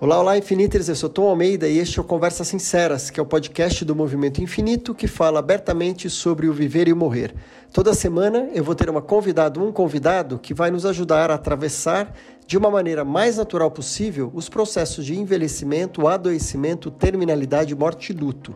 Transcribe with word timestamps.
Olá, 0.00 0.20
olá, 0.20 0.38
Infiniters, 0.38 0.88
eu 0.88 0.94
sou 0.94 1.08
Tom 1.08 1.28
Almeida 1.28 1.66
e 1.66 1.76
este 1.76 1.98
é 1.98 2.00
o 2.00 2.04
Conversas 2.04 2.46
Sinceras, 2.46 3.10
que 3.10 3.18
é 3.18 3.22
o 3.22 3.26
podcast 3.26 3.84
do 3.84 3.96
Movimento 3.96 4.40
Infinito 4.40 4.94
que 4.94 5.08
fala 5.08 5.40
abertamente 5.40 6.08
sobre 6.08 6.46
o 6.46 6.52
viver 6.52 6.86
e 6.86 6.92
o 6.92 6.96
morrer. 6.96 7.34
Toda 7.72 7.92
semana 7.92 8.48
eu 8.54 8.62
vou 8.62 8.76
ter 8.76 8.88
uma 8.88 9.02
convidada, 9.02 9.58
um 9.58 9.72
convidado 9.72 10.38
que 10.38 10.54
vai 10.54 10.70
nos 10.70 10.86
ajudar 10.86 11.32
a 11.32 11.34
atravessar 11.34 12.14
de 12.46 12.56
uma 12.56 12.70
maneira 12.70 13.04
mais 13.04 13.38
natural 13.38 13.72
possível 13.72 14.30
os 14.32 14.48
processos 14.48 15.04
de 15.04 15.18
envelhecimento, 15.18 16.06
adoecimento, 16.06 16.92
terminalidade, 16.92 17.74
morte 17.74 18.12
e 18.12 18.14
luto. 18.14 18.54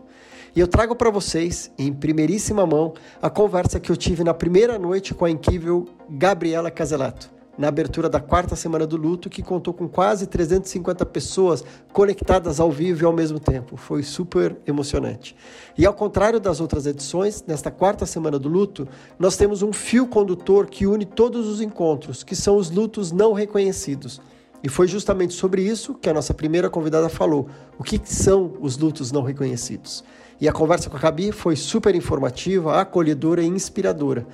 E 0.54 0.60
eu 0.60 0.68
trago 0.68 0.94
para 0.94 1.10
vocês, 1.10 1.72
em 1.76 1.92
primeiríssima 1.92 2.64
mão, 2.64 2.94
a 3.20 3.28
conversa 3.28 3.80
que 3.80 3.90
eu 3.90 3.96
tive 3.96 4.22
na 4.22 4.32
primeira 4.32 4.78
noite 4.78 5.12
com 5.12 5.24
a 5.24 5.30
incrível 5.30 5.88
Gabriela 6.08 6.70
Caselato 6.70 7.41
na 7.62 7.68
abertura 7.68 8.08
da 8.08 8.18
quarta 8.18 8.56
semana 8.56 8.84
do 8.84 8.96
luto, 8.96 9.30
que 9.30 9.40
contou 9.40 9.72
com 9.72 9.88
quase 9.88 10.26
350 10.26 11.06
pessoas 11.06 11.64
conectadas 11.92 12.58
ao 12.58 12.72
vivo 12.72 13.04
e 13.04 13.06
ao 13.06 13.12
mesmo 13.12 13.38
tempo. 13.38 13.76
Foi 13.76 14.02
super 14.02 14.56
emocionante. 14.66 15.36
E 15.78 15.86
ao 15.86 15.94
contrário 15.94 16.40
das 16.40 16.60
outras 16.60 16.86
edições, 16.86 17.44
nesta 17.46 17.70
quarta 17.70 18.04
semana 18.04 18.36
do 18.36 18.48
luto, 18.48 18.88
nós 19.16 19.36
temos 19.36 19.62
um 19.62 19.72
fio 19.72 20.08
condutor 20.08 20.66
que 20.66 20.88
une 20.88 21.04
todos 21.04 21.46
os 21.46 21.60
encontros, 21.60 22.24
que 22.24 22.34
são 22.34 22.56
os 22.56 22.68
lutos 22.68 23.12
não 23.12 23.32
reconhecidos. 23.32 24.20
E 24.60 24.68
foi 24.68 24.88
justamente 24.88 25.32
sobre 25.32 25.62
isso 25.62 25.94
que 25.94 26.08
a 26.08 26.14
nossa 26.14 26.34
primeira 26.34 26.68
convidada 26.68 27.08
falou: 27.08 27.46
o 27.78 27.84
que 27.84 28.00
são 28.02 28.54
os 28.60 28.76
lutos 28.76 29.12
não 29.12 29.22
reconhecidos. 29.22 30.02
E 30.40 30.48
a 30.48 30.52
conversa 30.52 30.90
com 30.90 30.96
a 30.96 31.00
Gabi 31.00 31.30
foi 31.30 31.54
super 31.54 31.94
informativa, 31.94 32.80
acolhedora 32.80 33.40
e 33.40 33.46
inspiradora. 33.46 34.26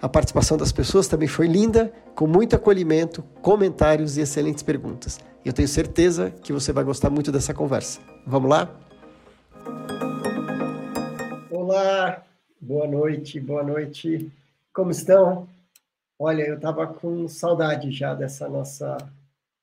A 0.00 0.10
participação 0.10 0.58
das 0.58 0.72
pessoas 0.72 1.08
também 1.08 1.26
foi 1.26 1.46
linda, 1.46 1.90
com 2.14 2.26
muito 2.26 2.54
acolhimento, 2.54 3.22
comentários 3.40 4.18
e 4.18 4.20
excelentes 4.20 4.62
perguntas. 4.62 5.18
Eu 5.42 5.54
tenho 5.54 5.66
certeza 5.66 6.30
que 6.30 6.52
você 6.52 6.70
vai 6.70 6.84
gostar 6.84 7.08
muito 7.08 7.32
dessa 7.32 7.54
conversa. 7.54 7.98
Vamos 8.26 8.50
lá? 8.50 8.78
Olá, 11.50 12.22
boa 12.60 12.86
noite, 12.86 13.40
boa 13.40 13.62
noite. 13.62 14.30
Como 14.70 14.90
estão? 14.90 15.48
Olha, 16.18 16.42
eu 16.42 16.56
estava 16.56 16.86
com 16.86 17.26
saudade 17.26 17.90
já 17.90 18.14
dessa 18.14 18.46
nossa 18.50 18.98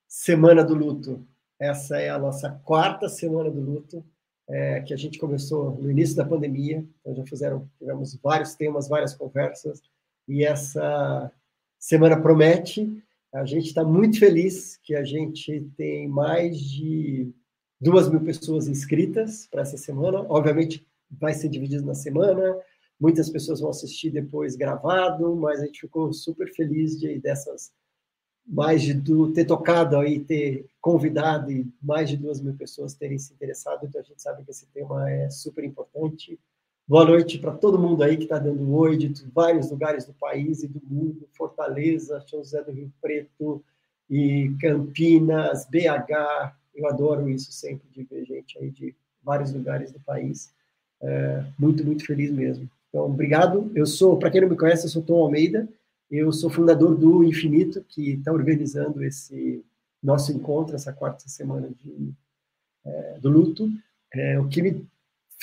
semana 0.08 0.64
do 0.64 0.74
luto. 0.74 1.24
Essa 1.60 2.00
é 2.00 2.10
a 2.10 2.18
nossa 2.18 2.50
quarta 2.64 3.08
semana 3.08 3.52
do 3.52 3.62
luto, 3.62 4.04
é, 4.50 4.82
que 4.82 4.96
a 4.96 4.98
gente 4.98 5.20
começou 5.20 5.78
no 5.80 5.92
início 5.92 6.16
da 6.16 6.26
pandemia. 6.26 6.84
Então 7.02 7.14
já 7.14 7.24
fizeram, 7.24 7.70
tivemos 7.78 8.16
vários 8.16 8.56
temas, 8.56 8.88
várias 8.88 9.14
conversas 9.14 9.80
e 10.28 10.44
essa 10.44 11.32
semana 11.80 12.20
promete. 12.22 13.02
A 13.34 13.46
gente 13.46 13.68
está 13.68 13.84
muito 13.84 14.20
feliz 14.20 14.78
que 14.84 14.96
a 14.96 15.04
gente 15.04 15.62
tem 15.76 16.08
mais 16.08 16.60
de 16.60 17.34
duas 17.80 18.10
mil 18.10 18.22
pessoas 18.22 18.68
inscritas 18.68 19.48
para 19.48 19.62
essa 19.62 19.78
semana. 19.78 20.26
Obviamente, 20.30 20.86
vai 21.12 21.34
ser 21.34 21.50
dividido 21.50 21.86
na 21.86 21.96
semana. 21.96 22.56
Muitas 23.00 23.30
pessoas 23.30 23.60
vão 23.60 23.70
assistir 23.70 24.12
depois 24.12 24.56
gravado, 24.56 25.36
mas 25.36 25.62
a 25.62 25.66
gente 25.66 25.82
ficou 25.82 26.14
super 26.14 26.54
feliz 26.54 27.00
de 27.00 27.20
dessas 27.20 27.72
mais 28.46 28.82
de 28.82 28.94
do, 28.94 29.32
ter 29.32 29.46
tocado 29.46 29.98
aí, 29.98 30.20
ter 30.20 30.68
convidado 30.82 31.52
e 31.52 31.66
mais 31.82 32.10
de 32.10 32.18
duas 32.18 32.42
mil 32.42 32.54
pessoas 32.56 32.94
terem 32.94 33.18
se 33.18 33.34
interessado. 33.34 33.86
Então 33.86 34.02
a 34.02 34.04
gente 34.04 34.22
sabe 34.22 34.44
que 34.44 34.52
esse 34.52 34.68
tema 34.68 35.10
é 35.10 35.30
super 35.30 35.64
importante 35.64 36.40
Boa 36.86 37.06
noite 37.06 37.40
para 37.40 37.54
todo 37.54 37.80
mundo 37.80 38.04
aí 38.04 38.18
que 38.18 38.24
está 38.24 38.38
dando 38.38 38.70
oi 38.76 38.98
de 38.98 39.14
vários 39.34 39.72
lugares 39.72 40.04
do 40.04 40.14
país 40.14 40.64
e 40.64 40.68
do 40.68 40.82
mundo, 40.86 41.30
Fortaleza, 41.32 42.20
São 42.28 42.40
José 42.40 42.62
do 42.62 42.74
Rio 42.74 42.92
Preto 43.02 43.64
e 44.10 44.54
Campinas, 44.60 45.66
BH. 45.66 46.54
Eu 46.76 46.86
adoro 46.90 47.30
isso 47.30 47.54
sempre 47.54 47.88
de 47.90 48.04
ver 48.04 48.26
gente 48.26 48.60
aí 48.60 48.70
de 48.70 48.94
vários 49.24 49.54
lugares 49.54 49.94
do 49.94 50.00
país. 50.02 50.54
É, 51.02 51.46
muito, 51.58 51.86
muito 51.86 52.06
feliz 52.06 52.30
mesmo. 52.30 52.70
Então, 52.90 53.06
obrigado. 53.06 53.72
Eu 53.74 53.86
sou, 53.86 54.18
para 54.18 54.30
quem 54.30 54.42
não 54.42 54.50
me 54.50 54.58
conhece, 54.58 54.86
eu 54.86 54.90
sou 54.90 55.02
Tom 55.02 55.22
Almeida. 55.22 55.70
Eu 56.12 56.34
sou 56.34 56.50
fundador 56.50 56.98
do 56.98 57.24
Infinito, 57.24 57.82
que 57.88 58.16
está 58.16 58.34
organizando 58.34 59.02
esse 59.02 59.64
nosso 60.04 60.34
encontro, 60.34 60.76
essa 60.76 60.92
quarta 60.92 61.30
semana 61.30 61.70
de, 61.82 62.14
é, 62.86 63.20
do 63.22 63.30
luto. 63.30 63.70
É, 64.14 64.38
o 64.38 64.50
que 64.50 64.62
me 64.62 64.86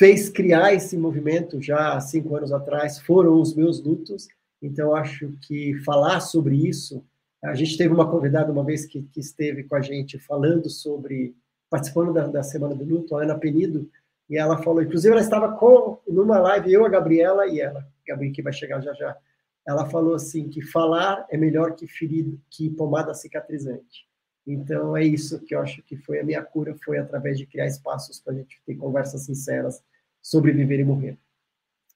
fez 0.00 0.30
criar 0.30 0.72
esse 0.72 0.96
movimento 0.96 1.60
já 1.60 1.92
há 1.92 2.00
cinco 2.00 2.34
anos 2.34 2.54
atrás 2.54 2.98
foram 2.98 3.38
os 3.38 3.54
meus 3.54 3.84
lutos. 3.84 4.28
Então, 4.62 4.96
acho 4.96 5.30
que 5.42 5.74
falar 5.84 6.20
sobre 6.20 6.56
isso. 6.56 7.04
A 7.44 7.54
gente 7.54 7.76
teve 7.76 7.92
uma 7.92 8.10
convidada 8.10 8.50
uma 8.50 8.64
vez 8.64 8.86
que, 8.86 9.02
que 9.02 9.20
esteve 9.20 9.64
com 9.64 9.74
a 9.74 9.82
gente 9.82 10.18
falando 10.18 10.70
sobre, 10.70 11.36
participando 11.68 12.14
da, 12.14 12.26
da 12.26 12.42
Semana 12.42 12.74
do 12.74 12.82
Luto, 12.82 13.14
a 13.14 13.24
Ana 13.24 13.38
Penido, 13.38 13.90
e 14.26 14.38
ela 14.38 14.56
falou, 14.62 14.82
inclusive 14.82 15.12
ela 15.12 15.20
estava 15.20 15.52
com, 15.58 15.98
numa 16.08 16.38
live, 16.38 16.72
eu, 16.72 16.86
a 16.86 16.88
Gabriela 16.88 17.46
e 17.46 17.60
ela, 17.60 17.86
Gabriela 18.08 18.32
que 18.32 18.40
vai 18.40 18.54
chegar 18.54 18.80
já 18.80 18.94
já, 18.94 19.14
ela 19.68 19.84
falou 19.84 20.14
assim, 20.14 20.48
que 20.48 20.62
falar 20.62 21.26
é 21.28 21.36
melhor 21.36 21.74
que 21.74 21.86
ferido, 21.86 22.40
que 22.48 22.70
pomada 22.70 23.12
cicatrizante. 23.12 24.08
Então, 24.52 24.96
é 24.96 25.04
isso 25.04 25.38
que 25.40 25.54
eu 25.54 25.60
acho 25.60 25.80
que 25.84 25.96
foi 25.96 26.18
a 26.18 26.24
minha 26.24 26.42
cura, 26.42 26.76
foi 26.84 26.98
através 26.98 27.38
de 27.38 27.46
criar 27.46 27.66
espaços 27.66 28.18
para 28.18 28.32
a 28.32 28.36
gente 28.36 28.60
ter 28.66 28.74
conversas 28.74 29.22
sinceras 29.22 29.80
sobre 30.20 30.50
viver 30.50 30.80
e 30.80 30.84
morrer. 30.84 31.16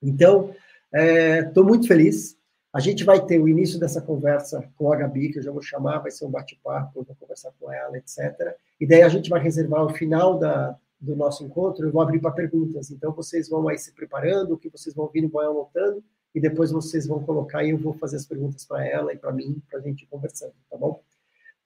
Então, 0.00 0.54
estou 0.92 1.64
é, 1.64 1.66
muito 1.66 1.88
feliz. 1.88 2.38
A 2.72 2.78
gente 2.78 3.02
vai 3.02 3.24
ter 3.24 3.40
o 3.40 3.48
início 3.48 3.78
dessa 3.78 4.00
conversa 4.00 4.68
com 4.76 4.92
a 4.92 4.96
Gabi, 4.96 5.32
que 5.32 5.40
eu 5.40 5.42
já 5.42 5.50
vou 5.50 5.62
chamar, 5.62 5.98
vai 5.98 6.12
ser 6.12 6.26
um 6.26 6.30
bate-papo, 6.30 7.00
eu 7.00 7.04
vou 7.04 7.16
conversar 7.16 7.52
com 7.58 7.72
ela, 7.72 7.96
etc. 7.98 8.56
E 8.80 8.86
daí 8.86 9.02
a 9.02 9.08
gente 9.08 9.28
vai 9.28 9.40
reservar 9.40 9.84
o 9.84 9.92
final 9.92 10.38
da, 10.38 10.78
do 11.00 11.16
nosso 11.16 11.44
encontro, 11.44 11.86
eu 11.86 11.92
vou 11.92 12.02
abrir 12.02 12.20
para 12.20 12.30
perguntas. 12.30 12.88
Então, 12.92 13.12
vocês 13.12 13.48
vão 13.48 13.66
aí 13.68 13.78
se 13.78 13.92
preparando, 13.92 14.54
o 14.54 14.58
que 14.58 14.68
vocês 14.68 14.94
vão 14.94 15.08
vindo, 15.08 15.28
vão 15.28 15.42
anotando, 15.42 16.04
e 16.32 16.40
depois 16.40 16.70
vocês 16.70 17.06
vão 17.06 17.20
colocar 17.20 17.64
e 17.64 17.70
eu 17.70 17.78
vou 17.78 17.94
fazer 17.94 18.16
as 18.16 18.26
perguntas 18.26 18.64
para 18.64 18.86
ela 18.86 19.12
e 19.12 19.16
para 19.16 19.32
mim, 19.32 19.60
para 19.68 19.80
a 19.80 19.82
gente 19.82 20.02
ir 20.02 20.06
conversando, 20.06 20.54
tá 20.70 20.76
bom? 20.76 21.02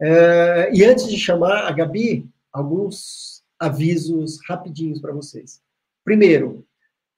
É, 0.00 0.70
e 0.72 0.84
antes 0.84 1.08
de 1.08 1.16
chamar 1.16 1.66
a 1.66 1.72
Gabi, 1.72 2.28
alguns 2.52 3.42
avisos 3.58 4.38
rapidinhos 4.46 5.00
para 5.00 5.12
vocês. 5.12 5.60
Primeiro, 6.04 6.64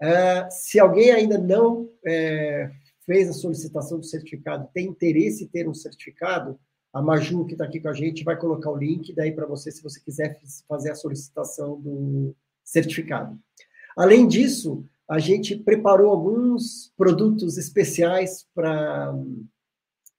uh, 0.03 0.51
se 0.51 0.81
alguém 0.81 1.11
ainda 1.11 1.39
não 1.39 1.91
é, 2.05 2.71
fez 3.05 3.29
a 3.29 3.33
solicitação 3.33 3.99
do 3.99 4.07
certificado, 4.07 4.69
tem 4.73 4.87
interesse 4.87 5.45
em 5.45 5.49
ter 5.49 5.69
um 5.69 5.75
certificado, 5.75 6.59
a 6.93 7.01
Maju, 7.01 7.47
que 7.47 7.53
está 7.53 7.65
aqui 7.65 7.79
com 7.79 7.89
a 7.89 7.93
gente, 7.93 8.25
vai 8.25 8.37
colocar 8.37 8.71
o 8.71 8.77
link 8.77 9.15
daí 9.15 9.31
para 9.31 9.47
você, 9.47 9.71
se 9.71 9.83
você 9.83 10.01
quiser 10.01 10.41
fazer 10.67 10.91
a 10.91 10.97
solicitação 10.97 11.81
do 11.81 12.35
certificado. 12.65 13.39
Além 13.97 14.27
disso, 14.27 14.85
a 15.09 15.19
gente 15.19 15.57
preparou 15.57 16.11
alguns 16.11 16.93
produtos 16.97 17.59
especiais 17.59 18.47
para 18.55 19.15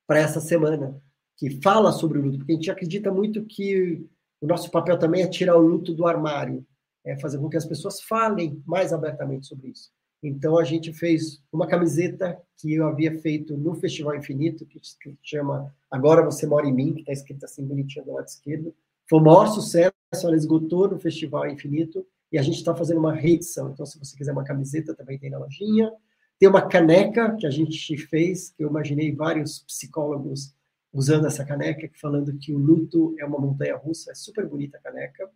essa 0.09 0.39
semana, 0.39 1.01
que 1.41 1.59
fala 1.59 1.91
sobre 1.91 2.19
o 2.19 2.21
luto, 2.21 2.37
porque 2.37 2.51
a 2.51 2.55
gente 2.55 2.69
acredita 2.69 3.11
muito 3.11 3.43
que 3.43 4.07
o 4.39 4.45
nosso 4.45 4.69
papel 4.69 4.99
também 4.99 5.23
é 5.23 5.27
tirar 5.27 5.57
o 5.57 5.67
luto 5.67 5.91
do 5.91 6.05
armário 6.05 6.63
é 7.03 7.17
fazer 7.17 7.39
com 7.39 7.49
que 7.49 7.57
as 7.57 7.65
pessoas 7.65 7.99
falem 7.99 8.61
mais 8.63 8.93
abertamente 8.93 9.47
sobre 9.47 9.69
isso. 9.69 9.89
Então 10.21 10.55
a 10.59 10.63
gente 10.63 10.93
fez 10.93 11.41
uma 11.51 11.65
camiseta 11.65 12.39
que 12.57 12.75
eu 12.75 12.85
havia 12.85 13.19
feito 13.21 13.57
no 13.57 13.73
Festival 13.73 14.15
Infinito, 14.15 14.67
que 14.67 14.79
se 14.83 14.95
chama 15.23 15.73
Agora 15.89 16.23
Você 16.23 16.45
Mora 16.45 16.67
em 16.67 16.73
Mim, 16.73 16.93
que 16.93 16.99
está 16.99 17.11
escrito 17.11 17.43
assim 17.43 17.65
bonitinho 17.65 18.05
do 18.05 18.13
lado 18.13 18.27
esquerdo. 18.27 18.71
Foi 19.09 19.17
o 19.17 19.23
maior 19.23 19.47
sucesso, 19.47 19.91
ela 20.23 20.35
esgotou 20.35 20.87
no 20.87 20.99
Festival 20.99 21.49
Infinito 21.49 22.05
e 22.31 22.37
a 22.37 22.43
gente 22.43 22.57
está 22.57 22.75
fazendo 22.75 22.99
uma 22.99 23.15
reedição. 23.15 23.71
Então, 23.71 23.83
se 23.83 23.97
você 23.97 24.15
quiser 24.15 24.31
uma 24.31 24.43
camiseta, 24.43 24.93
também 24.93 25.17
tem 25.17 25.31
na 25.31 25.39
lojinha. 25.39 25.91
Tem 26.37 26.47
uma 26.47 26.61
caneca 26.61 27.35
que 27.35 27.47
a 27.47 27.51
gente 27.51 27.97
fez, 27.97 28.51
que 28.51 28.63
eu 28.63 28.69
imaginei 28.69 29.11
vários 29.11 29.63
psicólogos 29.63 30.53
usando 30.93 31.25
essa 31.25 31.45
caneca, 31.45 31.89
falando 31.93 32.37
que 32.37 32.53
o 32.53 32.57
luto 32.57 33.15
é 33.17 33.25
uma 33.25 33.39
montanha 33.39 33.77
russa. 33.77 34.11
É 34.11 34.15
super 34.15 34.47
bonita 34.47 34.77
a 34.77 34.81
caneca. 34.81 35.29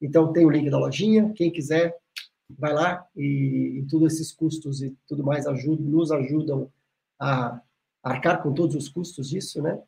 Então, 0.00 0.32
tem 0.32 0.44
o 0.44 0.50
link 0.50 0.70
da 0.70 0.78
lojinha. 0.78 1.32
Quem 1.34 1.50
quiser, 1.50 1.96
vai 2.58 2.72
lá 2.72 3.06
e, 3.16 3.78
e 3.78 3.86
todos 3.88 4.14
esses 4.14 4.32
custos 4.32 4.82
e 4.82 4.96
tudo 5.06 5.22
mais 5.24 5.46
ajudam, 5.46 5.86
nos 5.86 6.10
ajudam 6.10 6.70
a 7.18 7.60
arcar 8.02 8.42
com 8.42 8.52
todos 8.52 8.74
os 8.74 8.88
custos 8.88 9.28
disso, 9.28 9.62
né? 9.62 9.80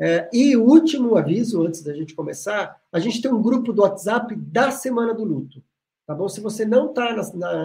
É, 0.00 0.28
e 0.32 0.56
o 0.56 0.64
último 0.64 1.16
aviso, 1.16 1.62
antes 1.64 1.82
da 1.82 1.94
gente 1.94 2.14
começar, 2.14 2.80
a 2.90 2.98
gente 2.98 3.20
tem 3.20 3.30
um 3.30 3.42
grupo 3.42 3.72
do 3.72 3.82
WhatsApp 3.82 4.34
da 4.34 4.70
Semana 4.70 5.14
do 5.14 5.22
Luto, 5.22 5.62
tá 6.06 6.14
bom? 6.14 6.28
Se 6.28 6.40
você 6.40 6.64
não 6.64 6.88
está 6.88 7.14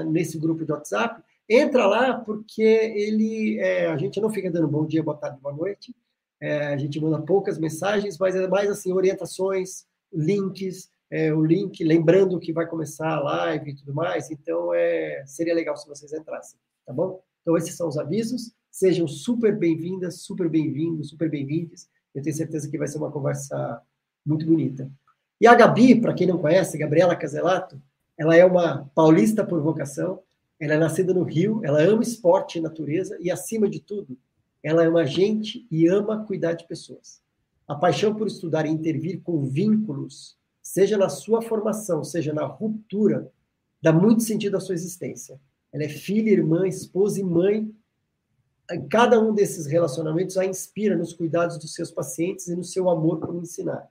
nesse 0.04 0.38
grupo 0.38 0.66
do 0.66 0.74
WhatsApp, 0.74 1.24
entra 1.50 1.88
lá, 1.88 2.14
porque 2.20 2.62
ele, 2.62 3.58
é, 3.60 3.88
a 3.88 3.98
gente 3.98 4.20
não 4.20 4.30
fica 4.30 4.52
dando 4.52 4.68
bom 4.68 4.86
dia, 4.86 5.02
boa 5.02 5.18
tarde, 5.18 5.40
boa 5.42 5.56
noite, 5.56 5.96
é, 6.40 6.68
a 6.68 6.78
gente 6.78 7.00
manda 7.00 7.22
poucas 7.22 7.58
mensagens, 7.58 8.18
mas 8.18 8.36
é 8.36 8.48
mais 8.48 8.70
assim, 8.70 8.94
orientações, 8.94 9.86
links, 10.14 10.90
é, 11.10 11.34
o 11.34 11.44
link, 11.44 11.84
lembrando 11.84 12.40
que 12.40 12.54
vai 12.54 12.68
começar 12.68 13.10
a 13.10 13.20
live 13.20 13.72
e 13.72 13.76
tudo 13.76 13.94
mais, 13.94 14.30
então 14.30 14.74
é, 14.74 15.24
seria 15.26 15.54
legal 15.54 15.76
se 15.78 15.88
vocês 15.88 16.12
entrassem, 16.14 16.60
tá 16.86 16.94
bom? 16.94 17.22
Então 17.42 17.56
esses 17.56 17.76
são 17.76 17.88
os 17.88 17.98
avisos, 17.98 18.52
sejam 18.70 19.08
super 19.08 19.58
bem-vindas, 19.58 20.22
super 20.22 20.50
bem-vindos, 20.50 21.10
super 21.10 21.30
bem-vindos, 21.30 21.88
eu 22.14 22.22
tenho 22.22 22.36
certeza 22.36 22.70
que 22.70 22.78
vai 22.78 22.88
ser 22.88 22.98
uma 22.98 23.12
conversa 23.12 23.82
muito 24.26 24.46
bonita. 24.46 24.90
E 25.40 25.48
a 25.48 25.56
Gabi, 25.56 26.02
para 26.02 26.14
quem 26.14 26.28
não 26.28 26.40
conhece, 26.40 26.78
Gabriela 26.78 27.16
Caselato, 27.16 27.82
ela 28.18 28.36
é 28.36 28.44
uma 28.44 28.90
paulista 28.96 29.46
por 29.46 29.62
vocação, 29.62 30.22
ela 30.60 30.74
é 30.74 30.78
nascida 30.78 31.14
no 31.14 31.24
Rio, 31.24 31.62
ela 31.64 31.82
ama 31.82 32.02
esporte 32.02 32.58
e 32.58 32.62
natureza 32.62 33.16
e, 33.22 33.30
acima 33.30 33.70
de 33.70 33.80
tudo, 33.80 34.18
ela 34.64 34.84
é 34.84 34.90
uma 34.90 35.06
gente 35.06 35.68
e 35.70 35.88
ama 35.88 36.26
cuidar 36.26 36.54
de 36.54 36.68
pessoas. 36.68 37.22
A 37.68 37.76
paixão 37.76 38.16
por 38.16 38.28
estudar 38.28 38.66
e 38.66 38.70
intervir 38.70 39.22
com 39.22 39.44
vínculos, 39.44 40.38
seja 40.62 40.98
na 40.98 41.10
sua 41.10 41.42
formação, 41.42 42.04
seja 42.04 42.34
na 42.34 42.46
ruptura, 42.46 43.32
dá 43.82 43.92
muito 43.92 44.24
sentido 44.24 44.58
à 44.58 44.60
sua 44.60 44.76
existência. 44.76 45.40
Ela 45.72 45.84
é 45.84 45.90
filha, 45.90 46.32
irmã, 46.32 46.68
esposa 46.68 47.20
e 47.20 47.24
mãe. 47.24 47.74
Em 48.72 48.88
cada 48.88 49.20
um 49.20 49.34
desses 49.34 49.66
relacionamentos 49.66 50.38
a 50.38 50.46
inspira 50.46 50.98
nos 50.98 51.14
cuidados 51.14 51.58
dos 51.58 51.74
seus 51.74 51.92
pacientes 51.92 52.48
e 52.48 52.56
no 52.56 52.64
seu 52.64 52.90
amor 52.90 53.20
por 53.20 53.36
ensinar. 53.36 53.88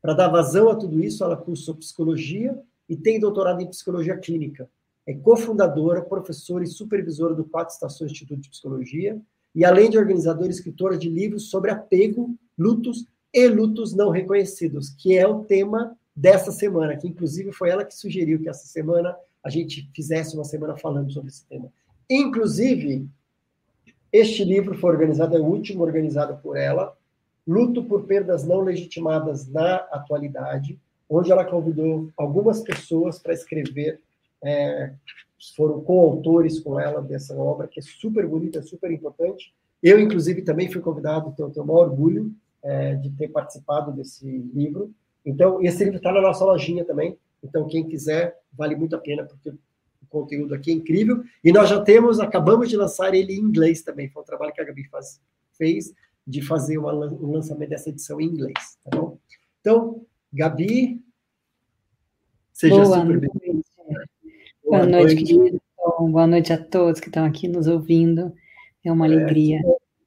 Para 0.00 0.14
dar 0.14 0.28
vazão 0.28 0.68
a 0.68 0.76
tudo 0.76 1.02
isso, 1.02 1.22
ela 1.24 1.36
cursou 1.36 1.74
psicologia 1.74 2.58
e 2.88 2.96
tem 2.96 3.20
doutorado 3.20 3.60
em 3.60 3.66
psicologia 3.66 4.16
clínica. 4.16 4.68
É 5.06 5.14
cofundadora, 5.14 6.02
professora 6.02 6.64
e 6.64 6.68
supervisora 6.68 7.34
do 7.34 7.44
Quatro 7.44 7.74
Estações 7.74 8.12
Instituto 8.12 8.40
de 8.40 8.50
Psicologia 8.50 9.20
e, 9.58 9.64
além 9.64 9.90
de 9.90 9.98
organizadora 9.98 10.46
e 10.46 10.50
escritora 10.50 10.96
de 10.96 11.08
livros 11.08 11.50
sobre 11.50 11.72
apego, 11.72 12.32
lutos 12.56 13.08
e 13.34 13.48
lutos 13.48 13.92
não 13.92 14.08
reconhecidos, 14.08 14.88
que 14.90 15.18
é 15.18 15.26
o 15.26 15.42
tema 15.42 15.98
dessa 16.14 16.52
semana, 16.52 16.96
que 16.96 17.08
inclusive 17.08 17.50
foi 17.50 17.70
ela 17.70 17.84
que 17.84 17.92
sugeriu 17.92 18.40
que 18.40 18.48
essa 18.48 18.68
semana 18.68 19.16
a 19.42 19.50
gente 19.50 19.90
fizesse 19.92 20.36
uma 20.36 20.44
semana 20.44 20.76
falando 20.76 21.10
sobre 21.10 21.30
esse 21.30 21.44
tema. 21.44 21.72
Inclusive, 22.08 23.08
este 24.12 24.44
livro 24.44 24.78
foi 24.78 24.92
organizado, 24.92 25.36
é 25.36 25.40
o 25.40 25.44
último 25.44 25.82
organizado 25.82 26.40
por 26.40 26.56
ela, 26.56 26.96
Luto 27.44 27.82
por 27.82 28.04
Perdas 28.04 28.44
Não 28.44 28.60
Legitimadas 28.60 29.48
na 29.48 29.74
Atualidade, 29.90 30.78
onde 31.10 31.32
ela 31.32 31.44
convidou 31.44 32.08
algumas 32.16 32.60
pessoas 32.60 33.18
para 33.18 33.34
escrever, 33.34 34.00
é, 34.42 34.92
foram 35.56 35.80
coautores 35.80 36.58
com 36.60 36.78
ela 36.78 37.00
dessa 37.00 37.34
obra, 37.34 37.68
que 37.68 37.80
é 37.80 37.82
super 37.82 38.26
bonita, 38.26 38.62
super 38.62 38.90
importante. 38.90 39.54
Eu, 39.82 39.98
inclusive, 40.00 40.42
também 40.42 40.70
fui 40.70 40.80
convidado, 40.80 41.34
eu 41.38 41.50
tenho 41.50 41.64
o 41.64 41.68
maior 41.68 41.88
orgulho 41.88 42.32
é, 42.62 42.94
de 42.96 43.10
ter 43.10 43.28
participado 43.28 43.92
desse 43.92 44.26
livro. 44.26 44.92
Então, 45.24 45.62
esse 45.62 45.82
livro 45.84 45.98
está 45.98 46.12
na 46.12 46.20
nossa 46.20 46.44
lojinha 46.44 46.84
também, 46.84 47.16
então 47.42 47.68
quem 47.68 47.86
quiser, 47.86 48.36
vale 48.52 48.74
muito 48.74 48.96
a 48.96 48.98
pena, 48.98 49.24
porque 49.24 49.50
o 49.50 50.06
conteúdo 50.08 50.54
aqui 50.54 50.70
é 50.70 50.74
incrível. 50.74 51.22
E 51.44 51.52
nós 51.52 51.68
já 51.68 51.80
temos, 51.80 52.18
acabamos 52.18 52.68
de 52.68 52.76
lançar 52.76 53.14
ele 53.14 53.34
em 53.34 53.40
inglês 53.40 53.82
também, 53.82 54.08
foi 54.08 54.22
um 54.22 54.26
trabalho 54.26 54.52
que 54.52 54.60
a 54.60 54.64
Gabi 54.64 54.84
faz, 54.88 55.20
fez, 55.56 55.92
de 56.26 56.42
fazer 56.42 56.78
o 56.78 56.86
um 56.86 57.32
lançamento 57.32 57.70
dessa 57.70 57.88
edição 57.88 58.20
em 58.20 58.26
inglês, 58.26 58.78
tá 58.84 58.96
bom? 58.96 59.18
Então, 59.60 60.04
Gabi, 60.32 61.02
seja 62.52 62.74
Boa 62.74 63.00
super 63.00 63.20
bem-vinda. 63.20 63.37
Boa, 64.68 64.80
Boa 64.80 64.86
noite, 64.86 65.14
noite, 65.14 65.24
querido. 65.24 65.62
Boa 66.10 66.26
noite 66.26 66.52
a 66.52 66.62
todos 66.62 67.00
que 67.00 67.08
estão 67.08 67.24
aqui 67.24 67.48
nos 67.48 67.66
ouvindo. 67.66 68.34
É 68.84 68.92
uma 68.92 69.06
é, 69.06 69.08
alegria 69.08 69.60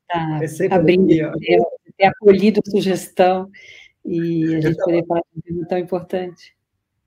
estar 0.08 0.66
é 0.66 0.74
abrindo, 0.76 1.08
ter, 1.08 1.60
ter 1.98 2.06
acolhido 2.06 2.62
a 2.64 2.70
sugestão 2.70 3.50
e 4.06 4.54
a 4.54 4.62
gente 4.62 4.78
poder 4.78 5.04
falar 5.08 5.22
de 5.34 5.40
um 5.40 5.42
tema 5.42 5.68
tão 5.68 5.78
importante. 5.80 6.56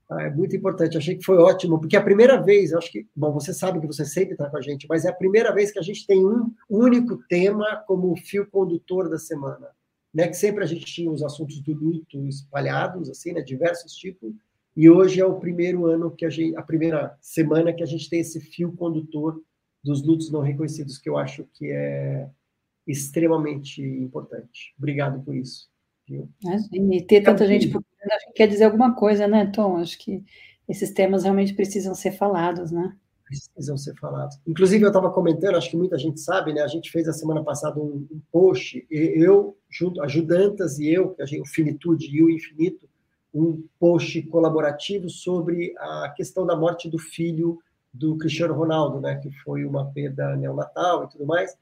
Ah, 0.09 0.23
é 0.23 0.29
muito 0.29 0.53
importante, 0.53 0.97
achei 0.97 1.15
que 1.15 1.23
foi 1.23 1.37
ótimo, 1.37 1.79
porque 1.79 1.95
é 1.95 1.99
a 1.99 2.03
primeira 2.03 2.41
vez, 2.41 2.73
acho 2.73 2.91
que, 2.91 3.07
bom, 3.15 3.31
você 3.31 3.53
sabe 3.53 3.79
que 3.79 3.87
você 3.87 4.03
sempre 4.03 4.33
está 4.33 4.49
com 4.49 4.57
a 4.57 4.61
gente, 4.61 4.85
mas 4.89 5.05
é 5.05 5.09
a 5.09 5.15
primeira 5.15 5.53
vez 5.53 5.71
que 5.71 5.79
a 5.79 5.81
gente 5.81 6.05
tem 6.05 6.23
um 6.25 6.53
único 6.69 7.17
tema 7.29 7.83
como 7.87 8.17
fio 8.17 8.45
condutor 8.51 9.09
da 9.09 9.17
semana. 9.17 9.69
Né? 10.13 10.27
Que 10.27 10.35
sempre 10.35 10.61
a 10.61 10.67
gente 10.67 10.85
tinha 10.85 11.09
os 11.09 11.23
assuntos 11.23 11.61
do 11.61 11.73
luto 11.73 12.27
espalhados, 12.27 13.09
assim, 13.09 13.31
né? 13.31 13.41
diversos 13.41 13.93
tipos, 13.93 14.33
e 14.75 14.89
hoje 14.89 15.21
é 15.21 15.25
o 15.25 15.39
primeiro 15.39 15.85
ano 15.85 16.11
que 16.11 16.25
a 16.25 16.29
gente, 16.29 16.55
a 16.57 16.61
primeira 16.61 17.17
semana 17.21 17.73
que 17.73 17.81
a 17.81 17.85
gente 17.85 18.09
tem 18.09 18.19
esse 18.19 18.39
fio 18.41 18.73
condutor 18.73 19.41
dos 19.83 20.05
lutos 20.05 20.31
não 20.31 20.41
reconhecidos, 20.41 20.97
que 20.97 21.07
eu 21.07 21.17
acho 21.17 21.47
que 21.53 21.71
é 21.71 22.27
extremamente 22.85 23.81
importante. 23.81 24.73
Obrigado 24.77 25.23
por 25.23 25.35
isso. 25.35 25.69
Viu? 26.07 26.29
E 26.71 27.01
ter 27.03 27.21
tanta 27.21 27.47
gente 27.47 27.67
procurando, 27.67 28.11
acho 28.11 28.27
que 28.27 28.33
quer 28.33 28.47
dizer 28.47 28.65
alguma 28.65 28.93
coisa, 28.95 29.27
né, 29.27 29.47
Tom? 29.47 29.77
Acho 29.77 29.97
que 29.97 30.23
esses 30.67 30.91
temas 30.91 31.23
realmente 31.23 31.53
precisam 31.53 31.95
ser 31.95 32.11
falados, 32.11 32.71
né? 32.71 32.95
Precisam 33.25 33.75
ser 33.75 33.95
falados. 33.95 34.39
Inclusive, 34.45 34.83
eu 34.83 34.89
estava 34.89 35.11
comentando, 35.11 35.55
acho 35.55 35.71
que 35.71 35.77
muita 35.77 35.97
gente 35.97 36.19
sabe, 36.19 36.53
né? 36.53 36.61
A 36.61 36.67
gente 36.67 36.91
fez 36.91 37.07
a 37.07 37.13
semana 37.13 37.43
passada 37.43 37.79
um, 37.79 38.07
um 38.11 38.21
post, 38.31 38.85
eu, 38.89 39.57
junto, 39.69 40.01
ajudantas 40.03 40.77
e 40.77 40.89
eu, 40.89 41.15
a 41.19 41.25
gente, 41.25 41.41
o 41.41 41.45
Finitude 41.45 42.07
e 42.15 42.23
o 42.23 42.29
Infinito, 42.29 42.87
um 43.35 43.63
post 43.79 44.21
colaborativo 44.23 45.09
sobre 45.09 45.75
a 45.77 46.13
questão 46.15 46.45
da 46.45 46.55
morte 46.55 46.89
do 46.89 46.97
filho 46.97 47.59
do 47.93 48.17
Cristiano 48.17 48.53
Ronaldo, 48.53 48.99
né? 48.99 49.15
Que 49.15 49.29
foi 49.43 49.65
uma 49.65 49.85
perda 49.91 50.35
neonatal 50.35 51.03
e 51.03 51.09
tudo 51.09 51.25
mais 51.25 51.55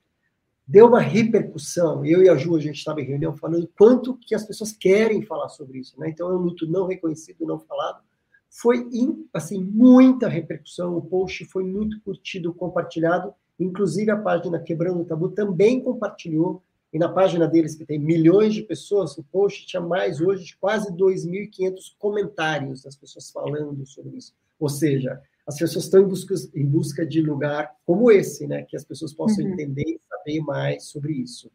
deu 0.67 0.87
uma 0.87 0.99
repercussão. 0.99 2.05
Eu 2.05 2.23
e 2.23 2.29
a 2.29 2.35
Ju, 2.35 2.55
a 2.55 2.59
gente 2.59 2.77
estava 2.77 3.01
em 3.01 3.05
reunião 3.05 3.35
falando 3.35 3.69
quanto 3.77 4.15
que 4.15 4.33
as 4.33 4.45
pessoas 4.45 4.71
querem 4.71 5.21
falar 5.21 5.49
sobre 5.49 5.79
isso. 5.79 5.99
Né? 5.99 6.09
Então, 6.09 6.29
é 6.29 6.33
um 6.33 6.39
luto 6.39 6.65
não 6.65 6.87
reconhecido, 6.87 7.45
não 7.45 7.59
falado. 7.59 8.01
Foi, 8.49 8.87
assim, 9.33 9.61
muita 9.63 10.27
repercussão. 10.27 10.95
O 10.95 11.01
post 11.01 11.45
foi 11.45 11.63
muito 11.63 11.99
curtido, 12.01 12.53
compartilhado. 12.53 13.33
Inclusive, 13.59 14.11
a 14.11 14.17
página 14.17 14.59
Quebrando 14.59 15.01
o 15.01 15.05
Tabu 15.05 15.29
também 15.29 15.81
compartilhou. 15.81 16.61
E 16.93 16.99
na 16.99 17.09
página 17.09 17.47
deles, 17.47 17.75
que 17.75 17.85
tem 17.85 17.97
milhões 17.97 18.53
de 18.53 18.61
pessoas, 18.61 19.17
o 19.17 19.23
post 19.23 19.65
tinha 19.65 19.81
mais 19.81 20.21
hoje 20.21 20.45
de 20.45 20.57
quase 20.57 20.93
2.500 20.93 21.95
comentários 21.97 22.83
das 22.83 22.95
pessoas 22.95 23.31
falando 23.31 23.85
sobre 23.85 24.17
isso. 24.17 24.33
Ou 24.59 24.69
seja, 24.69 25.19
as 25.45 25.57
pessoas 25.57 25.85
estão 25.85 26.01
em 26.01 26.07
busca, 26.07 26.35
em 26.53 26.65
busca 26.65 27.05
de 27.05 27.19
lugar 27.19 27.75
como 27.85 28.11
esse, 28.11 28.47
né? 28.47 28.61
Que 28.61 28.77
as 28.77 28.85
pessoas 28.85 29.11
possam 29.11 29.43
uhum. 29.43 29.53
entender 29.53 29.99
saber 30.23 30.39
mais 30.41 30.85
sobre 30.85 31.13
isso. 31.13 31.51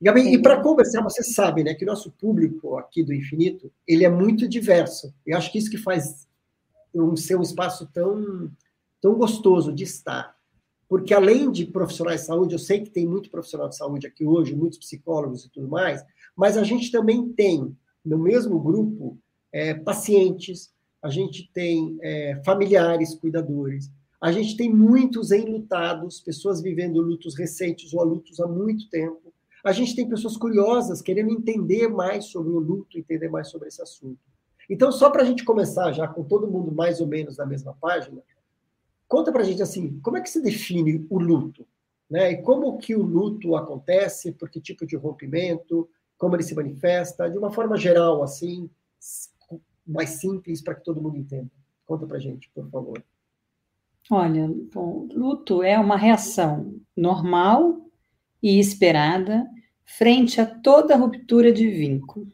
Gabi, 0.00 0.34
e 0.34 0.42
para 0.42 0.60
conversar, 0.60 1.02
você 1.02 1.22
sabe, 1.22 1.64
né, 1.64 1.72
que 1.72 1.84
o 1.84 1.86
nosso 1.86 2.10
público 2.10 2.76
aqui 2.76 3.02
do 3.02 3.14
Infinito, 3.14 3.72
ele 3.86 4.04
é 4.04 4.10
muito 4.10 4.46
diverso. 4.46 5.14
Eu 5.24 5.38
acho 5.38 5.50
que 5.50 5.58
isso 5.58 5.70
que 5.70 5.78
faz 5.78 6.28
um, 6.94 7.16
ser 7.16 7.36
um 7.36 7.42
espaço 7.42 7.88
tão, 7.92 8.50
tão 9.00 9.14
gostoso 9.14 9.72
de 9.72 9.84
estar. 9.84 10.33
Porque 10.94 11.12
além 11.12 11.50
de 11.50 11.66
profissionais 11.66 12.20
de 12.20 12.26
saúde, 12.28 12.54
eu 12.54 12.58
sei 12.60 12.80
que 12.80 12.88
tem 12.88 13.04
muito 13.04 13.28
profissional 13.28 13.68
de 13.68 13.76
saúde 13.76 14.06
aqui 14.06 14.24
hoje, 14.24 14.54
muitos 14.54 14.78
psicólogos 14.78 15.44
e 15.44 15.50
tudo 15.50 15.66
mais, 15.66 16.04
mas 16.36 16.56
a 16.56 16.62
gente 16.62 16.92
também 16.92 17.30
tem, 17.30 17.76
no 18.04 18.16
mesmo 18.16 18.60
grupo, 18.60 19.18
é, 19.50 19.74
pacientes, 19.74 20.72
a 21.02 21.10
gente 21.10 21.50
tem 21.52 21.98
é, 22.00 22.40
familiares, 22.44 23.12
cuidadores, 23.12 23.90
a 24.20 24.30
gente 24.30 24.56
tem 24.56 24.72
muitos 24.72 25.32
enlutados, 25.32 26.20
pessoas 26.20 26.62
vivendo 26.62 27.00
lutos 27.00 27.36
recentes 27.36 27.92
ou 27.92 28.04
lutos 28.04 28.38
há 28.38 28.46
muito 28.46 28.88
tempo. 28.88 29.34
A 29.64 29.72
gente 29.72 29.96
tem 29.96 30.08
pessoas 30.08 30.36
curiosas 30.36 31.02
querendo 31.02 31.32
entender 31.32 31.88
mais 31.88 32.26
sobre 32.26 32.52
o 32.52 32.60
luto, 32.60 32.96
entender 32.96 33.28
mais 33.28 33.48
sobre 33.48 33.66
esse 33.66 33.82
assunto. 33.82 34.20
Então, 34.70 34.92
só 34.92 35.10
para 35.10 35.22
a 35.22 35.26
gente 35.26 35.44
começar 35.44 35.90
já 35.90 36.06
com 36.06 36.22
todo 36.22 36.46
mundo 36.46 36.70
mais 36.70 37.00
ou 37.00 37.08
menos 37.08 37.36
na 37.36 37.44
mesma 37.44 37.76
página, 37.80 38.22
conta 39.08 39.32
para 39.32 39.42
a 39.42 39.44
gente 39.44 39.62
assim, 39.62 39.98
como 40.00 40.16
é 40.16 40.20
que 40.20 40.30
se 40.30 40.40
define 40.40 41.06
o 41.10 41.18
luto? 41.18 41.66
Né? 42.10 42.32
E 42.32 42.42
como 42.42 42.76
que 42.78 42.94
o 42.94 43.02
luto 43.02 43.56
acontece, 43.56 44.32
por 44.32 44.50
que 44.50 44.60
tipo 44.60 44.86
de 44.86 44.96
rompimento, 44.96 45.88
como 46.16 46.36
ele 46.36 46.42
se 46.42 46.54
manifesta, 46.54 47.28
de 47.28 47.38
uma 47.38 47.50
forma 47.50 47.76
geral, 47.76 48.22
assim, 48.22 48.70
mais 49.86 50.10
simples 50.10 50.62
para 50.62 50.74
que 50.74 50.84
todo 50.84 51.00
mundo 51.00 51.16
entenda. 51.16 51.50
Conta 51.84 52.06
para 52.06 52.16
a 52.16 52.20
gente, 52.20 52.50
por 52.54 52.68
favor. 52.70 53.04
Olha, 54.10 54.50
bom, 54.72 55.08
luto 55.12 55.62
é 55.62 55.78
uma 55.78 55.96
reação 55.96 56.78
normal 56.96 57.80
e 58.42 58.58
esperada 58.58 59.46
frente 59.84 60.40
a 60.40 60.46
toda 60.46 60.96
ruptura 60.96 61.52
de 61.52 61.68
vínculo 61.68 62.28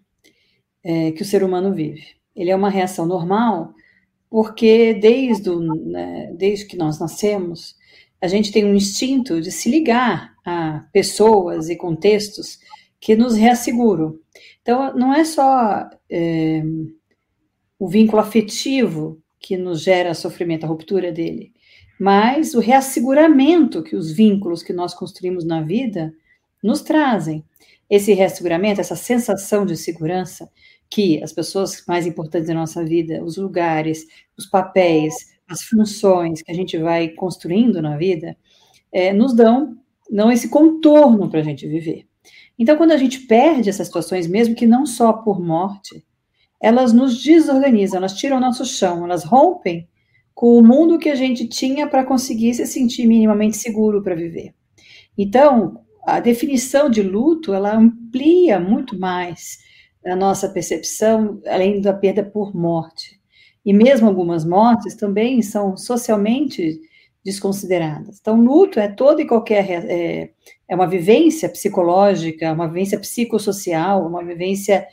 é, 0.83 1.13
que 1.13 1.23
o 1.23 1.25
ser 1.25 1.43
humano 1.43 1.73
vive. 1.73 2.05
Ele 2.35 2.51
é 2.51 2.57
uma 2.57 2.71
reação 2.71 3.07
normal 3.07 3.75
porque 4.31 4.95
desde, 4.95 5.51
né, 5.51 6.33
desde 6.37 6.65
que 6.65 6.77
nós 6.77 7.01
nascemos, 7.01 7.77
a 8.23 8.29
gente 8.29 8.53
tem 8.53 8.65
um 8.65 8.77
instinto 8.77 9.41
de 9.41 9.51
se 9.51 9.69
ligar 9.69 10.35
a 10.47 10.87
pessoas 10.93 11.69
e 11.69 11.77
contextos 11.77 12.61
que 13.01 13.17
nos 13.17 13.35
reasseguram. 13.35 14.17
Então, 14.63 14.95
não 14.95 15.13
é 15.13 15.25
só 15.25 15.89
é, 16.09 16.63
o 17.79 17.89
vínculo 17.89 18.23
afetivo 18.23 19.21
que 19.41 19.57
nos 19.57 19.83
gera 19.83 20.15
sofrimento, 20.15 20.65
a 20.65 20.69
ruptura 20.69 21.11
dele, 21.11 21.53
mas 21.99 22.55
o 22.55 22.61
reasseguramento 22.61 23.83
que 23.83 23.97
os 23.97 24.13
vínculos 24.13 24.63
que 24.63 24.73
nós 24.73 24.95
construímos 24.95 25.45
na 25.45 25.63
vida 25.63 26.13
nos 26.63 26.83
trazem. 26.83 27.45
Esse 27.89 28.13
reasseguramento, 28.13 28.81
essa 28.81 28.95
sensação 28.95 29.67
de 29.67 29.77
segurança 29.77 30.49
que 30.91 31.23
as 31.23 31.33
pessoas 31.33 31.85
mais 31.87 32.05
importantes 32.05 32.49
da 32.49 32.55
nossa 32.55 32.85
vida, 32.85 33.23
os 33.25 33.37
lugares, 33.37 34.07
os 34.37 34.47
papéis, 34.47 35.15
as 35.49 35.63
funções 35.63 36.43
que 36.43 36.51
a 36.51 36.55
gente 36.55 36.77
vai 36.77 37.09
construindo 37.09 37.81
na 37.81 37.97
vida, 37.97 38.37
é, 38.93 39.13
nos 39.13 39.33
dão, 39.33 39.77
não 40.11 40.33
esse 40.33 40.49
contorno 40.49 41.31
para 41.31 41.41
a 41.41 41.45
gente 41.45 41.67
viver. 41.67 42.07
Então, 42.59 42.77
quando 42.77 42.93
a 42.93 42.97
gente 42.97 43.21
perde 43.21 43.71
essas 43.71 43.87
situações, 43.87 44.27
mesmo 44.27 44.55
que 44.55 44.67
não 44.67 44.85
só 44.85 45.13
por 45.13 45.41
morte, 45.41 46.05
elas 46.61 46.93
nos 46.93 47.23
desorganizam, 47.23 47.99
elas 47.99 48.15
tiram 48.15 48.37
o 48.37 48.41
nosso 48.41 48.67
chão, 48.67 49.05
elas 49.05 49.25
rompem 49.25 49.89
com 50.35 50.59
o 50.59 50.63
mundo 50.63 50.99
que 50.99 51.09
a 51.09 51.15
gente 51.15 51.47
tinha 51.47 51.87
para 51.87 52.05
conseguir 52.05 52.55
se 52.55 52.67
sentir 52.67 53.07
minimamente 53.07 53.57
seguro 53.57 54.03
para 54.03 54.15
viver. 54.15 54.55
Então, 55.17 55.81
a 56.05 56.21
definição 56.21 56.91
de 56.91 57.03
luto, 57.03 57.55
ela 57.55 57.77
amplia 57.77 58.59
muito 58.59 58.99
mais 58.99 59.59
a 60.05 60.17
nossa 60.17 60.49
percepção, 60.49 61.41
além 61.47 61.81
da 61.81 61.93
perda 61.93 62.25
por 62.25 62.55
morte. 62.55 63.21
E 63.65 63.73
mesmo 63.73 64.09
algumas 64.09 64.45
mortes 64.45 64.95
também 64.95 65.43
são 65.43 65.77
socialmente 65.77 66.81
desconsideradas. 67.25 68.19
Então, 68.19 68.41
luto 68.41 68.81
é 68.81 68.89
toda 68.89 69.21
e 69.21 69.27
qualquer 69.27 69.69
é, 69.71 70.33
é 70.67 70.75
uma 70.75 70.87
vivência 70.87 71.49
psicológica, 71.49 72.53
uma 72.53 72.67
vivência 72.67 72.99
psicossocial, 72.99 74.07
uma 74.07 74.25
vivência 74.25 74.87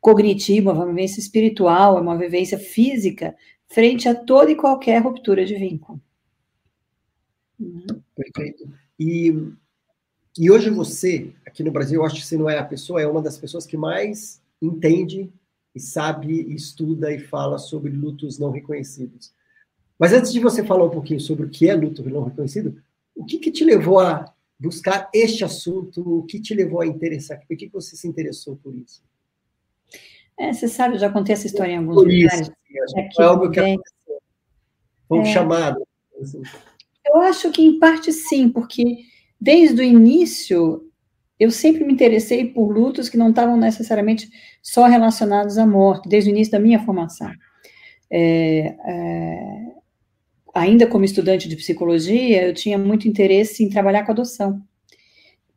cognitiva, 0.00 0.72
uma 0.72 0.86
vivência 0.86 1.20
espiritual, 1.20 2.00
uma 2.00 2.16
vivência 2.16 2.58
física 2.58 3.36
frente 3.68 4.08
a 4.08 4.14
toda 4.14 4.50
e 4.50 4.56
qualquer 4.56 5.02
ruptura 5.02 5.44
de 5.44 5.54
vínculo. 5.54 6.00
Perfeito. 8.16 8.68
E, 8.98 9.52
e 10.36 10.50
hoje 10.50 10.70
você, 10.70 11.32
aqui 11.46 11.62
no 11.62 11.70
Brasil, 11.70 12.00
eu 12.00 12.06
acho 12.06 12.16
que 12.16 12.26
você 12.26 12.36
não 12.36 12.48
é 12.48 12.58
a 12.58 12.64
pessoa, 12.64 13.00
é 13.00 13.06
uma 13.06 13.22
das 13.22 13.36
pessoas 13.36 13.66
que 13.66 13.76
mais 13.76 14.40
entende 14.60 15.32
e 15.74 15.80
sabe, 15.80 16.52
estuda 16.54 17.12
e 17.12 17.18
fala 17.18 17.58
sobre 17.58 17.90
lutos 17.90 18.38
não 18.38 18.50
reconhecidos. 18.50 19.32
Mas 19.98 20.12
antes 20.12 20.32
de 20.32 20.40
você 20.40 20.64
falar 20.64 20.84
um 20.84 20.90
pouquinho 20.90 21.20
sobre 21.20 21.46
o 21.46 21.50
que 21.50 21.68
é 21.68 21.74
luto 21.74 22.08
não 22.08 22.24
reconhecido, 22.24 22.80
o 23.14 23.24
que, 23.24 23.38
que 23.38 23.50
te 23.50 23.64
levou 23.64 23.98
a 23.98 24.32
buscar 24.58 25.10
este 25.12 25.44
assunto? 25.44 26.00
O 26.00 26.24
que 26.24 26.40
te 26.40 26.54
levou 26.54 26.80
a 26.80 26.86
interessar? 26.86 27.38
Por 27.38 27.56
que, 27.56 27.66
que 27.66 27.72
você 27.72 27.96
se 27.96 28.06
interessou 28.06 28.56
por 28.56 28.76
isso? 28.76 29.02
É, 30.38 30.52
você 30.52 30.68
sabe, 30.68 30.94
eu 30.94 31.00
já 31.00 31.10
contei 31.10 31.32
essa 31.32 31.46
história 31.46 31.72
em 31.72 31.78
alguns 31.78 31.96
por 31.96 32.06
lugares. 32.06 32.48
Isso, 32.48 33.20
é 33.20 33.24
algo 33.24 33.50
que 33.50 33.58
aconteceu. 33.58 34.22
Foi 35.08 35.18
um 35.18 35.22
é, 35.22 35.32
chamado. 35.32 35.86
Assim. 36.20 36.42
Eu 37.06 37.20
acho 37.22 37.50
que, 37.50 37.62
em 37.62 37.78
parte, 37.78 38.12
sim, 38.12 38.48
porque 38.48 38.98
desde 39.40 39.80
o 39.80 39.84
início 39.84 40.87
eu 41.38 41.50
sempre 41.50 41.84
me 41.84 41.92
interessei 41.92 42.46
por 42.46 42.70
lutos 42.70 43.08
que 43.08 43.16
não 43.16 43.30
estavam 43.30 43.56
necessariamente 43.56 44.28
só 44.62 44.86
relacionados 44.86 45.58
à 45.58 45.66
morte, 45.66 46.08
desde 46.08 46.30
o 46.30 46.32
início 46.32 46.52
da 46.52 46.58
minha 46.58 46.80
formação. 46.80 47.30
É, 48.10 48.74
é, 48.84 49.38
ainda 50.54 50.86
como 50.86 51.04
estudante 51.04 51.48
de 51.48 51.56
psicologia, 51.56 52.46
eu 52.46 52.54
tinha 52.54 52.78
muito 52.78 53.06
interesse 53.08 53.62
em 53.64 53.70
trabalhar 53.70 54.04
com 54.04 54.12
adoção 54.12 54.62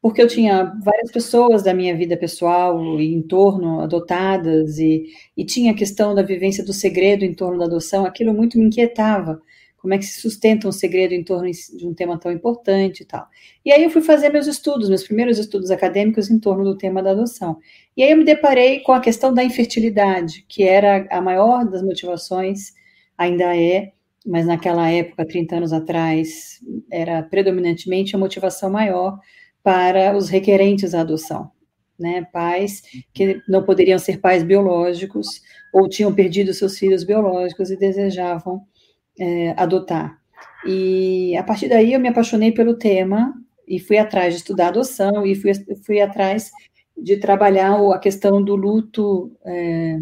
porque 0.01 0.21
eu 0.21 0.27
tinha 0.27 0.63
várias 0.83 1.11
pessoas 1.11 1.61
da 1.61 1.73
minha 1.73 1.95
vida 1.95 2.17
pessoal 2.17 2.99
e 2.99 3.13
em 3.13 3.21
torno 3.21 3.81
adotadas 3.81 4.79
e, 4.79 5.05
e 5.37 5.45
tinha 5.45 5.71
a 5.71 5.75
questão 5.75 6.15
da 6.15 6.23
vivência 6.23 6.65
do 6.65 6.73
segredo 6.73 7.23
em 7.23 7.33
torno 7.33 7.59
da 7.59 7.65
adoção, 7.65 8.03
aquilo 8.03 8.33
muito 8.33 8.57
me 8.57 8.65
inquietava. 8.65 9.39
Como 9.81 9.95
é 9.95 9.97
que 9.97 10.05
se 10.05 10.21
sustenta 10.21 10.67
um 10.67 10.71
segredo 10.71 11.13
em 11.13 11.23
torno 11.23 11.49
de 11.49 11.87
um 11.87 11.93
tema 11.93 12.19
tão 12.19 12.31
importante 12.31 13.01
e 13.01 13.05
tal. 13.05 13.27
E 13.65 13.71
aí 13.71 13.83
eu 13.83 13.89
fui 13.89 14.01
fazer 14.01 14.29
meus 14.29 14.45
estudos, 14.45 14.89
meus 14.89 15.03
primeiros 15.03 15.39
estudos 15.39 15.71
acadêmicos 15.71 16.29
em 16.29 16.39
torno 16.39 16.63
do 16.63 16.77
tema 16.77 17.01
da 17.01 17.11
adoção. 17.11 17.57
E 17.97 18.03
aí 18.03 18.11
eu 18.11 18.17
me 18.17 18.23
deparei 18.23 18.81
com 18.81 18.91
a 18.91 18.99
questão 18.99 19.33
da 19.33 19.43
infertilidade, 19.43 20.45
que 20.47 20.63
era 20.63 21.07
a 21.09 21.19
maior 21.19 21.67
das 21.67 21.81
motivações, 21.81 22.73
ainda 23.17 23.57
é, 23.57 23.91
mas 24.25 24.45
naquela 24.45 24.87
época, 24.89 25.25
30 25.25 25.55
anos 25.55 25.73
atrás, 25.73 26.59
era 26.91 27.23
predominantemente 27.23 28.15
a 28.15 28.19
motivação 28.19 28.69
maior 28.69 29.19
para 29.63 30.15
os 30.15 30.29
requerentes 30.29 30.93
à 30.93 31.01
adoção, 31.01 31.51
né? 31.99 32.23
Pais 32.31 32.83
que 33.13 33.41
não 33.47 33.63
poderiam 33.63 33.97
ser 33.97 34.19
pais 34.19 34.43
biológicos 34.43 35.41
ou 35.73 35.89
tinham 35.89 36.13
perdido 36.13 36.53
seus 36.53 36.77
filhos 36.77 37.03
biológicos 37.03 37.71
e 37.71 37.77
desejavam 37.77 38.65
é, 39.21 39.53
adotar. 39.55 40.19
E 40.65 41.35
a 41.37 41.43
partir 41.43 41.67
daí 41.69 41.93
eu 41.93 41.99
me 41.99 42.09
apaixonei 42.09 42.51
pelo 42.51 42.75
tema 42.75 43.33
e 43.67 43.79
fui 43.79 43.97
atrás 43.97 44.33
de 44.33 44.39
estudar 44.39 44.69
adoção 44.69 45.25
e 45.25 45.35
fui, 45.35 45.51
fui 45.85 46.01
atrás 46.01 46.51
de 46.97 47.17
trabalhar 47.17 47.75
a 47.93 47.99
questão 47.99 48.43
do 48.43 48.55
luto 48.55 49.31
é, 49.45 49.99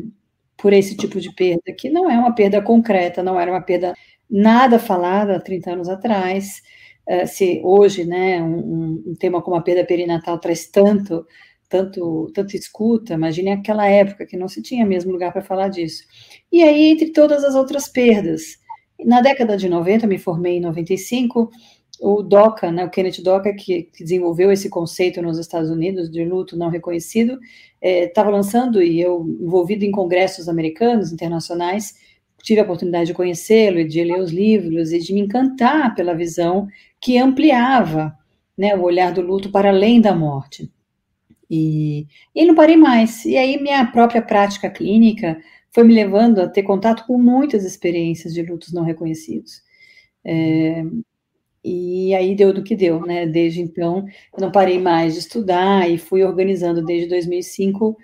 por 0.57 0.73
esse 0.73 0.95
tipo 0.95 1.19
de 1.19 1.33
perda, 1.33 1.73
que 1.77 1.89
não 1.89 2.09
é 2.09 2.17
uma 2.17 2.33
perda 2.33 2.61
concreta, 2.61 3.23
não 3.23 3.39
era 3.39 3.51
uma 3.51 3.61
perda 3.61 3.93
nada 4.29 4.79
falada 4.79 5.38
há 5.38 5.39
30 5.39 5.71
anos 5.71 5.89
atrás, 5.89 6.61
eh, 7.07 7.25
se 7.25 7.61
hoje, 7.63 8.05
né, 8.05 8.41
um, 8.41 9.03
um, 9.07 9.15
tema 9.17 9.41
como 9.41 9.55
a 9.55 9.61
perda 9.61 9.85
perinatal 9.85 10.38
traz 10.39 10.67
tanto, 10.69 11.25
tanto, 11.69 12.31
tanto 12.33 12.55
escuta, 12.55 13.13
imagine 13.13 13.51
aquela 13.51 13.88
época 13.88 14.25
que 14.25 14.38
não 14.38 14.47
se 14.47 14.61
tinha 14.61 14.85
mesmo 14.85 15.11
lugar 15.11 15.31
para 15.31 15.41
falar 15.41 15.69
disso. 15.69 16.03
E 16.51 16.61
aí, 16.63 16.89
entre 16.89 17.11
todas 17.11 17.43
as 17.43 17.55
outras 17.55 17.88
perdas, 17.88 18.59
na 19.05 19.21
década 19.21 19.57
de 19.57 19.69
90, 19.69 20.07
me 20.07 20.17
formei 20.17 20.57
em 20.57 20.61
95, 20.61 21.49
o 21.99 22.21
DOCA, 22.23 22.71
né, 22.71 22.85
o 22.85 22.89
Kenneth 22.89 23.21
DOCA, 23.21 23.53
que, 23.53 23.83
que, 23.83 24.03
desenvolveu 24.03 24.51
esse 24.51 24.69
conceito 24.69 25.21
nos 25.21 25.37
Estados 25.37 25.69
Unidos 25.69 26.09
de 26.09 26.23
luto 26.23 26.57
não 26.57 26.69
reconhecido, 26.69 27.39
estava 27.81 28.29
eh, 28.29 28.33
lançando, 28.33 28.81
e 28.81 29.01
eu 29.01 29.25
envolvido 29.41 29.83
em 29.83 29.91
congressos 29.91 30.47
americanos, 30.47 31.11
internacionais, 31.11 31.95
tive 32.41 32.61
a 32.61 32.63
oportunidade 32.63 33.07
de 33.07 33.13
conhecê-lo 33.13 33.79
e 33.79 33.87
de 33.87 34.03
ler 34.03 34.19
os 34.19 34.31
livros 34.31 34.93
e 34.93 34.99
de 34.99 35.13
me 35.13 35.19
encantar 35.19 35.93
pela 35.93 36.15
visão 36.15 36.67
que 37.01 37.17
ampliava 37.17 38.17
né, 38.57 38.75
o 38.75 38.81
olhar 38.81 39.11
do 39.11 39.21
luto 39.21 39.51
para 39.51 39.69
além 39.69 39.99
da 39.99 40.15
morte. 40.15 40.71
E, 41.49 42.05
e 42.33 42.45
não 42.45 42.53
parei 42.53 42.77
mais. 42.77 43.25
E 43.25 43.35
aí 43.35 43.61
minha 43.61 43.85
própria 43.87 44.21
prática 44.21 44.69
clínica 44.69 45.37
foi 45.71 45.83
me 45.83 45.93
levando 45.93 46.39
a 46.39 46.47
ter 46.47 46.63
contato 46.63 47.05
com 47.05 47.17
muitas 47.17 47.63
experiências 47.65 48.33
de 48.33 48.41
lutos 48.41 48.73
não 48.73 48.83
reconhecidos. 48.83 49.61
É, 50.25 50.83
e 51.63 52.13
aí 52.15 52.35
deu 52.35 52.53
do 52.53 52.63
que 52.63 52.75
deu, 52.75 53.01
né? 53.01 53.25
Desde 53.27 53.61
então, 53.61 54.05
eu 54.33 54.41
não 54.41 54.51
parei 54.51 54.79
mais 54.79 55.13
de 55.13 55.19
estudar 55.19 55.89
e 55.89 55.97
fui 55.97 56.23
organizando 56.23 56.83
desde 56.83 57.09
2005 57.09 57.97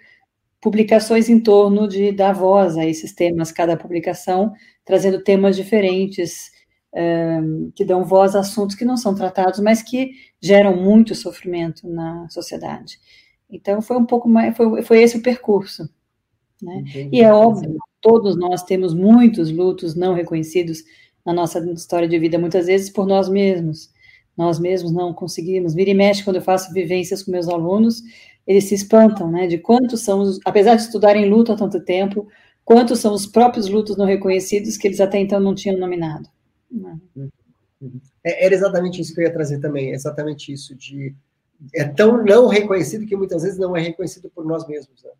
publicações 0.62 1.29
em 1.29 1.39
torno 1.39 1.88
de 1.88 2.12
dar 2.12 2.34
voz 2.34 2.77
a 2.77 2.86
esses 2.86 3.13
temas, 3.13 3.51
cada 3.51 3.77
publicação 3.77 4.53
trazendo 4.84 5.22
temas 5.24 5.55
diferentes, 5.55 6.51
um, 6.93 7.72
que 7.75 7.84
dão 7.84 8.05
voz 8.05 8.36
a 8.36 8.39
assuntos 8.39 8.75
que 8.75 8.86
não 8.86 8.98
são 8.98 9.15
tratados, 9.15 9.60
mas 9.60 9.81
que 9.81 10.12
geram 10.41 10.75
muito 10.77 11.15
sofrimento 11.15 11.88
na 11.89 12.27
sociedade. 12.29 13.00
Então, 13.50 13.81
foi 13.81 13.98
um 13.98 14.05
pouco 14.05 14.29
mais, 14.29 14.55
foi, 14.55 14.81
foi 14.84 15.01
esse 15.01 15.17
o 15.17 15.22
percurso. 15.22 15.89
Né? 16.65 16.84
E 17.12 17.22
é 17.22 17.31
óbvio, 17.31 17.77
todos 18.01 18.36
nós 18.36 18.63
temos 18.63 18.93
muitos 18.93 19.51
lutos 19.51 19.95
não 19.95 20.13
reconhecidos 20.13 20.84
na 21.25 21.31
nossa 21.31 21.60
história 21.72 22.07
de 22.07 22.17
vida, 22.17 22.39
muitas 22.39 22.65
vezes 22.65 22.89
por 22.89 23.05
nós 23.05 23.29
mesmos. 23.29 23.93
Nós 24.36 24.60
mesmos 24.60 24.91
não 24.91 25.13
conseguimos. 25.13 25.74
Vira 25.74 25.91
e 25.91 25.93
mexe, 25.93 26.24
quando 26.24 26.38
eu 26.38 26.41
faço 26.41 26.74
vivências 26.74 27.24
com 27.24 27.31
meus 27.31 27.48
alunos, 27.48 28.01
eles 28.45 28.65
se 28.65 28.75
espantam, 28.75 29.31
né, 29.31 29.48
de 29.48 29.57
quantos 29.57 30.01
são, 30.01 30.22
os, 30.22 30.39
apesar 30.45 30.75
de 30.75 30.81
estudarem 30.81 31.29
luto 31.29 31.51
há 31.51 31.55
tanto 31.55 31.79
tempo, 31.79 32.27
quantos 32.63 33.00
são 33.00 33.13
os 33.13 33.25
próprios 33.25 33.69
lutos 33.69 33.95
não 33.95 34.05
reconhecidos 34.05 34.77
que 34.77 34.88
eles 34.88 35.00
até 35.00 35.19
então 35.19 35.39
não 35.39 35.55
tinham 35.55 35.77
nominado. 35.77 36.29
Né? 36.69 36.98
É, 38.24 38.45
era 38.45 38.53
exatamente 38.53 39.01
isso 39.01 39.13
que 39.13 39.22
eu 39.22 39.25
ia 39.25 39.34
trazer 39.34 39.60
também, 39.60 39.91
exatamente 39.91 40.51
isso 40.51 40.75
de 40.75 41.15
é 41.74 41.86
tão 41.86 42.24
não 42.24 42.48
reconhecido 42.48 43.05
que 43.05 43.15
muitas 43.15 43.43
vezes 43.43 43.57
não 43.57 43.75
é 43.75 43.81
reconhecido 43.81 44.29
por 44.29 44.45
nós 44.45 44.67
mesmos. 44.67 45.03
Né? 45.03 45.12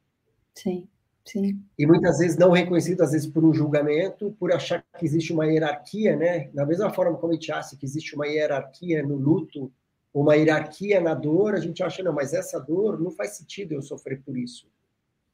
Sim, 0.54 0.88
sim. 1.26 1.60
E 1.78 1.86
muitas 1.86 2.20
vezes 2.20 2.38
não 2.38 2.52
reconhecido, 2.52 3.02
às 3.02 3.12
vezes 3.12 3.28
por 3.28 3.44
um 3.44 3.54
julgamento, 3.54 4.36
por 4.40 4.52
achar 4.52 4.84
que 4.98 5.06
existe 5.06 5.34
uma 5.34 5.46
hierarquia, 5.46 6.16
né? 6.16 6.50
Da 6.54 6.66
mesma 6.66 6.90
forma 6.92 7.18
como 7.18 7.32
a 7.32 7.36
gente 7.36 7.52
acha 7.52 7.76
que 7.76 7.86
existe 7.86 8.16
uma 8.16 8.28
hierarquia 8.28 9.04
no 9.04 9.16
luto, 9.16 9.72
uma 10.14 10.36
hierarquia 10.36 11.02
na 11.02 11.14
dor, 11.14 11.56
a 11.56 11.60
gente 11.60 11.84
acha, 11.84 12.02
não, 12.02 12.14
mas 12.14 12.34
essa 12.34 12.60
dor 12.60 13.00
não 13.00 13.12
faz 13.12 13.38
sentido 13.38 13.74
eu 13.74 13.82
sofrer 13.82 14.22
por 14.22 14.38
isso. 14.38 14.68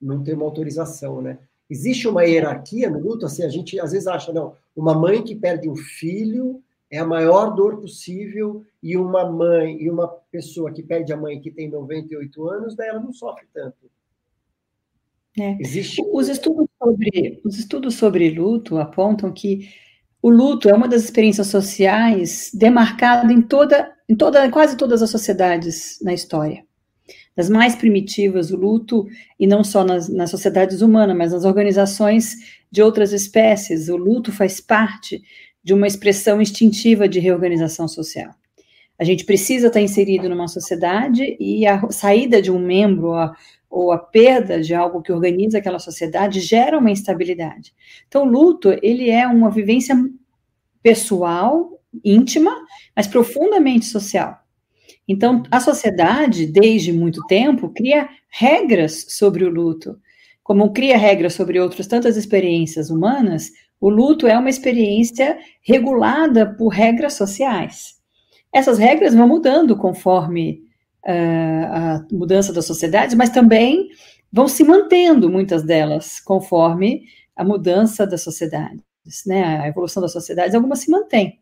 Não 0.01 0.23
tem 0.23 0.33
uma 0.33 0.45
autorização, 0.45 1.21
né? 1.21 1.37
Existe 1.69 2.07
uma 2.07 2.23
hierarquia 2.23 2.89
no 2.89 2.99
luto, 2.99 3.25
assim, 3.25 3.43
a 3.43 3.49
gente 3.49 3.79
às 3.79 3.91
vezes 3.91 4.07
acha, 4.07 4.33
não, 4.33 4.55
uma 4.75 4.93
mãe 4.93 5.23
que 5.23 5.35
perde 5.35 5.69
um 5.69 5.75
filho 5.75 6.61
é 6.89 6.97
a 6.97 7.05
maior 7.05 7.55
dor 7.55 7.79
possível 7.79 8.65
e 8.83 8.97
uma 8.97 9.23
mãe, 9.29 9.81
e 9.81 9.89
uma 9.89 10.07
pessoa 10.07 10.71
que 10.71 10.83
perde 10.83 11.13
a 11.13 11.17
mãe 11.17 11.39
que 11.39 11.49
tem 11.49 11.69
98 11.69 12.49
anos, 12.49 12.75
daí 12.75 12.89
ela 12.89 12.99
não 12.99 13.13
sofre 13.13 13.47
tanto. 13.53 13.89
É. 15.39 15.57
Existe... 15.59 16.01
Os, 16.11 16.27
estudos 16.27 16.67
sobre, 16.77 17.41
os 17.43 17.57
estudos 17.57 17.95
sobre 17.95 18.29
luto 18.29 18.77
apontam 18.77 19.31
que 19.31 19.69
o 20.21 20.29
luto 20.29 20.69
é 20.69 20.73
uma 20.73 20.87
das 20.87 21.03
experiências 21.03 21.47
sociais 21.47 22.51
demarcada 22.53 23.31
em 23.33 23.41
toda, 23.41 23.91
em 24.07 24.15
toda, 24.15 24.49
quase 24.51 24.77
todas 24.77 25.01
as 25.01 25.09
sociedades 25.09 25.97
na 26.01 26.13
história. 26.13 26.63
Das 27.35 27.49
mais 27.49 27.75
primitivas, 27.75 28.51
o 28.51 28.57
luto, 28.57 29.07
e 29.39 29.47
não 29.47 29.63
só 29.63 29.83
nas, 29.83 30.09
nas 30.09 30.29
sociedades 30.29 30.81
humanas, 30.81 31.17
mas 31.17 31.31
nas 31.31 31.45
organizações 31.45 32.35
de 32.69 32.83
outras 32.83 33.13
espécies, 33.13 33.89
o 33.89 33.95
luto 33.95 34.31
faz 34.31 34.59
parte 34.59 35.21
de 35.63 35.73
uma 35.73 35.87
expressão 35.87 36.41
instintiva 36.41 37.07
de 37.07 37.19
reorganização 37.19 37.87
social. 37.87 38.33
A 38.99 39.03
gente 39.03 39.25
precisa 39.25 39.67
estar 39.67 39.81
inserido 39.81 40.29
numa 40.29 40.47
sociedade 40.47 41.35
e 41.39 41.65
a 41.65 41.89
saída 41.89 42.41
de 42.41 42.51
um 42.51 42.59
membro, 42.59 43.13
a, 43.13 43.35
ou 43.71 43.93
a 43.93 43.97
perda 43.97 44.59
de 44.59 44.75
algo 44.75 45.01
que 45.01 45.13
organiza 45.13 45.57
aquela 45.57 45.79
sociedade 45.79 46.41
gera 46.41 46.77
uma 46.77 46.91
instabilidade. 46.91 47.73
Então, 48.05 48.25
luto, 48.25 48.77
ele 48.83 49.09
é 49.09 49.25
uma 49.25 49.49
vivência 49.49 49.95
pessoal, 50.83 51.81
íntima, 52.03 52.53
mas 52.93 53.07
profundamente 53.07 53.85
social. 53.85 54.37
Então, 55.07 55.41
a 55.49 55.61
sociedade, 55.61 56.45
desde 56.45 56.91
muito 56.91 57.25
tempo, 57.27 57.69
cria 57.69 58.09
regras 58.29 59.05
sobre 59.09 59.45
o 59.45 59.49
luto. 59.49 59.97
Como 60.43 60.73
cria 60.73 60.97
regras 60.97 61.33
sobre 61.33 61.59
outras 61.59 61.87
tantas 61.87 62.17
experiências 62.17 62.89
humanas, 62.89 63.51
o 63.79 63.89
luto 63.89 64.27
é 64.27 64.37
uma 64.37 64.49
experiência 64.49 65.39
regulada 65.61 66.53
por 66.57 66.69
regras 66.69 67.13
sociais. 67.13 67.95
Essas 68.53 68.77
regras 68.77 69.15
vão 69.15 69.27
mudando 69.27 69.77
conforme 69.77 70.61
a 71.05 72.05
mudança 72.11 72.53
das 72.53 72.65
sociedades, 72.65 73.15
mas 73.15 73.29
também 73.29 73.89
vão 74.31 74.47
se 74.47 74.63
mantendo, 74.63 75.29
muitas 75.29 75.63
delas, 75.63 76.19
conforme 76.19 77.03
a 77.35 77.43
mudança 77.43 78.05
das 78.05 78.21
sociedades, 78.21 78.83
né? 79.25 79.59
A 79.59 79.67
evolução 79.67 80.01
das 80.01 80.13
sociedades, 80.13 80.55
algumas 80.55 80.79
se 80.79 80.91
mantêm. 80.91 81.39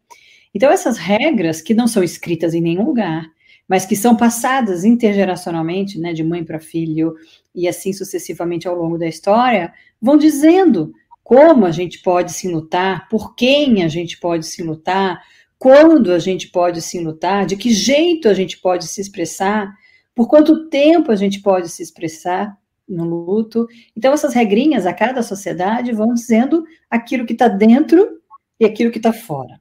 Então, 0.53 0.71
essas 0.71 0.97
regras, 0.97 1.61
que 1.61 1.73
não 1.73 1.87
são 1.87 2.03
escritas 2.03 2.53
em 2.53 2.61
nenhum 2.61 2.85
lugar, 2.85 3.25
mas 3.67 3.85
que 3.85 3.95
são 3.95 4.15
passadas 4.15 4.83
intergeracionalmente, 4.83 5.99
né, 5.99 6.11
de 6.11 6.23
mãe 6.23 6.43
para 6.43 6.59
filho, 6.59 7.13
e 7.53 7.67
assim 7.67 7.93
sucessivamente 7.93 8.67
ao 8.67 8.75
longo 8.75 8.97
da 8.97 9.07
história, 9.07 9.71
vão 10.01 10.17
dizendo 10.17 10.91
como 11.23 11.67
a 11.67 11.71
gente 11.71 12.01
pode 12.01 12.33
se 12.33 12.47
lutar, 12.47 13.07
por 13.07 13.35
quem 13.35 13.83
a 13.83 13.87
gente 13.87 14.19
pode 14.19 14.47
se 14.47 14.63
lutar, 14.63 15.21
quando 15.59 16.13
a 16.13 16.19
gente 16.19 16.47
pode 16.47 16.81
se 16.81 16.99
lutar, 17.01 17.45
de 17.45 17.57
que 17.57 17.69
jeito 17.69 18.29
a 18.29 18.33
gente 18.33 18.57
pode 18.57 18.87
se 18.87 19.01
expressar, 19.01 19.75
por 20.15 20.29
quanto 20.29 20.69
tempo 20.69 21.11
a 21.11 21.17
gente 21.17 21.41
pode 21.41 21.67
se 21.67 21.83
expressar 21.83 22.57
no 22.87 23.03
luto. 23.03 23.67
Então, 23.95 24.13
essas 24.13 24.33
regrinhas 24.33 24.85
a 24.85 24.93
cada 24.93 25.21
sociedade 25.21 25.91
vão 25.91 26.13
dizendo 26.13 26.63
aquilo 26.89 27.25
que 27.25 27.33
está 27.33 27.49
dentro 27.49 28.19
e 28.57 28.65
aquilo 28.65 28.89
que 28.89 28.97
está 28.99 29.11
fora. 29.11 29.59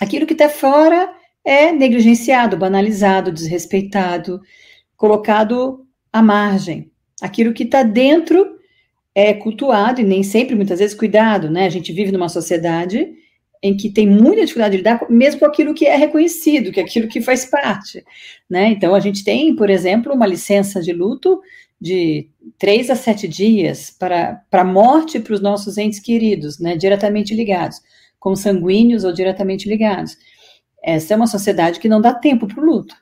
Aquilo 0.00 0.26
que 0.26 0.32
está 0.32 0.48
fora 0.48 1.14
é 1.44 1.70
negligenciado, 1.70 2.56
banalizado, 2.56 3.32
desrespeitado, 3.32 4.40
colocado 4.96 5.86
à 6.12 6.20
margem. 6.20 6.90
Aquilo 7.22 7.54
que 7.54 7.62
está 7.62 7.84
dentro 7.84 8.58
é 9.14 9.32
cultuado 9.32 10.00
e 10.00 10.04
nem 10.04 10.22
sempre, 10.24 10.56
muitas 10.56 10.80
vezes, 10.80 10.94
cuidado, 10.94 11.48
né? 11.50 11.66
A 11.66 11.70
gente 11.70 11.92
vive 11.92 12.10
numa 12.10 12.28
sociedade 12.28 13.14
em 13.62 13.76
que 13.76 13.90
tem 13.90 14.06
muita 14.06 14.42
dificuldade 14.42 14.72
de 14.72 14.78
lidar 14.78 15.06
mesmo 15.10 15.40
com 15.40 15.46
aquilo 15.46 15.74
que 15.74 15.86
é 15.86 15.96
reconhecido, 15.96 16.72
que 16.72 16.80
é 16.80 16.82
aquilo 16.82 17.08
que 17.08 17.20
faz 17.20 17.44
parte, 17.44 18.04
né? 18.48 18.68
Então, 18.68 18.94
a 18.94 19.00
gente 19.00 19.22
tem, 19.22 19.54
por 19.54 19.68
exemplo, 19.68 20.14
uma 20.14 20.26
licença 20.26 20.80
de 20.80 20.92
luto 20.92 21.40
de 21.80 22.28
três 22.58 22.90
a 22.90 22.94
sete 22.94 23.28
dias 23.28 23.90
para 23.90 24.42
a 24.50 24.64
morte 24.64 25.20
para 25.20 25.34
os 25.34 25.40
nossos 25.40 25.78
entes 25.78 26.00
queridos, 26.00 26.58
né? 26.58 26.76
Diretamente 26.76 27.34
ligados, 27.34 27.80
com 28.18 28.34
sanguíneos 28.34 29.04
ou 29.04 29.12
diretamente 29.12 29.68
ligados. 29.68 30.16
Essa 30.82 31.12
é 31.14 31.16
uma 31.16 31.26
sociedade 31.26 31.78
que 31.80 31.88
não 31.88 32.00
dá 32.00 32.14
tempo 32.14 32.46
para 32.46 32.60
o 32.62 32.64
luto. 32.64 32.94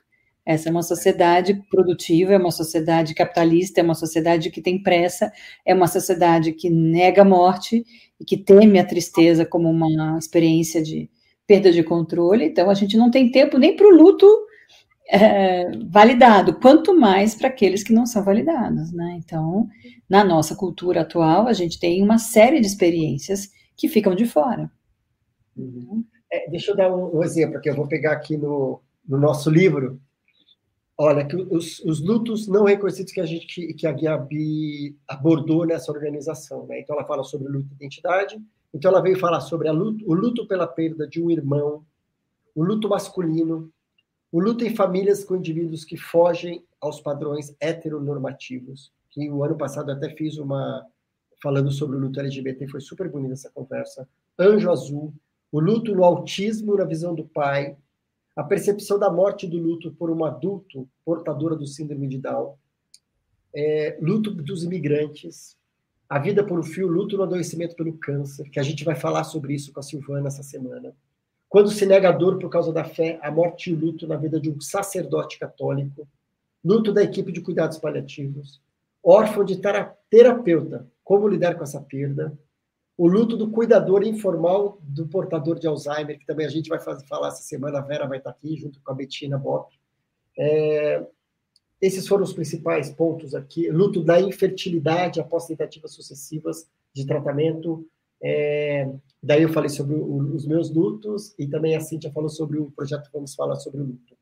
Essa 0.45 0.67
é 0.69 0.71
uma 0.71 0.81
sociedade 0.83 1.61
produtiva, 1.69 2.33
é 2.33 2.37
uma 2.37 2.51
sociedade 2.51 3.13
capitalista, 3.13 3.79
é 3.79 3.83
uma 3.83 3.93
sociedade 3.93 4.49
que 4.49 4.61
tem 4.61 4.81
pressa, 4.81 5.31
é 5.65 5.73
uma 5.73 5.87
sociedade 5.87 6.53
que 6.53 6.69
nega 6.69 7.21
a 7.21 7.25
morte 7.25 7.85
e 8.19 8.25
que 8.25 8.37
teme 8.37 8.79
a 8.79 8.85
tristeza 8.85 9.45
como 9.45 9.69
uma 9.69 10.17
experiência 10.17 10.81
de 10.81 11.09
perda 11.47 11.71
de 11.71 11.83
controle. 11.83 12.45
Então, 12.45 12.69
a 12.69 12.73
gente 12.73 12.97
não 12.97 13.09
tem 13.09 13.31
tempo 13.31 13.57
nem 13.57 13.75
para 13.75 13.87
o 13.87 13.95
luto 13.95 14.27
é, 15.09 15.71
validado, 15.89 16.53
quanto 16.59 16.97
mais 16.97 17.33
para 17.33 17.47
aqueles 17.47 17.81
que 17.81 17.93
não 17.93 18.05
são 18.05 18.23
validados. 18.23 18.91
Né? 18.91 19.19
Então, 19.23 19.67
na 20.07 20.23
nossa 20.23 20.55
cultura 20.55 21.01
atual, 21.01 21.47
a 21.47 21.53
gente 21.53 21.79
tem 21.79 22.03
uma 22.03 22.19
série 22.19 22.59
de 22.59 22.67
experiências 22.67 23.49
que 23.75 23.87
ficam 23.87 24.13
de 24.13 24.25
fora. 24.25 24.69
Uhum. 25.57 26.03
É, 26.31 26.49
deixa 26.49 26.71
eu 26.71 26.75
dar 26.75 26.95
um, 26.95 27.17
um, 27.17 27.23
exemplo 27.23 27.59
que 27.59 27.69
eu 27.69 27.75
vou 27.75 27.87
pegar 27.87 28.11
aqui 28.11 28.37
no, 28.37 28.81
no 29.07 29.17
nosso 29.17 29.49
livro. 29.49 29.99
Olha, 31.01 31.25
que 31.25 31.33
os, 31.33 31.79
os, 31.79 32.01
lutos 32.01 32.45
não 32.45 32.65
reconhecidos 32.65 33.13
que 33.13 33.21
a 33.21 33.25
gente 33.25 33.47
que, 33.47 33.73
que 33.73 33.87
a 33.87 33.93
Gabi 33.93 34.97
abordou 35.07 35.65
nessa 35.65 35.93
organização, 35.93 36.67
né? 36.67 36.81
Então 36.81 36.93
ela 36.93 37.07
fala 37.07 37.23
sobre 37.23 37.47
luto 37.47 37.69
de 37.69 37.75
identidade. 37.75 38.37
Então 38.73 38.91
ela 38.91 39.01
veio 39.01 39.17
falar 39.17 39.39
sobre 39.39 39.69
o 39.69 39.73
luto 40.13 40.45
pela 40.45 40.67
perda 40.67 41.07
de 41.07 41.23
um 41.23 41.31
irmão, 41.31 41.85
o 42.53 42.61
luto 42.61 42.89
masculino, 42.89 43.71
o 44.29 44.41
luto 44.41 44.65
em 44.65 44.75
famílias 44.75 45.23
com 45.23 45.37
indivíduos 45.37 45.85
que 45.85 45.95
fogem 45.95 46.65
aos 46.81 46.99
padrões 46.99 47.55
heteronormativos. 47.61 48.91
Que 49.09 49.29
o 49.29 49.41
ano 49.41 49.57
passado 49.57 49.93
até 49.93 50.09
fiz 50.09 50.37
uma 50.37 50.85
falando 51.41 51.71
sobre 51.71 51.95
o 51.95 51.99
luto 51.99 52.19
LGBT, 52.19 52.67
foi 52.67 52.81
super 52.81 53.09
bonita 53.09 53.35
essa 53.35 53.49
conversa. 53.49 54.05
Anjo 54.37 54.69
Azul, 54.69 55.13
o 55.49 55.61
luto 55.61 55.95
no 55.95 56.03
autismo 56.03 56.75
na 56.75 56.83
visão 56.83 57.15
do 57.15 57.23
pai, 57.23 57.77
a 58.39 58.43
percepção 58.45 58.97
da 58.97 59.11
morte 59.11 59.45
do 59.45 59.57
luto 59.57 59.91
por 59.91 60.09
um 60.09 60.23
adulto 60.23 60.87
portadora 61.03 61.57
do 61.57 61.67
síndrome 61.67 62.07
de 62.07 62.17
Down, 62.17 62.55
é, 63.53 63.97
luto 64.01 64.31
dos 64.31 64.63
imigrantes, 64.63 65.57
a 66.07 66.17
vida 66.17 66.41
por 66.41 66.57
um 66.57 66.63
fio, 66.63 66.87
luto 66.87 67.17
no 67.17 67.23
adoecimento 67.23 67.75
pelo 67.75 67.91
câncer, 67.97 68.49
que 68.49 68.57
a 68.57 68.63
gente 68.63 68.85
vai 68.85 68.95
falar 68.95 69.25
sobre 69.25 69.53
isso 69.53 69.73
com 69.73 69.81
a 69.81 69.83
Silvana 69.83 70.29
essa 70.29 70.41
semana. 70.41 70.95
Quando 71.49 71.69
se 71.69 71.85
nega 71.85 72.07
a 72.07 72.11
dor 72.13 72.39
por 72.39 72.49
causa 72.49 72.71
da 72.71 72.85
fé, 72.85 73.19
a 73.21 73.29
morte 73.29 73.71
e 73.71 73.73
o 73.73 73.77
luto 73.77 74.07
na 74.07 74.15
vida 74.15 74.39
de 74.39 74.49
um 74.49 74.61
sacerdote 74.61 75.37
católico, 75.37 76.07
luto 76.63 76.93
da 76.93 77.03
equipe 77.03 77.33
de 77.33 77.41
cuidados 77.41 77.77
paliativos, 77.77 78.61
órfão 79.03 79.43
de 79.43 79.59
terapeuta, 80.09 80.87
como 81.03 81.27
lidar 81.27 81.55
com 81.55 81.63
essa 81.65 81.81
perda, 81.81 82.39
o 82.99 83.07
luto 83.07 83.37
do 83.37 83.49
cuidador 83.49 84.03
informal 84.03 84.77
do 84.81 85.07
portador 85.07 85.57
de 85.57 85.65
Alzheimer, 85.65 86.19
que 86.19 86.25
também 86.25 86.45
a 86.45 86.49
gente 86.49 86.67
vai 86.67 86.81
fazer, 86.81 87.07
falar 87.07 87.29
essa 87.29 87.41
semana, 87.41 87.79
a 87.79 87.81
Vera 87.81 88.05
vai 88.05 88.17
estar 88.17 88.29
aqui, 88.29 88.57
junto 88.57 88.81
com 88.81 88.91
a 88.91 88.93
Bettina 88.93 89.37
Bopp. 89.37 89.73
É, 90.37 91.07
esses 91.81 92.05
foram 92.05 92.25
os 92.25 92.33
principais 92.33 92.89
pontos 92.89 93.33
aqui. 93.33 93.69
Luto 93.69 94.03
da 94.03 94.19
infertilidade 94.19 95.21
após 95.21 95.45
tentativas 95.45 95.93
sucessivas 95.93 96.67
de 96.93 97.07
tratamento. 97.07 97.87
É, 98.21 98.91
daí 99.23 99.43
eu 99.43 99.53
falei 99.53 99.69
sobre 99.69 99.95
o, 99.95 100.17
os 100.35 100.45
meus 100.45 100.69
lutos 100.69 101.33
e 101.39 101.47
também 101.47 101.77
a 101.77 101.79
Cíntia 101.79 102.11
falou 102.11 102.29
sobre 102.29 102.59
o 102.59 102.69
projeto 102.69 103.09
Vamos 103.13 103.33
Falar 103.33 103.55
sobre 103.55 103.79
o 103.79 103.85
Luto. 103.85 104.17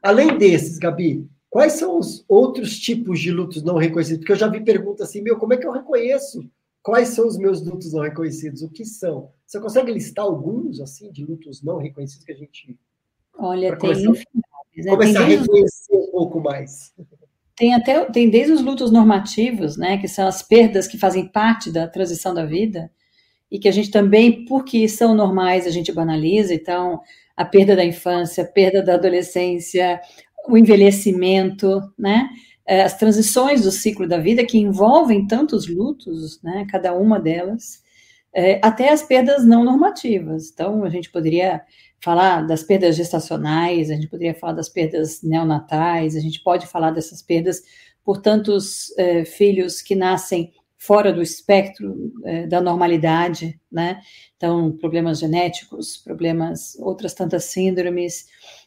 Além 0.00 0.38
desses, 0.38 0.78
Gabi, 0.78 1.28
quais 1.48 1.72
são 1.72 1.98
os 1.98 2.24
outros 2.28 2.78
tipos 2.78 3.18
de 3.18 3.32
lutos 3.32 3.64
não 3.64 3.76
reconhecidos? 3.76 4.20
Porque 4.20 4.30
eu 4.30 4.36
já 4.36 4.46
vi 4.46 4.60
perguntas 4.60 5.08
assim, 5.08 5.20
meu, 5.20 5.36
como 5.36 5.52
é 5.52 5.56
que 5.56 5.66
eu 5.66 5.72
reconheço 5.72 6.48
Quais 6.82 7.08
são 7.08 7.26
os 7.26 7.36
meus 7.36 7.62
lutos 7.62 7.92
não 7.92 8.02
reconhecidos? 8.02 8.62
O 8.62 8.70
que 8.70 8.84
são? 8.84 9.30
Você 9.46 9.60
consegue 9.60 9.92
listar 9.92 10.24
alguns, 10.24 10.80
assim, 10.80 11.10
de 11.12 11.24
lutos 11.24 11.62
não 11.62 11.78
reconhecidos 11.78 12.24
que 12.24 12.32
a 12.32 12.36
gente... 12.36 12.78
Olha, 13.38 13.76
tem 13.76 13.78
começar, 13.78 14.10
né? 14.74 14.90
começar 14.90 15.20
a 15.20 15.24
reconhecer 15.24 15.96
um 15.96 16.10
pouco 16.10 16.40
mais. 16.40 16.92
Tem 17.56 17.74
até, 17.74 18.04
tem 18.06 18.30
desde 18.30 18.52
os 18.52 18.62
lutos 18.62 18.90
normativos, 18.90 19.76
né, 19.76 19.98
que 19.98 20.08
são 20.08 20.26
as 20.26 20.42
perdas 20.42 20.86
que 20.88 20.96
fazem 20.96 21.28
parte 21.28 21.70
da 21.70 21.86
transição 21.86 22.32
da 22.32 22.46
vida, 22.46 22.90
e 23.50 23.58
que 23.58 23.68
a 23.68 23.72
gente 23.72 23.90
também, 23.90 24.44
porque 24.46 24.88
são 24.88 25.14
normais, 25.14 25.66
a 25.66 25.70
gente 25.70 25.92
banaliza, 25.92 26.54
então, 26.54 27.00
a 27.36 27.44
perda 27.44 27.76
da 27.76 27.84
infância, 27.84 28.44
a 28.44 28.46
perda 28.46 28.82
da 28.82 28.94
adolescência, 28.94 30.00
o 30.48 30.56
envelhecimento, 30.56 31.82
né, 31.98 32.30
é, 32.70 32.82
as 32.82 32.96
transições 32.96 33.62
do 33.62 33.72
ciclo 33.72 34.06
da 34.06 34.16
vida 34.16 34.46
que 34.46 34.56
envolvem 34.56 35.26
tantos 35.26 35.66
lutos, 35.66 36.40
né, 36.40 36.64
cada 36.70 36.94
uma 36.94 37.18
delas, 37.18 37.82
é, 38.32 38.60
até 38.62 38.92
as 38.92 39.02
perdas 39.02 39.44
não 39.44 39.64
normativas. 39.64 40.50
Então, 40.52 40.84
a 40.84 40.88
gente 40.88 41.10
poderia 41.10 41.62
falar 42.00 42.46
das 42.46 42.62
perdas 42.62 42.94
gestacionais, 42.94 43.90
a 43.90 43.94
gente 43.94 44.06
poderia 44.06 44.36
falar 44.36 44.52
das 44.52 44.68
perdas 44.68 45.20
neonatais, 45.20 46.14
a 46.14 46.20
gente 46.20 46.40
pode 46.44 46.68
falar 46.68 46.92
dessas 46.92 47.20
perdas 47.20 47.60
por 48.04 48.18
tantos 48.22 48.96
é, 48.96 49.24
filhos 49.24 49.82
que 49.82 49.96
nascem 49.96 50.52
fora 50.78 51.12
do 51.12 51.20
espectro 51.20 52.12
é, 52.24 52.46
da 52.46 52.60
normalidade, 52.60 53.60
né? 53.70 54.00
Então, 54.36 54.70
problemas 54.78 55.18
genéticos, 55.18 55.96
problemas, 55.96 56.76
outras 56.78 57.14
tantas 57.14 57.46
síndromes. 57.46 58.26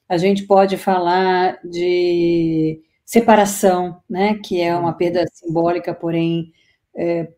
A 0.10 0.18
gente 0.18 0.44
pode 0.44 0.76
falar 0.76 1.58
de 1.64 2.82
separação, 3.06 4.02
né, 4.10 4.36
que 4.44 4.62
é 4.62 4.76
uma 4.76 4.94
perda 4.94 5.26
simbólica, 5.32 5.94
porém 5.94 6.52
é, 6.96 7.30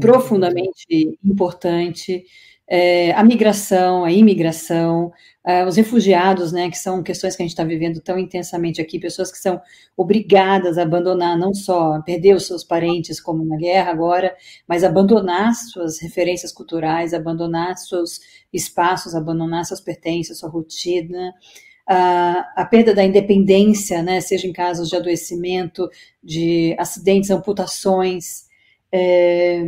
profundamente 0.00 1.18
importante, 1.24 2.24
é, 2.68 3.12
a 3.12 3.22
migração, 3.22 4.04
a 4.04 4.10
imigração, 4.10 5.12
é, 5.46 5.64
os 5.64 5.76
refugiados, 5.76 6.50
né, 6.50 6.68
que 6.68 6.76
são 6.76 7.00
questões 7.00 7.36
que 7.36 7.42
a 7.42 7.44
gente 7.44 7.52
está 7.52 7.62
vivendo 7.62 8.00
tão 8.00 8.18
intensamente 8.18 8.80
aqui, 8.80 8.98
pessoas 8.98 9.30
que 9.30 9.38
são 9.38 9.60
obrigadas 9.96 10.76
a 10.76 10.82
abandonar, 10.82 11.38
não 11.38 11.54
só 11.54 12.02
perder 12.02 12.34
os 12.34 12.46
seus 12.46 12.64
parentes, 12.64 13.20
como 13.20 13.44
na 13.44 13.56
guerra 13.56 13.92
agora, 13.92 14.34
mas 14.66 14.82
abandonar 14.82 15.54
suas 15.54 16.00
referências 16.00 16.52
culturais, 16.52 17.14
abandonar 17.14 17.76
seus 17.76 18.20
espaços, 18.52 19.14
abandonar 19.14 19.64
seus 19.64 19.80
pertences, 19.80 20.38
sua 20.38 20.48
rotina, 20.50 21.32
a, 21.86 22.62
a 22.62 22.64
perda 22.64 22.94
da 22.94 23.04
independência, 23.04 24.02
né, 24.02 24.20
seja 24.20 24.46
em 24.46 24.52
casos 24.52 24.88
de 24.88 24.96
adoecimento, 24.96 25.88
de 26.22 26.74
acidentes, 26.78 27.30
amputações, 27.30 28.46
é, 28.92 29.62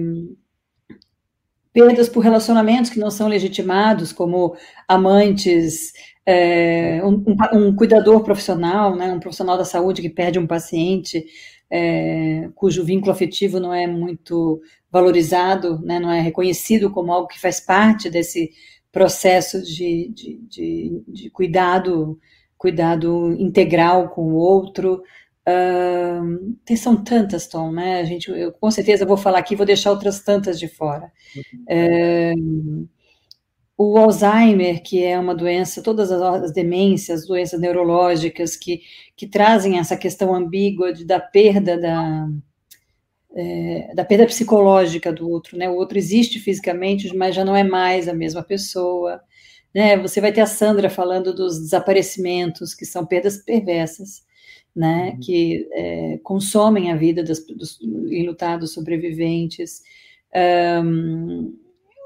perdas 1.72 2.08
por 2.08 2.20
relacionamentos 2.20 2.90
que 2.90 2.98
não 2.98 3.10
são 3.10 3.28
legitimados, 3.28 4.12
como 4.12 4.56
amantes, 4.88 5.92
é, 6.26 7.00
um, 7.04 7.24
um, 7.52 7.76
cuidador 7.76 8.22
profissional, 8.24 8.96
né, 8.96 9.12
um 9.12 9.20
profissional 9.20 9.56
da 9.56 9.64
saúde 9.64 10.02
que 10.02 10.10
perde 10.10 10.38
um 10.38 10.46
paciente 10.46 11.24
é, 11.70 12.48
cujo 12.54 12.84
vínculo 12.84 13.12
afetivo 13.12 13.60
não 13.60 13.72
é 13.72 13.86
muito 13.86 14.60
valorizado, 14.90 15.80
né, 15.82 15.98
não 15.98 16.10
é 16.10 16.20
reconhecido 16.20 16.90
como 16.90 17.12
algo 17.12 17.28
que 17.28 17.40
faz 17.40 17.60
parte 17.60 18.10
desse 18.10 18.50
processo 18.92 19.62
de, 19.62 20.08
de, 20.08 20.40
de, 20.48 21.02
de 21.06 21.30
cuidado, 21.30 22.18
cuidado 22.56 23.32
integral 23.32 24.10
com 24.10 24.32
o 24.32 24.36
outro. 24.36 25.02
Uh, 25.48 26.76
são 26.76 27.02
tantas, 27.02 27.46
Tom, 27.46 27.72
né? 27.72 28.00
A 28.00 28.04
gente, 28.04 28.30
eu 28.30 28.52
com 28.52 28.70
certeza 28.70 29.06
vou 29.06 29.16
falar 29.16 29.38
aqui, 29.38 29.56
vou 29.56 29.66
deixar 29.66 29.90
outras 29.90 30.20
tantas 30.20 30.58
de 30.58 30.68
fora. 30.68 31.10
Uh, 31.68 32.86
o 33.80 33.96
Alzheimer, 33.96 34.82
que 34.82 35.04
é 35.04 35.16
uma 35.18 35.34
doença, 35.34 35.80
todas 35.80 36.10
as 36.10 36.52
demências, 36.52 37.26
doenças 37.26 37.60
neurológicas 37.60 38.56
que, 38.56 38.82
que 39.16 39.26
trazem 39.26 39.78
essa 39.78 39.96
questão 39.96 40.34
ambígua 40.34 40.92
de, 40.92 41.04
da 41.04 41.20
perda 41.20 41.80
da, 41.80 42.28
é, 43.34 43.92
da 43.94 44.04
perda 44.04 44.26
psicológica 44.26 45.12
do 45.12 45.28
outro, 45.28 45.56
né? 45.56 45.68
O 45.68 45.74
outro 45.74 45.98
existe 45.98 46.38
fisicamente, 46.38 47.14
mas 47.16 47.34
já 47.34 47.44
não 47.44 47.54
é 47.54 47.62
mais 47.62 48.08
a 48.08 48.14
mesma 48.14 48.42
pessoa, 48.42 49.20
né? 49.74 49.96
Você 49.98 50.20
vai 50.20 50.32
ter 50.32 50.40
a 50.40 50.46
Sandra 50.46 50.90
falando 50.90 51.34
dos 51.34 51.58
desaparecimentos, 51.58 52.74
que 52.74 52.86
são 52.86 53.06
perdas 53.06 53.38
perversas, 53.38 54.22
né? 54.74 55.10
Uhum. 55.10 55.20
Que 55.20 55.68
é, 55.72 56.18
consomem 56.22 56.90
a 56.90 56.96
vida 56.96 57.22
das, 57.22 57.44
dos 57.46 57.78
enlutados 58.10 58.72
sobreviventes. 58.72 59.82
Um, 60.84 61.54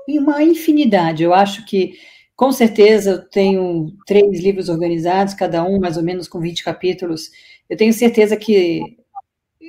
e 0.06 0.18
uma 0.18 0.42
infinidade. 0.42 1.22
Eu 1.22 1.32
acho 1.32 1.64
que, 1.64 1.94
com 2.36 2.50
certeza, 2.52 3.10
eu 3.12 3.28
tenho 3.28 3.92
três 4.06 4.40
livros 4.40 4.68
organizados, 4.68 5.34
cada 5.34 5.64
um 5.64 5.78
mais 5.78 5.96
ou 5.96 6.02
menos 6.02 6.28
com 6.28 6.40
20 6.40 6.64
capítulos. 6.64 7.30
Eu 7.68 7.76
tenho 7.76 7.92
certeza 7.92 8.36
que 8.36 8.96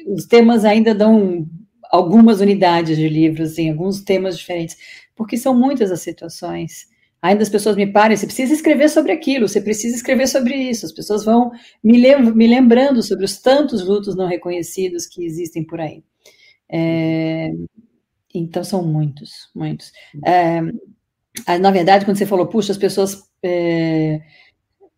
os 0.07 0.25
temas 0.25 0.65
ainda 0.65 0.93
dão 0.93 1.47
algumas 1.91 2.41
unidades 2.41 2.97
de 2.97 3.07
livros, 3.07 3.57
em 3.57 3.69
alguns 3.69 4.01
temas 4.01 4.37
diferentes, 4.37 4.77
porque 5.15 5.37
são 5.37 5.53
muitas 5.57 5.91
as 5.91 6.01
situações. 6.01 6.87
Ainda 7.21 7.43
as 7.43 7.49
pessoas 7.49 7.75
me 7.77 7.87
param, 7.87 8.15
você 8.17 8.25
precisa 8.25 8.53
escrever 8.53 8.89
sobre 8.89 9.11
aquilo, 9.11 9.47
você 9.47 9.61
precisa 9.61 9.95
escrever 9.95 10.27
sobre 10.27 10.55
isso. 10.55 10.85
As 10.85 10.91
pessoas 10.91 11.23
vão 11.23 11.51
me, 11.83 11.97
lem 11.97 12.21
me 12.33 12.47
lembrando 12.47 13.01
sobre 13.01 13.23
os 13.23 13.37
tantos 13.41 13.85
lutos 13.85 14.15
não 14.15 14.27
reconhecidos 14.27 15.05
que 15.07 15.23
existem 15.23 15.63
por 15.65 15.79
aí. 15.79 16.03
É, 16.69 17.51
então, 18.33 18.63
são 18.63 18.83
muitos, 18.83 19.49
muitos. 19.55 19.91
É, 20.25 20.61
na 21.59 21.71
verdade, 21.71 22.05
quando 22.05 22.17
você 22.17 22.25
falou, 22.25 22.47
puxa, 22.47 22.71
as 22.71 22.77
pessoas. 22.77 23.23
É, 23.43 24.21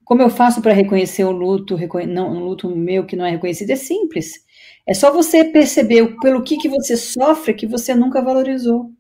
como 0.06 0.22
eu 0.22 0.30
faço 0.30 0.62
para 0.62 0.74
reconhecer 0.74 1.26
um 1.26 1.32
luto, 1.32 1.78
não, 2.08 2.32
um 2.32 2.46
luto 2.46 2.70
meu 2.76 3.06
que 3.06 3.16
não 3.16 3.26
é 3.26 3.32
reconhecido? 3.32 3.72
É 3.72 3.76
simples. 3.76 4.45
É 4.86 4.94
só 4.94 5.12
você 5.12 5.44
perceber 5.44 6.16
pelo 6.20 6.44
que, 6.44 6.58
que 6.58 6.70
você 6.70 6.96
sofre 6.96 7.54
que 7.54 7.66
você 7.66 7.96
nunca 7.96 8.22
valorizou, 8.22 8.92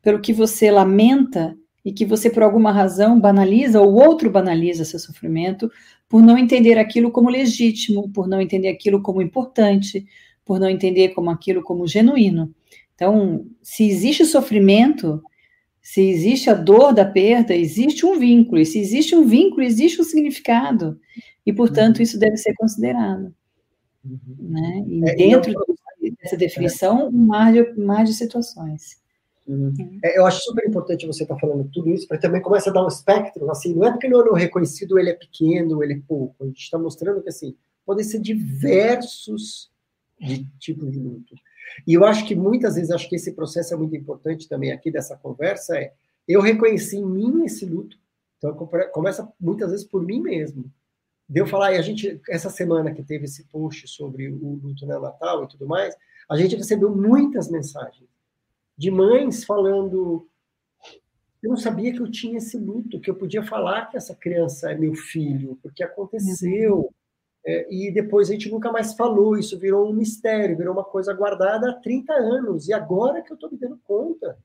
pelo 0.00 0.20
que 0.20 0.32
você 0.32 0.70
lamenta 0.70 1.56
e 1.84 1.92
que 1.92 2.04
você, 2.04 2.30
por 2.30 2.42
alguma 2.42 2.70
razão, 2.70 3.18
banaliza 3.18 3.80
ou 3.80 3.94
outro 3.94 4.30
banaliza 4.30 4.84
seu 4.84 4.98
sofrimento 4.98 5.70
por 6.08 6.22
não 6.22 6.38
entender 6.38 6.78
aquilo 6.78 7.10
como 7.10 7.30
legítimo, 7.30 8.10
por 8.10 8.28
não 8.28 8.40
entender 8.40 8.68
aquilo 8.68 9.02
como 9.02 9.20
importante, 9.20 10.06
por 10.44 10.60
não 10.60 10.68
entender 10.68 11.10
como 11.10 11.30
aquilo 11.30 11.62
como 11.62 11.86
genuíno. 11.86 12.54
Então, 12.94 13.46
se 13.62 13.88
existe 13.88 14.24
sofrimento, 14.24 15.22
se 15.80 16.02
existe 16.02 16.50
a 16.50 16.54
dor 16.54 16.92
da 16.92 17.04
perda, 17.04 17.54
existe 17.54 18.04
um 18.04 18.18
vínculo. 18.18 18.60
E 18.60 18.66
se 18.66 18.78
existe 18.78 19.14
um 19.14 19.26
vínculo, 19.26 19.62
existe 19.62 20.00
um 20.00 20.04
significado. 20.04 20.98
E, 21.46 21.52
portanto, 21.52 21.98
uhum. 21.98 22.02
isso 22.02 22.18
deve 22.18 22.36
ser 22.36 22.54
considerado. 22.54 23.32
Uhum. 24.04 24.36
Né? 24.38 24.84
E 24.86 25.10
é, 25.10 25.14
dentro 25.14 25.52
eu... 25.52 26.14
dessa 26.20 26.36
definição, 26.36 27.08
um 27.08 27.26
mar 27.26 27.52
de, 27.52 27.62
um 27.62 27.86
mar 27.86 28.04
de 28.04 28.14
situações. 28.14 29.00
Uhum. 29.46 29.98
É, 30.04 30.18
eu 30.18 30.26
acho 30.26 30.42
super 30.42 30.68
importante 30.68 31.06
você 31.06 31.22
estar 31.22 31.34
tá 31.34 31.40
falando 31.40 31.68
tudo 31.72 31.90
isso, 31.90 32.06
para 32.06 32.18
também 32.18 32.42
começar 32.42 32.70
a 32.70 32.74
dar 32.74 32.84
um 32.84 32.88
espectro, 32.88 33.50
assim, 33.50 33.74
não 33.74 33.86
é 33.86 33.90
porque 33.90 34.08
não 34.08 34.36
é 34.36 34.40
reconhecido, 34.40 34.98
ele 34.98 35.10
é 35.10 35.14
pequeno, 35.14 35.82
ele 35.82 35.94
é 35.94 36.00
pouco, 36.06 36.44
a 36.44 36.46
gente 36.46 36.60
está 36.60 36.78
mostrando 36.78 37.22
que, 37.22 37.30
assim, 37.30 37.56
podem 37.86 38.04
ser 38.04 38.20
diversos 38.20 39.70
de 40.20 40.44
tipos 40.58 40.92
de 40.92 40.98
luto. 40.98 41.34
E 41.86 41.94
eu 41.94 42.04
acho 42.04 42.26
que 42.26 42.34
muitas 42.34 42.74
vezes, 42.74 42.90
acho 42.90 43.08
que 43.08 43.16
esse 43.16 43.32
processo 43.32 43.72
é 43.72 43.76
muito 43.76 43.96
importante 43.96 44.48
também 44.48 44.72
aqui 44.72 44.90
dessa 44.90 45.16
conversa, 45.16 45.78
é 45.78 45.92
eu 46.26 46.42
reconheci 46.42 46.98
em 46.98 47.06
mim 47.06 47.44
esse 47.44 47.64
luto, 47.64 47.96
então 48.36 48.54
começa 48.92 49.26
muitas 49.40 49.70
vezes 49.70 49.86
por 49.86 50.04
mim 50.04 50.20
mesmo. 50.20 50.70
Deu 51.28 51.46
falar, 51.46 51.74
e 51.74 51.78
a 51.78 51.82
gente, 51.82 52.20
essa 52.28 52.48
semana 52.48 52.94
que 52.94 53.02
teve 53.02 53.26
esse 53.26 53.44
post 53.48 53.86
sobre 53.86 54.30
o 54.30 54.60
luto 54.62 54.86
neonatal 54.86 55.44
e 55.44 55.48
tudo 55.48 55.66
mais, 55.66 55.94
a 56.28 56.36
gente 56.36 56.56
recebeu 56.56 56.94
muitas 56.94 57.50
mensagens 57.50 58.08
de 58.76 58.90
mães 58.90 59.44
falando: 59.44 60.26
eu 61.42 61.50
não 61.50 61.56
sabia 61.56 61.92
que 61.92 62.00
eu 62.00 62.10
tinha 62.10 62.38
esse 62.38 62.56
luto, 62.56 63.00
que 63.00 63.10
eu 63.10 63.14
podia 63.14 63.42
falar 63.42 63.86
que 63.86 63.96
essa 63.96 64.14
criança 64.14 64.70
é 64.72 64.74
meu 64.76 64.94
filho, 64.94 65.58
porque 65.62 65.82
aconteceu. 65.82 66.92
É, 67.46 67.66
e 67.72 67.90
depois 67.92 68.28
a 68.28 68.32
gente 68.32 68.50
nunca 68.50 68.70
mais 68.70 68.94
falou, 68.94 69.38
isso 69.38 69.58
virou 69.58 69.88
um 69.88 69.94
mistério, 69.94 70.56
virou 70.56 70.74
uma 70.74 70.84
coisa 70.84 71.14
guardada 71.14 71.70
há 71.70 71.74
30 71.74 72.12
anos, 72.12 72.68
e 72.68 72.72
agora 72.72 73.22
que 73.22 73.32
eu 73.32 73.36
estou 73.36 73.50
me 73.50 73.56
dando 73.56 73.78
conta 73.84 74.36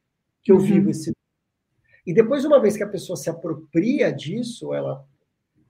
que 0.41 0.52
eu 0.52 0.58
uhum. 0.58 0.62
vivo 0.62 0.89
esse. 0.89 1.12
E 2.06 2.13
depois, 2.13 2.46
uma 2.46 2.62
vez 2.62 2.78
que 2.78 2.84
a 2.84 2.88
pessoa 2.88 3.17
se 3.17 3.30
apropria 3.30 4.12
disso, 4.12 4.74
ela, 4.74 5.06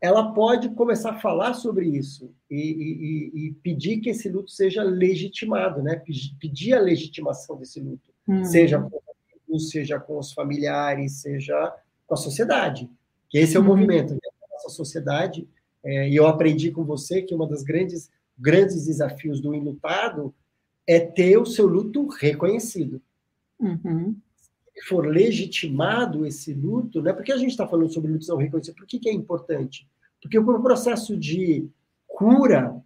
ela 0.04 0.34
pode 0.34 0.68
começar 0.72 1.12
a 1.12 1.20
falar 1.20 1.54
sobre 1.54 1.88
isso 1.88 2.30
e, 2.52 2.60
e, 2.60 3.48
e 3.48 3.52
pedir 3.64 4.02
que 4.02 4.10
esse 4.10 4.28
luto 4.28 4.52
seja 4.52 4.84
legitimado, 4.84 5.82
né? 5.82 6.04
pedir 6.38 6.74
a 6.74 6.82
legitimação 6.82 7.56
desse 7.56 7.80
luto, 7.80 8.12
uhum. 8.28 8.44
seja 8.44 8.82
com 8.82 9.00
os 9.48 9.70
seja 9.70 9.98
com 9.98 10.20
os 10.20 10.34
familiares, 10.34 11.22
seja 11.22 11.74
com 12.06 12.16
a 12.16 12.18
sociedade. 12.18 12.90
Que 13.30 13.38
esse 13.38 13.56
é 13.56 13.60
o 13.62 13.64
uhum. 13.64 13.70
movimento. 13.70 14.14
Né? 14.14 14.20
Nossa 14.52 14.68
sociedade 14.68 15.48
é, 15.82 16.10
e 16.10 16.16
eu 16.18 16.28
aprendi 16.28 16.70
com 16.70 16.84
você 16.84 17.22
que 17.22 17.34
uma 17.34 17.48
das 17.48 17.64
grandes, 17.64 18.12
grandes 18.38 18.88
desafios 18.88 19.40
do 19.40 19.56
enlutado 19.56 20.36
é 20.86 21.00
ter 21.00 21.38
o 21.38 21.46
seu 21.46 21.66
luto 21.66 22.08
reconhecido. 22.08 23.02
Uhum. 23.58 24.18
For 24.88 25.06
legitimado 25.06 26.26
esse 26.26 26.54
luto, 26.54 27.02
né? 27.02 27.14
Porque 27.14 27.32
a 27.32 27.38
gente 27.38 27.52
está 27.52 27.68
falando 27.68 27.92
sobre 27.92 28.12
luto 28.12 28.28
não 28.28 28.38
reconhecido? 28.38 28.76
Por 28.76 28.88
que, 28.88 29.00
que 29.00 29.10
é 29.10 29.14
importante? 29.14 29.88
Porque 30.22 30.38
o 30.38 30.62
processo 30.62 31.16
de 31.16 31.68
cura 32.08 32.82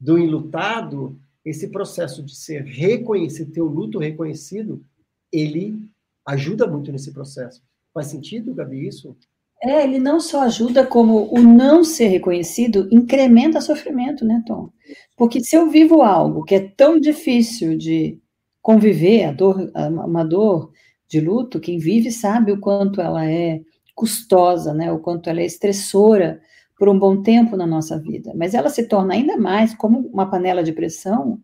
do 0.00 0.18
enlutado, 0.18 1.18
esse 1.44 1.68
processo 1.68 2.22
de 2.22 2.34
ser 2.34 2.62
reconhecido, 2.62 3.52
ter 3.52 3.62
o 3.62 3.66
luto 3.66 3.98
reconhecido, 3.98 4.84
ele 5.32 5.78
ajuda 6.26 6.66
muito 6.66 6.92
nesse 6.92 7.12
processo. 7.12 7.62
Faz 7.92 8.08
sentido, 8.08 8.54
Gabi, 8.54 8.86
isso? 8.86 9.16
É, 9.62 9.82
ele 9.82 9.98
não 9.98 10.20
só 10.20 10.42
ajuda, 10.42 10.86
como 10.86 11.32
o 11.34 11.40
não 11.40 11.82
ser 11.82 12.08
reconhecido 12.08 12.86
incrementa 12.90 13.60
sofrimento, 13.60 14.24
né, 14.24 14.42
Tom? 14.46 14.68
Porque 15.16 15.40
se 15.40 15.56
eu 15.56 15.70
vivo 15.70 16.02
algo 16.02 16.44
que 16.44 16.54
é 16.54 16.68
tão 16.68 17.00
difícil 17.00 17.78
de 17.78 18.18
conviver, 18.64 19.24
a 19.24 19.30
dor, 19.30 19.70
uma 19.76 20.24
dor 20.24 20.72
de 21.06 21.20
luto, 21.20 21.60
quem 21.60 21.78
vive 21.78 22.10
sabe 22.10 22.50
o 22.50 22.58
quanto 22.58 22.98
ela 22.98 23.30
é 23.30 23.60
custosa, 23.94 24.72
né? 24.72 24.90
O 24.90 24.98
quanto 24.98 25.28
ela 25.28 25.42
é 25.42 25.44
estressora 25.44 26.40
por 26.78 26.88
um 26.88 26.98
bom 26.98 27.22
tempo 27.22 27.58
na 27.58 27.66
nossa 27.66 27.98
vida. 28.00 28.32
Mas 28.34 28.54
ela 28.54 28.70
se 28.70 28.88
torna 28.88 29.12
ainda 29.12 29.36
mais 29.36 29.74
como 29.74 30.08
uma 30.08 30.30
panela 30.30 30.64
de 30.64 30.72
pressão 30.72 31.38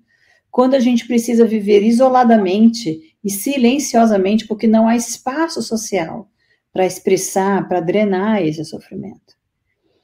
quando 0.50 0.74
a 0.74 0.80
gente 0.80 1.06
precisa 1.06 1.46
viver 1.46 1.83
isoladamente 1.83 3.14
e 3.22 3.30
silenciosamente 3.30 4.46
porque 4.46 4.66
não 4.66 4.88
há 4.88 4.96
espaço 4.96 5.61
social 5.61 6.26
para 6.72 6.87
expressar, 6.87 7.68
para 7.68 7.80
drenar 7.80 8.42
esse 8.42 8.64
sofrimento. 8.64 9.37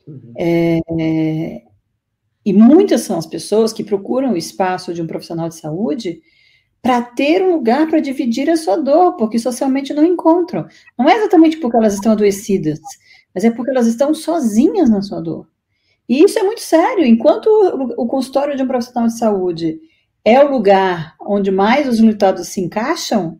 Uhum. 0.07 0.35
É, 0.37 1.62
e 2.44 2.52
muitas 2.52 3.00
são 3.00 3.18
as 3.18 3.26
pessoas 3.26 3.72
que 3.72 3.83
procuram 3.83 4.35
o 4.35 4.37
espaço 4.37 4.92
de 4.92 5.00
um 5.00 5.07
profissional 5.07 5.48
de 5.48 5.55
saúde 5.55 6.20
para 6.87 7.03
ter 7.03 7.42
um 7.42 7.51
lugar 7.51 7.88
para 7.88 7.99
dividir 7.99 8.49
a 8.49 8.57
sua 8.57 8.77
dor, 8.77 9.16
porque 9.16 9.40
socialmente 9.40 9.92
não 9.92 10.05
encontram. 10.05 10.68
Não 10.96 11.09
é 11.09 11.16
exatamente 11.16 11.57
porque 11.57 11.77
elas 11.77 11.94
estão 11.94 12.12
adoecidas, 12.12 12.79
mas 13.35 13.42
é 13.42 13.51
porque 13.51 13.72
elas 13.72 13.88
estão 13.88 14.14
sozinhas 14.14 14.88
na 14.88 15.03
sua 15.03 15.20
dor. 15.20 15.49
E 16.09 16.22
isso 16.22 16.38
é 16.38 16.44
muito 16.44 16.61
sério. 16.61 17.05
Enquanto 17.05 17.49
o 17.99 18.07
consultório 18.07 18.57
de 18.57 18.62
um 18.62 18.68
profissional 18.68 19.09
de 19.09 19.18
saúde 19.18 19.81
é 20.25 20.40
o 20.44 20.49
lugar 20.49 21.16
onde 21.20 21.51
mais 21.51 21.88
os 21.88 21.99
lutados 21.99 22.46
se 22.51 22.61
encaixam, 22.61 23.37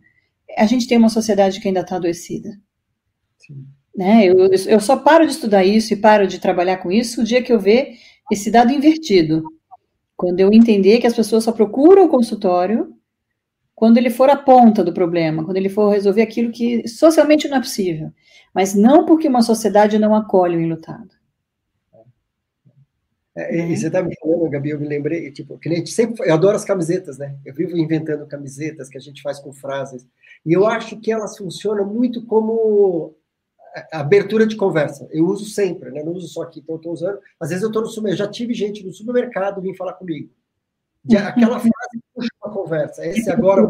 a 0.57 0.65
gente 0.65 0.85
tem 0.85 0.97
uma 0.97 1.07
sociedade 1.07 1.61
que 1.61 1.69
ainda 1.69 1.79
está 1.79 1.95
adoecida. 1.95 2.49
Né? 3.95 4.25
Eu, 4.25 4.49
eu 4.67 4.79
só 4.81 4.97
paro 4.97 5.25
de 5.25 5.31
estudar 5.31 5.63
isso 5.63 5.93
e 5.93 5.95
paro 5.95 6.27
de 6.27 6.39
trabalhar 6.39 6.79
com 6.79 6.91
isso 6.91 7.21
o 7.21 7.23
dia 7.23 7.41
que 7.41 7.53
eu 7.53 7.61
ver 7.61 7.93
esse 8.29 8.51
dado 8.51 8.73
invertido. 8.73 9.41
Quando 10.17 10.41
eu 10.41 10.51
entender 10.51 10.97
que 10.97 11.07
as 11.07 11.15
pessoas 11.15 11.45
só 11.45 11.53
procuram 11.53 12.03
o 12.03 12.09
consultório 12.09 12.96
quando 13.77 13.99
ele 13.99 14.09
for 14.09 14.27
a 14.27 14.35
ponta 14.35 14.83
do 14.83 14.91
problema, 14.91 15.45
quando 15.45 15.57
ele 15.57 15.69
for 15.69 15.91
resolver 15.91 16.23
aquilo 16.23 16.51
que 16.51 16.87
socialmente 16.87 17.47
não 17.47 17.57
é 17.57 17.59
possível, 17.59 18.11
mas 18.51 18.73
não 18.73 19.05
porque 19.05 19.27
uma 19.27 19.43
sociedade 19.43 19.99
não 19.99 20.15
acolhe 20.15 20.57
o 20.57 20.59
enlutado. 20.59 21.11
É, 23.35 23.55
e 23.55 23.61
uhum. 23.61 23.75
você 23.75 23.85
está 23.85 24.01
me 24.01 24.15
falando, 24.19 24.49
Gabi, 24.49 24.71
eu 24.71 24.79
me 24.79 24.87
lembrei, 24.87 25.31
tipo, 25.31 25.59
cliente 25.59 25.91
sempre, 25.91 26.27
eu 26.27 26.33
adoro 26.33 26.55
as 26.55 26.65
camisetas, 26.65 27.19
né? 27.19 27.37
Eu 27.45 27.53
vivo 27.53 27.77
inventando 27.77 28.25
camisetas 28.25 28.89
que 28.89 28.97
a 28.97 28.99
gente 28.99 29.21
faz 29.21 29.37
com 29.37 29.53
frases, 29.53 30.07
e 30.43 30.53
eu 30.53 30.65
acho 30.65 30.99
que 30.99 31.11
elas 31.11 31.37
funcionam 31.37 31.85
muito 31.85 32.25
como 32.25 33.15
abertura 33.91 34.47
de 34.47 34.55
conversa. 34.55 35.07
Eu 35.11 35.27
uso 35.27 35.45
sempre, 35.45 35.91
né? 35.91 36.01
Não 36.01 36.13
uso 36.13 36.27
só 36.27 36.41
aqui, 36.41 36.61
então 36.61 36.73
eu 36.73 36.77
estou 36.77 36.93
usando. 36.93 37.19
Às 37.39 37.49
vezes 37.49 37.61
eu 37.61 37.69
estou 37.69 37.83
no 37.83 37.89
supermercado, 37.89 38.25
já 38.25 38.31
tive 38.31 38.55
gente 38.55 38.83
no 38.83 38.91
supermercado 38.91 39.61
vir 39.61 39.75
falar 39.75 39.93
comigo. 39.93 40.31
Aquela 41.15 41.59
frase 41.59 41.69
puxa 42.13 42.29
uma 42.43 42.53
conversa. 42.53 43.05
Esse 43.05 43.29
agora, 43.29 43.69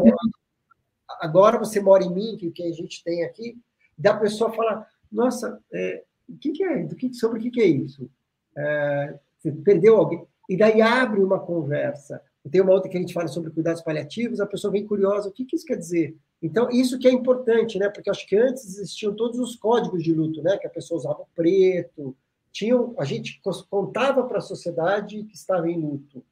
agora 1.20 1.58
você 1.58 1.80
mora 1.80 2.04
em 2.04 2.12
mim, 2.12 2.36
que, 2.36 2.50
que 2.50 2.62
a 2.62 2.72
gente 2.72 3.02
tem 3.02 3.24
aqui, 3.24 3.58
da 3.96 4.14
pessoa 4.14 4.52
falar, 4.52 4.86
nossa, 5.10 5.60
é, 5.72 6.04
o 6.28 6.36
que, 6.36 6.52
que 6.52 6.62
é? 6.62 6.84
Do 6.84 6.94
que, 6.94 7.12
sobre 7.14 7.38
o 7.38 7.42
que, 7.42 7.50
que 7.50 7.60
é 7.60 7.66
isso? 7.66 8.08
É, 8.56 9.18
você 9.38 9.52
perdeu 9.52 9.96
alguém. 9.96 10.26
E 10.48 10.56
daí 10.56 10.80
abre 10.80 11.20
uma 11.22 11.40
conversa. 11.40 12.20
Tem 12.50 12.60
uma 12.60 12.72
outra 12.72 12.90
que 12.90 12.96
a 12.96 13.00
gente 13.00 13.12
fala 13.12 13.28
sobre 13.28 13.50
cuidados 13.50 13.82
paliativos, 13.82 14.40
a 14.40 14.46
pessoa 14.46 14.72
vem 14.72 14.86
curiosa, 14.86 15.28
o 15.28 15.32
que, 15.32 15.44
que 15.44 15.54
isso 15.54 15.66
quer 15.66 15.76
dizer? 15.76 16.16
Então, 16.40 16.70
isso 16.70 16.98
que 16.98 17.08
é 17.08 17.12
importante, 17.12 17.78
né? 17.78 17.88
Porque 17.88 18.08
acho 18.08 18.26
que 18.26 18.36
antes 18.36 18.64
existiam 18.64 19.14
todos 19.14 19.38
os 19.38 19.56
códigos 19.56 20.02
de 20.02 20.14
luto, 20.14 20.42
né? 20.42 20.56
Que 20.56 20.66
a 20.66 20.70
pessoa 20.70 20.98
usava 20.98 21.26
preto, 21.34 22.16
tinham, 22.52 22.94
a 22.98 23.04
gente 23.04 23.40
contava 23.68 24.24
para 24.24 24.38
a 24.38 24.42
sociedade 24.42 25.24
que 25.24 25.34
estava 25.34 25.68
em 25.68 25.78
luto. 25.78 26.24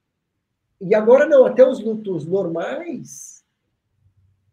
E 0.81 0.95
agora 0.95 1.27
não, 1.27 1.45
até 1.45 1.67
os 1.67 1.81
lutos 1.81 2.27
normais, 2.27 3.45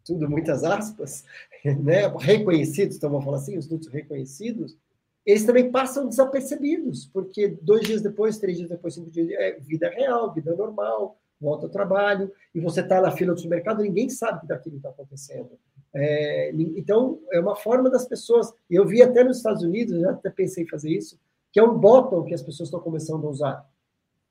tudo 0.04 0.28
muitas 0.28 0.64
aspas, 0.64 1.24
né? 1.64 2.06
Reconhecidos, 2.18 2.96
então 2.96 3.10
vamos 3.10 3.24
falar 3.24 3.38
assim, 3.38 3.58
os 3.58 3.68
lutos 3.68 3.88
reconhecidos, 3.88 4.76
eles 5.24 5.44
também 5.44 5.70
passam 5.70 6.08
desapercebidos, 6.08 7.06
porque 7.06 7.48
dois 7.62 7.86
dias 7.86 8.02
depois, 8.02 8.38
três 8.38 8.58
dias 8.58 8.68
depois, 8.68 8.94
cinco 8.94 9.10
dias, 9.10 9.30
é 9.30 9.58
vida 9.58 9.88
real, 9.88 10.32
vida 10.32 10.54
normal, 10.54 11.18
volta 11.40 11.66
ao 11.66 11.70
trabalho, 11.70 12.30
e 12.54 12.60
você 12.60 12.80
está 12.80 13.00
na 13.00 13.10
fila 13.10 13.32
do 13.32 13.40
supermercado, 13.40 13.82
ninguém 13.82 14.10
sabe 14.10 14.40
que 14.40 14.46
daquilo 14.46 14.76
está 14.76 14.90
acontecendo. 14.90 15.58
É, 15.94 16.50
então, 16.76 17.20
é 17.32 17.40
uma 17.40 17.56
forma 17.56 17.88
das 17.88 18.06
pessoas, 18.06 18.52
eu 18.68 18.86
vi 18.86 19.02
até 19.02 19.24
nos 19.24 19.38
Estados 19.38 19.62
Unidos, 19.62 20.00
já 20.00 20.10
até 20.10 20.28
pensei 20.28 20.64
em 20.64 20.68
fazer 20.68 20.90
isso, 20.90 21.18
que 21.52 21.60
é 21.60 21.62
um 21.62 21.78
bottom 21.78 22.24
que 22.24 22.34
as 22.34 22.42
pessoas 22.42 22.66
estão 22.66 22.80
começando 22.80 23.26
a 23.26 23.30
usar. 23.30 23.70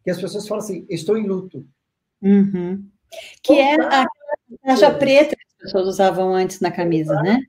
Que 0.03 0.11
as 0.11 0.19
pessoas 0.19 0.47
falam 0.47 0.63
assim, 0.63 0.85
estou 0.89 1.17
em 1.17 1.25
luto. 1.25 1.65
Uhum. 2.23 2.83
Que 3.43 3.53
é 3.53 3.75
a 3.75 4.05
caixa 4.65 4.91
preta 4.91 5.35
que 5.35 5.43
as 5.43 5.63
pessoas 5.63 5.87
usavam 5.87 6.33
antes 6.33 6.61
na 6.61 6.71
camisa, 6.71 7.13
né? 7.21 7.39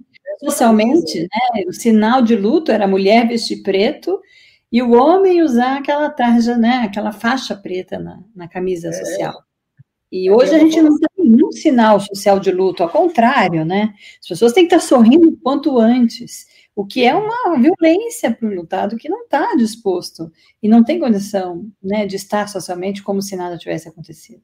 Socialmente, 0.41 1.21
né, 1.23 1.63
o 1.67 1.73
sinal 1.73 2.21
de 2.21 2.35
luto 2.35 2.73
era 2.73 2.85
a 2.85 2.89
mulher 2.89 3.27
vestir 3.29 3.63
preto 3.63 4.21
e 4.71 4.83
o 4.83 4.93
homem 4.93 5.43
usar 5.43 5.79
aquela 5.79 6.11
tarja, 6.11 6.57
né, 6.57 6.83
aquela 6.85 7.13
faixa 7.13 7.55
preta 7.55 7.99
na, 7.99 8.21
na 8.35 8.49
camisa 8.49 8.89
é. 8.89 8.93
social. 8.93 9.33
E 10.11 10.31
hoje 10.31 10.55
a 10.55 10.59
gente 10.59 10.81
não 10.81 10.97
tem 10.99 11.09
nenhum 11.27 11.51
sinal 11.53 11.99
social 12.01 12.39
de 12.39 12.51
luto, 12.51 12.83
ao 12.83 12.89
contrário, 12.89 13.65
né? 13.65 13.95
As 14.21 14.29
pessoas 14.29 14.53
têm 14.53 14.67
que 14.67 14.75
estar 14.75 14.87
sorrindo 14.87 15.29
o 15.29 15.37
quanto 15.37 15.79
antes, 15.79 16.47
o 16.77 16.85
que 16.85 17.05
é 17.05 17.15
uma 17.15 17.57
violência 17.59 18.33
para 18.33 18.49
o 18.49 18.55
lutado 18.55 18.97
que 18.97 19.09
não 19.09 19.23
está 19.25 19.55
disposto 19.57 20.31
e 20.63 20.69
não 20.69 20.85
tem 20.85 21.01
condição 21.01 21.67
né, 21.83 22.07
de 22.07 22.17
estar 22.17 22.49
socialmente 22.49 23.03
como 23.03 23.23
se 23.23 23.35
nada 23.37 23.59
tivesse 23.59 23.89
acontecido. 23.89 24.43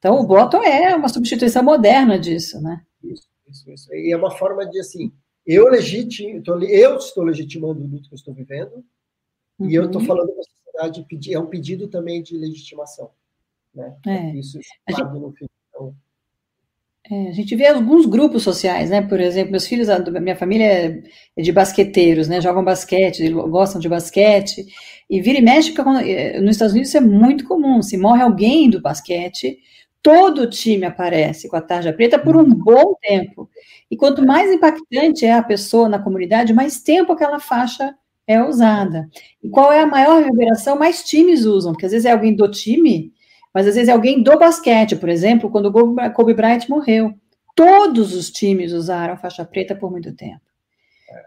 Então, 0.00 0.18
o 0.18 0.26
bottom 0.26 0.62
é 0.62 0.96
uma 0.96 1.10
substituição 1.10 1.62
moderna 1.62 2.18
disso, 2.18 2.60
né? 2.60 2.80
Isso, 3.04 3.28
isso, 3.48 3.70
isso. 3.70 3.94
E 3.94 4.10
é 4.10 4.16
uma 4.16 4.30
forma 4.30 4.66
de, 4.66 4.80
assim, 4.80 5.12
eu, 5.46 5.68
legitimo, 5.68 6.42
eu 6.64 6.96
estou 6.96 7.22
legitimando 7.22 7.84
o 7.84 7.86
luto 7.86 8.08
que 8.08 8.14
eu 8.14 8.16
estou 8.16 8.32
vivendo, 8.32 8.82
uhum. 9.58 9.68
e 9.68 9.74
eu 9.74 9.84
estou 9.84 10.00
uhum. 10.00 10.06
falando 10.06 10.32
para 10.32 10.40
a 10.40 10.88
sociedade, 10.88 11.34
é 11.34 11.38
um 11.38 11.46
pedido 11.46 11.86
também 11.86 12.22
de 12.22 12.34
legitimação. 12.34 13.10
Né? 13.74 13.94
É. 14.06 14.34
Isso 14.36 14.58
a 14.88 14.92
gente, 14.92 15.04
no 15.12 15.34
então... 15.68 15.94
é, 17.10 17.28
a 17.28 17.32
gente 17.32 17.54
vê 17.54 17.66
alguns 17.66 18.06
grupos 18.06 18.42
sociais, 18.42 18.90
né? 18.90 19.02
Por 19.02 19.20
exemplo, 19.20 19.50
meus 19.50 19.66
filhos, 19.66 19.88
a 19.88 19.98
minha 19.98 20.34
família 20.34 20.64
é, 20.64 21.02
é 21.36 21.42
de 21.42 21.52
basqueteiros, 21.52 22.26
né? 22.26 22.40
Jogam 22.40 22.64
basquete, 22.64 23.28
gostam 23.30 23.80
de 23.80 23.88
basquete, 23.88 24.66
e 25.08 25.20
vira 25.20 25.38
e 25.38 25.42
mexe, 25.42 25.74
é, 26.04 26.40
nos 26.40 26.52
Estados 26.52 26.72
Unidos 26.72 26.88
isso 26.88 26.98
é 26.98 27.00
muito 27.00 27.44
comum. 27.44 27.82
Se 27.82 27.96
morre 27.96 28.22
alguém 28.22 28.70
do 28.70 28.80
basquete, 28.80 29.58
todo 30.02 30.42
o 30.42 30.50
time 30.50 30.84
aparece 30.84 31.48
com 31.48 31.56
a 31.56 31.60
tarja 31.60 31.92
preta 31.92 32.18
por 32.18 32.36
um 32.36 32.44
bom 32.44 32.94
tempo. 33.00 33.48
E 33.90 33.96
quanto 33.96 34.24
mais 34.24 34.50
impactante 34.50 35.26
é 35.26 35.32
a 35.32 35.42
pessoa 35.42 35.88
na 35.88 35.98
comunidade, 35.98 36.52
mais 36.52 36.80
tempo 36.80 37.12
aquela 37.12 37.40
faixa 37.40 37.94
é 38.26 38.42
usada. 38.42 39.08
E 39.42 39.48
qual 39.48 39.72
é 39.72 39.80
a 39.80 39.86
maior 39.86 40.18
reverberação? 40.18 40.78
Mais 40.78 41.02
times 41.02 41.44
usam, 41.44 41.72
porque 41.72 41.86
às 41.86 41.92
vezes 41.92 42.06
é 42.06 42.12
alguém 42.12 42.34
do 42.34 42.48
time, 42.48 43.12
mas 43.52 43.66
às 43.66 43.74
vezes 43.74 43.88
é 43.88 43.92
alguém 43.92 44.22
do 44.22 44.38
basquete, 44.38 44.94
por 44.94 45.08
exemplo, 45.08 45.50
quando 45.50 45.66
o 45.66 46.12
Kobe 46.12 46.34
Bryant 46.34 46.68
morreu. 46.68 47.12
Todos 47.56 48.14
os 48.14 48.30
times 48.30 48.72
usaram 48.72 49.16
faixa 49.16 49.44
preta 49.44 49.74
por 49.74 49.90
muito 49.90 50.14
tempo. 50.14 50.40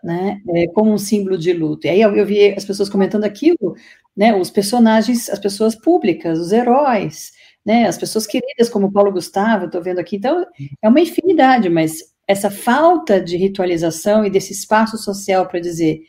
Né, 0.02 0.42
é, 0.56 0.68
como 0.68 0.94
um 0.94 0.98
símbolo 0.98 1.38
de 1.38 1.52
luto. 1.52 1.86
E 1.86 1.90
aí 1.90 2.02
eu, 2.02 2.16
eu, 2.16 2.26
vi 2.26 2.54
as 2.54 2.64
pessoas 2.64 2.88
comentando 2.88 3.26
aquilo, 3.26 3.76
né, 4.16 4.34
os 4.34 4.50
personagens, 4.50 5.30
as 5.30 5.40
pessoas 5.40 5.76
públicas, 5.76 6.40
os 6.40 6.54
heróis, 6.54 7.34
né, 7.66 7.86
as 7.86 7.98
pessoas 7.98 8.28
queridas 8.28 8.70
como 8.70 8.92
Paulo 8.92 9.12
Gustavo, 9.12 9.66
estou 9.66 9.82
vendo 9.82 10.00
aqui, 10.00 10.18
então 10.18 10.46
é 10.82 10.90
uma 10.90 11.00
infinidade, 11.00 11.70
mas 11.70 12.14
essa 12.28 12.50
falta 12.50 13.22
de 13.22 13.38
ritualização 13.38 14.26
e 14.26 14.30
desse 14.30 14.54
espaço 14.54 14.98
social 14.98 15.48
para 15.48 15.60
dizer 15.60 16.02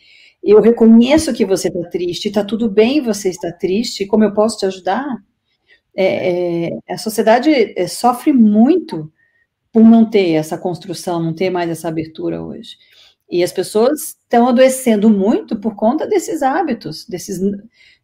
eu 0.44 0.60
reconheço 0.60 1.32
que 1.32 1.44
você 1.44 1.68
está 1.68 1.88
triste, 1.88 2.28
está 2.28 2.44
tudo 2.44 2.68
bem 2.68 3.00
você 3.00 3.30
estar 3.30 3.52
triste, 3.52 4.04
como 4.04 4.24
eu 4.24 4.34
posso 4.34 4.58
te 4.58 4.66
ajudar? 4.66 5.06
É, 5.96 6.66
é, 6.66 6.70
a 6.90 6.98
sociedade 6.98 7.50
é, 7.50 7.88
sofre 7.88 8.30
muito 8.32 9.10
por 9.72 9.82
não 9.82 10.08
ter 10.08 10.32
essa 10.32 10.58
construção, 10.58 11.22
não 11.22 11.34
ter 11.34 11.48
mais 11.48 11.70
essa 11.70 11.88
abertura 11.88 12.42
hoje. 12.42 12.76
E 13.30 13.42
as 13.42 13.52
pessoas 13.52 14.18
estão 14.22 14.46
adoecendo 14.46 15.08
muito 15.08 15.58
por 15.58 15.74
conta 15.74 16.06
desses 16.06 16.42
hábitos, 16.42 17.06
desses, 17.08 17.40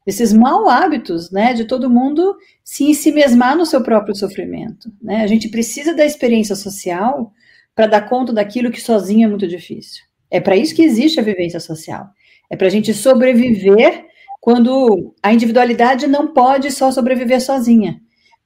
desses 0.06 0.32
mau 0.32 0.68
hábitos, 0.68 1.30
né, 1.30 1.52
de 1.52 1.64
todo 1.64 1.90
mundo 1.90 2.36
se 2.64 2.84
ensimesmar 2.84 3.56
no 3.56 3.66
seu 3.66 3.82
próprio 3.82 4.14
sofrimento. 4.14 4.90
Né? 5.02 5.22
A 5.22 5.26
gente 5.26 5.48
precisa 5.48 5.94
da 5.94 6.04
experiência 6.04 6.56
social 6.56 7.32
para 7.74 7.86
dar 7.86 8.08
conta 8.08 8.32
daquilo 8.32 8.70
que 8.70 8.80
sozinho 8.80 9.26
é 9.26 9.28
muito 9.28 9.46
difícil. 9.46 10.04
É 10.30 10.40
para 10.40 10.56
isso 10.56 10.74
que 10.74 10.82
existe 10.82 11.20
a 11.20 11.22
vivência 11.22 11.60
social. 11.60 12.08
É 12.48 12.56
para 12.56 12.66
a 12.66 12.70
gente 12.70 12.92
sobreviver 12.94 14.06
quando 14.40 15.14
a 15.22 15.32
individualidade 15.32 16.06
não 16.06 16.32
pode 16.32 16.70
só 16.70 16.90
sobreviver 16.90 17.40
sozinha. 17.40 18.00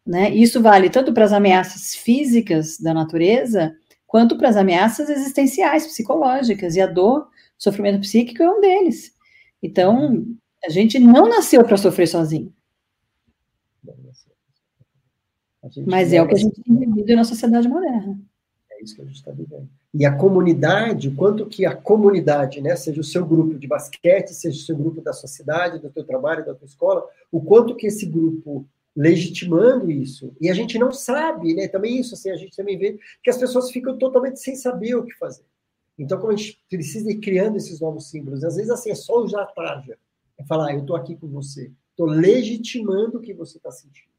Né? 0.07 0.31
Isso 0.35 0.61
vale 0.61 0.90
tanto 0.90 1.12
para 1.12 1.25
as 1.25 1.33
ameaças 1.33 1.95
físicas 1.95 2.79
da 2.79 2.93
natureza, 2.93 3.73
quanto 4.07 4.37
para 4.37 4.49
as 4.49 4.57
ameaças 4.57 5.09
existenciais, 5.09 5.87
psicológicas. 5.87 6.77
E 6.77 6.81
a 6.81 6.87
dor, 6.87 7.29
sofrimento 7.57 8.01
psíquico 8.01 8.43
é 8.43 8.51
um 8.51 8.61
deles. 8.61 9.12
Então, 9.62 10.27
a 10.64 10.68
gente 10.68 10.98
não 10.98 11.29
nasceu 11.29 11.64
para 11.64 11.77
sofrer 11.77 12.07
sozinho. 12.07 12.53
Mas 15.87 16.12
é 16.12 16.20
o 16.20 16.29
que 16.29 16.35
a 16.35 16.38
gente 16.38 16.61
tem 16.62 16.77
vivido 16.77 17.16
na 17.16 17.24
sociedade 17.24 17.68
moderna 17.68 18.18
isso 18.85 18.94
que 18.94 19.03
a 19.03 19.05
gente 19.05 19.16
está 19.16 19.33
vivendo. 19.33 19.68
E 19.92 20.05
a 20.05 20.14
comunidade, 20.14 21.09
o 21.09 21.14
quanto 21.14 21.46
que 21.46 21.64
a 21.64 21.74
comunidade, 21.74 22.61
né, 22.61 22.77
seja 22.77 23.00
o 23.00 23.05
seu 23.05 23.27
grupo 23.27 23.59
de 23.59 23.66
basquete, 23.66 24.29
seja 24.29 24.57
o 24.57 24.64
seu 24.64 24.77
grupo 24.77 25.00
da 25.00 25.12
sociedade, 25.12 25.81
do 25.81 25.90
teu 25.90 26.05
trabalho, 26.05 26.44
da 26.44 26.55
tua 26.55 26.66
escola, 26.66 27.05
o 27.33 27.40
quanto 27.40 27.74
que 27.74 27.87
esse 27.87 28.07
grupo 28.07 28.66
legitimando 28.94 29.90
isso. 29.90 30.33
E 30.40 30.48
a 30.48 30.55
gente 30.55 30.79
não 30.79 30.92
sabe, 30.92 31.55
né? 31.55 31.66
Também 31.66 31.98
isso, 31.98 32.14
assim, 32.14 32.31
a 32.31 32.37
gente 32.37 32.57
também 32.57 32.79
vê 32.79 32.98
que 33.22 33.31
as 33.31 33.37
pessoas 33.37 33.70
ficam 33.70 33.98
totalmente 33.98 34.38
sem 34.38 34.55
saber 34.55 34.94
o 34.94 35.05
que 35.05 35.14
fazer. 35.14 35.44
Então, 35.98 36.18
como 36.18 36.33
a 36.33 36.37
gente 36.37 36.61
precisa 36.68 37.11
ir 37.11 37.18
criando 37.18 37.57
esses 37.57 37.81
novos 37.81 38.09
símbolos, 38.11 38.44
às 38.44 38.57
vezes 38.57 38.70
assim 38.70 38.90
é 38.90 38.94
só 38.94 39.18
usar 39.22 39.42
a 39.42 39.46
tarja, 39.46 39.96
é 40.38 40.44
falar, 40.44 40.68
ah, 40.68 40.75
eu 40.75 40.81
estou 40.81 40.97
aqui 40.97 41.16
com 41.16 41.29
você, 41.29 41.73
estou 41.90 42.07
legitimando 42.07 43.18
o 43.18 43.20
que 43.20 43.35
você 43.35 43.57
está 43.57 43.70
sentindo. 43.70 44.12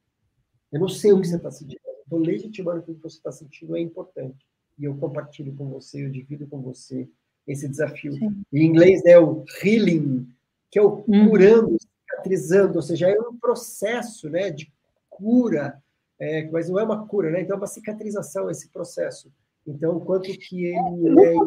Eu 0.72 0.80
não 0.80 0.90
sei 0.90 1.12
o 1.12 1.22
que 1.22 1.28
você 1.28 1.38
está 1.38 1.52
sentindo, 1.52 1.80
estou 2.04 2.20
legitimando 2.20 2.80
o 2.80 2.84
que 2.84 3.02
você 3.02 3.18
está 3.18 3.32
sentindo, 3.32 3.76
é 3.76 3.82
importante 3.82 4.46
e 4.78 4.86
eu 4.86 4.96
compartilho 4.96 5.54
com 5.56 5.70
você, 5.70 6.06
eu 6.06 6.10
divido 6.10 6.48
com 6.48 6.62
você 6.62 7.08
esse 7.48 7.68
desafio. 7.68 8.14
Sim. 8.14 8.44
Em 8.52 8.66
inglês 8.66 9.04
é 9.06 9.20
o 9.20 9.44
healing, 9.64 10.28
que 10.70 10.80
é 10.80 10.82
o 10.82 11.04
uhum. 11.08 11.30
curando, 11.30 11.78
cicatrizando, 11.80 12.76
ou 12.76 12.82
seja, 12.82 13.10
é 13.10 13.20
um 13.20 13.38
processo 13.38 14.30
né, 14.30 14.50
de 14.50 14.72
cura, 15.10 15.82
é, 16.20 16.50
mas 16.50 16.70
não 16.70 16.80
é 16.80 16.84
uma 16.84 17.08
cura, 17.08 17.30
né? 17.30 17.42
Então 17.42 17.56
é 17.56 17.60
uma 17.60 17.68
cicatrização 17.68 18.50
esse 18.50 18.70
processo. 18.70 19.32
Então, 19.68 20.00
quanto 20.00 20.32
que 20.38 20.66
ele 20.66 21.20
é... 21.20 21.34
é 21.34 21.38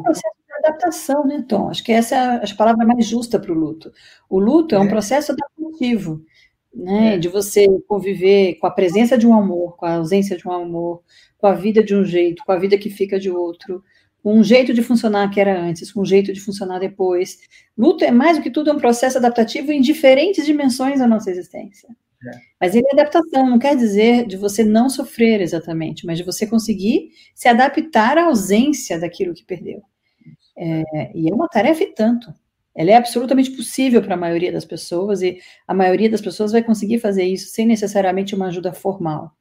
adaptação, 0.59 1.27
né, 1.27 1.45
Tom? 1.49 1.71
Acho 1.71 1.83
que 1.83 1.93
essa 1.93 2.15
é 2.15 2.53
a, 2.53 2.57
palavra 2.57 2.87
mais 2.87 3.07
justa 3.07 3.39
para 3.39 3.53
o 3.53 3.55
luto. 3.55 3.93
O 4.29 4.39
luto 4.39 4.75
é 4.75 4.79
um 4.79 4.85
é. 4.85 4.89
processo 4.89 5.33
adaptativo, 5.33 6.25
né? 6.75 7.15
É. 7.15 7.19
De 7.19 7.29
você 7.29 7.67
conviver 7.87 8.55
com 8.57 8.67
a 8.67 8.71
presença 8.71 9.17
de 9.17 9.27
um 9.27 9.35
amor, 9.35 9.77
com 9.77 9.87
a 9.87 9.95
ausência 9.95 10.37
de 10.37 10.47
um 10.47 10.53
amor, 10.53 11.03
com 11.39 11.47
a 11.47 11.55
vida 11.55 11.83
de 11.83 11.95
um 11.95 12.05
jeito, 12.05 12.43
com 12.45 12.53
a 12.53 12.59
vida 12.59 12.77
que 12.79 12.91
fica 12.91 13.19
de 13.19 13.31
outro, 13.31 13.83
com 14.23 14.35
um 14.35 14.45
jeito 14.45 14.75
de 14.75 14.83
funcionar 14.83 15.31
que 15.31 15.41
era 15.41 15.61
antes, 15.61 15.93
com 15.93 16.03
um 16.03 16.05
jeito 16.05 16.33
de 16.33 16.41
funcionar 16.41 16.79
depois. 16.79 17.39
Luto 17.77 18.05
é 18.05 18.11
mais 18.11 18.37
do 18.37 18.43
que 18.43 18.51
tudo 18.51 18.73
um 18.73 18.79
processo 18.79 19.19
adaptativo 19.19 19.73
em 19.73 19.81
diferentes 19.81 20.45
dimensões 20.45 20.99
da 20.99 21.07
nossa 21.07 21.31
existência. 21.31 21.89
É. 22.27 22.31
Mas 22.61 22.75
ele 22.75 22.87
é 22.89 22.95
adaptação, 22.95 23.49
não 23.49 23.59
quer 23.59 23.77
dizer 23.77 24.27
de 24.27 24.37
você 24.37 24.65
não 24.65 24.91
sofrer 24.91 25.41
exatamente, 25.41 26.05
mas 26.05 26.19
de 26.19 26.25
você 26.25 26.47
conseguir 26.47 27.11
se 27.35 27.49
adaptar 27.49 28.19
à 28.19 28.25
ausência 28.25 28.99
daquilo 28.99 29.35
que 29.35 29.45
perdeu. 29.45 29.83
É, 30.59 31.13
e 31.15 31.31
é 31.31 31.35
uma 31.35 31.49
tarefa 31.49 31.85
e 31.85 31.95
tanto. 31.95 32.35
Ela 32.75 32.91
é 32.91 32.95
absolutamente 32.97 33.51
possível 33.53 34.03
para 34.03 34.15
a 34.15 34.19
maioria 34.19 34.53
das 34.53 34.65
pessoas 34.65 35.23
e 35.23 35.39
a 35.67 35.75
maioria 35.75 36.11
das 36.11 36.21
pessoas 36.21 36.53
vai 36.53 36.63
conseguir 36.63 36.99
fazer 36.99 37.25
isso 37.25 37.51
sem 37.51 37.67
necessariamente 37.67 38.35
uma 38.35 38.47
ajuda 38.47 38.73
formal. 38.73 39.33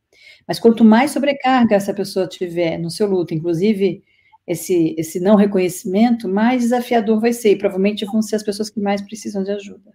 Mas 0.48 0.60
quanto 0.60 0.84
mais 0.84 1.12
sobrecarga 1.12 1.76
essa 1.76 1.94
pessoa 1.94 2.28
tiver 2.28 2.78
no 2.78 2.90
seu 2.90 3.08
luto, 3.08 3.34
inclusive 3.34 4.04
esse, 4.46 4.96
esse 4.98 5.20
não 5.20 5.36
reconhecimento, 5.36 6.28
mais 6.28 6.62
desafiador 6.62 7.20
vai 7.20 7.34
ser. 7.34 7.52
E 7.52 7.58
provavelmente 7.58 8.06
vão 8.06 8.22
ser 8.22 8.38
as 8.38 8.44
pessoas 8.44 8.70
que 8.70 8.80
mais 8.80 9.02
precisam 9.02 9.44
de 9.44 9.52
ajuda. 9.52 9.92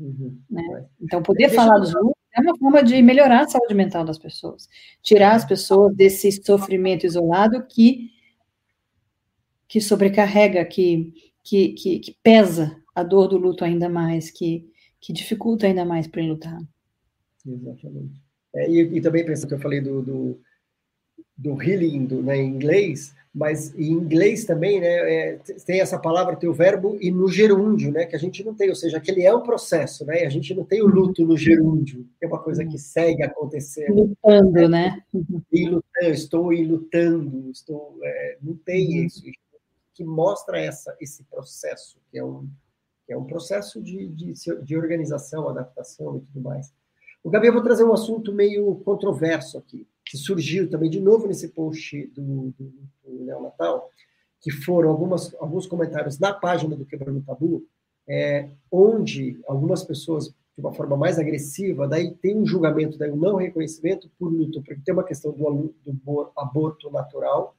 Uhum. 0.00 0.38
Né? 0.50 0.86
Então, 1.00 1.22
poder 1.22 1.48
Deixa 1.48 1.56
falar 1.56 1.78
dos 1.78 1.92
lutos 1.92 2.14
é 2.36 2.40
uma 2.40 2.56
forma 2.58 2.82
de 2.82 3.00
melhorar 3.00 3.42
a 3.42 3.48
saúde 3.48 3.74
mental 3.74 4.04
das 4.04 4.18
pessoas, 4.18 4.68
tirar 5.02 5.34
as 5.34 5.44
pessoas 5.44 5.94
desse 5.94 6.32
sofrimento 6.32 7.06
isolado 7.06 7.64
que 7.68 8.10
que 9.68 9.80
sobrecarrega, 9.80 10.64
que, 10.64 11.12
que, 11.42 11.68
que, 11.70 11.98
que 11.98 12.16
pesa 12.22 12.76
a 12.94 13.02
dor 13.02 13.28
do 13.28 13.36
luto 13.36 13.64
ainda 13.64 13.88
mais, 13.88 14.30
que, 14.30 14.70
que 15.00 15.12
dificulta 15.12 15.66
ainda 15.66 15.84
mais 15.84 16.06
para 16.06 16.20
ele 16.20 16.30
lutar. 16.30 16.58
Exatamente. 17.46 18.22
É, 18.54 18.70
e, 18.70 18.80
e, 18.96 19.00
também 19.00 19.24
pensando 19.24 19.48
que 19.48 19.54
eu 19.54 19.60
falei 19.60 19.80
do, 19.80 20.00
do, 20.00 20.40
do 21.36 21.62
healing 21.62 22.06
do, 22.06 22.22
né, 22.22 22.36
em 22.36 22.48
inglês, 22.48 23.12
mas 23.34 23.76
em 23.76 23.90
inglês 23.90 24.44
também, 24.44 24.80
né, 24.80 24.86
é, 24.86 25.40
tem 25.66 25.80
essa 25.80 25.98
palavra, 25.98 26.36
tem 26.36 26.48
o 26.48 26.54
verbo 26.54 26.96
e 27.00 27.10
no 27.10 27.28
gerúndio, 27.28 27.90
né, 27.90 28.06
que 28.06 28.14
a 28.14 28.18
gente 28.18 28.44
não 28.44 28.54
tem, 28.54 28.68
ou 28.68 28.76
seja, 28.76 28.98
aquele 28.98 29.22
é 29.22 29.34
um 29.34 29.42
processo, 29.42 30.06
né, 30.06 30.24
a 30.24 30.28
gente 30.28 30.54
não 30.54 30.64
tem 30.64 30.80
o 30.82 30.86
luto 30.86 31.26
no 31.26 31.36
gerúndio, 31.36 32.06
que 32.16 32.24
é 32.24 32.28
uma 32.28 32.38
coisa 32.38 32.64
que 32.64 32.78
segue 32.78 33.24
acontecendo. 33.24 34.14
Lutando, 34.24 34.68
né? 34.68 35.02
E 35.52 35.68
lutando, 35.68 36.12
estou 36.12 36.50
lutando, 36.52 37.50
estou, 37.50 37.98
é, 38.04 38.38
não 38.40 38.54
tem 38.54 39.00
uhum. 39.00 39.06
isso, 39.06 39.22
que 39.94 40.04
mostra 40.04 40.58
essa, 40.58 40.94
esse 41.00 41.22
processo, 41.24 41.98
que 42.10 42.18
é 42.18 42.24
um, 42.24 42.48
que 43.06 43.12
é 43.12 43.16
um 43.16 43.24
processo 43.24 43.80
de, 43.80 44.08
de, 44.08 44.32
de 44.62 44.76
organização, 44.76 45.48
adaptação 45.48 46.16
e 46.16 46.20
tudo 46.20 46.40
mais. 46.40 46.74
O 47.22 47.30
Gabi, 47.30 47.46
eu 47.46 47.52
vou 47.52 47.62
trazer 47.62 47.84
um 47.84 47.92
assunto 47.92 48.32
meio 48.32 48.74
controverso 48.84 49.56
aqui, 49.56 49.86
que 50.04 50.18
surgiu 50.18 50.68
também 50.68 50.90
de 50.90 51.00
novo 51.00 51.26
nesse 51.26 51.48
post 51.48 52.06
do, 52.08 52.52
do, 52.58 52.72
do 53.04 53.24
Neonatal, 53.24 53.88
que 54.40 54.50
foram 54.50 54.90
algumas, 54.90 55.34
alguns 55.36 55.66
comentários 55.66 56.18
na 56.18 56.34
página 56.34 56.76
do 56.76 56.84
Quebrando 56.84 57.22
Tabu, 57.22 57.66
é, 58.06 58.50
onde 58.70 59.40
algumas 59.46 59.82
pessoas, 59.82 60.28
de 60.28 60.60
uma 60.60 60.74
forma 60.74 60.96
mais 60.96 61.18
agressiva, 61.18 61.88
daí 61.88 62.14
tem 62.14 62.36
um 62.36 62.44
julgamento, 62.44 62.98
daí 62.98 63.10
um 63.10 63.16
não 63.16 63.36
reconhecimento 63.36 64.10
por 64.18 64.30
luto, 64.30 64.62
porque 64.62 64.82
tem 64.84 64.92
uma 64.92 65.04
questão 65.04 65.32
do, 65.32 65.74
do 65.86 66.32
aborto 66.36 66.90
natural 66.90 67.56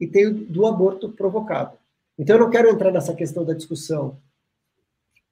e 0.00 0.06
tem 0.06 0.32
do 0.32 0.66
aborto 0.66 1.10
provocado. 1.10 1.76
Então, 2.18 2.36
eu 2.36 2.40
não 2.40 2.50
quero 2.50 2.68
entrar 2.68 2.90
nessa 2.90 3.14
questão 3.14 3.44
da 3.44 3.54
discussão 3.54 4.18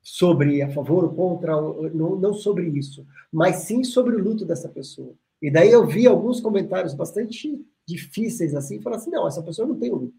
sobre 0.02 0.60
a 0.60 0.70
favor 0.70 1.04
ou 1.04 1.14
contra, 1.14 1.52
não, 1.90 2.16
não 2.16 2.34
sobre 2.34 2.68
isso, 2.68 3.06
mas 3.32 3.56
sim 3.56 3.82
sobre 3.82 4.14
o 4.14 4.22
luto 4.22 4.44
dessa 4.44 4.68
pessoa. 4.68 5.14
E 5.40 5.50
daí 5.50 5.70
eu 5.70 5.86
vi 5.86 6.06
alguns 6.06 6.40
comentários 6.40 6.92
bastante 6.92 7.58
difíceis 7.86 8.54
assim, 8.54 8.80
falar 8.80 8.96
assim, 8.96 9.10
não, 9.10 9.26
essa 9.26 9.42
pessoa 9.42 9.66
não 9.66 9.78
tem 9.78 9.90
o 9.90 9.96
luto. 9.96 10.14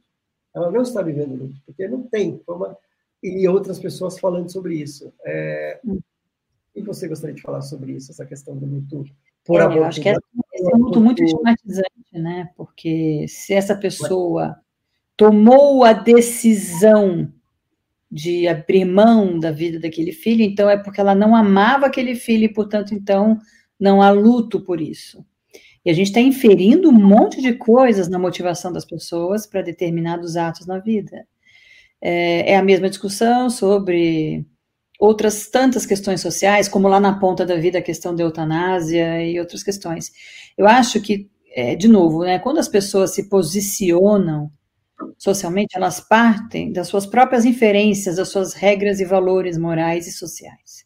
Ela 0.55 0.71
não 0.71 0.81
está 0.81 1.01
vivendo 1.01 1.33
o 1.33 1.43
luto, 1.45 1.61
porque 1.65 1.87
não 1.87 2.01
tem. 2.03 2.41
Uma... 2.47 2.75
E 3.21 3.47
outras 3.47 3.77
pessoas 3.77 4.19
falando 4.19 4.51
sobre 4.51 4.75
isso. 4.75 5.13
É... 5.23 5.79
E 6.75 6.81
você 6.81 7.07
gostaria 7.07 7.35
de 7.35 7.41
falar 7.41 7.61
sobre 7.61 7.93
isso, 7.93 8.11
essa 8.11 8.25
questão 8.25 8.57
do 8.57 8.65
luto 8.65 9.05
por 9.45 9.61
é, 9.61 9.63
Eu 9.63 9.83
acho 9.83 10.01
que 10.01 10.09
é, 10.09 10.13
é 10.13 10.75
um 10.75 10.79
luto 10.79 10.99
muito 10.99 11.23
estigmatizante, 11.23 12.13
né? 12.13 12.49
Porque 12.57 13.25
se 13.27 13.53
essa 13.53 13.75
pessoa 13.75 14.57
tomou 15.15 15.83
a 15.83 15.93
decisão 15.93 17.31
de 18.11 18.47
abrir 18.47 18.85
mão 18.85 19.39
da 19.39 19.51
vida 19.51 19.79
daquele 19.79 20.11
filho, 20.11 20.43
então 20.43 20.69
é 20.69 20.77
porque 20.77 20.99
ela 20.99 21.13
não 21.13 21.35
amava 21.35 21.85
aquele 21.85 22.15
filho 22.15 22.45
e, 22.45 22.53
portanto, 22.53 22.93
então 22.93 23.39
não 23.79 24.01
há 24.01 24.09
luto 24.09 24.61
por 24.61 24.81
isso. 24.81 25.25
E 25.83 25.89
a 25.89 25.93
gente 25.93 26.07
está 26.07 26.19
inferindo 26.19 26.89
um 26.89 26.93
monte 26.93 27.41
de 27.41 27.53
coisas 27.53 28.09
na 28.09 28.17
motivação 28.17 28.73
das 28.73 28.85
pessoas 28.85 29.45
para 29.45 29.61
determinados 29.61 30.35
atos 30.35 30.65
na 30.65 30.79
vida. 30.79 31.27
É, 32.01 32.53
é, 32.53 32.57
a 32.57 32.63
mesma 32.63 32.89
discussão 32.89 33.49
sobre 33.49 34.45
outras 34.99 35.47
tantas 35.47 35.85
questões 35.85 36.21
sociais, 36.21 36.67
como 36.67 36.87
lá 36.87 36.99
na 36.99 37.19
ponta 37.19 37.45
da 37.45 37.55
vida 37.55 37.79
a 37.79 37.81
questão 37.81 38.15
da 38.15 38.23
eutanásia 38.23 39.23
e 39.23 39.39
outras 39.39 39.63
questões. 39.63 40.11
Eu 40.57 40.67
acho 40.67 41.01
que, 41.01 41.29
é, 41.53 41.75
de 41.75 41.87
novo, 41.87 42.23
né, 42.23 42.39
quando 42.39 42.59
as 42.59 42.67
pessoas 42.67 43.13
se 43.13 43.29
posicionam 43.29 44.51
socialmente, 45.17 45.75
elas 45.75 45.99
partem 45.99 46.71
das 46.71 46.87
suas 46.87 47.05
próprias 47.05 47.45
inferências, 47.45 48.15
das 48.15 48.29
suas 48.29 48.53
regras 48.53 48.99
e 48.99 49.05
valores 49.05 49.57
morais 49.57 50.07
e 50.07 50.11
sociais. 50.11 50.85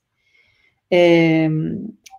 É, 0.91 1.47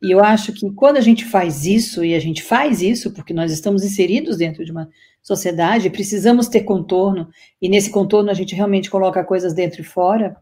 e 0.02 0.10
eu 0.10 0.24
acho 0.24 0.52
que 0.52 0.70
quando 0.72 0.96
a 0.96 1.00
gente 1.00 1.24
faz 1.24 1.66
isso, 1.66 2.04
e 2.04 2.14
a 2.14 2.18
gente 2.18 2.42
faz 2.42 2.80
isso 2.80 3.12
porque 3.12 3.34
nós 3.34 3.52
estamos 3.52 3.84
inseridos 3.84 4.38
dentro 4.38 4.64
de 4.64 4.72
uma 4.72 4.88
sociedade, 5.22 5.90
precisamos 5.90 6.48
ter 6.48 6.62
contorno, 6.62 7.28
e 7.60 7.68
nesse 7.68 7.90
contorno 7.90 8.30
a 8.30 8.34
gente 8.34 8.54
realmente 8.54 8.88
coloca 8.88 9.22
coisas 9.22 9.52
dentro 9.52 9.82
e 9.82 9.84
fora, 9.84 10.36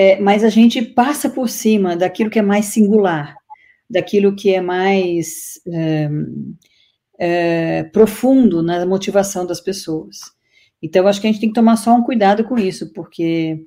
é, 0.00 0.18
mas 0.18 0.42
a 0.42 0.48
gente 0.48 0.80
passa 0.80 1.28
por 1.28 1.46
cima 1.46 1.94
daquilo 1.94 2.30
que 2.30 2.38
é 2.38 2.42
mais 2.42 2.64
singular, 2.64 3.36
daquilo 3.88 4.34
que 4.34 4.48
é 4.48 4.58
mais 4.58 5.60
é, 5.66 6.08
é, 7.18 7.82
profundo 7.84 8.62
na 8.62 8.86
motivação 8.86 9.44
das 9.44 9.60
pessoas. 9.60 10.16
Então, 10.82 11.06
acho 11.06 11.20
que 11.20 11.26
a 11.26 11.30
gente 11.30 11.40
tem 11.40 11.50
que 11.50 11.54
tomar 11.54 11.76
só 11.76 11.94
um 11.94 12.02
cuidado 12.02 12.44
com 12.44 12.58
isso, 12.58 12.94
porque 12.94 13.66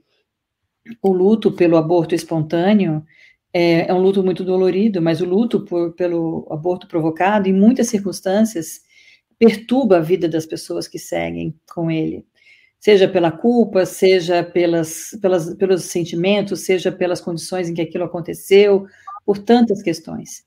o 1.03 1.13
luto 1.13 1.51
pelo 1.51 1.77
aborto 1.77 2.15
espontâneo 2.15 3.05
é, 3.53 3.87
é 3.87 3.93
um 3.93 4.01
luto 4.01 4.23
muito 4.23 4.43
dolorido, 4.43 5.03
mas 5.03 5.21
o 5.21 5.25
luto 5.25 5.63
por, 5.63 5.93
pelo 5.93 6.47
aborto 6.49 6.87
provocado, 6.87 7.47
em 7.47 7.53
muitas 7.53 7.89
circunstâncias, 7.89 8.81
perturba 9.37 9.97
a 9.97 10.01
vida 10.01 10.27
das 10.27 10.47
pessoas 10.47 10.87
que 10.87 10.97
seguem 10.97 11.53
com 11.71 11.91
ele. 11.91 12.25
Seja 12.83 13.07
pela 13.07 13.31
culpa, 13.31 13.85
seja 13.85 14.43
pelas, 14.43 15.17
pelas, 15.21 15.55
pelos 15.55 15.85
sentimentos, 15.85 16.65
seja 16.65 16.91
pelas 16.91 17.21
condições 17.21 17.69
em 17.69 17.73
que 17.73 17.81
aquilo 17.81 18.03
aconteceu, 18.03 18.85
por 19.25 19.37
tantas 19.37 19.81
questões. 19.81 20.43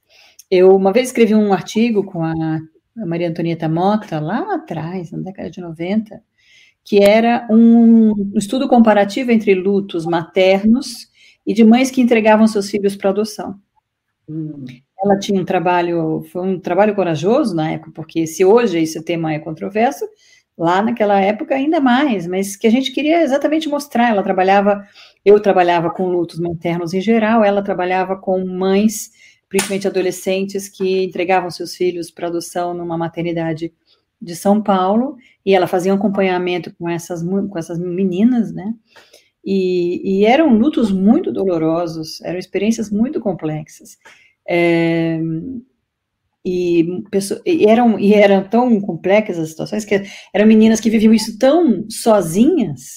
Eu 0.51 0.77
uma 0.77 0.92
vez 0.92 1.09
escrevi 1.09 1.35
um 1.35 1.51
artigo 1.51 2.05
com 2.05 2.22
a 2.22 2.61
Maria 2.94 3.31
Antonieta 3.31 3.70
Mota, 3.70 4.20
lá 4.20 4.55
atrás, 4.55 5.11
na 5.12 5.20
década 5.20 5.49
de 5.49 5.62
90, 5.62 6.22
que 6.85 7.03
era 7.03 7.49
um 7.51 8.12
estudo 8.37 8.68
comparativo 8.68 9.33
entre 9.33 9.55
lutos 9.55 10.05
maternos 10.05 11.09
e 11.46 11.55
de 11.55 11.64
mães 11.64 11.90
que 11.90 12.03
entregavam 12.03 12.46
seus 12.46 12.68
filhos 12.68 12.94
para 12.94 13.09
adoção. 13.09 13.59
Hum. 14.29 14.62
Ela 15.03 15.18
tinha 15.18 15.40
um 15.40 15.44
trabalho, 15.46 16.22
foi 16.31 16.42
um 16.42 16.61
trabalho 16.61 16.94
corajoso 16.94 17.57
na 17.57 17.72
época, 17.72 17.92
porque 17.94 18.27
se 18.27 18.44
hoje 18.44 18.79
esse 18.79 19.03
tema 19.03 19.33
é 19.33 19.38
controverso, 19.38 20.05
lá 20.57 20.81
naquela 20.83 21.21
época 21.21 21.55
ainda 21.55 21.81
mais, 21.81 22.27
mas 22.27 22.57
que 22.57 22.66
a 22.66 22.71
gente 22.71 22.92
queria 22.92 23.23
exatamente 23.23 23.69
mostrar. 23.69 24.11
Ela 24.11 24.23
trabalhava, 24.23 24.87
eu 25.25 25.40
trabalhava 25.40 25.90
com 25.90 26.09
lutos 26.09 26.38
maternos 26.38 26.95
em 26.95 27.01
geral, 27.01 27.45
ela 27.45 27.62
trabalhava 27.62 28.16
com 28.16 28.45
mães, 28.45 29.11
principalmente 29.49 29.87
adolescentes, 29.87 30.69
que 30.69 31.05
entregavam 31.05 31.51
seus 31.51 31.75
filhos 31.77 32.11
para 32.11 32.29
adoção 32.29 32.73
numa 32.75 32.96
maternidade 32.96 33.73
de 34.21 34.35
São 34.35 34.63
Paulo, 34.63 35.17
e 35.44 35.54
ela 35.54 35.67
fazia 35.67 35.92
um 35.92 35.96
acompanhamento 35.96 36.75
com 36.77 36.88
essas, 36.88 37.23
com 37.23 37.59
essas 37.59 37.79
meninas, 37.79 38.50
né? 38.52 38.73
E, 39.44 40.21
e 40.21 40.25
eram 40.25 40.57
lutos 40.57 40.90
muito 40.90 41.31
dolorosos, 41.31 42.21
eram 42.23 42.38
experiências 42.38 42.90
muito 42.90 43.21
complexas. 43.21 43.96
É, 44.48 45.21
e, 46.47 47.03
e, 47.44 47.67
eram, 47.67 47.99
e 47.99 48.15
eram 48.15 48.44
tão 48.44 48.81
complexas 48.81 49.38
as 49.38 49.51
situações 49.51 49.85
que 49.85 50.03
eram 50.33 50.47
meninas 50.47 50.79
que 50.79 50.88
viviam 50.88 51.13
isso 51.13 51.37
tão 51.38 51.85
sozinhas 51.90 52.97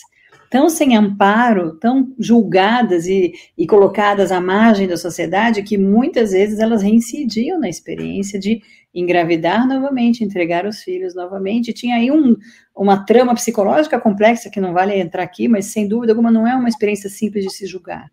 tão 0.50 0.68
sem 0.68 0.98
amparo, 0.98 1.78
tão 1.78 2.14
julgadas 2.18 3.06
e, 3.06 3.34
e 3.58 3.68
colocadas 3.68 4.32
à 4.32 4.42
margem 4.42 4.88
da 4.88 4.98
sociedade, 4.98 5.62
que 5.62 5.78
muitas 5.78 6.32
vezes 6.32 6.60
elas 6.60 6.82
reincidiam 6.82 7.60
na 7.60 7.70
experiência 7.70 8.40
de 8.40 8.62
engravidar 8.94 9.68
novamente, 9.68 10.24
entregar 10.24 10.66
os 10.66 10.82
filhos 10.82 11.14
novamente. 11.14 11.72
Tinha 11.72 11.98
aí 11.98 12.10
um, 12.10 12.36
uma 12.76 13.06
trama 13.06 13.36
psicológica 13.36 14.00
complexa 14.00 14.50
que 14.50 14.60
não 14.60 14.74
vale 14.74 15.00
entrar 15.00 15.24
aqui, 15.24 15.48
mas 15.48 15.68
sem 15.68 15.88
dúvida 15.88 16.14
alguma 16.14 16.32
não 16.32 16.48
é 16.48 16.56
uma 16.56 16.70
experiência 16.70 17.10
simples 17.10 17.46
de 17.46 17.54
se 17.54 17.68
julgar. 17.68 18.10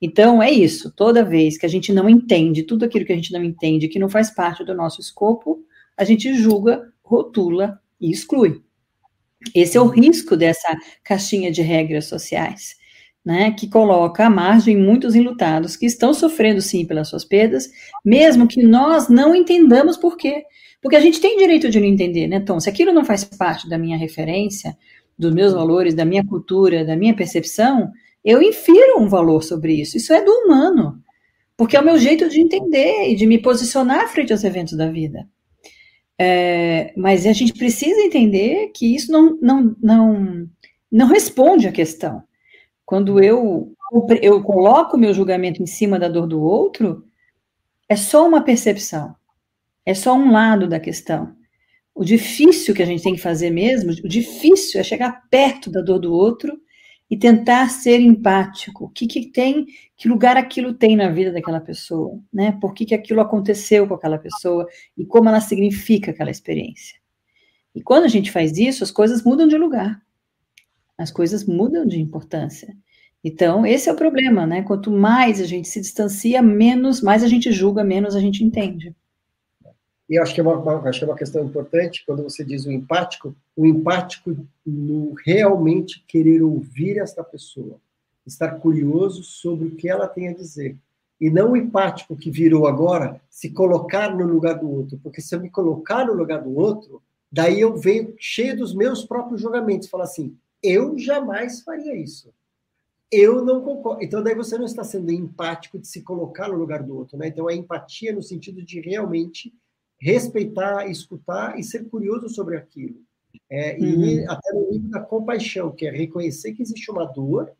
Então 0.00 0.42
é 0.42 0.50
isso, 0.50 0.92
toda 0.94 1.24
vez 1.24 1.58
que 1.58 1.66
a 1.66 1.68
gente 1.68 1.92
não 1.92 2.08
entende 2.08 2.62
tudo 2.62 2.84
aquilo 2.84 3.04
que 3.04 3.12
a 3.12 3.16
gente 3.16 3.32
não 3.32 3.42
entende, 3.42 3.88
que 3.88 3.98
não 3.98 4.08
faz 4.08 4.30
parte 4.30 4.64
do 4.64 4.74
nosso 4.74 5.00
escopo, 5.00 5.64
a 5.96 6.04
gente 6.04 6.32
julga, 6.34 6.92
rotula 7.02 7.80
e 8.00 8.10
exclui. 8.10 8.62
Esse 9.54 9.76
é 9.76 9.80
o 9.80 9.88
risco 9.88 10.36
dessa 10.36 10.76
caixinha 11.02 11.50
de 11.50 11.62
regras 11.62 12.06
sociais, 12.06 12.76
né, 13.24 13.50
que 13.50 13.68
coloca 13.68 14.24
à 14.24 14.30
margem 14.30 14.76
muitos 14.76 15.14
enlutados 15.14 15.76
que 15.76 15.86
estão 15.86 16.14
sofrendo 16.14 16.60
sim 16.60 16.86
pelas 16.86 17.08
suas 17.08 17.24
perdas, 17.24 17.68
mesmo 18.04 18.46
que 18.46 18.62
nós 18.62 19.08
não 19.08 19.34
entendamos 19.34 19.96
por 19.96 20.16
quê. 20.16 20.44
Porque 20.80 20.96
a 20.96 21.00
gente 21.00 21.20
tem 21.20 21.36
direito 21.36 21.68
de 21.68 21.80
não 21.80 21.86
entender, 21.86 22.28
né, 22.28 22.36
Então, 22.36 22.60
Se 22.60 22.68
aquilo 22.68 22.92
não 22.92 23.04
faz 23.04 23.24
parte 23.24 23.68
da 23.68 23.76
minha 23.76 23.98
referência, 23.98 24.76
dos 25.18 25.34
meus 25.34 25.52
valores, 25.52 25.94
da 25.94 26.04
minha 26.04 26.24
cultura, 26.24 26.84
da 26.84 26.96
minha 26.96 27.14
percepção, 27.14 27.90
eu 28.28 28.42
infiro 28.42 29.00
um 29.00 29.08
valor 29.08 29.42
sobre 29.42 29.72
isso. 29.72 29.96
Isso 29.96 30.12
é 30.12 30.22
do 30.22 30.30
humano, 30.30 31.02
porque 31.56 31.74
é 31.74 31.80
o 31.80 31.84
meu 31.84 31.98
jeito 31.98 32.28
de 32.28 32.38
entender 32.38 33.08
e 33.08 33.16
de 33.16 33.26
me 33.26 33.40
posicionar 33.40 34.06
frente 34.12 34.32
aos 34.34 34.44
eventos 34.44 34.76
da 34.76 34.86
vida. 34.90 35.26
É, 36.20 36.92
mas 36.94 37.24
a 37.24 37.32
gente 37.32 37.54
precisa 37.54 37.98
entender 38.02 38.70
que 38.74 38.94
isso 38.94 39.10
não, 39.10 39.38
não, 39.40 39.76
não, 39.82 40.46
não 40.92 41.06
responde 41.06 41.66
à 41.66 41.72
questão. 41.72 42.22
Quando 42.84 43.18
eu, 43.18 43.72
eu 44.20 44.42
coloco 44.42 44.98
o 44.98 45.00
meu 45.00 45.14
julgamento 45.14 45.62
em 45.62 45.66
cima 45.66 45.98
da 45.98 46.08
dor 46.08 46.26
do 46.26 46.42
outro, 46.42 47.06
é 47.88 47.96
só 47.96 48.28
uma 48.28 48.42
percepção, 48.42 49.16
é 49.86 49.94
só 49.94 50.12
um 50.12 50.30
lado 50.30 50.68
da 50.68 50.78
questão. 50.78 51.34
O 51.94 52.04
difícil 52.04 52.74
que 52.74 52.82
a 52.82 52.86
gente 52.86 53.02
tem 53.02 53.14
que 53.14 53.22
fazer 53.22 53.48
mesmo, 53.48 53.90
o 54.04 54.08
difícil 54.08 54.78
é 54.78 54.84
chegar 54.84 55.22
perto 55.30 55.70
da 55.70 55.80
dor 55.80 55.98
do 55.98 56.12
outro 56.12 56.60
e 57.10 57.16
tentar 57.16 57.70
ser 57.70 58.00
empático. 58.00 58.84
O 58.84 58.88
que, 58.88 59.06
que 59.06 59.26
tem, 59.26 59.66
que 59.96 60.08
lugar 60.08 60.36
aquilo 60.36 60.74
tem 60.74 60.96
na 60.96 61.08
vida 61.08 61.32
daquela 61.32 61.60
pessoa, 61.60 62.20
né? 62.32 62.52
Por 62.60 62.74
que, 62.74 62.84
que 62.84 62.94
aquilo 62.94 63.20
aconteceu 63.20 63.86
com 63.88 63.94
aquela 63.94 64.18
pessoa 64.18 64.66
e 64.96 65.06
como 65.06 65.28
ela 65.28 65.40
significa 65.40 66.10
aquela 66.10 66.30
experiência. 66.30 66.98
E 67.74 67.82
quando 67.82 68.04
a 68.04 68.08
gente 68.08 68.30
faz 68.30 68.58
isso, 68.58 68.84
as 68.84 68.90
coisas 68.90 69.22
mudam 69.22 69.46
de 69.48 69.56
lugar. 69.56 70.02
As 70.96 71.10
coisas 71.10 71.46
mudam 71.46 71.86
de 71.86 72.00
importância. 72.00 72.76
Então, 73.22 73.66
esse 73.66 73.88
é 73.88 73.92
o 73.92 73.96
problema, 73.96 74.46
né? 74.46 74.62
Quanto 74.62 74.90
mais 74.90 75.40
a 75.40 75.44
gente 75.44 75.68
se 75.68 75.80
distancia, 75.80 76.42
menos, 76.42 77.00
mais 77.00 77.22
a 77.24 77.28
gente 77.28 77.50
julga, 77.52 77.82
menos 77.82 78.14
a 78.14 78.20
gente 78.20 78.44
entende. 78.44 78.94
E 80.08 80.18
acho 80.18 80.34
que, 80.34 80.40
é 80.40 80.42
uma, 80.42 80.88
acho 80.88 80.98
que 81.00 81.04
é 81.04 81.08
uma 81.08 81.16
questão 81.16 81.44
importante, 81.44 82.02
quando 82.06 82.22
você 82.22 82.42
diz 82.42 82.64
o 82.64 82.72
empático, 82.72 83.34
o 83.54 83.66
empático 83.66 84.34
no 84.64 85.12
realmente 85.24 86.02
querer 86.08 86.42
ouvir 86.42 86.98
esta 86.98 87.22
pessoa, 87.22 87.76
estar 88.26 88.52
curioso 88.52 89.22
sobre 89.22 89.68
o 89.68 89.76
que 89.76 89.88
ela 89.88 90.08
tem 90.08 90.28
a 90.28 90.34
dizer. 90.34 90.76
E 91.20 91.28
não 91.28 91.52
o 91.52 91.56
empático 91.56 92.16
que 92.16 92.30
virou 92.30 92.66
agora 92.66 93.20
se 93.28 93.50
colocar 93.50 94.16
no 94.16 94.24
lugar 94.24 94.54
do 94.58 94.70
outro, 94.70 94.98
porque 95.02 95.20
se 95.20 95.34
eu 95.34 95.40
me 95.40 95.50
colocar 95.50 96.06
no 96.06 96.14
lugar 96.14 96.42
do 96.42 96.56
outro, 96.56 97.02
daí 97.30 97.60
eu 97.60 97.76
venho 97.76 98.14
cheio 98.18 98.56
dos 98.56 98.74
meus 98.74 99.04
próprios 99.04 99.42
julgamentos, 99.42 99.88
falar 99.88 100.04
assim, 100.04 100.36
eu 100.62 100.98
jamais 100.98 101.60
faria 101.60 101.94
isso. 101.94 102.32
Eu 103.10 103.44
não 103.44 103.62
concordo. 103.62 104.02
Então, 104.02 104.22
daí 104.22 104.34
você 104.34 104.58
não 104.58 104.66
está 104.66 104.84
sendo 104.84 105.10
empático 105.10 105.78
de 105.78 105.88
se 105.88 106.02
colocar 106.02 106.48
no 106.48 106.58
lugar 106.58 106.82
do 106.82 106.96
outro, 106.96 107.16
né? 107.16 107.28
Então, 107.28 107.48
é 107.48 107.54
empatia 107.54 108.12
no 108.12 108.22
sentido 108.22 108.62
de 108.62 108.80
realmente 108.80 109.52
respeitar, 110.00 110.88
escutar 110.88 111.58
e 111.58 111.62
ser 111.62 111.88
curioso 111.88 112.28
sobre 112.28 112.56
aquilo. 112.56 112.96
É, 113.50 113.76
uhum. 113.78 114.04
E 114.04 114.26
até 114.26 114.52
no 114.52 114.70
nível 114.70 114.90
da 114.90 115.00
compaixão, 115.00 115.70
que 115.70 115.86
é 115.86 115.90
reconhecer 115.90 116.52
que 116.52 116.62
existe 116.62 116.90
uma 116.90 117.04
dor 117.04 117.52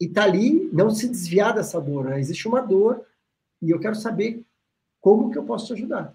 e 0.00 0.08
tá 0.08 0.24
ali, 0.24 0.70
não 0.72 0.90
se 0.90 1.08
desviar 1.08 1.54
dessa 1.54 1.80
dor. 1.80 2.04
Né? 2.04 2.20
Existe 2.20 2.46
uma 2.46 2.60
dor 2.60 3.04
e 3.60 3.70
eu 3.70 3.80
quero 3.80 3.96
saber 3.96 4.44
como 5.00 5.30
que 5.30 5.38
eu 5.38 5.44
posso 5.44 5.66
te 5.66 5.72
ajudar. 5.72 6.14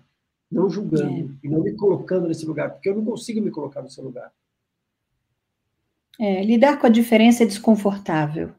Não 0.50 0.70
julgando 0.70 1.32
é. 1.34 1.48
e 1.48 1.50
não 1.50 1.62
me 1.62 1.74
colocando 1.74 2.28
nesse 2.28 2.46
lugar, 2.46 2.72
porque 2.72 2.90
eu 2.90 2.96
não 2.96 3.04
consigo 3.04 3.42
me 3.42 3.52
colocar 3.52 3.82
no 3.82 3.90
seu 3.90 4.04
lugar. 4.04 4.32
É, 6.20 6.44
lidar 6.44 6.80
com 6.80 6.86
a 6.86 6.92
diferença 6.92 7.44
é 7.44 7.48
desconfortável, 7.48 8.52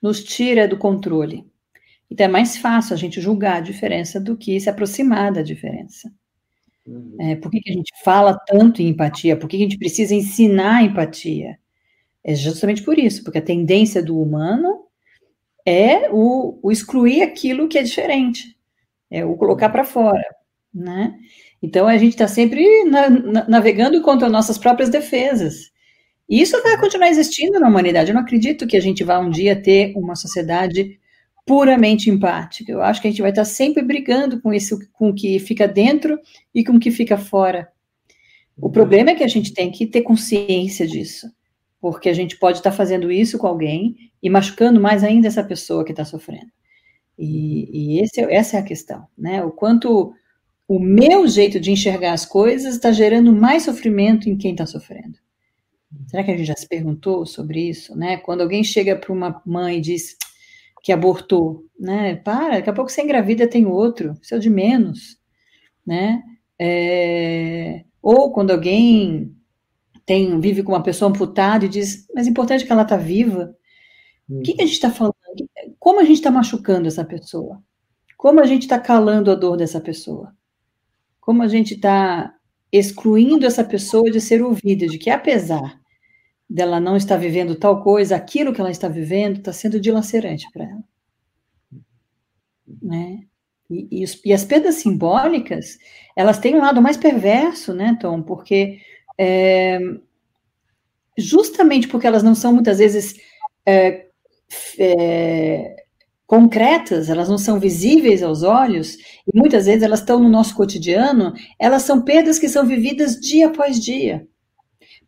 nos 0.00 0.22
tira 0.22 0.68
do 0.68 0.76
controle. 0.76 1.50
Então 2.12 2.26
é 2.26 2.28
mais 2.28 2.58
fácil 2.58 2.92
a 2.92 2.96
gente 2.98 3.22
julgar 3.22 3.56
a 3.56 3.60
diferença 3.60 4.20
do 4.20 4.36
que 4.36 4.60
se 4.60 4.68
aproximar 4.68 5.32
da 5.32 5.40
diferença. 5.40 6.12
Uhum. 6.86 7.16
É, 7.18 7.36
por 7.36 7.50
que, 7.50 7.58
que, 7.58 7.70
a 7.70 7.72
gente 7.72 7.90
fala 8.04 8.38
tanto 8.46 8.82
em 8.82 8.88
empatia? 8.88 9.34
Por 9.34 9.48
que, 9.48 9.56
que 9.56 9.62
a 9.62 9.66
gente 9.66 9.78
precisa 9.78 10.14
ensinar 10.14 10.84
empatia? 10.84 11.58
É 12.22 12.34
justamente 12.34 12.82
por 12.82 12.98
isso, 12.98 13.24
porque 13.24 13.38
a 13.38 13.42
tendência 13.42 14.02
do 14.02 14.20
humano 14.20 14.84
é 15.64 16.10
o, 16.10 16.58
o 16.62 16.70
excluir 16.70 17.22
aquilo 17.22 17.66
que 17.66 17.78
é 17.78 17.82
diferente, 17.82 18.58
é 19.10 19.24
o 19.24 19.34
colocar 19.34 19.70
para 19.70 19.82
fora, 19.82 20.24
né? 20.72 21.14
Então 21.62 21.88
a 21.88 21.96
gente 21.96 22.12
está 22.12 22.28
sempre 22.28 22.84
na, 22.84 23.08
na, 23.08 23.48
navegando 23.48 24.02
contra 24.02 24.28
nossas 24.28 24.58
próprias 24.58 24.90
defesas. 24.90 25.72
E 26.28 26.42
isso 26.42 26.62
vai 26.62 26.78
continuar 26.78 27.08
existindo 27.08 27.58
na 27.58 27.68
humanidade. 27.68 28.10
Eu 28.10 28.14
não 28.14 28.22
acredito 28.22 28.66
que 28.66 28.76
a 28.76 28.80
gente 28.80 29.02
vá 29.02 29.18
um 29.18 29.30
dia 29.30 29.56
ter 29.56 29.94
uma 29.96 30.14
sociedade 30.14 31.00
puramente 31.44 32.08
empática. 32.10 32.70
Eu 32.70 32.82
acho 32.82 33.00
que 33.00 33.08
a 33.08 33.10
gente 33.10 33.22
vai 33.22 33.30
estar 33.30 33.44
sempre 33.44 33.82
brigando 33.82 34.40
com 34.40 34.52
isso, 34.52 34.78
com 34.92 35.10
o 35.10 35.14
que 35.14 35.38
fica 35.38 35.66
dentro 35.66 36.18
e 36.54 36.64
com 36.64 36.74
o 36.74 36.80
que 36.80 36.90
fica 36.90 37.18
fora. 37.18 37.68
O 38.56 38.66
uhum. 38.66 38.72
problema 38.72 39.10
é 39.10 39.14
que 39.14 39.24
a 39.24 39.28
gente 39.28 39.52
tem 39.52 39.70
que 39.70 39.86
ter 39.86 40.02
consciência 40.02 40.86
disso, 40.86 41.30
porque 41.80 42.08
a 42.08 42.14
gente 42.14 42.38
pode 42.38 42.58
estar 42.58 42.72
fazendo 42.72 43.10
isso 43.10 43.38
com 43.38 43.46
alguém 43.46 43.96
e 44.22 44.30
machucando 44.30 44.80
mais 44.80 45.02
ainda 45.02 45.26
essa 45.26 45.42
pessoa 45.42 45.84
que 45.84 45.92
está 45.92 46.04
sofrendo. 46.04 46.50
E, 47.18 47.96
e 47.96 48.00
esse, 48.00 48.20
é, 48.20 48.34
essa 48.34 48.56
é 48.56 48.60
a 48.60 48.64
questão, 48.64 49.06
né? 49.16 49.44
O 49.44 49.50
quanto 49.50 50.14
o 50.68 50.78
meu 50.78 51.26
jeito 51.26 51.60
de 51.60 51.70
enxergar 51.70 52.12
as 52.12 52.24
coisas 52.24 52.74
está 52.74 52.92
gerando 52.92 53.32
mais 53.32 53.64
sofrimento 53.64 54.28
em 54.28 54.36
quem 54.36 54.52
está 54.52 54.64
sofrendo. 54.64 55.18
Será 56.06 56.24
que 56.24 56.30
a 56.30 56.36
gente 56.36 56.46
já 56.46 56.56
se 56.56 56.66
perguntou 56.66 57.26
sobre 57.26 57.68
isso, 57.68 57.96
né? 57.96 58.16
Quando 58.16 58.40
alguém 58.40 58.64
chega 58.64 58.96
para 58.96 59.12
uma 59.12 59.42
mãe 59.44 59.78
e 59.78 59.80
diz: 59.80 60.16
que 60.82 60.92
abortou, 60.92 61.64
né? 61.78 62.16
Para, 62.16 62.56
daqui 62.56 62.68
a 62.68 62.72
pouco 62.72 62.90
você 62.90 63.02
engravida 63.02 63.46
tem 63.46 63.66
outro, 63.66 64.14
o 64.32 64.38
de 64.38 64.50
menos, 64.50 65.18
né? 65.86 66.22
É, 66.58 67.84
ou 68.02 68.32
quando 68.32 68.50
alguém 68.50 69.34
tem 70.04 70.38
vive 70.40 70.62
com 70.62 70.72
uma 70.72 70.82
pessoa 70.82 71.10
amputada 71.10 71.64
e 71.64 71.68
diz, 71.68 72.06
mas 72.14 72.26
é 72.26 72.30
importante 72.30 72.66
que 72.66 72.72
ela 72.72 72.82
está 72.82 72.96
viva. 72.96 73.54
O 74.28 74.40
que, 74.42 74.54
que 74.54 74.62
a 74.62 74.66
gente 74.66 74.74
está 74.74 74.90
falando? 74.90 75.14
Como 75.78 76.00
a 76.00 76.04
gente 76.04 76.16
está 76.16 76.30
machucando 76.30 76.88
essa 76.88 77.04
pessoa? 77.04 77.62
Como 78.16 78.40
a 78.40 78.46
gente 78.46 78.62
está 78.62 78.78
calando 78.78 79.30
a 79.30 79.34
dor 79.34 79.56
dessa 79.56 79.80
pessoa? 79.80 80.34
Como 81.20 81.42
a 81.42 81.48
gente 81.48 81.74
está 81.74 82.34
excluindo 82.72 83.46
essa 83.46 83.62
pessoa 83.62 84.10
de 84.10 84.20
ser 84.20 84.42
ouvida, 84.42 84.86
de 84.86 84.98
que 84.98 85.10
apesar 85.10 85.81
dela 86.52 86.78
não 86.78 86.96
estar 86.96 87.16
vivendo 87.16 87.54
tal 87.54 87.82
coisa, 87.82 88.14
aquilo 88.14 88.52
que 88.52 88.60
ela 88.60 88.70
está 88.70 88.86
vivendo 88.86 89.38
está 89.38 89.52
sendo 89.52 89.80
dilacerante 89.80 90.46
para 90.52 90.64
ela. 90.64 90.84
Né? 92.82 93.20
E, 93.70 93.88
e, 93.90 94.04
os, 94.04 94.20
e, 94.22 94.32
as 94.34 94.44
perdas 94.44 94.74
simbólicas, 94.76 95.78
elas 96.14 96.38
têm 96.38 96.54
um 96.54 96.60
lado 96.60 96.82
mais 96.82 96.98
perverso, 96.98 97.72
né, 97.72 97.96
Tom? 97.98 98.22
Porque 98.22 98.80
é, 99.18 99.78
justamente 101.16 101.88
porque 101.88 102.06
elas 102.06 102.22
não 102.22 102.34
são 102.34 102.52
muitas 102.52 102.78
vezes 102.78 103.14
é, 103.64 104.08
é, 104.78 105.76
concretas, 106.26 107.08
elas 107.08 107.30
não 107.30 107.38
são 107.38 107.58
visíveis 107.58 108.22
aos 108.22 108.42
olhos, 108.42 108.96
e 109.26 109.34
muitas 109.34 109.64
vezes 109.64 109.82
elas 109.82 110.00
estão 110.00 110.18
no 110.20 110.28
nosso 110.28 110.54
cotidiano, 110.54 111.32
elas 111.58 111.82
são 111.82 112.02
perdas 112.02 112.38
que 112.38 112.48
são 112.48 112.66
vividas 112.66 113.18
dia 113.18 113.46
após 113.46 113.80
dia. 113.80 114.26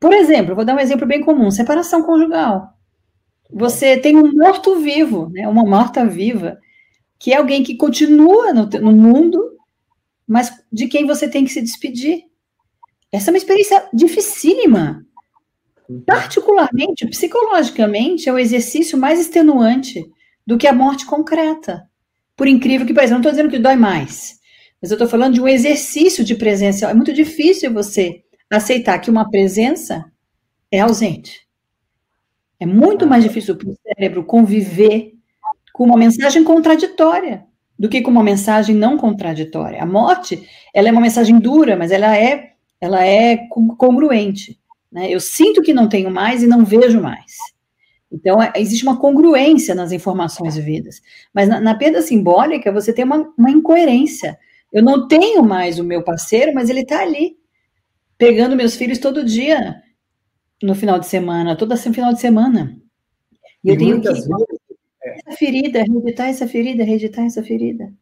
Por 0.05 0.13
exemplo, 0.13 0.55
vou 0.55 0.67
dar 0.67 0.77
um 0.77 0.81
exemplo 0.81 1.07
bem 1.07 1.23
comum: 1.23 1.51
separação 1.51 2.03
conjugal. 2.03 2.75
Você 3.51 3.97
tem 3.97 4.15
um 4.15 4.35
morto-vivo, 4.35 5.31
né, 5.31 5.49
uma 5.49 5.65
morta-viva, 5.65 6.59
que 7.19 7.33
é 7.33 7.39
alguém 7.39 7.63
que 7.63 7.75
continua 7.75 8.53
no, 8.53 8.67
no 8.67 8.93
mundo, 8.93 9.57
mas 10.29 10.53
de 10.71 10.89
quem 10.89 11.07
você 11.07 11.27
tem 11.27 11.43
que 11.43 11.51
se 11.51 11.63
despedir. 11.63 12.25
Essa 13.11 13.31
é 13.31 13.33
uma 13.33 13.39
experiência 13.39 13.89
dificílima. 13.95 15.07
Particularmente, 16.05 17.07
psicologicamente, 17.07 18.29
é 18.29 18.33
o 18.33 18.39
exercício 18.39 18.99
mais 18.99 19.19
extenuante 19.19 20.05
do 20.47 20.59
que 20.59 20.67
a 20.67 20.75
morte 20.75 21.07
concreta. 21.07 21.89
Por 22.37 22.47
incrível 22.47 22.87
que 22.87 22.93
pareça, 22.93 23.15
não 23.15 23.21
estou 23.21 23.33
dizendo 23.33 23.49
que 23.49 23.59
dói 23.59 23.77
mais, 23.77 24.39
mas 24.83 24.91
eu 24.91 24.97
estou 24.97 25.09
falando 25.09 25.33
de 25.33 25.41
um 25.41 25.49
exercício 25.49 26.23
de 26.23 26.35
presença. 26.35 26.91
É 26.91 26.93
muito 26.93 27.11
difícil 27.11 27.73
você 27.73 28.23
aceitar 28.57 28.99
que 28.99 29.11
uma 29.11 29.29
presença 29.31 30.05
é 30.71 30.81
ausente. 30.81 31.47
É 32.59 32.67
muito 32.67 33.07
mais 33.07 33.23
difícil 33.23 33.57
para 33.57 33.69
o 33.69 33.77
cérebro 33.83 34.25
conviver 34.25 35.13
com 35.73 35.85
uma 35.85 35.97
mensagem 35.97 36.45
contraditória 36.45 37.45
do 37.79 37.89
que 37.89 38.01
com 38.01 38.11
uma 38.11 38.23
mensagem 38.23 38.75
não 38.75 38.97
contraditória. 38.97 39.83
A 39.83 39.87
morte, 39.87 40.49
ela 40.73 40.89
é 40.89 40.93
uma 40.93 41.01
mensagem 41.01 41.39
dura, 41.39 41.77
mas 41.77 41.91
ela 41.91 42.17
é, 42.17 42.53
ela 42.81 43.05
é 43.05 43.49
congruente. 43.77 44.59
Né? 44.91 45.11
Eu 45.11 45.21
sinto 45.21 45.61
que 45.61 45.75
não 45.75 45.89
tenho 45.89 46.11
mais 46.11 46.43
e 46.43 46.47
não 46.47 46.65
vejo 46.65 47.01
mais. 47.01 47.37
Então, 48.11 48.41
é, 48.41 48.53
existe 48.57 48.85
uma 48.85 48.99
congruência 48.99 49.75
nas 49.75 49.91
informações 49.91 50.55
vividas. 50.55 51.03
Mas 51.35 51.49
na, 51.49 51.61
na 51.61 51.75
perda 51.75 52.01
simbólica, 52.01 52.71
você 52.71 52.93
tem 52.93 53.05
uma, 53.05 53.33
uma 53.37 53.51
incoerência. 53.51 54.39
Eu 54.73 54.83
não 54.85 55.09
tenho 55.09 55.43
mais 55.43 55.81
o 55.81 55.85
meu 55.85 56.03
parceiro, 56.03 56.55
mas 56.55 56.71
ele 56.71 56.83
está 56.83 57.01
ali, 57.01 57.37
pegando 58.19 58.57
meus 58.57 58.77
filhos 58.77 58.99
todo 58.99 59.25
dia, 59.25 59.83
no 60.63 60.75
final 60.75 60.99
de 60.99 61.07
semana, 61.07 61.57
todo 61.57 61.77
final 61.77 62.13
de 62.13 62.21
semana. 62.21 62.77
E, 63.63 63.71
eu 63.71 63.79
tenho 63.79 64.01
que 64.01 64.09
vezes, 64.09 64.29
é. 65.03 65.17
essa 65.19 65.39
ferida, 65.39 65.83
reeditar 65.83 66.29
essa 66.29 66.49
ferida, 66.49 66.85
reeditar 66.85 67.25
essa 67.25 67.43
ferida. 67.43 67.93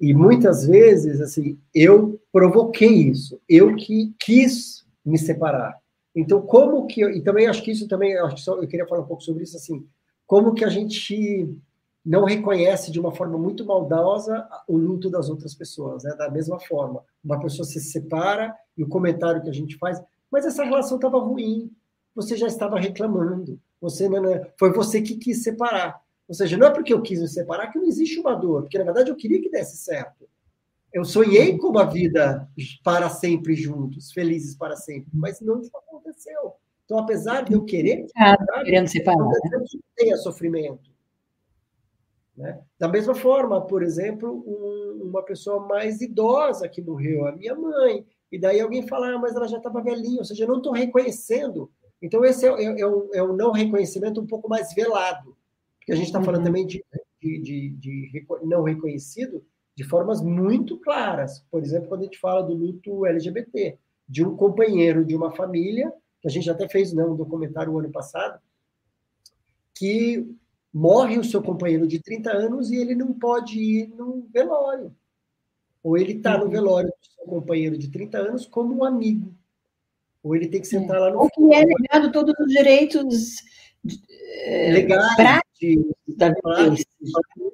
E 0.00 0.14
muitas 0.14 0.66
vezes, 0.66 1.20
assim, 1.20 1.58
eu 1.74 2.20
provoquei 2.32 2.88
isso, 2.88 3.40
eu 3.48 3.74
que 3.74 4.14
quis 4.18 4.84
me 5.04 5.18
separar. 5.18 5.76
Então, 6.14 6.40
como 6.42 6.86
que 6.86 7.04
e 7.04 7.20
também 7.20 7.46
acho 7.46 7.62
que 7.62 7.70
isso 7.70 7.88
também 7.88 8.12
eu, 8.12 8.36
só, 8.36 8.60
eu 8.60 8.68
queria 8.68 8.86
falar 8.86 9.02
um 9.02 9.06
pouco 9.06 9.22
sobre 9.22 9.44
isso 9.44 9.56
assim, 9.56 9.86
como 10.26 10.54
que 10.54 10.64
a 10.64 10.68
gente 10.68 11.56
não 12.04 12.24
reconhece 12.24 12.90
de 12.90 12.98
uma 12.98 13.12
forma 13.12 13.36
muito 13.36 13.64
maldosa 13.64 14.46
o 14.66 14.76
luto 14.76 15.10
das 15.10 15.28
outras 15.28 15.54
pessoas, 15.54 16.04
né? 16.04 16.14
Da 16.16 16.30
mesma 16.30 16.58
forma, 16.58 17.04
uma 17.22 17.40
pessoa 17.40 17.66
se 17.66 17.80
separa 17.80 18.54
e 18.78 18.84
o 18.84 18.88
comentário 18.88 19.42
que 19.42 19.50
a 19.50 19.52
gente 19.52 19.76
faz, 19.76 20.00
mas 20.30 20.46
essa 20.46 20.64
relação 20.64 20.96
estava 20.96 21.18
ruim, 21.18 21.70
você 22.14 22.36
já 22.36 22.46
estava 22.46 22.78
reclamando, 22.78 23.60
você 23.80 24.08
não, 24.08 24.22
não, 24.22 24.46
foi 24.56 24.72
você 24.72 25.02
que 25.02 25.16
quis 25.16 25.42
separar. 25.42 26.00
Ou 26.28 26.34
seja, 26.34 26.56
não 26.56 26.66
é 26.66 26.70
porque 26.70 26.92
eu 26.92 27.02
quis 27.02 27.20
me 27.20 27.28
separar 27.28 27.68
que 27.68 27.78
não 27.78 27.86
existe 27.86 28.20
uma 28.20 28.34
dor, 28.34 28.62
porque 28.62 28.78
na 28.78 28.84
verdade 28.84 29.10
eu 29.10 29.16
queria 29.16 29.40
que 29.40 29.50
desse 29.50 29.76
certo. 29.76 30.28
Eu 30.92 31.04
sonhei 31.04 31.58
com 31.58 31.68
uma 31.68 31.84
vida 31.84 32.48
para 32.82 33.10
sempre 33.10 33.54
juntos, 33.54 34.12
felizes 34.12 34.54
para 34.54 34.76
sempre, 34.76 35.10
mas 35.12 35.40
não 35.40 35.60
aconteceu. 35.74 36.54
Então, 36.84 36.98
apesar 36.98 37.44
de 37.44 37.52
eu 37.52 37.64
querer, 37.64 38.06
ah, 38.16 38.36
querendo 38.64 38.88
separar, 38.88 39.26
né? 39.26 39.64
tenha 39.94 40.16
sofrimento. 40.16 40.90
Né? 42.34 42.58
Da 42.78 42.88
mesma 42.88 43.14
forma, 43.14 43.60
por 43.66 43.82
exemplo, 43.82 44.44
um, 44.46 45.08
uma 45.08 45.22
pessoa 45.22 45.66
mais 45.66 46.00
idosa 46.00 46.68
que 46.68 46.80
morreu, 46.80 47.26
a 47.26 47.32
minha 47.32 47.54
mãe, 47.54 48.06
e 48.30 48.38
daí 48.38 48.60
alguém 48.60 48.86
fala, 48.86 49.14
ah, 49.14 49.18
mas 49.18 49.34
ela 49.34 49.48
já 49.48 49.56
estava 49.56 49.82
velhinha, 49.82 50.18
ou 50.18 50.24
seja, 50.24 50.44
eu 50.44 50.48
não 50.48 50.58
estou 50.58 50.72
reconhecendo. 50.72 51.70
Então, 52.00 52.24
esse 52.24 52.46
é, 52.46 52.50
é, 52.50 52.80
é, 52.80 52.86
um, 52.86 53.08
é 53.14 53.22
um 53.22 53.34
não 53.34 53.50
reconhecimento 53.50 54.20
um 54.20 54.26
pouco 54.26 54.48
mais 54.48 54.72
velado, 54.74 55.36
porque 55.78 55.92
a 55.92 55.96
gente 55.96 56.06
está 56.06 56.22
falando 56.22 56.40
uhum. 56.40 56.46
também 56.46 56.66
de, 56.66 56.84
de, 57.20 57.40
de, 57.40 57.70
de 57.70 58.26
não 58.44 58.62
reconhecido, 58.62 59.44
de 59.74 59.84
formas 59.84 60.20
muito 60.20 60.78
claras. 60.78 61.44
Por 61.50 61.62
exemplo, 61.62 61.88
quando 61.88 62.02
a 62.02 62.04
gente 62.04 62.18
fala 62.18 62.42
do 62.42 62.54
luto 62.54 63.06
LGBT, 63.06 63.78
de 64.08 64.24
um 64.24 64.36
companheiro 64.36 65.04
de 65.04 65.14
uma 65.14 65.30
família, 65.30 65.92
que 66.20 66.28
a 66.28 66.30
gente 66.30 66.50
até 66.50 66.68
fez 66.68 66.92
né, 66.92 67.04
um 67.04 67.16
documentário 67.16 67.72
o 67.72 67.78
ano 67.78 67.90
passado, 67.90 68.40
que 69.74 70.26
morre 70.72 71.18
o 71.18 71.24
seu 71.24 71.42
companheiro 71.42 71.86
de 71.86 72.00
30 72.00 72.30
anos 72.30 72.70
e 72.70 72.76
ele 72.76 72.94
não 72.94 73.12
pode 73.12 73.58
ir 73.58 73.88
no 73.88 74.26
velório. 74.32 74.94
Ou 75.88 75.96
ele 75.96 76.12
está 76.12 76.36
no 76.36 76.44
uhum. 76.44 76.50
velório 76.50 76.90
do 76.90 77.06
seu 77.14 77.24
companheiro 77.24 77.78
de 77.78 77.88
30 77.88 78.18
anos 78.18 78.44
como 78.44 78.76
um 78.76 78.84
amigo. 78.84 79.34
Ou 80.22 80.36
ele 80.36 80.46
tem 80.46 80.60
que 80.60 80.66
sentar 80.66 80.98
é. 80.98 81.00
lá 81.00 81.10
no. 81.10 81.20
Ou 81.20 81.30
que 81.30 81.54
é 81.54 81.64
negado 81.64 82.12
todos 82.12 82.34
os 82.38 82.52
direitos 82.52 83.36
é, 84.44 84.70
legais 84.70 85.16
práticos 85.16 85.94
da 86.08 86.28
vida. 86.28 86.76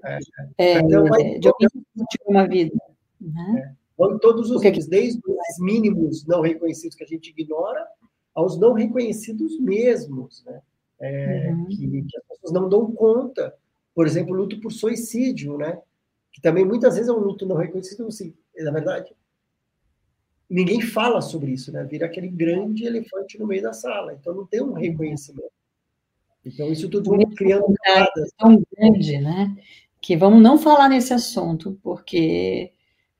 É, 0.05 0.18
é, 0.59 0.78
então, 0.80 1.07
vai, 1.07 1.39
de 1.39 1.47
alguém 1.47 1.68
que 1.70 2.18
uma 2.26 2.45
vida. 2.49 2.76
Né? 3.20 3.76
É. 3.97 4.18
todos 4.18 4.51
os 4.51 4.62
níveis, 4.62 4.89
desde 4.89 5.20
os 5.24 5.59
mínimos 5.61 6.26
não 6.26 6.41
reconhecidos 6.41 6.97
que 6.97 7.05
a 7.05 7.07
gente 7.07 7.30
ignora, 7.30 7.87
aos 8.35 8.59
não 8.59 8.72
reconhecidos 8.72 9.61
mesmos, 9.61 10.43
né? 10.45 10.61
É, 10.99 11.51
uhum. 11.53 11.66
que, 11.66 11.76
que, 11.76 12.18
as 12.18 12.24
pessoas 12.26 12.53
não 12.53 12.68
dão 12.68 12.91
conta. 12.91 13.55
Por 13.95 14.09
exemplo, 14.09 14.35
luto 14.35 14.61
por 14.61 14.72
suicídio, 14.72 15.57
né? 15.57 15.78
Que 16.35 16.41
também 16.41 16.64
muitas 16.64 16.97
vezes 16.97 17.09
é 17.09 17.12
um 17.12 17.20
luto 17.20 17.47
não 17.47 17.55
reconhecido, 17.55 18.09
assim, 18.09 18.35
na 18.59 18.72
verdade, 18.72 19.14
ninguém 20.51 20.80
fala 20.80 21.22
sobre 21.22 21.53
isso, 21.53 21.70
né? 21.70 21.85
Vira 21.85 22.07
aquele 22.07 22.26
grande 22.26 22.85
elefante 22.85 23.39
no 23.39 23.47
meio 23.47 23.62
da 23.62 23.72
sala. 23.72 24.12
Então 24.12 24.35
não 24.35 24.45
tem 24.45 24.61
um 24.61 24.72
reconhecimento. 24.72 25.53
Então 26.45 26.72
isso 26.72 26.89
tudo 26.91 27.11
vai 27.11 27.24
criando 27.37 27.72
camadas. 27.85 28.32
tão 28.37 28.61
grande, 28.76 29.18
né? 29.18 29.57
Que 30.01 30.16
vamos 30.16 30.43
não 30.43 30.59
falar 30.59 30.89
nesse 30.89 31.14
assunto, 31.14 31.78
porque 31.80 32.72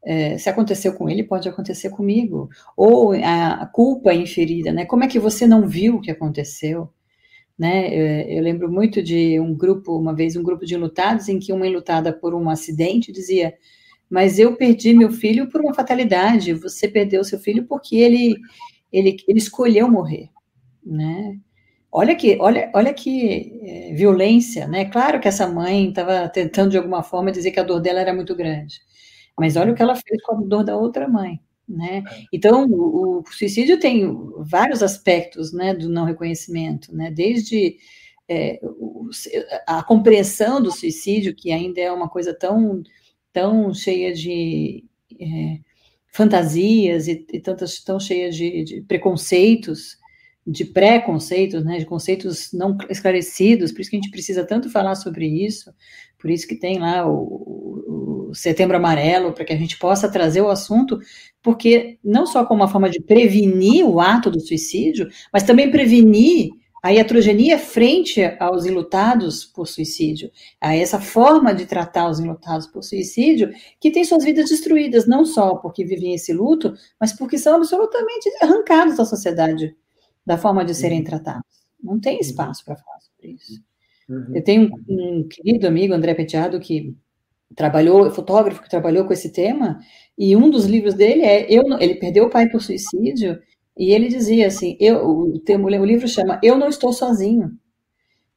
é, 0.03 0.37
se 0.37 0.49
aconteceu 0.51 0.95
com 0.95 1.09
ele, 1.09 1.23
pode 1.23 1.49
acontecer 1.49 1.91
comigo. 1.91 2.51
Ou 2.77 3.12
a 3.12 3.65
culpa 3.67 4.12
inferida, 4.12 4.73
né? 4.73 4.85
Como 4.85 5.05
é 5.05 5.09
que 5.09 5.21
você 5.21 5.47
não 5.47 5.69
viu 5.69 5.97
o 5.97 6.01
que 6.01 6.11
aconteceu? 6.11 6.93
Né? 7.59 7.89
Eu, 7.89 8.37
eu, 8.37 8.43
lembro 8.43 8.71
muito 8.71 9.03
de 9.03 9.39
um 9.39 9.55
grupo, 9.55 9.97
uma 9.97 10.15
vez 10.15 10.37
um 10.37 10.43
grupo 10.43 10.67
de 10.67 10.75
enlutados, 10.75 11.29
em 11.29 11.39
que 11.39 11.53
uma 11.53 11.67
enlutada 11.67 12.13
por 12.13 12.35
um 12.35 12.51
acidente 12.51 13.13
dizia: 13.13 13.55
Mas 14.11 14.39
eu 14.39 14.57
perdi 14.57 14.93
meu 14.93 15.11
filho 15.11 15.49
por 15.49 15.61
uma 15.61 15.75
fatalidade. 15.75 16.53
Você 16.55 16.89
perdeu 16.89 17.23
seu 17.23 17.39
filho 17.39 17.65
porque 17.67 17.97
ele, 17.97 18.37
ele, 18.93 19.17
ele 19.29 19.39
escolheu 19.39 19.89
morrer, 19.89 20.31
né? 20.85 21.39
Olha 21.97 22.17
que, 22.17 22.37
olha, 22.41 22.73
olha 22.75 22.93
que 22.93 23.61
é, 23.63 23.95
violência, 23.95 24.67
né? 24.67 24.87
Claro 24.87 25.21
que 25.21 25.29
essa 25.29 25.47
mãe 25.47 25.89
estava 25.91 26.29
tentando 26.29 26.73
de 26.73 26.77
alguma 26.77 27.05
forma 27.05 27.31
dizer 27.31 27.53
que 27.53 27.61
a 27.61 27.63
dor 27.63 27.81
dela 27.81 28.01
era 28.01 28.13
muito 28.13 28.35
grande, 28.35 28.81
mas 29.39 29.57
olha 29.57 29.73
o 29.73 29.77
que 29.77 29.83
ela 29.83 29.95
fez 29.95 30.21
com 30.25 30.37
a 30.37 30.41
dor 30.43 30.65
da 30.65 30.77
outra 30.77 31.09
mãe, 31.09 31.41
né? 31.69 32.03
É. 32.07 32.23
Então, 32.33 32.67
o, 32.67 33.21
o 33.21 33.25
suicídio 33.27 33.79
tem 33.79 34.07
vários 34.39 34.83
aspectos, 34.83 35.53
né, 35.53 35.75
do 35.75 35.89
não 35.89 36.05
reconhecimento, 36.05 36.95
né? 36.95 37.11
Desde 37.11 37.77
é, 38.29 38.59
o, 38.62 39.09
a 39.67 39.83
compreensão 39.83 40.61
do 40.62 40.71
suicídio, 40.71 41.35
que 41.35 41.53
ainda 41.53 41.81
é 41.81 41.93
uma 41.93 42.09
coisa 42.09 42.35
tão, 42.35 42.83
tão 43.33 43.73
cheia 43.75 44.12
de 44.12 44.85
é, 45.21 45.59
fantasias 46.12 47.09
e, 47.09 47.27
e 47.33 47.41
tantas, 47.41 47.83
tão 47.83 47.99
cheia 47.99 48.31
de, 48.31 48.65
de 48.65 48.81
preconceitos, 48.83 49.99
de 50.47 50.65
preconceitos, 50.65 51.65
né, 51.65 51.79
de 51.79 51.87
conceitos 51.87 52.53
não 52.53 52.77
esclarecidos, 52.91 53.73
por 53.73 53.81
isso 53.81 53.91
que 53.91 53.97
a 53.97 54.01
gente 54.01 54.11
precisa 54.11 54.45
tanto 54.45 54.71
falar 54.71 54.95
sobre 54.95 55.27
isso, 55.27 55.73
por 56.19 56.31
isso 56.31 56.47
que 56.47 56.57
tem 56.57 56.79
lá 56.79 57.07
o, 57.07 58.29
o 58.31 58.35
Setembro 58.35 58.77
Amarelo, 58.77 59.33
para 59.33 59.45
que 59.45 59.53
a 59.53 59.57
gente 59.57 59.79
possa 59.79 60.11
trazer 60.11 60.43
o 60.43 60.51
assunto, 60.51 60.99
porque 61.45 61.99
não 62.03 62.27
só 62.27 62.47
como 62.47 62.63
uma 62.63 62.69
forma 62.69 62.89
de 62.89 63.01
prevenir 63.01 63.87
o 63.87 64.01
ato 64.01 64.31
do 64.31 64.41
suicídio, 64.41 65.07
mas 65.31 65.43
também 65.43 65.71
prevenir 65.71 66.51
a 66.83 66.91
iatrogenia 66.91 67.59
frente 67.59 68.23
aos 68.41 68.65
enlutados 68.65 69.45
por 69.45 69.69
suicídio, 69.69 70.31
a 70.61 70.75
essa 70.75 70.99
forma 70.99 71.55
de 71.55 71.67
tratar 71.67 72.09
os 72.09 72.19
enlutados 72.19 72.67
por 72.67 72.83
suicídio, 72.83 73.53
que 73.79 73.91
tem 73.91 74.05
suas 74.05 74.25
vidas 74.25 74.49
destruídas, 74.49 75.07
não 75.07 75.25
só 75.25 75.57
porque 75.57 75.85
vivem 75.85 76.15
esse 76.15 76.33
luto, 76.33 76.75
mas 76.99 77.13
porque 77.13 77.39
são 77.39 77.57
absolutamente 77.57 78.31
arrancados 78.43 78.97
da 78.97 79.05
sociedade 79.05 79.77
da 80.27 80.39
forma 80.39 80.65
de 80.65 80.75
serem 80.75 80.99
uhum. 80.99 81.05
tratados. 81.05 81.45
Não 81.83 82.01
tem 82.01 82.15
uhum. 82.15 82.21
espaço 82.21 82.65
para 82.65 82.77
falar 82.77 83.01
sobre 83.01 83.33
isso. 83.35 83.63
Uhum. 84.09 84.33
Eu 84.35 84.45
tenho 84.45 84.71
um, 84.89 85.19
um, 85.19 85.29
querido 85.29 85.67
amigo, 85.67 85.93
André 85.93 86.15
Petiado, 86.15 86.59
que 86.59 86.95
trabalhou, 87.57 88.11
fotógrafo 88.11 88.63
que 88.63 88.71
trabalhou 88.71 89.05
com 89.05 89.13
esse 89.13 89.33
tema, 89.33 89.79
e 90.17 90.37
um 90.37 90.51
dos 90.51 90.67
livros 90.67 90.95
dele 90.95 91.23
é 91.23 91.47
eu, 91.51 91.65
ele 91.81 91.97
perdeu 91.97 92.27
o 92.27 92.31
pai 92.31 92.49
por 92.49 92.63
suicídio, 92.63 93.39
e 93.77 93.93
ele 93.93 94.09
dizia 94.09 94.47
assim, 94.47 94.77
eu, 94.81 95.05
o, 95.05 95.39
termo, 95.41 95.67
o 95.67 95.85
livro 95.85 96.07
chama 96.07 96.41
Eu 96.43 96.57
Não 96.57 96.69
Estou 96.69 96.93
Sozinho, 96.93 97.51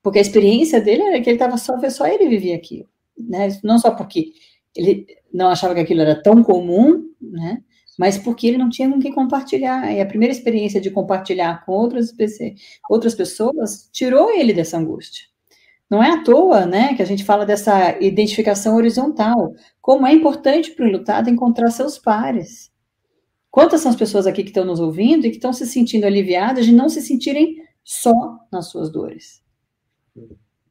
porque 0.02 0.20
a 0.20 0.22
experiência 0.22 0.82
dele 0.82 1.04
era 1.04 1.22
que 1.22 1.30
ele 1.30 1.36
estava 1.36 1.58
só, 1.58 1.78
só 1.90 2.08
ele 2.08 2.30
vivia 2.30 2.56
aquilo, 2.56 2.88
né? 3.18 3.50
Não 3.64 3.78
só 3.78 3.92
porque 3.92 4.32
ele 4.76 5.06
não 5.34 5.50
achava 5.50 5.74
que 5.74 5.82
aquilo 5.82 6.02
era 6.02 6.22
tão 6.22 6.44
comum, 6.44 7.04
né? 7.22 7.62
mas 7.98 8.18
porque 8.18 8.48
ele 8.48 8.58
não 8.58 8.70
tinha 8.70 8.90
com 8.90 9.00
quem 9.00 9.12
compartilhar. 9.12 9.92
E 9.92 10.00
a 10.00 10.06
primeira 10.06 10.32
experiência 10.32 10.80
de 10.80 10.92
compartilhar 10.92 11.66
com 11.66 11.72
outras, 11.72 12.14
outras 12.90 13.16
pessoas 13.16 13.90
tirou 13.92 14.30
ele 14.30 14.54
dessa 14.54 14.78
angústia. 14.78 15.26
Não 15.90 16.04
é 16.04 16.12
à 16.12 16.24
toa, 16.24 16.66
né, 16.66 16.94
que 16.96 17.02
a 17.02 17.06
gente 17.06 17.24
fala 17.24 17.46
dessa 17.46 17.98
identificação 18.02 18.76
horizontal. 18.76 19.54
Como 19.82 20.06
é 20.06 20.12
importante 20.12 20.72
para 20.72 20.86
o 20.86 20.92
lutado 20.92 21.30
encontrar 21.30 21.72
seus 21.72 21.98
pares. 21.98 22.72
Quantas 23.50 23.82
são 23.82 23.92
as 23.92 23.98
pessoas 23.98 24.28
aqui 24.28 24.44
que 24.44 24.50
estão 24.50 24.66
nos 24.66 24.80
ouvindo 24.80 25.26
e 25.26 25.30
que 25.30 25.38
estão 25.38 25.54
se 25.54 25.66
sentindo 25.66 26.06
aliviadas 26.06 26.66
de 26.66 26.74
não 26.74 26.90
se 26.90 27.02
sentirem 27.02 27.56
só 27.84 28.14
nas 28.52 28.70
suas 28.70 28.92
dores? 28.92 29.42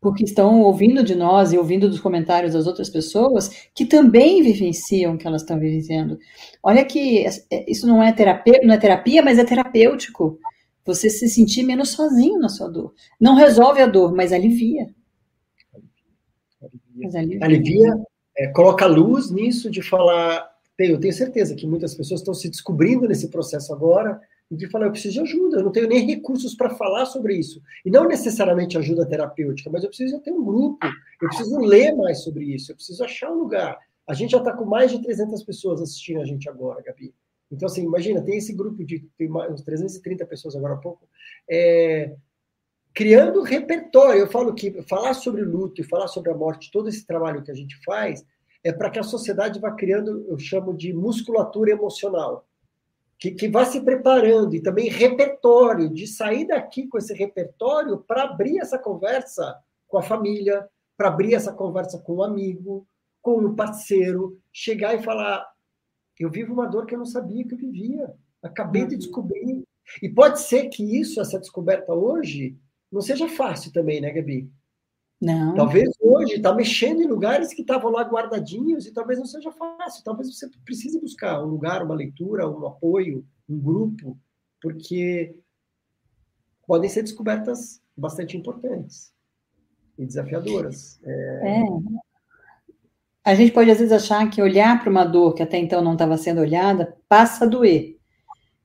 porque 0.07 0.23
estão 0.23 0.63
ouvindo 0.63 1.03
de 1.03 1.17
nós 1.17 1.53
e 1.53 1.59
ouvindo 1.59 1.89
dos 1.89 1.99
comentários 1.99 2.53
das 2.53 2.69
outras 2.69 2.89
pessoas 2.89 3.69
que 3.75 3.85
também 3.85 4.41
vivenciam 4.41 5.15
o 5.15 5.19
que 5.19 5.27
elas 5.27 5.43
estão 5.43 5.59
vivenciando. 5.59 6.17
Olha 6.63 6.85
que 6.85 7.27
é, 7.27 7.69
isso 7.69 7.89
não 7.89 8.01
é 8.01 8.13
terapia, 8.13 8.61
não 8.63 8.73
é 8.73 8.79
terapia, 8.79 9.21
mas 9.21 9.37
é 9.37 9.45
terapêutico. 9.45 10.39
você 10.85 11.11
se 11.11 11.29
sentir 11.29 11.65
menos 11.65 11.89
sozinho 11.89 12.39
na 12.39 12.49
sua 12.49 12.69
dor. 12.69 12.95
Não 13.21 13.35
resolve 13.35 13.83
a 13.83 13.87
dor, 13.87 14.15
mas 14.15 14.33
alivia. 14.33 14.87
Alivia, 17.15 17.39
mas 17.41 17.49
alivia, 17.49 17.93
alivia 17.93 18.07
é, 18.37 18.49
coloca 18.49 18.87
luz 18.87 19.31
nisso 19.31 19.71
de 19.71 19.83
falar. 19.83 20.49
Eu 20.79 21.01
tenho 21.01 21.13
certeza 21.13 21.55
que 21.55 21.67
muitas 21.67 21.95
pessoas 21.95 22.21
estão 22.21 22.35
se 22.35 22.51
descobrindo 22.51 23.09
nesse 23.09 23.29
processo 23.31 23.73
agora 23.73 24.21
e 24.51 24.57
de 24.57 24.69
falar: 24.69 24.87
eu 24.87 24.93
preciso 24.93 25.15
de 25.15 25.21
ajuda, 25.21 25.59
eu 25.59 25.65
não 25.65 25.73
tenho 25.73 25.89
nem 25.89 26.07
recursos 26.07 26.55
para 26.55 26.71
falar 26.71 27.07
sobre 27.07 27.35
isso. 27.35 27.63
E 27.85 27.91
não 27.91 28.07
necessariamente 28.07 28.77
ajuda 28.77 29.07
terapêutica, 29.07 29.71
mas 29.71 29.83
eu 29.83 29.89
preciso 29.89 30.21
ter 30.21 30.33
um 30.33 30.45
grupo, 30.45 30.87
eu 31.23 31.29
preciso 31.29 31.59
ler 31.59 31.95
mais 31.97 32.23
sobre 32.23 32.45
isso, 32.45 32.71
eu 32.71 32.77
preciso 32.77 33.03
achar 33.03 33.31
um 33.31 33.39
lugar. 33.39 33.79
A 34.07 34.15
gente 34.15 34.33
já 34.33 34.39
está 34.39 34.53
com 34.53 34.65
mais 34.65 34.91
de 34.91 35.03
300 35.03 35.43
pessoas 35.43 35.81
assistindo 35.81 36.21
a 36.21 36.25
gente 36.25 36.49
agora, 36.49 36.83
Gabi. 36.83 37.13
Então, 37.51 37.67
assim, 37.67 37.85
imagina, 37.85 38.23
tem 38.23 38.39
esse 38.39 38.53
grupo 38.53 38.85
de 38.85 39.09
tem 39.17 39.31
uns 39.31 39.63
330 39.63 40.27
pessoas 40.27 40.57
agora 40.57 40.75
há 40.75 40.79
pouco, 40.79 41.09
é, 41.49 42.15
criando 42.97 43.43
repertório. 43.43 44.23
Eu 44.23 44.27
falo 44.27 44.55
que 44.55 44.83
falar 44.85 45.13
sobre 45.13 45.43
luto 45.43 45.83
e 45.83 45.85
falar 45.85 46.09
sobre 46.09 46.33
a 46.33 46.35
morte, 46.35 46.71
todo 46.73 46.89
esse 46.89 47.07
trabalho 47.07 47.43
que 47.43 47.51
a 47.51 47.55
gente 47.55 47.79
faz, 47.85 48.25
é 48.65 48.73
para 48.73 48.89
que 48.89 48.99
a 48.99 49.03
sociedade 49.03 49.61
vá 49.61 49.71
criando, 49.73 50.25
eu 50.27 50.39
chamo 50.39 50.75
de 50.75 50.95
musculatura 50.95 51.71
emocional, 51.71 52.49
que, 53.19 53.33
que 53.33 53.49
vá 53.49 53.67
se 53.67 53.83
preparando 53.83 54.57
e 54.57 54.63
também 54.63 54.89
repertório, 54.89 55.93
de 55.93 56.07
sair 56.07 56.47
daqui 56.47 56.89
com 56.89 56.97
esse 56.97 57.13
repertório 57.13 57.99
para 57.99 58.23
abrir 58.23 58.59
essa 58.59 58.79
conversa 58.79 59.57
com 59.87 59.99
a 59.99 60.03
família, 60.03 60.67
para 60.97 61.09
abrir 61.09 61.35
essa 61.35 61.53
conversa 61.53 61.99
com 61.99 62.15
o 62.15 62.17
um 62.17 62.23
amigo, 62.23 62.89
com 63.21 63.39
um 63.39 63.55
parceiro, 63.55 64.41
chegar 64.51 64.95
e 64.95 65.03
falar: 65.03 65.47
eu 66.19 66.31
vivo 66.31 66.55
uma 66.55 66.67
dor 66.67 66.87
que 66.87 66.95
eu 66.95 66.99
não 66.99 67.07
sabia 67.07 67.47
que 67.47 67.53
eu 67.53 67.59
vivia, 67.59 68.15
acabei 68.43 68.83
uhum. 68.83 68.89
de 68.89 68.97
descobrir. 68.97 69.65
E 70.03 70.09
pode 70.09 70.41
ser 70.41 70.69
que 70.69 70.99
isso, 70.99 71.21
essa 71.21 71.39
descoberta 71.39 71.93
hoje, 71.93 72.59
não 72.91 73.01
seja 73.01 73.29
fácil 73.29 73.73
também, 73.73 74.01
né, 74.01 74.11
Gabi? 74.11 74.51
Não. 75.21 75.55
Talvez 75.55 75.91
hoje 76.01 76.35
está 76.35 76.55
mexendo 76.55 77.01
em 77.01 77.07
lugares 77.07 77.55
que 77.55 77.63
estavam 77.63 77.91
lá 77.91 78.03
guardadinhos 78.03 78.87
e 78.87 78.93
talvez 78.93 79.19
não 79.19 79.27
seja 79.27 79.51
fácil. 79.51 80.05
Talvez 80.05 80.33
você 80.33 80.49
precise 80.65 81.01
buscar 81.01 81.43
um 81.43 81.47
lugar, 81.47 81.83
uma 81.83 81.95
leitura, 81.95 82.49
um 82.49 82.67
apoio, 82.67 83.27
um 83.49 83.59
grupo, 83.59 84.19
porque 84.61 85.35
podem 86.67 86.91
ser 86.91 87.03
descobertas 87.03 87.81
bastante 87.97 88.37
importantes 88.37 89.13
e 89.99 90.05
desafiadoras. 90.05 91.01
É... 91.03 91.61
é. 91.61 91.65
A 93.25 93.35
gente 93.35 93.53
pode 93.53 93.71
às 93.71 93.79
vezes 93.79 93.93
achar 93.93 94.29
que 94.31 94.41
olhar 94.41 94.79
para 94.81 94.91
uma 94.91 95.05
dor 95.05 95.35
que 95.35 95.43
até 95.43 95.59
então 95.59 95.83
não 95.83 95.95
estava 95.95 96.17
sendo 96.17 96.41
olhada 96.41 96.97
passa 97.09 97.45
a 97.45 97.49
doer. 97.49 97.96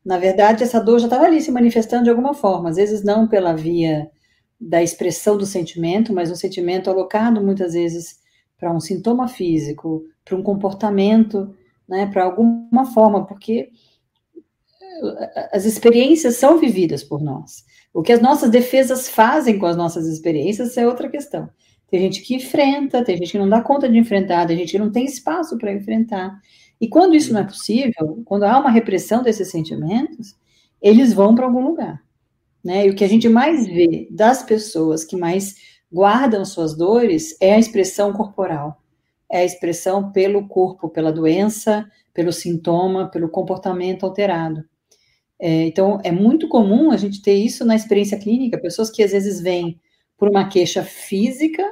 Na 0.03 0.17
verdade, 0.17 0.63
essa 0.63 0.79
dor 0.79 0.99
já 0.99 1.05
estava 1.05 1.25
ali 1.25 1.41
se 1.41 1.51
manifestando 1.51 2.05
de 2.05 2.09
alguma 2.09 2.33
forma, 2.33 2.69
às 2.69 2.75
vezes 2.75 3.03
não 3.03 3.27
pela 3.27 3.53
via 3.53 4.09
da 4.59 4.81
expressão 4.81 5.37
do 5.37 5.45
sentimento, 5.45 6.13
mas 6.13 6.31
um 6.31 6.35
sentimento 6.35 6.89
alocado 6.89 7.43
muitas 7.43 7.73
vezes 7.73 8.19
para 8.57 8.71
um 8.71 8.79
sintoma 8.79 9.27
físico, 9.27 10.03
para 10.23 10.35
um 10.35 10.43
comportamento, 10.43 11.55
né, 11.89 12.05
para 12.05 12.23
alguma 12.23 12.85
forma, 12.93 13.25
porque 13.25 13.71
eh, 15.03 15.49
as 15.51 15.65
experiências 15.65 16.35
são 16.35 16.59
vividas 16.59 17.03
por 17.03 17.21
nós. 17.21 17.65
O 17.93 18.03
que 18.03 18.13
as 18.13 18.21
nossas 18.21 18.49
defesas 18.49 19.09
fazem 19.09 19.57
com 19.57 19.65
as 19.65 19.75
nossas 19.75 20.07
experiências 20.07 20.77
é 20.77 20.87
outra 20.87 21.09
questão. 21.09 21.49
Tem 21.89 21.99
gente 21.99 22.21
que 22.21 22.35
enfrenta, 22.35 23.03
tem 23.03 23.17
gente 23.17 23.31
que 23.31 23.39
não 23.39 23.49
dá 23.49 23.61
conta 23.61 23.89
de 23.89 23.97
enfrentar, 23.97 24.47
tem 24.47 24.57
gente 24.57 24.71
que 24.71 24.79
não 24.79 24.91
tem 24.91 25.05
espaço 25.05 25.57
para 25.57 25.73
enfrentar. 25.73 26.39
E 26.81 26.87
quando 26.87 27.15
isso 27.15 27.31
não 27.31 27.41
é 27.41 27.43
possível, 27.43 28.23
quando 28.25 28.43
há 28.43 28.59
uma 28.59 28.71
repressão 28.71 29.21
desses 29.21 29.51
sentimentos, 29.51 30.35
eles 30.81 31.13
vão 31.13 31.35
para 31.35 31.45
algum 31.45 31.63
lugar. 31.63 32.01
Né? 32.63 32.87
E 32.87 32.89
o 32.89 32.95
que 32.95 33.03
a 33.03 33.07
gente 33.07 33.29
mais 33.29 33.67
vê 33.67 34.07
das 34.09 34.41
pessoas 34.41 35.05
que 35.05 35.15
mais 35.15 35.55
guardam 35.93 36.43
suas 36.43 36.75
dores 36.75 37.37
é 37.39 37.53
a 37.53 37.59
expressão 37.59 38.11
corporal, 38.11 38.81
é 39.31 39.41
a 39.41 39.45
expressão 39.45 40.11
pelo 40.11 40.47
corpo, 40.47 40.89
pela 40.89 41.11
doença, 41.13 41.87
pelo 42.13 42.33
sintoma, 42.33 43.09
pelo 43.11 43.29
comportamento 43.29 44.03
alterado. 44.03 44.63
É, 45.39 45.65
então, 45.65 45.99
é 46.03 46.11
muito 46.11 46.47
comum 46.47 46.91
a 46.91 46.97
gente 46.97 47.21
ter 47.21 47.33
isso 47.35 47.63
na 47.63 47.75
experiência 47.75 48.17
clínica, 48.17 48.59
pessoas 48.59 48.89
que 48.89 49.03
às 49.03 49.11
vezes 49.11 49.39
vêm 49.39 49.79
por 50.17 50.29
uma 50.29 50.47
queixa 50.47 50.83
física 50.83 51.63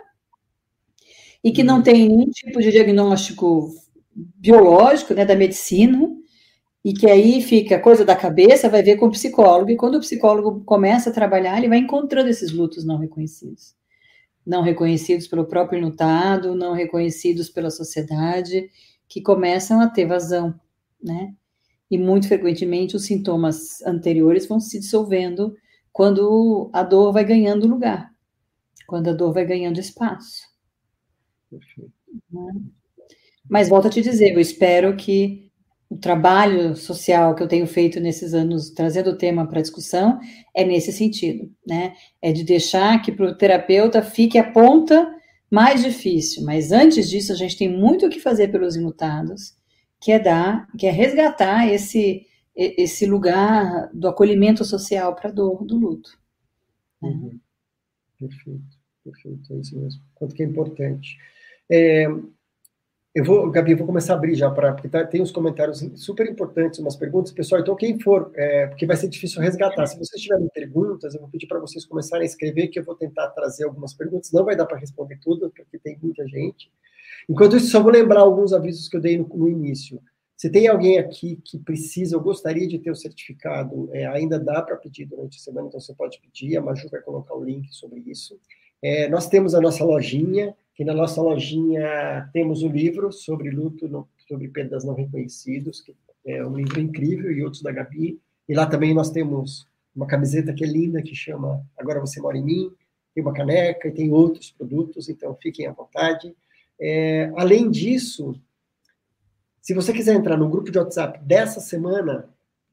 e 1.43 1.51
que 1.51 1.64
não 1.64 1.78
uhum. 1.78 1.84
tem 1.84 2.10
nenhum 2.10 2.30
tipo 2.30 2.60
de 2.62 2.72
diagnóstico 2.72 3.70
biológico, 4.16 5.14
né, 5.14 5.26
da 5.26 5.36
medicina, 5.36 6.10
e 6.84 6.93
que 6.93 7.10
aí 7.10 7.41
fica 7.41 7.80
coisa 7.80 8.05
da 8.05 8.16
cabeça, 8.16 8.70
vai 8.70 8.82
ver 8.82 8.95
com 8.97 9.07
o 9.07 9.12
psicólogo, 9.12 9.70
e 9.70 9.76
quando 9.78 9.95
o 9.95 9.99
psicólogo 9.99 10.64
começa 10.64 11.10
a 11.10 11.14
trabalhar, 11.14 11.57
ele 11.57 11.70
vai 11.70 11.80
encontrando 11.80 12.30
esses 12.30 12.51
lutos 12.51 12.86
não 12.86 12.97
reconhecidos. 12.97 13.76
Não 14.45 14.62
reconhecidos 14.62 15.28
pelo 15.28 15.45
próprio 15.45 15.82
lutado, 15.82 16.55
não 16.55 16.74
reconhecidos 16.74 17.49
pela 17.49 17.70
sociedade, 17.70 18.70
que 19.07 19.22
começam 19.22 19.82
a 19.82 19.88
ter 19.88 20.05
vazão, 20.05 20.53
né? 21.03 21.34
E 21.91 21.97
muito 21.97 22.28
frequentemente 22.28 22.95
os 22.95 23.05
sintomas 23.05 23.82
anteriores 23.82 24.47
vão 24.47 24.60
se 24.60 24.80
dissolvendo 24.80 25.55
quando 25.91 26.70
a 26.72 26.84
dor 26.84 27.12
vai 27.12 27.26
ganhando 27.26 27.68
lugar, 27.68 28.14
quando 28.88 29.10
a 29.10 29.14
dor 29.14 29.34
vai 29.34 29.45
ganhando 29.45 29.80
espaço. 29.80 30.43
Perfeito. 31.49 31.91
Né? 32.32 32.53
Mas 33.50 33.68
volto 33.68 33.88
a 33.88 33.89
te 33.89 34.02
dizer, 34.02 34.34
eu 34.34 34.39
espero 34.39 34.95
que 34.95 35.50
o 35.89 35.97
trabalho 35.97 36.76
social 36.76 37.34
que 37.34 37.41
eu 37.41 37.47
tenho 37.47 37.66
feito 37.66 38.00
nesses 38.00 38.34
anos, 38.34 38.70
trazendo 38.70 39.10
o 39.10 39.18
tema 39.18 39.47
para 39.47 39.62
discussão, 39.62 40.20
é 40.56 40.64
nesse 40.64 40.93
sentido, 40.93 41.52
né? 41.68 41.93
É 42.22 42.32
de 42.32 42.43
deixar 42.43 43.02
que 43.02 43.12
para 43.12 43.26
o 43.26 43.36
terapeuta 43.36 44.04
fique 44.04 44.38
a 44.38 44.52
ponta 44.52 45.16
mais 45.50 45.84
difícil, 45.84 46.43
mas 46.43 46.72
antes 46.72 47.10
disso 47.10 47.34
a 47.34 47.36
gente 47.36 47.58
tem 47.58 47.68
muito 47.68 48.06
o 48.06 48.10
que 48.10 48.20
fazer 48.20 48.50
pelos 48.50 48.76
enlutados, 48.76 49.56
que 50.00 50.12
é 50.12 50.20
dar, 50.20 50.68
que 50.78 50.86
é 50.86 50.91
resgatar 50.91 51.68
esse 51.68 52.28
esse 52.56 53.06
lugar 53.06 53.89
do 53.93 54.10
acolhimento 54.10 54.66
social 54.66 55.16
para 55.16 55.30
a 55.30 55.32
dor 55.32 55.64
do 55.64 55.78
luto. 55.78 56.20
Né? 57.02 57.10
Uhum. 57.10 57.39
Perfeito, 58.20 58.78
perfeito, 59.02 59.54
é 59.54 59.58
isso 59.60 59.80
mesmo. 59.80 60.02
Quanto 60.14 60.36
que 60.36 60.43
é 60.43 60.45
importante. 60.45 61.18
É, 61.70 62.06
eu 63.14 63.24
vou, 63.24 63.49
Gabi, 63.49 63.72
eu 63.72 63.78
vou 63.78 63.88
começar 63.88 64.14
a 64.14 64.16
abrir 64.18 64.36
já 64.36 64.51
para 64.51 64.72
porque 64.72 64.88
tá, 64.88 65.05
tem 65.05 65.22
uns 65.22 65.32
comentários 65.32 65.80
super 65.95 66.30
importantes, 66.30 66.80
umas 66.80 66.95
perguntas, 66.95 67.32
pessoal. 67.32 67.60
Então 67.60 67.76
quem 67.76 67.99
for, 67.99 68.32
é, 68.36 68.68
porque 68.68 68.86
vai 68.86 68.95
ser 68.95 69.07
difícil 69.07 69.41
resgatar. 69.41 69.88
Se 69.88 69.97
vocês 69.97 70.22
tiverem 70.22 70.47
perguntas, 70.53 71.16
eu 71.16 71.22
vou 71.22 71.30
pedir 71.30 71.47
para 71.47 71.60
vocês 71.60 71.86
começarem 71.86 72.24
a 72.24 72.26
escrever, 72.30 72.68
que 72.68 72.80
eu 72.80 72.84
vou 72.84 72.95
tentar 72.95 73.30
trazer 73.30 73.64
algumas 73.64 73.93
perguntas. 73.93 74.32
Não 74.32 74.45
vai 74.45 74.55
dar 74.55 74.66
para 74.66 74.78
responder 74.78 75.20
tudo, 75.22 75.51
porque 75.55 75.80
tem 75.80 75.97
muita 76.01 76.28
gente. 76.28 76.72
Enquanto 77.28 77.55
isso, 77.55 77.68
só 77.68 77.82
vou 77.82 77.91
lembrar 77.91 78.22
alguns 78.22 78.53
avisos 78.53 78.88
que 78.88 78.95
eu 78.95 79.01
dei 79.01 79.18
no, 79.18 79.28
no 79.28 79.49
início. 79.49 79.99
Se 80.38 80.49
tem 80.49 80.68
alguém 80.68 80.99
aqui 80.99 81.38
que 81.43 81.57
precisa, 81.57 82.16
eu 82.16 82.22
gostaria 82.22 82.68
de 82.68 82.80
ter 82.80 82.91
o 82.91 82.95
certificado, 82.95 83.89
é, 83.91 84.05
ainda 84.05 84.39
dá 84.39 84.62
para 84.62 84.78
pedir 84.78 85.05
durante 85.05 85.38
a 85.38 85.41
semana, 85.41 85.68
então 85.68 85.80
você 85.80 85.93
pode 85.93 86.20
pedir. 86.22 86.55
A 86.55 86.62
Maju 86.62 86.88
vai 86.89 87.01
colocar 87.01 87.36
o 87.36 87.43
link 87.43 87.74
sobre 87.74 87.99
isso. 88.05 88.39
É, 88.82 89.10
nós 89.10 89.28
temos 89.28 89.53
a 89.53 89.60
nossa 89.60 89.84
lojinha 89.84 90.55
que 90.80 90.86
na 90.86 90.93
nossa 90.93 91.21
lojinha 91.21 92.30
temos 92.32 92.63
o 92.63 92.67
um 92.69 92.71
livro 92.71 93.11
sobre 93.11 93.49
luto, 93.49 94.07
sobre 94.25 94.47
perdas 94.47 94.86
não 94.86 94.93
reconhecidos, 94.93 95.82
que 95.82 95.93
é 96.25 96.41
um 96.45 96.55
livro 96.55 96.80
incrível, 96.80 97.30
e 97.30 97.43
outros 97.43 97.61
da 97.61 97.69
Gabi. 97.69 98.17
E 98.47 98.53
lá 98.53 98.65
também 98.65 98.93
nós 98.93 99.09
temos 99.09 99.67
uma 99.93 100.07
camiseta 100.07 100.53
que 100.53 100.63
é 100.63 100.67
linda, 100.67 101.01
que 101.01 101.13
chama 101.13 101.61
Agora 101.77 101.99
Você 101.99 102.21
Mora 102.21 102.38
em 102.38 102.45
Mim, 102.45 102.71
tem 103.13 103.21
uma 103.21 103.34
caneca 103.34 103.89
e 103.89 103.91
tem 103.91 104.13
outros 104.13 104.51
produtos, 104.51 105.09
então 105.09 105.38
fiquem 105.41 105.67
à 105.67 105.73
vontade. 105.73 106.34
É, 106.80 107.30
além 107.36 107.69
disso, 107.69 108.39
se 109.61 109.73
você 109.73 109.91
quiser 109.91 110.15
entrar 110.15 110.38
no 110.38 110.47
grupo 110.47 110.71
de 110.71 110.80
WhatsApp 110.80 111.19
dessa 111.25 111.59
semana, 111.59 112.30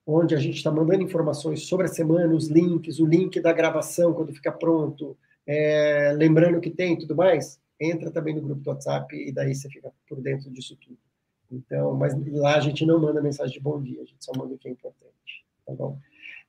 onde 0.06 0.32
a 0.32 0.38
gente 0.38 0.58
está 0.58 0.70
mandando 0.70 1.02
informações 1.02 1.66
sobre 1.66 1.86
a 1.86 1.88
semana, 1.88 2.32
os 2.32 2.46
links, 2.46 3.00
o 3.00 3.04
link 3.04 3.40
da 3.40 3.52
gravação 3.52 4.14
quando 4.14 4.32
fica 4.32 4.52
pronto, 4.52 5.18
é, 5.44 6.14
lembrando 6.16 6.60
que 6.60 6.70
tem 6.70 6.92
e 6.92 6.98
tudo 7.00 7.16
mais, 7.16 7.58
entra 7.80 8.10
também 8.10 8.34
no 8.34 8.42
grupo 8.42 8.62
do 8.62 8.70
WhatsApp 8.70 9.14
e 9.14 9.32
daí 9.32 9.54
você 9.54 9.68
fica 9.68 9.92
por 10.08 10.20
dentro 10.20 10.50
disso 10.50 10.76
tudo. 10.76 10.98
Então, 11.50 11.94
mas 11.94 12.14
lá 12.32 12.56
a 12.56 12.60
gente 12.60 12.84
não 12.84 13.00
manda 13.00 13.22
mensagem 13.22 13.52
de 13.52 13.60
bom 13.60 13.80
dia, 13.80 14.02
a 14.02 14.04
gente 14.04 14.24
só 14.24 14.32
manda 14.36 14.54
o 14.54 14.58
que 14.58 14.68
é 14.68 14.70
importante, 14.72 15.44
tá 15.64 15.72
bom? 15.72 15.98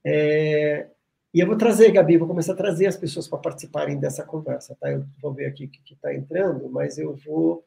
É, 0.04 0.88
e 1.34 1.40
eu 1.40 1.46
vou 1.46 1.58
trazer, 1.58 1.92
Gabi, 1.92 2.18
vou 2.18 2.28
começar 2.28 2.54
a 2.54 2.56
trazer 2.58 2.88
as 2.88 2.98
pessoas 2.98 3.28
para 3.28 3.38
participarem 3.38 4.00
dessa 4.00 4.24
conversa, 4.24 4.76
tá? 4.80 4.92
Eu 4.92 5.06
vou 5.22 5.34
ver 5.34 5.46
aqui 5.46 5.66
o 5.66 5.70
que 5.70 5.94
está 5.94 6.14
entrando, 6.14 6.68
mas 6.70 6.98
eu 6.98 7.16
vou 7.16 7.64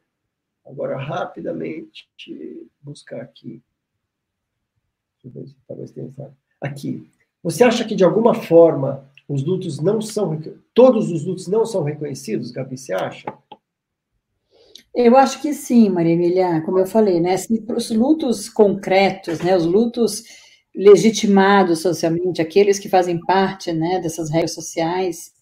agora 0.65 0.97
rapidamente 0.97 2.09
buscar 2.81 3.21
aqui. 3.21 3.61
Deixa 5.23 5.37
eu 5.37 5.41
ver 5.41 5.47
se 5.47 5.55
talvez 5.67 5.91
tenha 5.91 6.11
aqui. 6.59 7.09
Você 7.43 7.63
acha 7.63 7.85
que 7.85 7.95
de 7.95 8.03
alguma 8.03 8.33
forma 8.33 9.09
os 9.27 9.43
lutos 9.43 9.79
não 9.79 10.01
são 10.01 10.39
todos 10.73 11.11
os 11.11 11.23
lutos 11.23 11.47
não 11.47 11.65
são 11.65 11.83
reconhecidos, 11.83 12.51
Gabi? 12.51 12.77
Você 12.77 12.93
acha? 12.93 13.33
Eu 14.95 15.15
acho 15.17 15.41
que 15.41 15.53
sim, 15.53 15.89
Maria 15.89 16.13
Emília, 16.13 16.61
como 16.63 16.79
eu 16.79 16.85
falei, 16.85 17.19
né? 17.21 17.35
Os 17.75 17.89
lutos 17.91 18.49
concretos, 18.49 19.39
né? 19.39 19.55
Os 19.55 19.65
lutos 19.65 20.23
legitimados 20.75 21.81
socialmente, 21.81 22.41
aqueles 22.41 22.79
que 22.79 22.89
fazem 22.89 23.19
parte 23.21 23.71
né, 23.73 23.99
dessas 23.99 24.29
regras 24.29 24.53
sociais, 24.53 25.33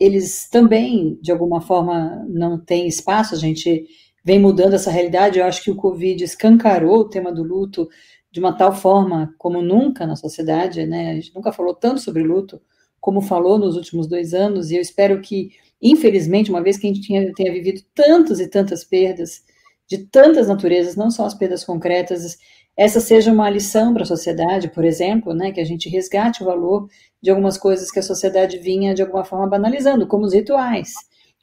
eles 0.00 0.48
também, 0.50 1.18
de 1.22 1.32
alguma 1.32 1.60
forma, 1.60 2.24
não 2.28 2.58
têm 2.58 2.86
espaço. 2.88 3.34
A 3.34 3.38
gente 3.38 3.86
vem 4.24 4.38
mudando 4.38 4.74
essa 4.74 4.90
realidade. 4.90 5.38
Eu 5.38 5.46
acho 5.46 5.62
que 5.62 5.70
o 5.70 5.76
Covid 5.76 6.22
escancarou 6.24 6.98
o 7.00 7.08
tema 7.08 7.32
do 7.32 7.42
luto 7.42 7.88
de 8.30 8.40
uma 8.40 8.52
tal 8.56 8.74
forma 8.74 9.34
como 9.38 9.62
nunca 9.62 10.06
na 10.06 10.16
sociedade, 10.16 10.86
né? 10.86 11.10
A 11.12 11.14
gente 11.14 11.34
nunca 11.34 11.52
falou 11.52 11.74
tanto 11.74 12.00
sobre 12.00 12.22
luto 12.22 12.60
como 13.00 13.20
falou 13.22 13.58
nos 13.58 13.76
últimos 13.76 14.06
dois 14.08 14.34
anos, 14.34 14.70
e 14.70 14.76
eu 14.76 14.82
espero 14.82 15.20
que, 15.20 15.50
infelizmente, 15.80 16.50
uma 16.50 16.62
vez 16.62 16.76
que 16.76 16.86
a 16.86 16.92
gente 16.92 17.02
tinha, 17.02 17.32
tenha 17.34 17.52
vivido 17.52 17.82
tantas 17.94 18.40
e 18.40 18.48
tantas 18.48 18.84
perdas, 18.84 19.42
de 19.86 19.98
tantas 20.06 20.48
naturezas, 20.48 20.96
não 20.96 21.10
só 21.10 21.24
as 21.24 21.34
perdas 21.34 21.64
concretas, 21.64 22.36
essa 22.76 23.00
seja 23.00 23.32
uma 23.32 23.50
lição 23.50 23.92
para 23.92 24.04
a 24.04 24.06
sociedade, 24.06 24.68
por 24.68 24.84
exemplo, 24.84 25.34
né, 25.34 25.50
que 25.50 25.60
a 25.60 25.64
gente 25.64 25.88
resgate 25.88 26.42
o 26.42 26.46
valor 26.46 26.88
de 27.20 27.30
algumas 27.30 27.58
coisas 27.58 27.90
que 27.90 27.98
a 27.98 28.02
sociedade 28.02 28.58
vinha, 28.58 28.94
de 28.94 29.02
alguma 29.02 29.24
forma, 29.24 29.48
banalizando, 29.48 30.06
como 30.06 30.24
os 30.24 30.32
rituais, 30.32 30.92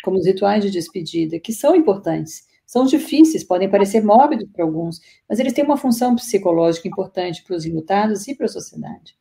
como 0.03 0.17
os 0.17 0.25
rituais 0.25 0.63
de 0.63 0.71
despedida, 0.71 1.39
que 1.39 1.51
são 1.51 1.75
importantes, 1.75 2.43
são 2.65 2.85
difíceis, 2.85 3.43
podem 3.43 3.69
parecer 3.69 4.01
mórbidos 4.01 4.47
para 4.53 4.63
alguns, 4.63 4.99
mas 5.27 5.39
eles 5.39 5.53
têm 5.53 5.65
uma 5.65 5.75
função 5.77 6.15
psicológica 6.15 6.87
importante 6.87 7.43
para 7.43 7.55
os 7.55 7.65
enlutados 7.65 8.27
e 8.27 8.35
para 8.35 8.45
a 8.45 8.49
sociedade. 8.49 9.15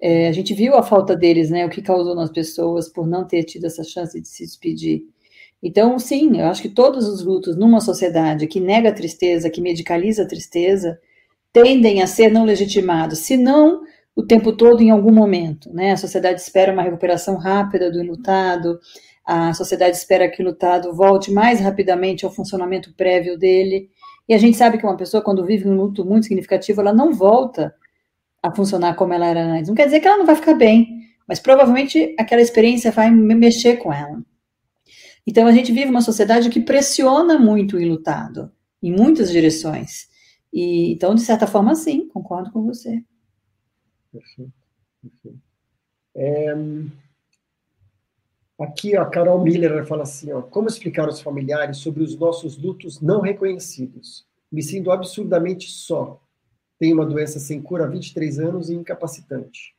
É, 0.00 0.28
a 0.28 0.32
gente 0.32 0.54
viu 0.54 0.74
a 0.74 0.82
falta 0.82 1.16
deles, 1.16 1.50
né, 1.50 1.66
o 1.66 1.70
que 1.70 1.82
causou 1.82 2.14
nas 2.14 2.30
pessoas 2.30 2.88
por 2.88 3.06
não 3.06 3.26
ter 3.26 3.42
tido 3.44 3.66
essa 3.66 3.82
chance 3.82 4.20
de 4.20 4.28
se 4.28 4.44
despedir. 4.44 5.02
Então, 5.62 5.98
sim, 5.98 6.40
eu 6.40 6.46
acho 6.46 6.62
que 6.62 6.68
todos 6.68 7.08
os 7.08 7.24
lutos 7.24 7.56
numa 7.56 7.80
sociedade 7.80 8.46
que 8.46 8.60
nega 8.60 8.90
a 8.90 8.94
tristeza, 8.94 9.50
que 9.50 9.60
medicaliza 9.60 10.22
a 10.22 10.28
tristeza, 10.28 10.98
tendem 11.52 12.00
a 12.00 12.06
ser 12.06 12.30
não 12.30 12.44
legitimados, 12.44 13.18
se 13.20 13.36
não 13.36 13.82
o 14.14 14.22
tempo 14.22 14.52
todo 14.52 14.82
em 14.82 14.90
algum 14.90 15.12
momento. 15.12 15.72
Né? 15.72 15.92
A 15.92 15.96
sociedade 15.96 16.40
espera 16.40 16.72
uma 16.72 16.82
recuperação 16.82 17.36
rápida 17.36 17.90
do 17.90 18.00
enlutado, 18.00 18.78
a 19.24 19.52
sociedade 19.52 19.96
espera 19.96 20.28
que 20.28 20.42
o 20.42 20.46
lutado 20.46 20.94
volte 20.94 21.30
mais 21.30 21.60
rapidamente 21.60 22.24
ao 22.24 22.32
funcionamento 22.32 22.94
prévio 22.94 23.38
dele. 23.38 23.90
E 24.28 24.34
a 24.34 24.38
gente 24.38 24.56
sabe 24.56 24.78
que 24.78 24.84
uma 24.84 24.96
pessoa, 24.96 25.22
quando 25.22 25.44
vive 25.44 25.68
um 25.68 25.76
luto 25.76 26.04
muito 26.04 26.24
significativo, 26.24 26.80
ela 26.80 26.92
não 26.92 27.12
volta 27.12 27.74
a 28.48 28.54
funcionar 28.54 28.94
como 28.94 29.12
ela 29.12 29.26
era 29.26 29.44
antes. 29.44 29.68
Não 29.68 29.74
quer 29.74 29.86
dizer 29.86 30.00
que 30.00 30.06
ela 30.06 30.18
não 30.18 30.26
vai 30.26 30.36
ficar 30.36 30.54
bem, 30.54 31.02
mas 31.26 31.38
provavelmente 31.38 32.14
aquela 32.18 32.42
experiência 32.42 32.90
vai 32.90 33.10
mexer 33.10 33.76
com 33.76 33.92
ela. 33.92 34.22
Então 35.26 35.46
a 35.46 35.52
gente 35.52 35.72
vive 35.72 35.90
uma 35.90 36.00
sociedade 36.00 36.48
que 36.48 36.60
pressiona 36.60 37.38
muito 37.38 37.76
o 37.76 37.80
enlutado, 37.80 38.50
em 38.82 38.92
muitas 38.92 39.30
direções. 39.30 40.08
E, 40.52 40.92
então, 40.92 41.14
de 41.14 41.20
certa 41.20 41.46
forma, 41.46 41.74
sim, 41.74 42.08
concordo 42.08 42.50
com 42.50 42.64
você. 42.64 43.04
Perfeito. 44.10 44.52
É, 46.16 46.54
Aqui 48.58 48.96
a 48.96 49.04
Carol 49.06 49.40
Miller 49.40 49.86
fala 49.86 50.02
assim: 50.02 50.32
ó, 50.32 50.42
como 50.42 50.66
explicar 50.66 51.06
aos 51.06 51.20
familiares 51.20 51.76
sobre 51.76 52.02
os 52.02 52.16
nossos 52.16 52.58
lutos 52.58 53.00
não 53.00 53.20
reconhecidos? 53.20 54.26
Me 54.50 54.62
sinto 54.62 54.90
absurdamente 54.90 55.70
só. 55.70 56.20
Tenho 56.78 56.94
uma 56.94 57.06
doença 57.06 57.40
sem 57.40 57.60
cura 57.60 57.84
há 57.84 57.88
23 57.88 58.38
anos 58.38 58.70
e 58.70 58.74
incapacitante. 58.74 59.74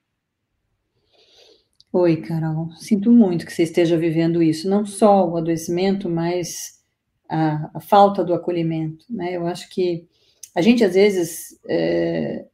Oi, 1.92 2.18
Carol. 2.18 2.72
Sinto 2.76 3.12
muito 3.12 3.46
que 3.46 3.54
você 3.54 3.64
esteja 3.64 3.98
vivendo 3.98 4.44
isso. 4.44 4.70
Não 4.70 4.86
só 4.86 5.28
o 5.28 5.38
adoecimento, 5.38 6.10
mas 6.10 6.80
a, 7.28 7.72
a 7.74 7.80
falta 7.80 8.24
do 8.24 8.34
acolhimento. 8.34 9.06
Né? 9.10 9.36
Eu 9.36 9.48
acho 9.48 9.70
que 9.70 10.08
a 10.54 10.62
gente, 10.62 10.84
às 10.84 10.94
vezes, 10.94 11.60
é, 11.68 12.46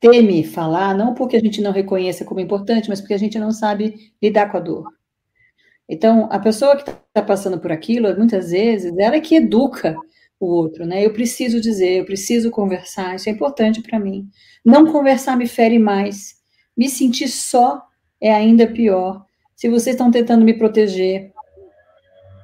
teme 0.00 0.42
falar, 0.42 0.94
não 0.94 1.14
porque 1.14 1.36
a 1.36 1.40
gente 1.40 1.60
não 1.60 1.72
reconheça 1.72 2.24
como 2.24 2.40
importante, 2.40 2.88
mas 2.88 3.00
porque 3.00 3.14
a 3.14 3.18
gente 3.18 3.38
não 3.38 3.52
sabe 3.52 4.12
lidar 4.20 4.50
com 4.50 4.56
a 4.56 4.60
dor. 4.60 4.92
Então, 5.88 6.28
a 6.30 6.38
pessoa 6.38 6.76
que 6.76 6.88
está 6.88 7.22
passando 7.22 7.58
por 7.58 7.70
aquilo, 7.70 8.16
muitas 8.16 8.50
vezes, 8.50 8.96
ela 8.96 9.16
é 9.16 9.20
que 9.20 9.36
educa 9.36 9.96
o 10.40 10.46
outro, 10.46 10.86
né? 10.86 11.04
Eu 11.04 11.12
preciso 11.12 11.60
dizer, 11.60 11.98
eu 11.98 12.04
preciso 12.04 12.50
conversar, 12.50 13.14
isso 13.14 13.28
é 13.28 13.32
importante 13.32 13.82
para 13.82 14.00
mim. 14.00 14.26
Não 14.64 14.90
conversar 14.90 15.36
me 15.36 15.46
fere 15.46 15.78
mais. 15.78 16.34
Me 16.76 16.88
sentir 16.88 17.28
só 17.28 17.82
é 18.20 18.32
ainda 18.32 18.66
pior. 18.66 19.24
Se 19.54 19.68
vocês 19.68 19.94
estão 19.94 20.10
tentando 20.10 20.44
me 20.44 20.54
proteger, 20.54 21.30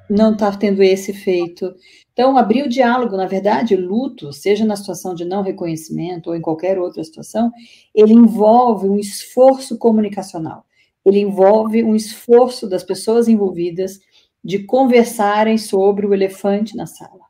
não 0.09 0.33
está 0.33 0.55
tendo 0.55 0.83
esse 0.83 1.11
efeito. 1.11 1.75
Então, 2.13 2.37
abrir 2.37 2.63
o 2.63 2.69
diálogo, 2.69 3.17
na 3.17 3.25
verdade, 3.25 3.75
luto, 3.75 4.31
seja 4.31 4.63
na 4.63 4.75
situação 4.75 5.13
de 5.13 5.25
não 5.25 5.41
reconhecimento 5.41 6.29
ou 6.29 6.35
em 6.35 6.41
qualquer 6.41 6.79
outra 6.79 7.03
situação, 7.03 7.51
ele 7.93 8.13
envolve 8.13 8.87
um 8.87 8.97
esforço 8.97 9.77
comunicacional 9.77 10.67
ele 11.07 11.21
envolve 11.21 11.81
um 11.85 11.95
esforço 11.95 12.67
das 12.67 12.83
pessoas 12.83 13.29
envolvidas 13.29 13.97
de 14.43 14.59
conversarem 14.65 15.57
sobre 15.57 16.05
o 16.05 16.13
elefante 16.13 16.75
na 16.75 16.85
sala. 16.85 17.26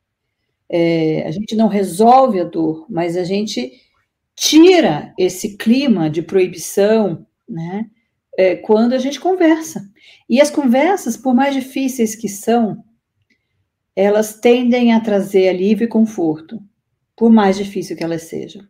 É, 0.70 1.26
a 1.26 1.32
gente 1.32 1.56
não 1.56 1.68
resolve 1.68 2.40
a 2.40 2.44
dor, 2.44 2.86
mas 2.90 3.16
a 3.16 3.24
gente 3.24 3.72
tira 4.36 5.14
esse 5.18 5.58
clima 5.58 6.10
de 6.10 6.22
proibição, 6.22 7.26
né? 7.48 7.90
É, 8.38 8.56
quando 8.56 8.94
a 8.94 9.00
gente 9.00 9.20
conversa. 9.20 9.82
E 10.30 10.40
as 10.40 10.52
conversas, 10.52 11.18
por 11.18 11.34
mais 11.34 11.56
difíceis 11.56 12.16
que 12.16 12.30
são, 12.30 12.84
elas 13.96 14.40
tendem 14.40 14.94
a 14.94 15.00
trazer 15.00 15.50
alívio 15.50 15.86
e 15.86 15.90
conforto, 15.90 16.62
por 17.16 17.32
mais 17.32 17.58
difícil 17.58 17.98
que 17.98 18.04
elas 18.04 18.24
sejam. 18.24 18.64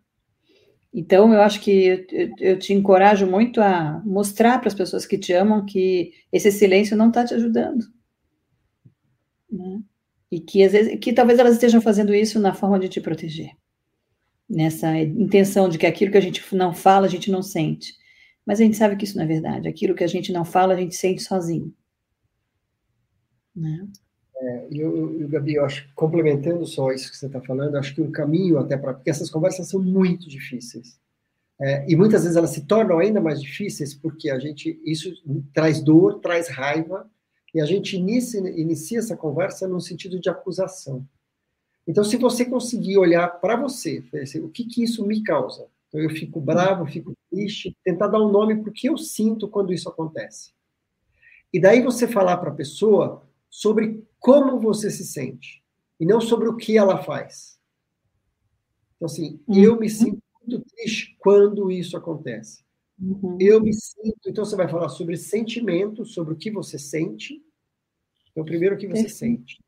Então, 0.93 1.33
eu 1.33 1.41
acho 1.41 1.59
que 1.59 2.07
eu, 2.11 2.33
eu 2.39 2.59
te 2.59 2.73
encorajo 2.73 3.27
muito 3.27 3.61
a 3.61 4.01
mostrar 4.05 4.57
para 4.59 4.69
as 4.69 4.73
pessoas 4.73 5.05
que 5.05 5.17
te 5.17 5.33
amam 5.33 5.65
que 5.65 6.13
esse 6.31 6.51
silêncio 6.51 6.95
não 6.95 7.09
está 7.09 7.25
te 7.25 7.33
ajudando. 7.33 7.85
Né? 9.51 9.81
E 10.31 10.39
que, 10.39 10.63
às 10.63 10.71
vezes, 10.71 10.99
que 10.99 11.13
talvez 11.13 11.39
elas 11.39 11.53
estejam 11.53 11.81
fazendo 11.81 12.13
isso 12.13 12.39
na 12.39 12.53
forma 12.53 12.79
de 12.79 12.89
te 12.89 12.99
proteger. 12.99 13.51
Nessa 14.49 14.97
intenção 14.97 15.69
de 15.69 15.77
que 15.77 15.85
aquilo 15.85 16.11
que 16.11 16.17
a 16.17 16.21
gente 16.21 16.43
não 16.55 16.73
fala, 16.73 17.05
a 17.05 17.09
gente 17.09 17.31
não 17.31 17.41
sente. 17.41 17.93
Mas 18.45 18.59
a 18.59 18.63
gente 18.63 18.77
sabe 18.77 18.95
que 18.95 19.05
isso 19.05 19.17
não 19.17 19.23
é 19.23 19.27
verdade. 19.27 19.67
Aquilo 19.67 19.95
que 19.95 20.03
a 20.03 20.07
gente 20.07 20.31
não 20.31 20.45
fala, 20.45 20.73
a 20.73 20.77
gente 20.77 20.95
sente 20.95 21.21
sozinho. 21.21 21.73
Né? 23.55 23.87
É, 24.39 24.67
eu, 24.71 25.19
eu, 25.19 25.27
Gabi, 25.27 25.55
eu 25.55 25.65
acho, 25.65 25.89
complementando 25.95 26.65
só 26.65 26.91
isso 26.91 27.09
que 27.09 27.17
você 27.17 27.25
está 27.25 27.41
falando, 27.41 27.75
acho 27.75 27.95
que 27.95 28.01
o 28.01 28.11
caminho 28.11 28.59
até 28.59 28.77
para. 28.77 28.93
Porque 28.93 29.09
essas 29.09 29.29
conversas 29.29 29.67
são 29.67 29.81
muito 29.81 30.29
difíceis. 30.29 30.99
É, 31.59 31.91
e 31.91 31.95
muitas 31.95 32.21
vezes 32.21 32.37
elas 32.37 32.51
se 32.51 32.65
tornam 32.65 32.99
ainda 32.99 33.19
mais 33.19 33.41
difíceis 33.41 33.93
porque 33.93 34.29
a 34.29 34.37
gente. 34.39 34.79
Isso 34.85 35.11
traz 35.53 35.81
dor, 35.81 36.19
traz 36.19 36.47
raiva, 36.49 37.09
e 37.53 37.61
a 37.61 37.65
gente 37.65 37.95
inicia, 37.95 38.39
inicia 38.39 38.99
essa 38.99 39.15
conversa 39.15 39.67
no 39.67 39.79
sentido 39.79 40.19
de 40.19 40.29
acusação. 40.29 41.07
Então, 41.87 42.03
se 42.03 42.17
você 42.17 42.43
conseguir 42.43 42.97
olhar 42.97 43.27
para 43.39 43.55
você, 43.55 44.03
assim, 44.21 44.41
o 44.41 44.49
que, 44.49 44.65
que 44.65 44.83
isso 44.83 45.05
me 45.05 45.23
causa? 45.23 45.67
Então, 45.87 46.01
eu 46.01 46.09
fico 46.09 46.41
bravo, 46.41 46.85
fico 46.85 47.13
triste, 47.29 47.75
tentar 47.83 48.07
dar 48.07 48.21
um 48.21 48.29
nome 48.29 48.61
para 48.61 48.69
o 48.69 48.73
que 48.73 48.89
eu 48.89 48.97
sinto 48.97 49.47
quando 49.47 49.73
isso 49.73 49.87
acontece. 49.87 50.51
E 51.53 51.61
daí 51.61 51.81
você 51.81 52.07
falar 52.07 52.37
para 52.37 52.51
a 52.51 52.55
pessoa 52.55 53.25
sobre 53.49 54.05
como 54.19 54.59
você 54.59 54.91
se 54.91 55.05
sente 55.05 55.63
e 55.97 56.05
não 56.05 56.19
sobre 56.19 56.49
o 56.49 56.57
que 56.57 56.77
ela 56.77 57.01
faz. 57.01 57.57
Então, 58.95 59.05
assim, 59.05 59.39
uhum. 59.47 59.55
eu 59.55 59.79
me 59.79 59.89
sinto 59.89 60.21
muito 60.41 60.65
triste 60.69 61.15
quando 61.19 61.71
isso 61.71 61.95
acontece. 61.95 62.66
Uhum. 62.99 63.37
Eu 63.39 63.61
me 63.61 63.73
sinto. 63.73 64.27
Então, 64.27 64.43
você 64.43 64.55
vai 64.55 64.67
falar 64.67 64.89
sobre 64.89 65.15
sentimento, 65.17 66.05
sobre 66.05 66.33
o 66.33 66.37
que 66.37 66.49
você 66.49 66.79
sente. 66.79 67.41
Então, 68.31 68.43
primeiro, 68.43 68.75
o 68.75 68.77
que 68.77 68.87
você 68.87 69.09
sente. 69.09 69.59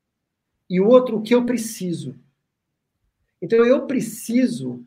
E 0.70 0.80
o 0.80 0.88
outro, 0.88 1.18
o 1.18 1.22
que 1.22 1.34
eu 1.34 1.46
preciso. 1.46 2.16
Então, 3.42 3.66
eu 3.66 3.86
preciso 3.86 4.86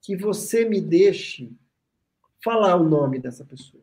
que 0.00 0.16
você 0.16 0.64
me 0.64 0.80
deixe 0.80 1.50
falar 2.42 2.76
o 2.76 2.88
nome 2.88 3.18
dessa 3.18 3.44
pessoa. 3.44 3.82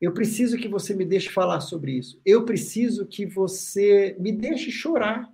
Eu 0.00 0.12
preciso 0.12 0.58
que 0.58 0.66
você 0.66 0.94
me 0.94 1.04
deixe 1.04 1.30
falar 1.30 1.60
sobre 1.60 1.92
isso. 1.92 2.20
Eu 2.26 2.44
preciso 2.44 3.06
que 3.06 3.24
você 3.24 4.16
me 4.18 4.32
deixe 4.32 4.70
chorar. 4.70 5.32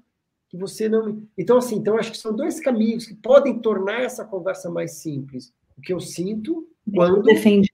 Que 0.48 0.56
você 0.56 0.88
não. 0.88 1.26
Então, 1.36 1.58
assim, 1.58 1.76
então 1.76 1.96
acho 1.96 2.12
que 2.12 2.18
são 2.18 2.34
dois 2.34 2.60
caminhos 2.60 3.06
que 3.06 3.14
podem 3.14 3.58
tornar 3.60 4.02
essa 4.02 4.24
conversa 4.24 4.70
mais 4.70 4.92
simples. 4.92 5.52
O 5.78 5.80
que 5.80 5.92
eu 5.92 6.00
sinto 6.00 6.68
quando. 6.94 7.22
Defende. 7.22 7.72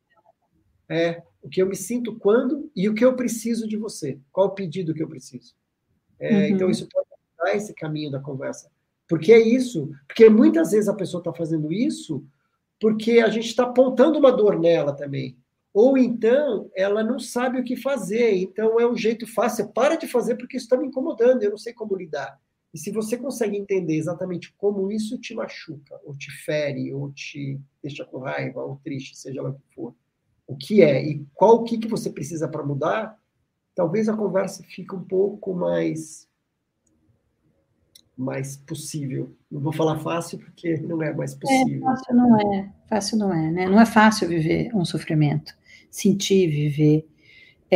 É, 0.89 1.23
o 1.43 1.49
que 1.49 1.61
eu 1.61 1.67
me 1.67 1.77
sinto 1.77 2.19
quando 2.19 2.71
e 2.77 2.89
o 2.89 2.95
que 2.95 3.05
eu 3.05 3.17
preciso 3.17 3.67
de 3.67 3.77
você. 3.77 4.19
Qual 4.31 4.49
o 4.49 4.55
pedido 4.55 4.95
que 4.95 5.03
eu 5.03 5.09
preciso? 5.09 5.55
É, 6.21 6.35
uhum. 6.35 6.45
Então, 6.45 6.71
isso 6.71 6.89
pode 6.89 7.09
dar 7.39 7.57
esse 7.57 7.75
caminho 7.75 8.11
da 8.11 8.21
conversa. 8.21 8.71
Porque 9.09 9.33
é 9.33 9.41
isso. 9.41 9.91
Porque 10.07 10.29
muitas 10.29 10.71
vezes 10.71 10.89
a 10.89 10.95
pessoa 10.95 11.21
está 11.21 11.33
fazendo 11.33 11.73
isso 11.73 12.25
porque 12.81 13.21
a 13.21 13.29
gente 13.29 13.47
está 13.47 13.65
apontando 13.65 14.19
uma 14.19 14.31
dor 14.31 14.59
nela 14.59 14.93
também. 14.93 15.39
Ou 15.73 15.97
então 15.99 16.71
ela 16.77 17.03
não 17.03 17.19
sabe 17.19 17.59
o 17.59 17.65
que 17.65 17.77
fazer, 17.77 18.35
então 18.37 18.79
é 18.79 18.87
um 18.87 18.97
jeito 18.97 19.27
fácil, 19.27 19.73
para 19.73 19.97
de 19.97 20.07
fazer 20.07 20.37
porque 20.37 20.57
isso 20.57 20.67
está 20.67 20.77
me 20.77 20.87
incomodando, 20.87 21.43
eu 21.43 21.51
não 21.51 21.59
sei 21.59 21.73
como 21.73 21.97
lidar. 21.97 22.39
E 22.75 22.79
se 22.79 22.91
você 22.91 23.17
consegue 23.17 23.57
entender 23.57 23.95
exatamente 23.95 24.53
como 24.59 24.91
isso 24.91 25.17
te 25.17 25.33
machuca, 25.33 26.01
ou 26.05 26.13
te 26.17 26.29
fere, 26.45 26.93
ou 26.93 27.13
te 27.13 27.61
deixa 27.81 28.05
com 28.05 28.19
raiva, 28.19 28.65
ou 28.65 28.81
triste, 28.83 29.17
seja 29.17 29.41
lá 29.41 29.51
o 29.51 29.55
que 29.55 29.75
for, 29.75 29.95
o 30.45 30.57
que 30.57 30.83
é 30.83 31.01
e 31.01 31.25
qual 31.35 31.55
o 31.55 31.63
que, 31.63 31.79
que 31.79 31.87
você 31.87 32.11
precisa 32.11 32.49
para 32.49 32.67
mudar, 32.67 33.17
talvez 33.77 34.09
a 34.09 34.17
conversa 34.17 34.65
fique 34.65 34.93
um 34.93 35.05
pouco 35.05 35.55
mais 35.55 36.29
mais 38.17 38.57
possível. 38.57 39.37
Não 39.51 39.61
vou 39.61 39.73
falar 39.73 39.99
fácil 40.01 40.39
porque 40.39 40.77
não 40.79 41.01
é 41.01 41.13
mais 41.13 41.33
é, 41.33 41.37
possível. 41.37 41.77
É, 41.77 41.81
fácil 41.81 42.15
não 42.15 42.41
é, 42.41 42.73
fácil 42.89 43.19
não 43.19 43.33
é, 43.33 43.51
né? 43.53 43.69
Não 43.69 43.81
é 43.81 43.87
fácil 43.87 44.29
viver 44.29 44.75
um 44.75 44.85
sofrimento, 44.85 45.57
sentir, 45.91 46.49
viver. 46.49 47.09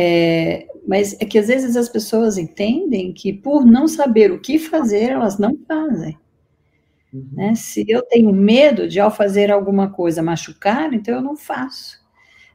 É, 0.01 0.65
mas 0.87 1.13
é 1.19 1.25
que 1.25 1.37
às 1.37 1.49
vezes 1.49 1.75
as 1.75 1.89
pessoas 1.89 2.37
entendem 2.37 3.11
que 3.11 3.33
por 3.33 3.65
não 3.65 3.85
saber 3.85 4.31
o 4.31 4.39
que 4.39 4.57
fazer, 4.57 5.11
elas 5.11 5.37
não 5.37 5.57
fazem. 5.67 6.17
Uhum. 7.13 7.27
Né? 7.33 7.53
Se 7.53 7.83
eu 7.85 8.01
tenho 8.03 8.31
medo 8.31 8.87
de, 8.87 8.97
ao 8.97 9.11
fazer 9.11 9.51
alguma 9.51 9.89
coisa, 9.89 10.23
machucar, 10.23 10.93
então 10.93 11.15
eu 11.15 11.21
não 11.21 11.35
faço. 11.35 11.99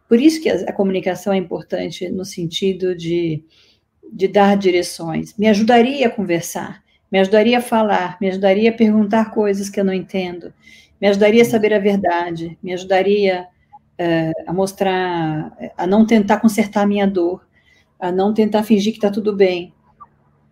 Por 0.08 0.18
isso 0.18 0.40
que 0.40 0.48
a, 0.48 0.54
a 0.70 0.72
comunicação 0.72 1.34
é 1.34 1.36
importante 1.36 2.08
no 2.08 2.24
sentido 2.24 2.96
de, 2.96 3.44
de 4.10 4.26
dar 4.26 4.56
direções. 4.56 5.36
Me 5.36 5.46
ajudaria 5.46 6.06
a 6.06 6.10
conversar, 6.10 6.82
me 7.12 7.18
ajudaria 7.18 7.58
a 7.58 7.62
falar, 7.62 8.16
me 8.22 8.30
ajudaria 8.30 8.70
a 8.70 8.74
perguntar 8.74 9.32
coisas 9.32 9.68
que 9.68 9.78
eu 9.78 9.84
não 9.84 9.92
entendo, 9.92 10.50
me 10.98 11.08
ajudaria 11.08 11.42
a 11.42 11.46
saber 11.46 11.74
a 11.74 11.78
verdade, 11.78 12.56
me 12.62 12.72
ajudaria 12.72 13.46
a 14.46 14.52
mostrar, 14.52 15.56
a 15.76 15.86
não 15.86 16.06
tentar 16.06 16.40
consertar 16.40 16.82
a 16.82 16.86
minha 16.86 17.06
dor, 17.06 17.46
a 17.98 18.10
não 18.10 18.34
tentar 18.34 18.62
fingir 18.62 18.92
que 18.92 18.98
está 18.98 19.10
tudo 19.10 19.34
bem. 19.34 19.72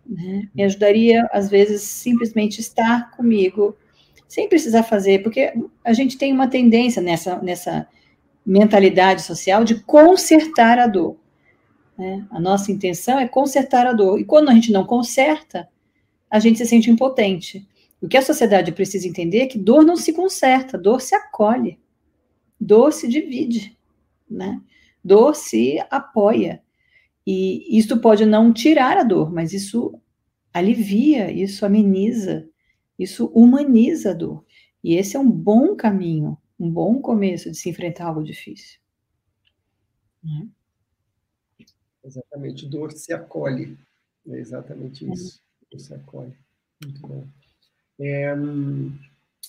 Né? 0.07 0.47
Me 0.53 0.63
ajudaria, 0.63 1.27
às 1.31 1.49
vezes, 1.49 1.81
simplesmente 1.81 2.59
estar 2.59 3.11
comigo, 3.11 3.75
sem 4.27 4.49
precisar 4.49 4.83
fazer, 4.83 5.21
porque 5.21 5.53
a 5.83 5.93
gente 5.93 6.17
tem 6.17 6.33
uma 6.33 6.47
tendência 6.47 7.01
nessa, 7.01 7.41
nessa 7.41 7.87
mentalidade 8.45 9.21
social 9.21 9.63
de 9.63 9.75
consertar 9.83 10.79
a 10.79 10.87
dor. 10.87 11.17
Né? 11.97 12.25
A 12.31 12.39
nossa 12.39 12.71
intenção 12.71 13.19
é 13.19 13.27
consertar 13.27 13.85
a 13.85 13.93
dor. 13.93 14.19
E 14.19 14.25
quando 14.25 14.49
a 14.49 14.53
gente 14.53 14.71
não 14.71 14.85
conserta, 14.85 15.67
a 16.29 16.39
gente 16.39 16.57
se 16.57 16.65
sente 16.65 16.89
impotente. 16.89 17.67
O 18.01 18.07
que 18.07 18.17
a 18.17 18.21
sociedade 18.21 18.71
precisa 18.71 19.07
entender 19.07 19.41
é 19.41 19.47
que 19.47 19.57
dor 19.57 19.85
não 19.85 19.95
se 19.95 20.11
conserta, 20.11 20.77
dor 20.77 20.99
se 20.99 21.15
acolhe, 21.15 21.79
dor 22.63 22.93
se 22.93 23.07
divide, 23.07 23.77
né? 24.29 24.61
Dor 25.03 25.35
se 25.35 25.79
apoia. 25.89 26.61
E 27.25 27.77
isso 27.77 27.99
pode 27.99 28.25
não 28.25 28.53
tirar 28.53 28.97
a 28.97 29.03
dor, 29.03 29.31
mas 29.31 29.53
isso 29.53 29.99
alivia, 30.53 31.31
isso 31.31 31.65
ameniza, 31.65 32.47
isso 32.97 33.27
humaniza 33.27 34.11
a 34.11 34.13
dor. 34.13 34.45
E 34.83 34.95
esse 34.95 35.15
é 35.15 35.19
um 35.19 35.29
bom 35.29 35.75
caminho 35.75 36.37
um 36.63 36.71
bom 36.71 37.01
começo 37.01 37.51
de 37.51 37.57
se 37.57 37.69
enfrentar 37.69 38.05
algo 38.07 38.23
difícil. 38.23 38.79
Né? 40.23 40.47
Exatamente, 42.03 42.65
dor 42.67 42.91
se 42.91 43.13
acolhe. 43.13 43.77
É 44.27 44.37
exatamente 44.37 45.05
é. 45.05 45.13
isso. 45.13 45.41
Dor 45.69 45.79
se 45.79 45.93
acolhe. 45.93 46.37
Muito 46.81 47.01
bom. 47.01 47.27
É, 47.99 48.33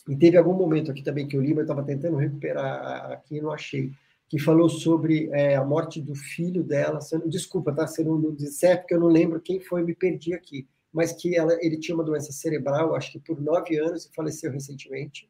e 0.08 0.16
teve 0.16 0.36
algum 0.36 0.54
momento 0.54 0.90
aqui 0.90 1.02
também 1.02 1.26
que 1.26 1.36
eu 1.36 1.40
li, 1.40 1.50
mas 1.50 1.58
eu 1.58 1.62
estava 1.62 1.82
tentando 1.82 2.16
recuperar 2.16 3.12
aqui 3.12 3.36
e 3.36 3.40
não 3.40 3.52
achei, 3.52 3.92
que 4.28 4.38
falou 4.38 4.68
sobre 4.68 5.28
é, 5.32 5.56
a 5.56 5.64
morte 5.64 6.00
do 6.00 6.14
filho 6.14 6.62
dela. 6.62 6.98
Desculpa, 7.26 7.72
tá? 7.72 7.86
Se 7.86 8.02
eu 8.02 8.18
não 8.18 8.34
disser, 8.34 8.80
porque 8.80 8.94
eu 8.94 9.00
não 9.00 9.08
lembro 9.08 9.40
quem 9.40 9.60
foi, 9.60 9.82
me 9.82 9.94
perdi 9.94 10.34
aqui. 10.34 10.66
Mas 10.92 11.12
que 11.12 11.36
ela, 11.36 11.56
ele 11.60 11.78
tinha 11.78 11.94
uma 11.94 12.04
doença 12.04 12.32
cerebral, 12.32 12.94
acho 12.94 13.12
que 13.12 13.18
por 13.18 13.40
nove 13.40 13.76
anos, 13.78 14.06
e 14.06 14.14
faleceu 14.14 14.50
recentemente. 14.50 15.28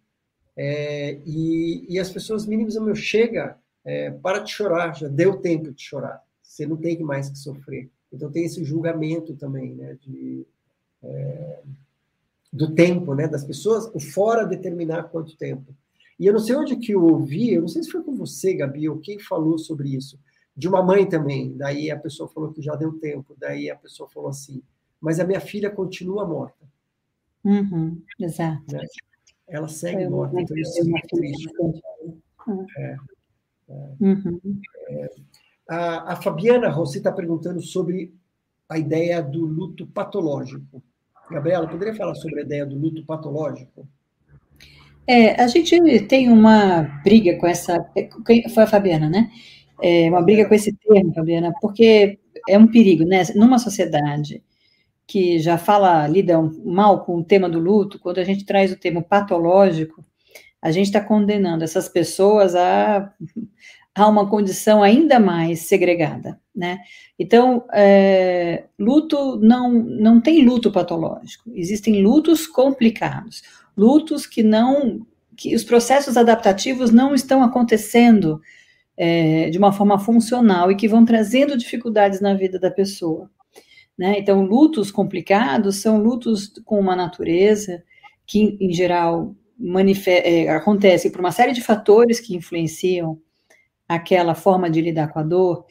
É, 0.56 1.18
e, 1.24 1.86
e, 1.88 1.98
as 1.98 2.10
pessoas 2.10 2.46
mínimas, 2.46 2.76
meu, 2.76 2.94
chega, 2.94 3.58
é, 3.84 4.10
para 4.10 4.38
de 4.38 4.50
chorar, 4.50 4.94
já 4.94 5.08
deu 5.08 5.40
tempo 5.40 5.72
de 5.72 5.82
chorar, 5.82 6.22
você 6.42 6.66
não 6.66 6.76
tem 6.76 6.98
mais 7.02 7.28
que 7.28 7.38
sofrer. 7.38 7.90
Então 8.12 8.30
tem 8.30 8.44
esse 8.44 8.62
julgamento 8.62 9.34
também, 9.34 9.74
né, 9.74 9.98
de, 10.00 10.46
é, 11.02 11.62
do 12.54 12.72
tempo, 12.72 13.14
né, 13.14 13.26
das 13.26 13.44
pessoas, 13.44 13.90
o 13.92 13.98
fora 13.98 14.46
determinar 14.46 15.04
quanto 15.04 15.36
tempo. 15.36 15.74
E 16.18 16.26
eu 16.26 16.32
não 16.32 16.40
sei 16.40 16.54
onde 16.54 16.76
que 16.76 16.92
eu 16.92 17.04
ouvi, 17.04 17.52
eu 17.52 17.62
não 17.62 17.68
sei 17.68 17.82
se 17.82 17.90
foi 17.90 18.02
com 18.02 18.14
você, 18.14 18.54
Gabi, 18.54 18.88
ou 18.88 19.00
quem 19.00 19.18
falou 19.18 19.58
sobre 19.58 19.88
isso, 19.88 20.18
de 20.56 20.68
uma 20.68 20.80
mãe 20.80 21.08
também. 21.08 21.56
Daí 21.56 21.90
a 21.90 21.98
pessoa 21.98 22.28
falou 22.28 22.52
que 22.52 22.62
já 22.62 22.76
deu 22.76 22.92
tempo, 22.92 23.34
daí 23.36 23.68
a 23.68 23.74
pessoa 23.74 24.08
falou 24.08 24.30
assim, 24.30 24.62
mas 25.00 25.18
a 25.18 25.24
minha 25.24 25.40
filha 25.40 25.68
continua 25.68 26.24
morta. 26.24 26.64
Uhum, 27.44 28.00
exato. 28.20 28.72
Né? 28.72 28.86
ela 29.48 29.68
segue 29.68 30.08
morta. 30.08 30.40
Então, 30.40 30.56
isso 30.56 30.80
é 30.80 30.84
muito 30.84 31.08
triste. 31.08 31.48
É, 32.78 32.96
é, 33.68 33.94
uhum. 34.00 34.40
é. 34.88 35.10
A, 35.68 36.12
a, 36.12 36.16
Fabiana 36.16 36.68
Rossi 36.68 36.98
está 36.98 37.10
perguntando 37.10 37.60
sobre 37.60 38.14
a 38.68 38.78
ideia 38.78 39.22
do 39.22 39.44
luto 39.44 39.86
patológico. 39.86 40.82
Gabriela, 41.30 41.68
poderia 41.68 41.94
falar 41.94 42.14
sobre 42.14 42.40
a 42.40 42.42
ideia 42.42 42.66
do 42.66 42.76
luto 42.76 43.04
patológico? 43.04 43.86
É, 45.06 45.40
a 45.40 45.46
gente 45.46 45.78
tem 46.06 46.30
uma 46.30 46.82
briga 47.02 47.36
com 47.38 47.46
essa. 47.46 47.84
Foi 48.54 48.64
a 48.64 48.66
Fabiana, 48.66 49.08
né? 49.08 49.30
É, 49.82 50.08
uma 50.08 50.22
briga 50.22 50.48
com 50.48 50.54
esse 50.54 50.72
termo, 50.72 51.12
Fabiana, 51.12 51.52
porque 51.60 52.18
é 52.48 52.58
um 52.58 52.66
perigo, 52.66 53.04
né? 53.04 53.22
Numa 53.34 53.58
sociedade 53.58 54.42
que 55.06 55.38
já 55.38 55.58
fala, 55.58 56.06
lida 56.08 56.40
mal 56.64 57.04
com 57.04 57.18
o 57.18 57.24
tema 57.24 57.48
do 57.48 57.58
luto, 57.58 57.98
quando 57.98 58.18
a 58.18 58.24
gente 58.24 58.44
traz 58.44 58.72
o 58.72 58.78
termo 58.78 59.02
patológico, 59.02 60.02
a 60.62 60.70
gente 60.70 60.86
está 60.86 61.00
condenando 61.00 61.62
essas 61.62 61.88
pessoas 61.88 62.54
a, 62.54 63.12
a 63.94 64.08
uma 64.08 64.28
condição 64.28 64.82
ainda 64.82 65.20
mais 65.20 65.60
segregada, 65.60 66.40
né? 66.54 66.78
Então, 67.18 67.64
é, 67.72 68.64
luto 68.78 69.38
não, 69.40 69.72
não 69.72 70.20
tem 70.20 70.44
luto 70.44 70.72
patológico, 70.72 71.50
existem 71.54 72.02
lutos 72.02 72.46
complicados, 72.46 73.42
lutos 73.76 74.26
que 74.26 74.42
não, 74.42 75.06
que 75.36 75.54
os 75.54 75.62
processos 75.62 76.16
adaptativos 76.16 76.90
não 76.90 77.14
estão 77.14 77.42
acontecendo 77.42 78.40
é, 78.96 79.48
de 79.50 79.58
uma 79.58 79.72
forma 79.72 79.98
funcional 79.98 80.70
e 80.70 80.76
que 80.76 80.88
vão 80.88 81.04
trazendo 81.04 81.56
dificuldades 81.56 82.20
na 82.20 82.34
vida 82.34 82.58
da 82.58 82.70
pessoa. 82.70 83.30
Né? 83.96 84.18
Então, 84.18 84.44
lutos 84.44 84.90
complicados 84.90 85.76
são 85.76 85.98
lutos 85.98 86.52
com 86.64 86.80
uma 86.80 86.96
natureza 86.96 87.82
que, 88.26 88.56
em 88.60 88.72
geral, 88.72 89.34
é, 90.06 90.48
acontece 90.48 91.10
por 91.10 91.20
uma 91.20 91.30
série 91.30 91.52
de 91.52 91.62
fatores 91.62 92.18
que 92.18 92.34
influenciam 92.34 93.20
aquela 93.88 94.34
forma 94.34 94.70
de 94.70 94.80
lidar 94.80 95.08
com 95.08 95.18
a 95.18 95.22
dor, 95.22 95.66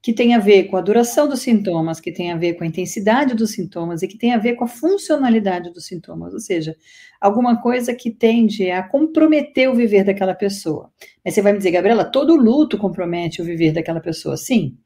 que 0.00 0.12
tem 0.12 0.34
a 0.34 0.38
ver 0.38 0.64
com 0.64 0.76
a 0.76 0.80
duração 0.80 1.28
dos 1.28 1.40
sintomas, 1.40 2.00
que 2.00 2.12
tem 2.12 2.30
a 2.30 2.36
ver 2.36 2.54
com 2.54 2.64
a 2.64 2.66
intensidade 2.66 3.34
dos 3.34 3.52
sintomas 3.52 4.02
e 4.02 4.08
que 4.08 4.16
tem 4.16 4.32
a 4.32 4.38
ver 4.38 4.54
com 4.54 4.64
a 4.64 4.68
funcionalidade 4.68 5.72
dos 5.72 5.86
sintomas, 5.86 6.32
ou 6.32 6.40
seja, 6.40 6.76
alguma 7.20 7.60
coisa 7.60 7.92
que 7.92 8.10
tende 8.10 8.70
a 8.70 8.82
comprometer 8.82 9.68
o 9.68 9.74
viver 9.74 10.04
daquela 10.04 10.34
pessoa. 10.34 10.90
Mas 11.24 11.34
você 11.34 11.42
vai 11.42 11.52
me 11.52 11.58
dizer, 11.58 11.72
Gabriela, 11.72 12.04
todo 12.04 12.36
luto 12.36 12.78
compromete 12.78 13.42
o 13.42 13.44
viver 13.44 13.72
daquela 13.72 14.00
pessoa? 14.00 14.36
Sim. 14.36 14.76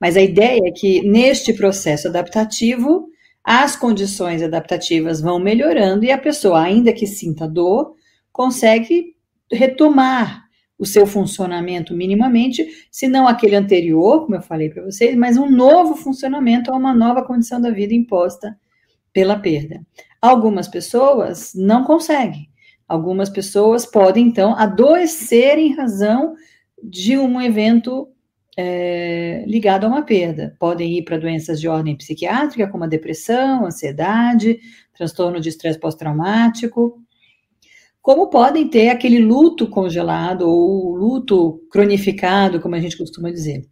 Mas 0.00 0.16
a 0.16 0.22
ideia 0.22 0.60
é 0.64 0.70
que 0.70 1.02
neste 1.02 1.52
processo 1.52 2.08
adaptativo, 2.08 3.08
as 3.42 3.74
condições 3.74 4.42
adaptativas 4.42 5.20
vão 5.20 5.38
melhorando 5.38 6.04
e 6.04 6.12
a 6.12 6.18
pessoa, 6.18 6.62
ainda 6.62 6.92
que 6.92 7.06
sinta 7.06 7.48
dor, 7.48 7.94
consegue 8.32 9.16
retomar 9.52 10.44
o 10.80 10.86
seu 10.86 11.06
funcionamento 11.06 11.94
minimamente, 11.94 12.66
se 12.90 13.06
não 13.06 13.28
aquele 13.28 13.54
anterior, 13.54 14.22
como 14.22 14.36
eu 14.36 14.40
falei 14.40 14.70
para 14.70 14.82
vocês, 14.82 15.14
mas 15.14 15.36
um 15.36 15.48
novo 15.48 15.94
funcionamento 15.94 16.72
a 16.72 16.76
uma 16.76 16.94
nova 16.94 17.22
condição 17.22 17.60
da 17.60 17.70
vida 17.70 17.92
imposta 17.92 18.58
pela 19.12 19.38
perda. 19.38 19.86
Algumas 20.22 20.66
pessoas 20.66 21.52
não 21.54 21.84
conseguem. 21.84 22.48
Algumas 22.88 23.28
pessoas 23.28 23.84
podem, 23.84 24.26
então, 24.26 24.56
adoecer 24.56 25.58
em 25.58 25.76
razão 25.76 26.34
de 26.82 27.18
um 27.18 27.42
evento 27.42 28.08
é, 28.56 29.44
ligado 29.46 29.84
a 29.84 29.88
uma 29.88 30.02
perda. 30.02 30.56
Podem 30.58 30.96
ir 30.96 31.02
para 31.02 31.18
doenças 31.18 31.60
de 31.60 31.68
ordem 31.68 31.94
psiquiátrica, 31.94 32.68
como 32.68 32.84
a 32.84 32.88
depressão, 32.88 33.66
ansiedade, 33.66 34.58
transtorno 34.94 35.40
de 35.40 35.50
estresse 35.50 35.78
pós-traumático, 35.78 36.98
como 38.10 38.26
podem 38.26 38.66
ter 38.66 38.88
aquele 38.88 39.20
luto 39.20 39.68
congelado 39.68 40.42
ou 40.42 40.96
luto 40.96 41.64
cronificado, 41.70 42.60
como 42.60 42.74
a 42.74 42.80
gente 42.80 42.98
costuma 42.98 43.30
dizer. 43.30 43.64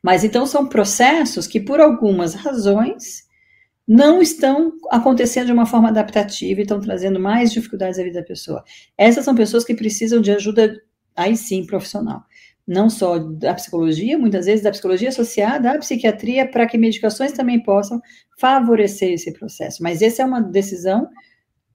Mas 0.00 0.22
então 0.22 0.46
são 0.46 0.68
processos 0.68 1.48
que, 1.48 1.58
por 1.58 1.80
algumas 1.80 2.32
razões, 2.32 3.24
não 3.88 4.22
estão 4.22 4.70
acontecendo 4.88 5.46
de 5.46 5.52
uma 5.52 5.66
forma 5.66 5.88
adaptativa 5.88 6.60
e 6.60 6.62
estão 6.62 6.80
trazendo 6.80 7.18
mais 7.18 7.52
dificuldades 7.52 7.98
à 7.98 8.04
vida 8.04 8.20
da 8.20 8.24
pessoa. 8.24 8.62
Essas 8.96 9.24
são 9.24 9.34
pessoas 9.34 9.64
que 9.64 9.74
precisam 9.74 10.20
de 10.20 10.30
ajuda, 10.30 10.80
aí 11.16 11.36
sim, 11.36 11.66
profissional. 11.66 12.22
não 12.64 12.88
só 12.88 13.18
da 13.18 13.52
psicologia, 13.54 14.16
muitas 14.16 14.46
vezes 14.46 14.62
da 14.62 14.70
psicologia 14.70 15.08
associada 15.08 15.72
à 15.72 15.78
psiquiatria, 15.78 16.48
para 16.48 16.68
que 16.68 16.78
medicações 16.78 17.32
também 17.32 17.60
possam 17.60 18.00
favorecer 18.38 19.12
esse 19.12 19.32
processo. 19.32 19.82
Mas 19.82 20.02
essa 20.02 20.22
é 20.22 20.24
uma 20.24 20.40
decisão 20.40 21.08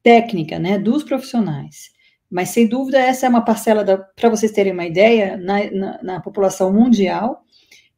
técnica, 0.06 0.60
né, 0.60 0.78
dos 0.78 1.04
profissionais. 1.04 1.90
Mas, 2.30 2.50
sem 2.50 2.68
dúvida, 2.68 3.00
essa 3.00 3.26
é 3.26 3.30
uma 3.30 3.44
parcela, 3.44 3.84
para 4.16 4.30
vocês 4.30 4.52
terem 4.52 4.72
uma 4.72 4.86
ideia, 4.86 5.36
na, 5.36 5.72
na, 5.72 6.04
na 6.04 6.20
população 6.22 6.72
mundial, 6.72 7.44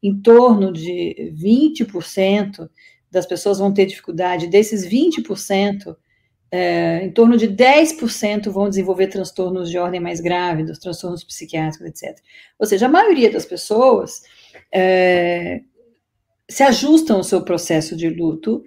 em 0.01 0.17
torno 0.21 0.71
de 0.71 1.33
20% 1.37 2.69
das 3.11 3.25
pessoas 3.25 3.59
vão 3.59 3.73
ter 3.73 3.85
dificuldade, 3.85 4.47
desses 4.47 4.87
20%, 4.87 5.97
é, 6.49 7.03
em 7.03 7.11
torno 7.11 7.35
de 7.35 7.45
10% 7.45 8.49
vão 8.49 8.69
desenvolver 8.69 9.07
transtornos 9.07 9.69
de 9.69 9.77
ordem 9.77 9.99
mais 9.99 10.21
grave, 10.21 10.63
dos 10.63 10.79
transtornos 10.79 11.25
psiquiátricos, 11.25 11.87
etc. 11.87 12.17
Ou 12.57 12.65
seja, 12.65 12.85
a 12.85 12.89
maioria 12.89 13.29
das 13.29 13.45
pessoas 13.45 14.21
é, 14.73 15.59
se 16.49 16.63
ajustam 16.63 17.17
ao 17.17 17.23
seu 17.23 17.43
processo 17.43 17.97
de 17.97 18.09
luto, 18.09 18.63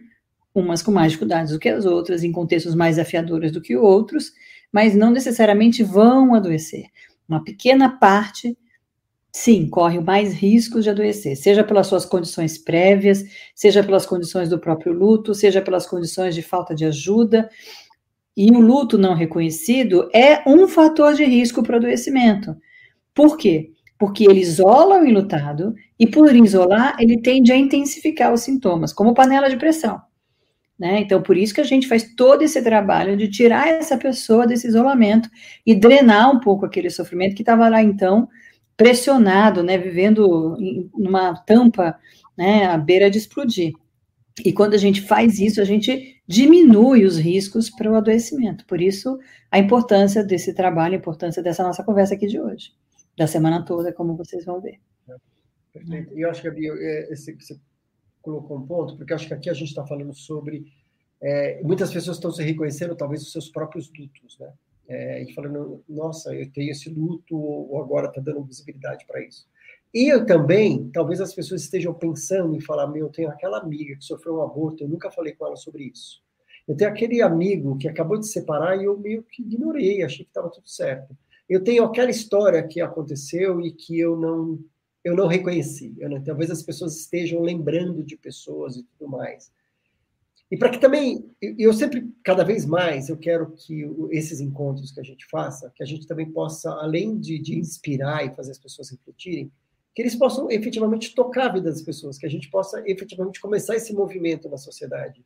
umas 0.54 0.82
com 0.82 0.90
mais 0.90 1.12
dificuldades 1.12 1.52
do 1.52 1.58
que 1.58 1.68
as 1.68 1.84
outras, 1.84 2.24
em 2.24 2.32
contextos 2.32 2.74
mais 2.74 2.98
afiadores 2.98 3.52
do 3.52 3.60
que 3.60 3.76
outros, 3.76 4.32
mas 4.72 4.94
não 4.94 5.10
necessariamente 5.10 5.82
vão 5.82 6.34
adoecer. 6.34 6.86
Uma 7.28 7.42
pequena 7.42 7.88
parte 7.88 8.56
sim, 9.32 9.68
corre 9.68 10.00
mais 10.00 10.34
riscos 10.34 10.84
de 10.84 10.90
adoecer, 10.90 11.36
seja 11.36 11.62
pelas 11.62 11.86
suas 11.86 12.04
condições 12.04 12.58
prévias, 12.58 13.24
seja 13.54 13.82
pelas 13.82 14.04
condições 14.04 14.48
do 14.48 14.58
próprio 14.58 14.92
luto, 14.92 15.34
seja 15.34 15.62
pelas 15.62 15.86
condições 15.86 16.34
de 16.34 16.42
falta 16.42 16.74
de 16.74 16.84
ajuda. 16.84 17.48
E 18.36 18.50
o 18.50 18.60
luto 18.60 18.98
não 18.98 19.14
reconhecido 19.14 20.08
é 20.14 20.42
um 20.48 20.66
fator 20.66 21.14
de 21.14 21.24
risco 21.24 21.62
para 21.62 21.74
o 21.74 21.76
adoecimento. 21.76 22.56
Por 23.14 23.36
quê? 23.36 23.72
Porque 23.98 24.24
ele 24.24 24.40
isola 24.40 25.00
o 25.00 25.04
enlutado 25.04 25.74
e, 25.98 26.06
por 26.06 26.34
isolar, 26.34 26.96
ele 26.98 27.20
tende 27.20 27.52
a 27.52 27.56
intensificar 27.56 28.32
os 28.32 28.40
sintomas, 28.40 28.92
como 28.92 29.14
panela 29.14 29.50
de 29.50 29.56
pressão. 29.56 30.00
Né? 30.80 31.00
Então, 31.00 31.22
por 31.22 31.36
isso 31.36 31.52
que 31.52 31.60
a 31.60 31.64
gente 31.64 31.86
faz 31.86 32.14
todo 32.14 32.40
esse 32.40 32.62
trabalho 32.62 33.14
de 33.14 33.28
tirar 33.28 33.68
essa 33.68 33.98
pessoa 33.98 34.46
desse 34.46 34.66
isolamento 34.66 35.28
e 35.66 35.74
drenar 35.74 36.34
um 36.34 36.40
pouco 36.40 36.64
aquele 36.64 36.88
sofrimento 36.88 37.36
que 37.36 37.42
estava 37.42 37.68
lá, 37.68 37.82
então, 37.82 38.26
pressionado, 38.78 39.62
né, 39.62 39.76
vivendo 39.76 40.56
em 40.58 40.90
numa 40.96 41.34
tampa, 41.44 41.98
né, 42.34 42.64
à 42.64 42.78
beira 42.78 43.10
de 43.10 43.18
explodir. 43.18 43.74
E 44.42 44.54
quando 44.54 44.72
a 44.72 44.78
gente 44.78 45.02
faz 45.02 45.38
isso, 45.38 45.60
a 45.60 45.64
gente 45.64 46.16
diminui 46.26 47.04
os 47.04 47.18
riscos 47.18 47.68
para 47.68 47.92
o 47.92 47.94
adoecimento. 47.94 48.64
Por 48.64 48.80
isso, 48.80 49.18
a 49.50 49.58
importância 49.58 50.24
desse 50.24 50.54
trabalho, 50.54 50.94
a 50.94 50.96
importância 50.96 51.42
dessa 51.42 51.62
nossa 51.62 51.84
conversa 51.84 52.14
aqui 52.14 52.26
de 52.26 52.40
hoje, 52.40 52.72
da 53.18 53.26
semana 53.26 53.62
toda, 53.62 53.92
como 53.92 54.16
vocês 54.16 54.46
vão 54.46 54.62
ver. 54.62 54.80
Perfeito. 55.74 56.16
E 56.16 56.22
eu 56.22 56.30
acho 56.30 56.40
que, 56.40 56.48
Gabi, 56.48 56.68
é, 56.70 57.12
esse, 57.12 57.34
você 57.34 57.60
colocou 58.22 58.58
um 58.58 58.66
ponto, 58.66 58.96
porque 58.96 59.12
acho 59.12 59.26
que 59.26 59.34
aqui 59.34 59.50
a 59.50 59.54
gente 59.54 59.68
está 59.68 59.86
falando 59.86 60.14
sobre. 60.14 60.72
É, 61.22 61.62
muitas 61.62 61.92
pessoas 61.92 62.16
estão 62.16 62.32
se 62.32 62.42
reconhecendo, 62.42 62.96
talvez, 62.96 63.22
os 63.22 63.32
seus 63.32 63.48
próprios 63.48 63.90
lutos, 63.96 64.38
né? 64.38 64.52
é, 64.90 65.22
e 65.22 65.32
falando, 65.32 65.84
nossa, 65.88 66.34
eu 66.34 66.50
tenho 66.52 66.72
esse 66.72 66.90
luto, 66.90 67.36
ou 67.36 67.80
agora 67.80 68.08
está 68.08 68.20
dando 68.20 68.42
visibilidade 68.42 69.06
para 69.06 69.24
isso. 69.24 69.46
E 69.94 70.12
eu 70.12 70.26
também, 70.26 70.90
talvez 70.92 71.20
as 71.20 71.32
pessoas 71.32 71.62
estejam 71.62 71.94
pensando 71.94 72.56
em 72.56 72.60
falar, 72.60 72.88
meu, 72.88 73.06
eu 73.06 73.12
tenho 73.12 73.28
aquela 73.28 73.58
amiga 73.58 73.96
que 73.96 74.04
sofreu 74.04 74.36
um 74.36 74.42
aborto, 74.42 74.82
eu 74.82 74.88
nunca 74.88 75.10
falei 75.10 75.32
com 75.32 75.46
ela 75.46 75.56
sobre 75.56 75.84
isso. 75.84 76.20
Eu 76.66 76.76
tenho 76.76 76.90
aquele 76.90 77.22
amigo 77.22 77.78
que 77.78 77.88
acabou 77.88 78.18
de 78.18 78.26
se 78.26 78.32
separar 78.32 78.76
e 78.76 78.84
eu 78.84 78.98
meio 78.98 79.22
que 79.22 79.42
ignorei, 79.42 80.02
achei 80.02 80.24
que 80.24 80.30
estava 80.30 80.50
tudo 80.50 80.68
certo. 80.68 81.16
Eu 81.48 81.62
tenho 81.62 81.84
aquela 81.84 82.10
história 82.10 82.66
que 82.66 82.80
aconteceu 82.80 83.60
e 83.60 83.72
que 83.72 83.98
eu 83.98 84.16
não 84.16 84.58
eu 85.04 85.14
não 85.16 85.26
reconheci. 85.26 85.94
Eu 85.98 86.08
não, 86.08 86.22
talvez 86.22 86.50
as 86.50 86.62
pessoas 86.62 86.98
estejam 86.98 87.40
lembrando 87.40 88.02
de 88.02 88.16
pessoas 88.16 88.76
e 88.76 88.82
tudo 88.82 89.10
mais. 89.10 89.52
E 90.50 90.56
para 90.56 90.70
que 90.70 90.78
também, 90.78 91.30
eu 91.40 91.72
sempre, 91.72 92.12
cada 92.24 92.42
vez 92.42 92.66
mais, 92.66 93.08
eu 93.08 93.16
quero 93.16 93.52
que 93.52 93.88
esses 94.10 94.40
encontros 94.40 94.90
que 94.90 94.98
a 94.98 95.04
gente 95.04 95.24
faça, 95.26 95.72
que 95.74 95.82
a 95.82 95.86
gente 95.86 96.08
também 96.08 96.28
possa, 96.28 96.70
além 96.72 97.18
de, 97.18 97.38
de 97.38 97.56
inspirar 97.56 98.26
e 98.26 98.34
fazer 98.34 98.50
as 98.50 98.58
pessoas 98.58 98.90
refletirem, 98.90 99.50
que 99.94 100.02
eles 100.02 100.16
possam 100.16 100.50
efetivamente 100.50 101.14
tocar 101.14 101.46
a 101.46 101.52
vida 101.52 101.70
das 101.70 101.82
pessoas, 101.82 102.18
que 102.18 102.26
a 102.26 102.30
gente 102.30 102.50
possa 102.50 102.82
efetivamente 102.84 103.40
começar 103.40 103.76
esse 103.76 103.92
movimento 103.92 104.48
na 104.48 104.56
sociedade. 104.56 105.24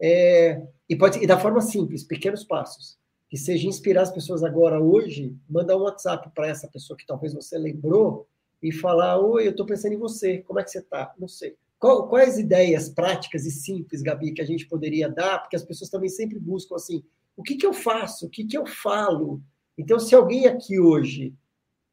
É, 0.00 0.60
e, 0.88 0.96
pode, 0.96 1.22
e 1.22 1.26
da 1.26 1.38
forma 1.38 1.60
simples, 1.60 2.02
pequenos 2.02 2.42
passos. 2.42 2.98
Que 3.28 3.36
seja 3.36 3.68
inspirar 3.68 4.02
as 4.02 4.12
pessoas 4.12 4.42
agora, 4.44 4.80
hoje, 4.80 5.36
mandar 5.48 5.76
um 5.76 5.82
WhatsApp 5.82 6.30
para 6.34 6.48
essa 6.48 6.68
pessoa 6.68 6.96
que 6.96 7.06
talvez 7.06 7.34
você 7.34 7.56
lembrou 7.58 8.28
e 8.68 8.72
falar: 8.72 9.18
Oi, 9.18 9.46
eu 9.46 9.50
estou 9.50 9.66
pensando 9.66 9.92
em 9.92 9.98
você, 9.98 10.38
como 10.38 10.60
é 10.60 10.64
que 10.64 10.70
você 10.70 10.78
está? 10.78 11.14
Não 11.18 11.28
sei 11.28 11.56
qual, 11.78 12.08
quais 12.08 12.38
ideias 12.38 12.88
práticas 12.88 13.44
e 13.44 13.50
simples, 13.50 14.02
Gabi, 14.02 14.32
que 14.32 14.42
a 14.42 14.46
gente 14.46 14.66
poderia 14.66 15.08
dar? 15.08 15.40
Porque 15.40 15.56
as 15.56 15.64
pessoas 15.64 15.90
também 15.90 16.08
sempre 16.08 16.38
buscam 16.38 16.76
assim: 16.76 17.04
o 17.36 17.42
que, 17.42 17.56
que 17.56 17.66
eu 17.66 17.72
faço? 17.72 18.26
O 18.26 18.30
que, 18.30 18.44
que 18.44 18.56
eu 18.56 18.66
falo? 18.66 19.42
Então, 19.76 19.98
se 19.98 20.14
alguém 20.14 20.46
aqui 20.46 20.80
hoje 20.80 21.34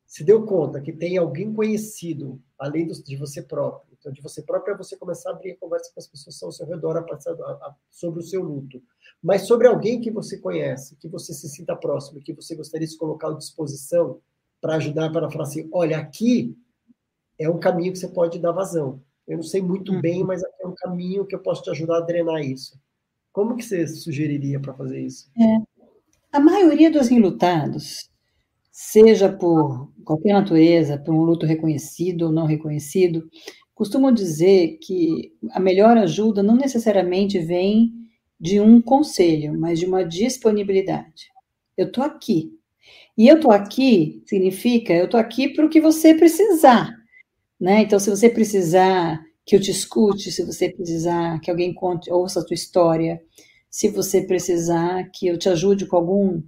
se 0.05 0.23
deu 0.23 0.45
conta 0.45 0.79
que 0.79 0.93
tem 0.93 1.17
alguém 1.17 1.53
conhecido, 1.53 2.41
além 2.57 2.87
de 2.87 3.15
você 3.17 3.41
próprio, 3.41 3.93
então 3.99 4.11
de 4.11 4.21
você 4.21 4.41
próprio 4.41 4.73
é 4.73 4.77
você 4.77 4.95
começar 4.95 5.31
a 5.31 5.33
abrir 5.33 5.51
a 5.51 5.57
conversa 5.57 5.91
com 5.93 5.99
as 5.99 6.07
pessoas 6.07 6.43
ao 6.43 6.51
seu 6.51 6.67
redor 6.67 6.97
a, 6.97 7.01
a, 7.01 7.75
sobre 7.89 8.19
o 8.19 8.23
seu 8.23 8.43
luto, 8.43 8.81
mas 9.21 9.47
sobre 9.47 9.67
alguém 9.67 9.99
que 9.99 10.11
você 10.11 10.37
conhece, 10.37 10.95
que 10.97 11.07
você 11.07 11.33
se 11.33 11.49
sinta 11.49 11.75
próximo, 11.75 12.21
que 12.21 12.33
você 12.33 12.55
gostaria 12.55 12.85
de 12.85 12.93
se 12.93 12.99
colocar 12.99 13.29
à 13.29 13.33
disposição 13.33 14.21
para 14.61 14.75
ajudar, 14.75 15.11
para 15.11 15.29
falar 15.31 15.45
assim, 15.45 15.67
olha, 15.73 15.97
aqui 15.97 16.55
é 17.39 17.49
um 17.49 17.59
caminho 17.59 17.91
que 17.91 17.99
você 17.99 18.07
pode 18.07 18.39
dar 18.39 18.51
vazão. 18.51 19.01
Eu 19.27 19.37
não 19.37 19.43
sei 19.43 19.61
muito 19.61 19.93
uhum. 19.93 20.01
bem, 20.01 20.23
mas 20.23 20.41
é 20.43 20.67
um 20.67 20.75
caminho 20.75 21.25
que 21.25 21.35
eu 21.35 21.39
posso 21.39 21.63
te 21.63 21.69
ajudar 21.69 21.97
a 21.97 22.01
drenar 22.01 22.41
isso. 22.41 22.79
Como 23.31 23.55
que 23.55 23.63
você 23.63 23.87
sugeriria 23.87 24.59
para 24.59 24.73
fazer 24.73 25.01
isso? 25.01 25.29
É. 25.39 25.57
A 26.31 26.39
maioria 26.39 26.91
dos 26.91 27.09
enlutados, 27.09 28.09
seja 28.71 29.31
por 29.31 29.91
qualquer 30.03 30.33
natureza, 30.33 30.97
por 30.97 31.13
um 31.13 31.21
luto 31.21 31.45
reconhecido 31.45 32.23
ou 32.23 32.31
não 32.31 32.45
reconhecido, 32.45 33.27
costumam 33.73 34.11
dizer 34.11 34.77
que 34.81 35.33
a 35.51 35.59
melhor 35.59 35.97
ajuda 35.97 36.43
não 36.43 36.55
necessariamente 36.55 37.39
vem 37.39 37.91
de 38.39 38.59
um 38.59 38.81
conselho, 38.81 39.57
mas 39.59 39.79
de 39.79 39.85
uma 39.85 40.03
disponibilidade. 40.03 41.31
Eu 41.77 41.87
estou 41.87 42.03
aqui. 42.03 42.51
E 43.17 43.27
eu 43.27 43.35
estou 43.35 43.51
aqui 43.51 44.21
significa 44.25 44.93
eu 44.93 45.05
estou 45.05 45.19
aqui 45.19 45.49
para 45.49 45.65
o 45.65 45.69
que 45.69 45.79
você 45.79 46.13
precisar. 46.13 47.02
Né? 47.63 47.83
Então, 47.83 47.97
se 47.97 48.09
você 48.09 48.27
precisar 48.29 49.23
que 49.45 49.55
eu 49.55 49.61
te 49.61 49.71
escute, 49.71 50.33
se 50.33 50.43
você 50.43 50.69
precisar 50.69 51.39
que 51.39 51.49
alguém 51.49 51.73
conte, 51.73 52.11
ouça 52.11 52.41
a 52.41 52.45
tua 52.45 52.55
história, 52.55 53.21
se 53.69 53.87
você 53.87 54.21
precisar 54.21 55.05
que 55.13 55.27
eu 55.27 55.37
te 55.37 55.47
ajude 55.47 55.85
com 55.85 55.95
algum 55.95 56.43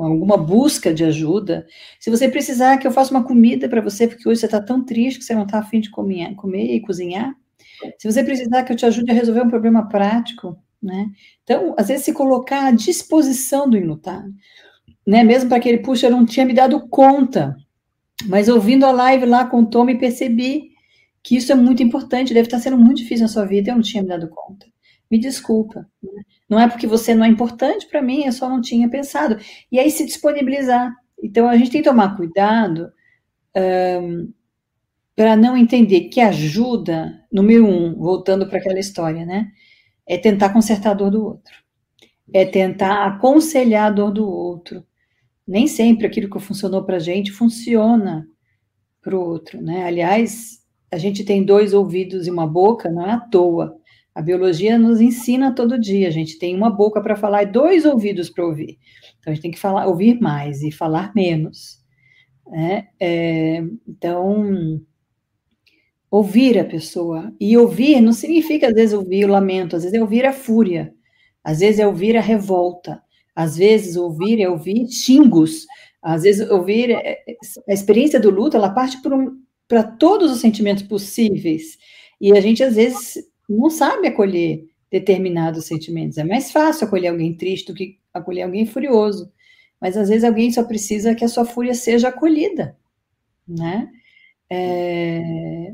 alguma 0.00 0.38
busca 0.38 0.92
de 0.94 1.04
ajuda, 1.04 1.66
se 2.00 2.08
você 2.08 2.30
precisar 2.30 2.78
que 2.78 2.86
eu 2.86 2.90
faça 2.90 3.10
uma 3.10 3.24
comida 3.24 3.68
para 3.68 3.82
você, 3.82 4.08
porque 4.08 4.26
hoje 4.26 4.40
você 4.40 4.46
está 4.46 4.58
tão 4.58 4.82
triste 4.82 5.18
que 5.18 5.24
você 5.26 5.34
não 5.34 5.44
está 5.44 5.58
afim 5.58 5.80
de 5.80 5.90
comer, 5.90 6.34
comer 6.34 6.76
e 6.76 6.80
cozinhar, 6.80 7.34
se 7.98 8.10
você 8.10 8.24
precisar 8.24 8.62
que 8.62 8.72
eu 8.72 8.76
te 8.76 8.86
ajude 8.86 9.10
a 9.10 9.14
resolver 9.14 9.42
um 9.42 9.50
problema 9.50 9.86
prático, 9.86 10.56
né? 10.82 11.10
Então, 11.44 11.74
às 11.76 11.88
vezes, 11.88 12.06
se 12.06 12.14
colocar 12.14 12.68
à 12.68 12.70
disposição 12.70 13.68
do 13.68 13.76
enlutado, 13.76 14.32
né? 15.06 15.22
Mesmo 15.22 15.50
para 15.50 15.60
que 15.60 15.68
ele, 15.68 15.82
puxa, 15.82 16.06
eu 16.06 16.10
não 16.10 16.24
tinha 16.24 16.46
me 16.46 16.54
dado 16.54 16.88
conta 16.88 17.54
mas 18.26 18.48
ouvindo 18.48 18.84
a 18.84 18.92
live 18.92 19.26
lá 19.26 19.46
com 19.46 19.60
o 19.62 19.66
Tom, 19.66 19.86
percebi 19.98 20.72
que 21.22 21.36
isso 21.36 21.52
é 21.52 21.54
muito 21.54 21.82
importante, 21.82 22.34
deve 22.34 22.46
estar 22.46 22.58
sendo 22.58 22.78
muito 22.78 22.98
difícil 22.98 23.24
na 23.24 23.28
sua 23.28 23.44
vida, 23.44 23.70
eu 23.70 23.74
não 23.74 23.82
tinha 23.82 24.02
me 24.02 24.08
dado 24.08 24.28
conta. 24.28 24.66
Me 25.10 25.18
desculpa. 25.18 25.86
Né? 26.02 26.22
Não 26.48 26.60
é 26.60 26.68
porque 26.68 26.86
você 26.86 27.14
não 27.14 27.24
é 27.24 27.28
importante 27.28 27.86
para 27.86 28.02
mim, 28.02 28.24
eu 28.24 28.32
só 28.32 28.48
não 28.48 28.60
tinha 28.60 28.88
pensado. 28.88 29.38
E 29.70 29.78
aí 29.78 29.90
se 29.90 30.04
disponibilizar. 30.04 30.94
Então 31.22 31.48
a 31.48 31.56
gente 31.56 31.70
tem 31.70 31.82
que 31.82 31.88
tomar 31.88 32.16
cuidado 32.16 32.92
um, 34.02 34.32
para 35.16 35.36
não 35.36 35.56
entender 35.56 36.02
que 36.08 36.20
ajuda, 36.20 37.24
número 37.32 37.66
um, 37.66 37.94
voltando 37.94 38.46
para 38.48 38.58
aquela 38.58 38.78
história, 38.78 39.26
né? 39.26 39.48
É 40.06 40.16
tentar 40.16 40.50
consertar 40.50 40.90
a 40.90 40.94
dor 40.94 41.10
do 41.10 41.24
outro. 41.24 41.54
É 42.32 42.44
tentar 42.44 43.06
aconselhar 43.06 43.86
a 43.86 43.90
dor 43.90 44.12
do 44.12 44.28
outro 44.28 44.86
nem 45.48 45.66
sempre 45.66 46.06
aquilo 46.06 46.30
que 46.30 46.38
funcionou 46.38 46.84
para 46.84 46.96
a 46.96 47.00
gente 47.00 47.32
funciona 47.32 48.28
para 49.00 49.16
o 49.16 49.20
outro, 49.20 49.62
né? 49.62 49.84
Aliás, 49.84 50.58
a 50.92 50.98
gente 50.98 51.24
tem 51.24 51.42
dois 51.42 51.72
ouvidos 51.72 52.26
e 52.26 52.30
uma 52.30 52.46
boca, 52.46 52.90
não 52.90 53.06
é 53.06 53.12
à 53.12 53.18
toa. 53.18 53.74
A 54.14 54.20
biologia 54.20 54.78
nos 54.78 55.00
ensina 55.00 55.54
todo 55.54 55.80
dia. 55.80 56.08
A 56.08 56.10
gente 56.10 56.38
tem 56.38 56.54
uma 56.54 56.68
boca 56.68 57.00
para 57.00 57.16
falar 57.16 57.44
e 57.44 57.52
dois 57.52 57.86
ouvidos 57.86 58.28
para 58.28 58.44
ouvir. 58.44 58.78
Então 59.18 59.30
a 59.30 59.34
gente 59.34 59.42
tem 59.42 59.50
que 59.50 59.58
falar, 59.58 59.86
ouvir 59.86 60.20
mais 60.20 60.62
e 60.62 60.70
falar 60.70 61.12
menos. 61.14 61.78
Né? 62.46 62.88
É, 63.00 63.62
então, 63.86 64.80
ouvir 66.10 66.58
a 66.58 66.64
pessoa. 66.64 67.32
E 67.40 67.56
ouvir 67.56 68.00
não 68.00 68.12
significa, 68.12 68.68
às 68.68 68.74
vezes, 68.74 68.94
ouvir 68.94 69.24
o 69.24 69.28
lamento, 69.28 69.76
às 69.76 69.82
vezes 69.82 69.96
é 69.96 70.02
ouvir 70.02 70.26
a 70.26 70.32
fúria, 70.32 70.92
às 71.44 71.60
vezes 71.60 71.78
é 71.78 71.86
ouvir 71.86 72.16
a 72.16 72.20
revolta, 72.20 73.00
Às 73.38 73.56
vezes, 73.56 73.94
ouvir 73.94 74.40
é 74.40 74.50
ouvir 74.50 74.88
xingos. 74.88 75.64
Às 76.02 76.24
vezes, 76.24 76.50
ouvir... 76.50 76.90
É, 76.90 77.22
é, 77.24 77.36
a 77.68 77.72
experiência 77.72 78.18
do 78.18 78.30
luto, 78.30 78.56
ela 78.56 78.68
parte 78.68 79.00
para 79.00 79.16
um, 79.16 79.40
todos 79.96 80.32
os 80.32 80.40
sentimentos 80.40 80.82
possíveis. 80.82 81.78
E 82.20 82.32
a 82.32 82.40
gente, 82.40 82.64
às 82.64 82.74
vezes, 82.74 83.14
não 83.48 83.70
sabe 83.70 84.08
acolher 84.08 84.64
determinados 84.90 85.66
sentimentos. 85.66 86.18
É 86.18 86.24
mais 86.24 86.50
fácil 86.50 86.88
acolher 86.88 87.06
alguém 87.10 87.32
triste 87.32 87.68
do 87.68 87.74
que 87.74 88.00
acolher 88.12 88.42
alguém 88.42 88.66
furioso. 88.66 89.32
Mas, 89.80 89.96
às 89.96 90.08
vezes, 90.08 90.24
alguém 90.24 90.50
só 90.50 90.64
precisa 90.64 91.14
que 91.14 91.24
a 91.24 91.28
sua 91.28 91.44
fúria 91.44 91.74
seja 91.74 92.08
acolhida, 92.08 92.76
né? 93.46 93.88
É, 94.50 95.72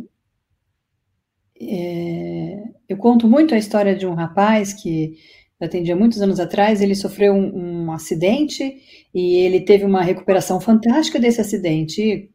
é, 1.58 2.62
eu 2.90 2.98
conto 2.98 3.26
muito 3.26 3.54
a 3.54 3.58
história 3.58 3.96
de 3.96 4.06
um 4.06 4.12
rapaz 4.12 4.74
que 4.74 5.16
eu 5.64 5.68
atendia 5.68 5.96
muitos 5.96 6.20
anos 6.20 6.38
atrás, 6.38 6.80
ele 6.80 6.94
sofreu 6.94 7.32
um, 7.32 7.86
um, 7.86 7.92
acidente 7.92 8.76
e 9.14 9.36
ele 9.36 9.60
teve 9.60 9.84
uma 9.84 10.02
recuperação 10.02 10.60
fantástica 10.60 11.18
desse 11.18 11.40
acidente, 11.40 12.30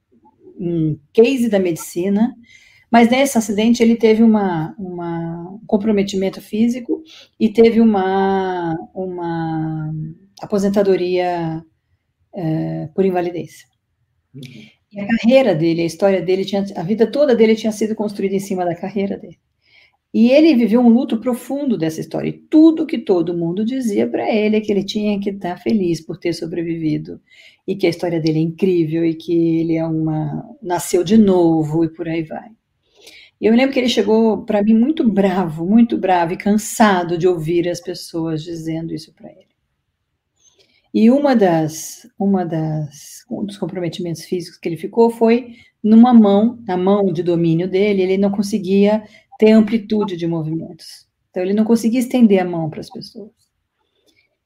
um 0.59 0.97
case 1.13 1.49
da 1.49 1.59
medicina, 1.59 2.33
mas 2.91 3.09
nesse 3.09 3.37
acidente 3.37 3.83
ele 3.83 3.95
teve 3.95 4.23
uma, 4.23 4.75
uma 4.77 5.49
um 5.61 5.65
comprometimento 5.65 6.41
físico 6.41 7.03
e 7.39 7.49
teve 7.49 7.79
uma, 7.81 8.75
uma 8.93 9.93
aposentadoria 10.41 11.63
é, 12.33 12.87
por 12.95 13.05
invalidez. 13.05 13.65
Uhum. 14.33 14.41
E 14.91 14.99
a 14.99 15.07
carreira 15.07 15.53
dele, 15.53 15.81
a 15.81 15.85
história 15.85 16.21
dele, 16.21 16.43
tinha, 16.43 16.65
a 16.75 16.83
vida 16.83 17.05
toda 17.05 17.35
dele 17.35 17.55
tinha 17.55 17.71
sido 17.71 17.93
construída 17.95 18.35
em 18.35 18.39
cima 18.39 18.65
da 18.65 18.75
carreira 18.75 19.17
dele. 19.17 19.37
E 20.11 20.31
ele 20.31 20.55
viveu 20.55 20.81
um 20.81 20.89
luto 20.89 21.19
profundo 21.19 21.77
dessa 21.77 22.01
história. 22.01 22.29
E 22.29 22.33
tudo 22.33 22.85
que 22.85 22.97
todo 22.97 23.37
mundo 23.37 23.63
dizia 23.63 24.07
para 24.07 24.27
ele 24.33 24.55
é 24.55 24.61
que 24.61 24.71
ele 24.71 24.83
tinha 24.83 25.19
que 25.19 25.29
estar 25.29 25.57
feliz 25.57 26.01
por 26.01 26.17
ter 26.17 26.33
sobrevivido 26.33 27.21
e 27.67 27.75
que 27.75 27.85
a 27.85 27.89
história 27.89 28.19
dele 28.19 28.39
é 28.39 28.41
incrível 28.41 29.05
e 29.05 29.13
que 29.13 29.59
ele 29.59 29.75
é 29.75 29.85
uma 29.85 30.43
nasceu 30.61 31.03
de 31.03 31.17
novo 31.17 31.83
e 31.83 31.89
por 31.89 32.07
aí 32.07 32.23
vai. 32.23 32.49
E 33.39 33.45
eu 33.45 33.51
me 33.51 33.57
lembro 33.57 33.71
que 33.71 33.79
ele 33.79 33.87
chegou 33.87 34.43
para 34.43 34.63
mim 34.63 34.73
muito 34.73 35.07
bravo, 35.07 35.65
muito 35.65 35.97
bravo 35.97 36.33
e 36.33 36.37
cansado 36.37 37.17
de 37.17 37.27
ouvir 37.27 37.69
as 37.69 37.79
pessoas 37.79 38.43
dizendo 38.43 38.93
isso 38.93 39.13
para 39.13 39.29
ele. 39.29 39.47
E 40.93 41.11
uma 41.11 41.35
das, 41.35 42.09
uma 42.17 42.43
das, 42.43 43.23
um 43.29 43.45
dos 43.45 43.57
comprometimentos 43.57 44.23
físicos 44.25 44.59
que 44.59 44.67
ele 44.67 44.75
ficou 44.75 45.11
foi 45.11 45.53
numa 45.83 46.13
mão, 46.13 46.59
na 46.67 46.75
mão 46.75 47.13
de 47.13 47.23
domínio 47.23 47.69
dele, 47.69 48.01
ele 48.01 48.17
não 48.17 48.31
conseguia 48.31 49.03
ter 49.39 49.51
amplitude 49.51 50.17
de 50.17 50.27
movimentos. 50.27 51.07
Então 51.29 51.41
ele 51.41 51.53
não 51.53 51.63
conseguia 51.63 52.01
estender 52.01 52.39
a 52.39 52.45
mão 52.45 52.69
para 52.69 52.81
as 52.81 52.89
pessoas. 52.89 53.31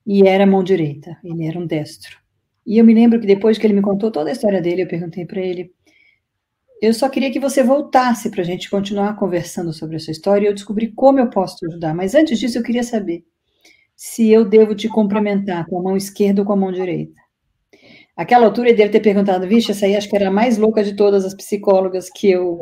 E 0.06 0.28
era 0.28 0.44
a 0.44 0.48
mão 0.48 0.64
direita, 0.64 1.18
ele 1.24 1.48
era 1.48 1.60
um 1.60 1.66
destro. 1.66 2.18
E 2.66 2.78
eu 2.78 2.86
me 2.86 2.94
lembro 2.94 3.20
que 3.20 3.26
depois 3.26 3.58
que 3.58 3.66
ele 3.66 3.74
me 3.74 3.82
contou 3.82 4.12
toda 4.12 4.30
a 4.30 4.34
história 4.34 4.62
dele, 4.62 4.84
eu 4.84 4.88
perguntei 4.88 5.26
para 5.26 5.41
ele: 5.41 5.74
eu 6.80 6.94
só 6.94 7.10
queria 7.10 7.32
que 7.32 7.39
você 7.39 7.64
voltasse 7.64 8.30
para 8.30 8.41
a 8.41 8.46
gente 8.46 8.70
continuar 8.70 9.16
conversando 9.16 9.74
sobre 9.74 9.96
a 9.96 10.00
sua 10.00 10.12
história 10.12 10.46
e 10.46 10.50
eu 10.50 10.54
descobri 10.54 10.91
como 10.91 11.20
eu 11.20 11.30
posso 11.30 11.58
te 11.58 11.66
ajudar. 11.66 11.96
Mas 11.96 12.14
antes 12.14 12.38
disso, 12.38 12.60
eu 12.60 12.64
queria 12.64 12.84
saber 12.84 13.26
se 13.96 14.30
eu 14.30 14.46
devo 14.46 14.76
te 14.76 14.88
cumprimentar 14.88 15.66
com 15.68 15.80
a 15.80 15.82
mão 15.82 15.98
esquerda 15.98 16.41
ou 16.41 16.46
com 16.46 16.54
a 16.54 16.58
mão 16.58 16.72
direita. 16.72 17.20
Aquela 18.16 18.46
altura 18.46 18.70
ele 18.70 18.78
deve 18.78 18.91
ter 18.91 19.00
perguntado, 19.00 19.48
vixe, 19.48 19.72
essa 19.72 19.88
aí 19.88 19.96
acho 19.96 20.08
que 20.08 20.16
era 20.16 20.28
a 20.28 20.32
mais 20.32 20.58
louca 20.60 20.84
de 20.84 20.96
todas 20.96 21.26
as 21.26 21.34
psicólogas 21.34 22.12
que 22.12 22.30
eu 22.30 22.60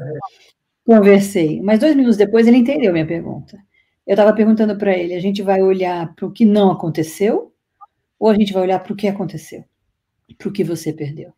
conversei. 0.86 1.62
Mas 1.62 1.80
dois 1.80 1.96
minutos 1.96 2.18
depois 2.18 2.48
ele 2.48 2.58
entendeu 2.58 2.92
minha 2.92 3.08
pergunta. 3.08 3.58
Eu 4.06 4.14
estava 4.14 4.34
perguntando 4.34 4.78
para 4.78 4.98
ele: 4.98 5.14
a 5.14 5.20
gente 5.20 5.42
vai 5.42 5.62
olhar 5.62 6.14
para 6.16 6.26
o 6.26 6.32
que 6.32 6.46
não 6.46 6.72
aconteceu 6.72 7.54
ou 8.20 8.30
a 8.30 8.36
gente 8.36 8.54
vai 8.54 8.64
olhar 8.64 8.80
para 8.80 8.94
o 8.94 8.96
que 8.96 9.08
aconteceu, 9.08 9.64
para 10.38 10.48
o 10.48 10.52
que 10.52 10.64
você 10.64 10.94
perdeu? 10.94 11.34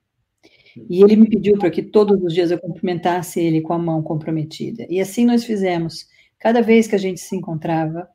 E 0.89 1.03
ele 1.03 1.15
me 1.15 1.29
pediu 1.29 1.57
para 1.57 1.69
que 1.69 1.83
todos 1.83 2.21
os 2.21 2.33
dias 2.33 2.51
eu 2.51 2.59
cumprimentasse 2.59 3.39
ele 3.39 3.61
com 3.61 3.73
a 3.73 3.79
mão 3.79 4.01
comprometida. 4.01 4.85
E 4.89 4.99
assim 4.99 5.25
nós 5.25 5.43
fizemos. 5.45 6.07
Cada 6.39 6.61
vez 6.61 6.87
que 6.87 6.95
a 6.95 6.99
gente 6.99 7.21
se 7.21 7.35
encontrava, 7.35 8.07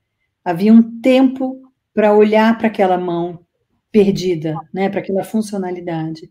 havia 0.45 0.73
um 0.73 1.01
tempo 1.01 1.63
para 1.95 2.15
olhar 2.15 2.59
para 2.59 2.67
aquela 2.67 2.99
mão 2.99 3.41
perdida, 3.91 4.55
né, 4.73 4.89
para 4.89 5.01
aquela 5.01 5.25
funcionalidade. 5.25 6.31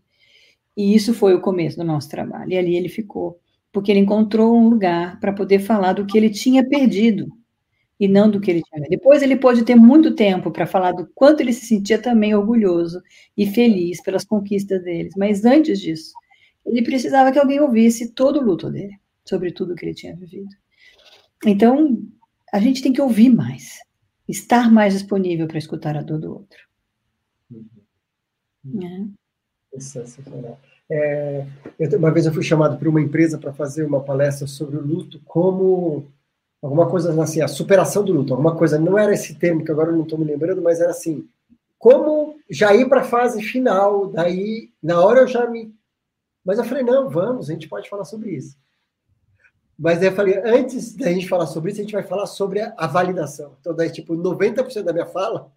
E 0.76 0.94
isso 0.94 1.12
foi 1.12 1.34
o 1.34 1.40
começo 1.40 1.76
do 1.76 1.84
nosso 1.84 2.08
trabalho. 2.08 2.52
E 2.52 2.56
ali 2.56 2.76
ele 2.76 2.88
ficou, 2.88 3.40
porque 3.72 3.90
ele 3.90 4.00
encontrou 4.00 4.56
um 4.56 4.68
lugar 4.68 5.18
para 5.20 5.32
poder 5.32 5.60
falar 5.60 5.92
do 5.92 6.06
que 6.06 6.16
ele 6.16 6.30
tinha 6.30 6.66
perdido 6.66 7.28
e 8.00 8.06
não 8.06 8.30
do 8.30 8.40
que 8.40 8.50
ele 8.50 8.62
tinha. 8.62 8.88
Depois 8.88 9.22
ele 9.22 9.36
pôde 9.36 9.64
ter 9.64 9.74
muito 9.74 10.14
tempo 10.14 10.50
para 10.50 10.66
falar 10.66 10.92
do 10.92 11.08
quanto 11.14 11.40
ele 11.40 11.52
se 11.52 11.66
sentia 11.66 12.00
também 12.00 12.34
orgulhoso 12.34 13.02
e 13.36 13.46
feliz 13.46 14.02
pelas 14.02 14.24
conquistas 14.24 14.82
deles. 14.82 15.14
Mas 15.16 15.44
antes 15.44 15.80
disso, 15.80 16.12
ele 16.64 16.82
precisava 16.82 17.32
que 17.32 17.38
alguém 17.38 17.60
ouvisse 17.60 18.12
todo 18.12 18.38
o 18.38 18.44
luto 18.44 18.70
dele, 18.70 18.96
sobre 19.24 19.52
tudo 19.52 19.74
que 19.74 19.84
ele 19.84 19.94
tinha 19.94 20.14
vivido. 20.14 20.48
Então, 21.44 22.02
a 22.52 22.60
gente 22.60 22.82
tem 22.82 22.92
que 22.92 23.00
ouvir 23.00 23.30
mais 23.30 23.78
estar 24.28 24.70
mais 24.70 24.92
disponível 24.92 25.48
para 25.48 25.58
escutar 25.58 25.96
a 25.96 26.02
dor 26.02 26.18
do 26.18 26.32
outro. 26.32 26.58
Uhum. 27.50 29.14
É. 29.72 29.80
Sensacional. 29.80 30.60
É, 30.62 30.67
eu, 30.88 31.98
uma 31.98 32.10
vez 32.10 32.26
eu 32.26 32.32
fui 32.32 32.42
chamado 32.42 32.78
por 32.78 32.88
uma 32.88 33.00
empresa 33.00 33.38
para 33.38 33.52
fazer 33.52 33.84
uma 33.84 34.00
palestra 34.00 34.46
sobre 34.46 34.76
o 34.76 34.82
luto 34.82 35.20
como 35.24 36.06
alguma 36.62 36.88
coisa 36.88 37.22
assim, 37.22 37.40
a 37.40 37.48
superação 37.48 38.04
do 38.04 38.12
luto, 38.12 38.32
alguma 38.32 38.56
coisa, 38.56 38.78
não 38.78 38.98
era 38.98 39.12
esse 39.12 39.34
termo 39.34 39.64
que 39.64 39.70
agora 39.70 39.90
eu 39.90 39.96
não 39.96 40.02
estou 40.02 40.18
me 40.18 40.24
lembrando, 40.24 40.60
mas 40.60 40.80
era 40.80 40.90
assim, 40.90 41.28
como 41.78 42.36
já 42.50 42.74
ir 42.74 42.88
para 42.88 43.02
a 43.02 43.04
fase 43.04 43.40
final, 43.42 44.08
daí, 44.08 44.70
na 44.82 45.00
hora 45.00 45.20
eu 45.20 45.28
já 45.28 45.48
me... 45.48 45.72
Mas 46.44 46.58
eu 46.58 46.64
falei, 46.64 46.82
não, 46.82 47.08
vamos, 47.08 47.48
a 47.48 47.52
gente 47.52 47.68
pode 47.68 47.88
falar 47.88 48.04
sobre 48.04 48.30
isso. 48.30 48.56
Mas 49.78 50.02
eu 50.02 50.10
falei, 50.10 50.36
antes 50.44 50.96
da 50.96 51.12
gente 51.12 51.28
falar 51.28 51.46
sobre 51.46 51.70
isso, 51.70 51.80
a 51.80 51.84
gente 51.84 51.92
vai 51.92 52.02
falar 52.02 52.26
sobre 52.26 52.60
a 52.60 52.86
validação. 52.88 53.54
Então, 53.60 53.72
daí, 53.72 53.90
tipo, 53.90 54.16
90% 54.16 54.82
da 54.82 54.92
minha 54.92 55.06
fala 55.06 55.52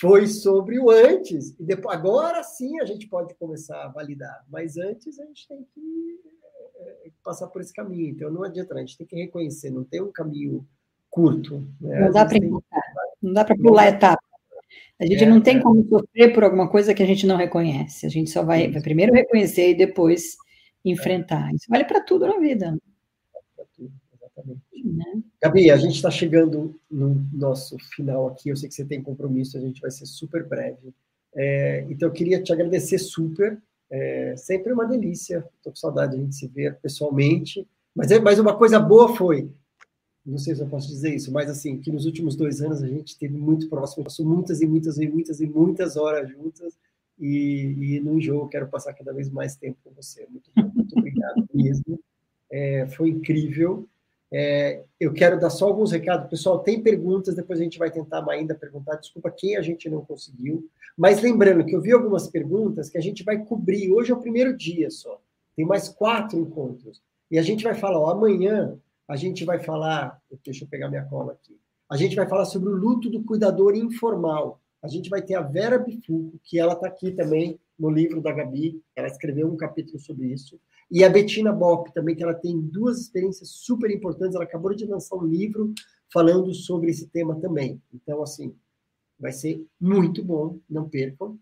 foi 0.00 0.26
sobre 0.26 0.78
o 0.78 0.90
antes. 0.90 1.54
E 1.58 1.64
depois, 1.64 1.96
agora 1.96 2.42
sim 2.42 2.80
a 2.80 2.84
gente 2.84 3.08
pode 3.08 3.34
começar 3.34 3.84
a 3.84 3.88
validar. 3.88 4.44
Mas 4.48 4.76
antes 4.76 5.18
a 5.18 5.24
gente 5.24 5.48
tem 5.48 5.66
que 5.74 6.20
é, 6.78 7.10
passar 7.24 7.46
por 7.48 7.60
esse 7.60 7.72
caminho. 7.72 8.10
Então, 8.10 8.30
não 8.30 8.44
adianta, 8.44 8.74
a 8.74 8.78
gente 8.78 8.98
tem 8.98 9.06
que 9.06 9.16
reconhecer, 9.16 9.70
não 9.70 9.84
tem 9.84 10.02
um 10.02 10.12
caminho 10.12 10.66
curto. 11.08 11.66
Né? 11.80 12.00
Não, 12.00 12.10
dá 12.10 12.26
para 12.26 12.38
não 13.22 13.32
dá 13.32 13.44
para 13.44 13.56
pular 13.56 13.88
etapa. 13.88 14.22
A 14.98 15.06
gente 15.06 15.24
é, 15.24 15.26
não 15.26 15.40
tem 15.40 15.58
é. 15.58 15.62
como 15.62 15.86
sofrer 15.88 16.32
por 16.34 16.44
alguma 16.44 16.68
coisa 16.68 16.94
que 16.94 17.02
a 17.02 17.06
gente 17.06 17.26
não 17.26 17.36
reconhece. 17.36 18.04
A 18.04 18.08
gente 18.10 18.30
só 18.30 18.42
vai, 18.42 18.70
vai 18.70 18.82
primeiro 18.82 19.12
reconhecer 19.12 19.70
e 19.70 19.76
depois 19.76 20.36
enfrentar. 20.84 21.52
Isso 21.54 21.66
vale 21.68 21.84
para 21.84 22.02
tudo 22.02 22.26
na 22.26 22.38
vida. 22.38 22.76
Exatamente. 24.36 24.62
Né? 24.84 25.22
Gabi, 25.42 25.70
a 25.70 25.76
gente 25.76 25.96
está 25.96 26.10
chegando 26.10 26.78
no 26.90 27.26
nosso 27.32 27.78
final 27.78 28.28
aqui. 28.28 28.50
Eu 28.50 28.56
sei 28.56 28.68
que 28.68 28.74
você 28.74 28.84
tem 28.84 29.02
compromisso, 29.02 29.56
a 29.56 29.60
gente 29.60 29.80
vai 29.80 29.90
ser 29.90 30.06
super 30.06 30.44
breve. 30.44 30.94
É, 31.34 31.86
então, 31.88 32.08
eu 32.08 32.12
queria 32.12 32.42
te 32.42 32.52
agradecer 32.52 32.98
super. 32.98 33.60
É, 33.90 34.34
sempre 34.36 34.72
uma 34.72 34.84
delícia. 34.84 35.46
Estou 35.56 35.72
com 35.72 35.76
saudade 35.76 36.12
de 36.12 36.18
a 36.18 36.24
gente 36.24 36.34
se 36.34 36.46
ver 36.48 36.76
pessoalmente. 36.80 37.66
Mas, 37.94 38.10
é, 38.10 38.18
mas 38.18 38.38
uma 38.38 38.56
coisa 38.56 38.78
boa 38.78 39.16
foi, 39.16 39.50
não 40.24 40.38
sei 40.38 40.54
se 40.54 40.60
eu 40.60 40.68
posso 40.68 40.88
dizer 40.88 41.14
isso, 41.14 41.32
mas 41.32 41.48
assim, 41.48 41.78
que 41.78 41.90
nos 41.90 42.04
últimos 42.04 42.34
dois 42.36 42.60
anos 42.60 42.82
a 42.82 42.88
gente 42.88 43.08
esteve 43.08 43.38
muito 43.38 43.68
próximo, 43.68 44.04
passou 44.04 44.26
muitas 44.26 44.60
e 44.60 44.66
muitas 44.66 44.98
e 44.98 45.08
muitas 45.08 45.40
e 45.40 45.46
muitas 45.46 45.96
horas 45.96 46.28
juntas. 46.28 46.76
E, 47.18 47.96
e 47.96 48.00
no 48.00 48.20
jogo 48.20 48.48
quero 48.48 48.68
passar 48.68 48.92
cada 48.92 49.12
vez 49.12 49.30
mais 49.30 49.56
tempo 49.56 49.78
com 49.82 49.90
você. 49.92 50.26
Muito, 50.28 50.50
muito 50.74 50.98
obrigado 50.98 51.48
mesmo. 51.54 51.98
É, 52.50 52.86
foi 52.88 53.08
incrível. 53.08 53.88
É, 54.32 54.82
eu 54.98 55.12
quero 55.12 55.38
dar 55.38 55.50
só 55.50 55.66
alguns 55.66 55.92
recados. 55.92 56.28
Pessoal, 56.28 56.58
tem 56.58 56.82
perguntas, 56.82 57.34
depois 57.34 57.60
a 57.60 57.62
gente 57.62 57.78
vai 57.78 57.90
tentar 57.90 58.24
ainda 58.30 58.54
perguntar. 58.54 58.96
Desculpa 58.96 59.30
quem 59.30 59.56
a 59.56 59.62
gente 59.62 59.88
não 59.88 60.04
conseguiu. 60.04 60.68
Mas 60.96 61.20
lembrando 61.20 61.64
que 61.64 61.74
eu 61.74 61.80
vi 61.80 61.92
algumas 61.92 62.28
perguntas 62.28 62.88
que 62.88 62.98
a 62.98 63.00
gente 63.00 63.22
vai 63.22 63.44
cobrir. 63.44 63.90
Hoje 63.92 64.10
é 64.10 64.14
o 64.14 64.20
primeiro 64.20 64.56
dia 64.56 64.90
só. 64.90 65.20
Tem 65.54 65.64
mais 65.64 65.88
quatro 65.88 66.38
encontros. 66.38 67.02
E 67.30 67.38
a 67.38 67.42
gente 67.42 67.64
vai 67.64 67.74
falar, 67.74 67.98
ó, 67.98 68.10
amanhã 68.10 68.78
a 69.08 69.16
gente 69.16 69.44
vai 69.44 69.58
falar. 69.58 70.20
Deixa 70.44 70.64
eu 70.64 70.68
pegar 70.68 70.88
minha 70.88 71.04
cola 71.04 71.32
aqui. 71.32 71.58
A 71.88 71.96
gente 71.96 72.16
vai 72.16 72.28
falar 72.28 72.44
sobre 72.46 72.68
o 72.68 72.76
luto 72.76 73.08
do 73.08 73.22
cuidador 73.22 73.76
informal. 73.76 74.60
A 74.82 74.88
gente 74.88 75.08
vai 75.08 75.22
ter 75.22 75.34
a 75.34 75.40
Vera 75.40 75.78
Bifuco, 75.78 76.38
que 76.42 76.58
ela 76.58 76.72
está 76.72 76.88
aqui 76.88 77.12
também 77.12 77.58
no 77.78 77.90
livro 77.90 78.20
da 78.20 78.32
Gabi. 78.32 78.82
Ela 78.94 79.06
escreveu 79.06 79.48
um 79.48 79.56
capítulo 79.56 79.98
sobre 79.98 80.26
isso. 80.28 80.60
E 80.90 81.04
a 81.04 81.08
Bettina 81.08 81.52
Bopp 81.52 81.92
também, 81.92 82.14
que 82.14 82.22
ela 82.22 82.34
tem 82.34 82.60
duas 82.60 83.00
experiências 83.00 83.50
super 83.50 83.90
importantes. 83.90 84.34
Ela 84.34 84.44
acabou 84.44 84.74
de 84.74 84.86
lançar 84.86 85.16
um 85.16 85.26
livro 85.26 85.72
falando 86.12 86.54
sobre 86.54 86.90
esse 86.90 87.08
tema 87.08 87.38
também. 87.40 87.82
Então, 87.92 88.22
assim, 88.22 88.54
vai 89.18 89.32
ser 89.32 89.64
muito 89.80 90.24
bom, 90.24 90.58
não 90.68 90.88
percam. 90.88 91.38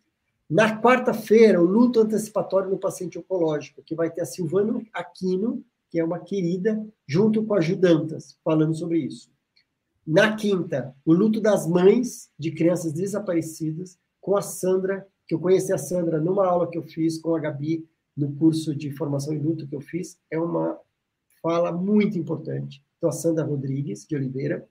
Na 0.48 0.80
quarta-feira, 0.80 1.60
o 1.60 1.64
luto 1.64 2.00
antecipatório 2.00 2.70
no 2.70 2.78
paciente 2.78 3.18
oncológico, 3.18 3.82
que 3.82 3.94
vai 3.94 4.10
ter 4.10 4.22
a 4.22 4.26
Silvana 4.26 4.82
Aquino, 4.92 5.64
que 5.90 5.98
é 5.98 6.04
uma 6.04 6.18
querida, 6.18 6.84
junto 7.06 7.44
com 7.44 7.54
a 7.54 7.60
Judantas, 7.60 8.36
falando 8.42 8.74
sobre 8.74 8.98
isso. 8.98 9.30
Na 10.06 10.36
quinta, 10.36 10.94
o 11.04 11.12
luto 11.12 11.40
das 11.40 11.66
mães 11.66 12.30
de 12.38 12.50
crianças 12.50 12.92
desaparecidas, 12.92 13.98
com 14.20 14.36
a 14.36 14.42
Sandra, 14.42 15.06
que 15.26 15.34
eu 15.34 15.38
conheci 15.38 15.72
a 15.72 15.78
Sandra 15.78 16.20
numa 16.20 16.46
aula 16.46 16.70
que 16.70 16.76
eu 16.76 16.82
fiz 16.82 17.18
com 17.18 17.34
a 17.34 17.40
Gabi 17.40 17.88
no 18.16 18.32
curso 18.34 18.74
de 18.74 18.90
formação 18.92 19.34
em 19.34 19.38
luto 19.38 19.66
que 19.66 19.74
eu 19.74 19.80
fiz. 19.80 20.18
É 20.30 20.38
uma 20.38 20.78
fala 21.42 21.70
muito 21.70 22.18
importante. 22.18 22.82
Então, 22.96 23.10
a 23.10 23.12
Sandra 23.12 23.44
Rodrigues 23.44 24.06
de 24.06 24.16
Oliveira. 24.16 24.66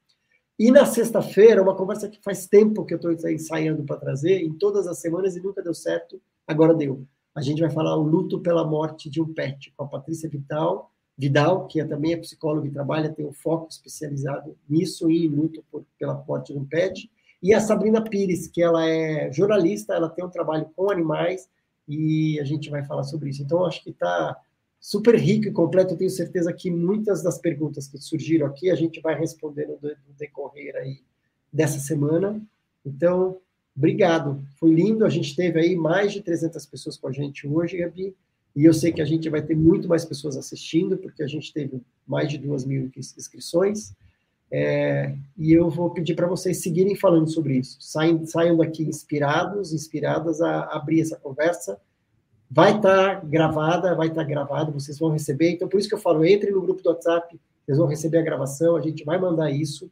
E 0.57 0.71
na 0.71 0.85
sexta-feira, 0.85 1.61
uma 1.61 1.75
conversa 1.75 2.09
que 2.09 2.21
faz 2.21 2.47
tempo 2.47 2.85
que 2.85 2.93
eu 2.93 2.97
estou 2.97 3.11
ensaiando 3.31 3.83
para 3.83 3.97
trazer, 3.97 4.41
em 4.41 4.53
todas 4.53 4.87
as 4.87 4.99
semanas 4.99 5.35
e 5.35 5.41
nunca 5.41 5.61
deu 5.61 5.73
certo, 5.73 6.21
agora 6.47 6.73
deu. 6.73 7.05
A 7.35 7.41
gente 7.41 7.61
vai 7.61 7.69
falar 7.69 7.95
o 7.97 8.03
luto 8.03 8.39
pela 8.39 8.65
morte 8.65 9.09
de 9.09 9.21
um 9.21 9.33
pet 9.33 9.73
com 9.75 9.83
a 9.83 9.87
Patrícia 9.87 10.29
Vital, 10.29 10.91
Vidal, 11.17 11.67
que 11.67 11.79
é, 11.79 11.85
também 11.85 12.13
é 12.13 12.17
psicóloga 12.17 12.67
e 12.67 12.71
trabalha, 12.71 13.13
tem 13.13 13.25
um 13.25 13.33
foco 13.33 13.67
especializado 13.69 14.55
nisso 14.67 15.09
e 15.11 15.25
em 15.25 15.29
luto 15.29 15.63
por, 15.71 15.85
pela 15.97 16.23
morte 16.27 16.53
de 16.53 16.59
um 16.59 16.65
pet. 16.65 17.09
E 17.41 17.53
a 17.53 17.59
Sabrina 17.59 18.03
Pires, 18.03 18.47
que 18.47 18.61
ela 18.61 18.87
é 18.87 19.31
jornalista, 19.31 19.93
ela 19.93 20.09
tem 20.09 20.25
um 20.25 20.29
trabalho 20.29 20.69
com 20.75 20.89
animais 20.89 21.47
e 21.87 22.39
a 22.39 22.43
gente 22.43 22.69
vai 22.69 22.83
falar 22.83 23.03
sobre 23.03 23.29
isso. 23.29 23.41
Então, 23.41 23.65
acho 23.65 23.83
que 23.83 23.89
está 23.89 24.35
super 24.79 25.15
rico 25.15 25.47
e 25.47 25.51
completo. 25.51 25.93
Eu 25.93 25.97
tenho 25.97 26.09
certeza 26.09 26.51
que 26.51 26.69
muitas 26.69 27.23
das 27.23 27.37
perguntas 27.37 27.87
que 27.87 27.97
surgiram 27.97 28.47
aqui 28.47 28.69
a 28.69 28.75
gente 28.75 28.99
vai 29.01 29.17
responder 29.17 29.67
no 29.67 29.79
decorrer 30.17 30.75
aí 30.75 31.01
dessa 31.51 31.79
semana. 31.79 32.41
Então, 32.85 33.37
obrigado. 33.75 34.43
Foi 34.59 34.71
lindo. 34.73 35.05
A 35.05 35.09
gente 35.09 35.35
teve 35.35 35.59
aí 35.59 35.75
mais 35.75 36.11
de 36.11 36.21
300 36.21 36.65
pessoas 36.65 36.97
com 36.97 37.07
a 37.07 37.11
gente 37.11 37.47
hoje, 37.47 37.77
Gabi. 37.77 38.15
E 38.55 38.65
eu 38.65 38.73
sei 38.73 38.91
que 38.91 39.01
a 39.01 39.05
gente 39.05 39.29
vai 39.29 39.41
ter 39.41 39.55
muito 39.55 39.87
mais 39.87 40.05
pessoas 40.05 40.37
assistindo, 40.37 40.97
porque 40.97 41.23
a 41.23 41.27
gente 41.27 41.51
teve 41.51 41.81
mais 42.05 42.29
de 42.29 42.37
duas 42.37 42.65
mil 42.65 42.91
inscrições. 42.95 43.93
É, 44.55 45.15
e 45.35 45.51
eu 45.51 45.67
vou 45.67 45.89
pedir 45.89 46.13
para 46.13 46.27
vocês 46.27 46.61
seguirem 46.61 46.95
falando 46.95 47.27
sobre 47.27 47.57
isso. 47.57 47.75
Saiam, 47.81 48.23
saiam 48.23 48.55
daqui 48.55 48.83
inspirados, 48.83 49.73
inspiradas 49.73 50.41
a 50.41 50.65
abrir 50.65 51.01
essa 51.01 51.15
conversa. 51.15 51.81
Vai 52.51 52.75
estar 52.75 53.19
tá 53.19 53.25
gravada, 53.25 53.95
vai 53.95 54.09
estar 54.09 54.21
tá 54.21 54.27
gravado, 54.27 54.71
vocês 54.71 54.99
vão 54.99 55.09
receber. 55.09 55.49
Então, 55.49 55.67
por 55.67 55.79
isso 55.79 55.89
que 55.89 55.95
eu 55.95 55.99
falo, 55.99 56.23
entre 56.23 56.51
no 56.51 56.61
grupo 56.61 56.83
do 56.83 56.89
WhatsApp, 56.89 57.35
vocês 57.65 57.79
vão 57.79 57.87
receber 57.87 58.19
a 58.19 58.21
gravação, 58.21 58.75
a 58.75 58.81
gente 58.81 59.03
vai 59.03 59.17
mandar 59.17 59.49
isso. 59.49 59.89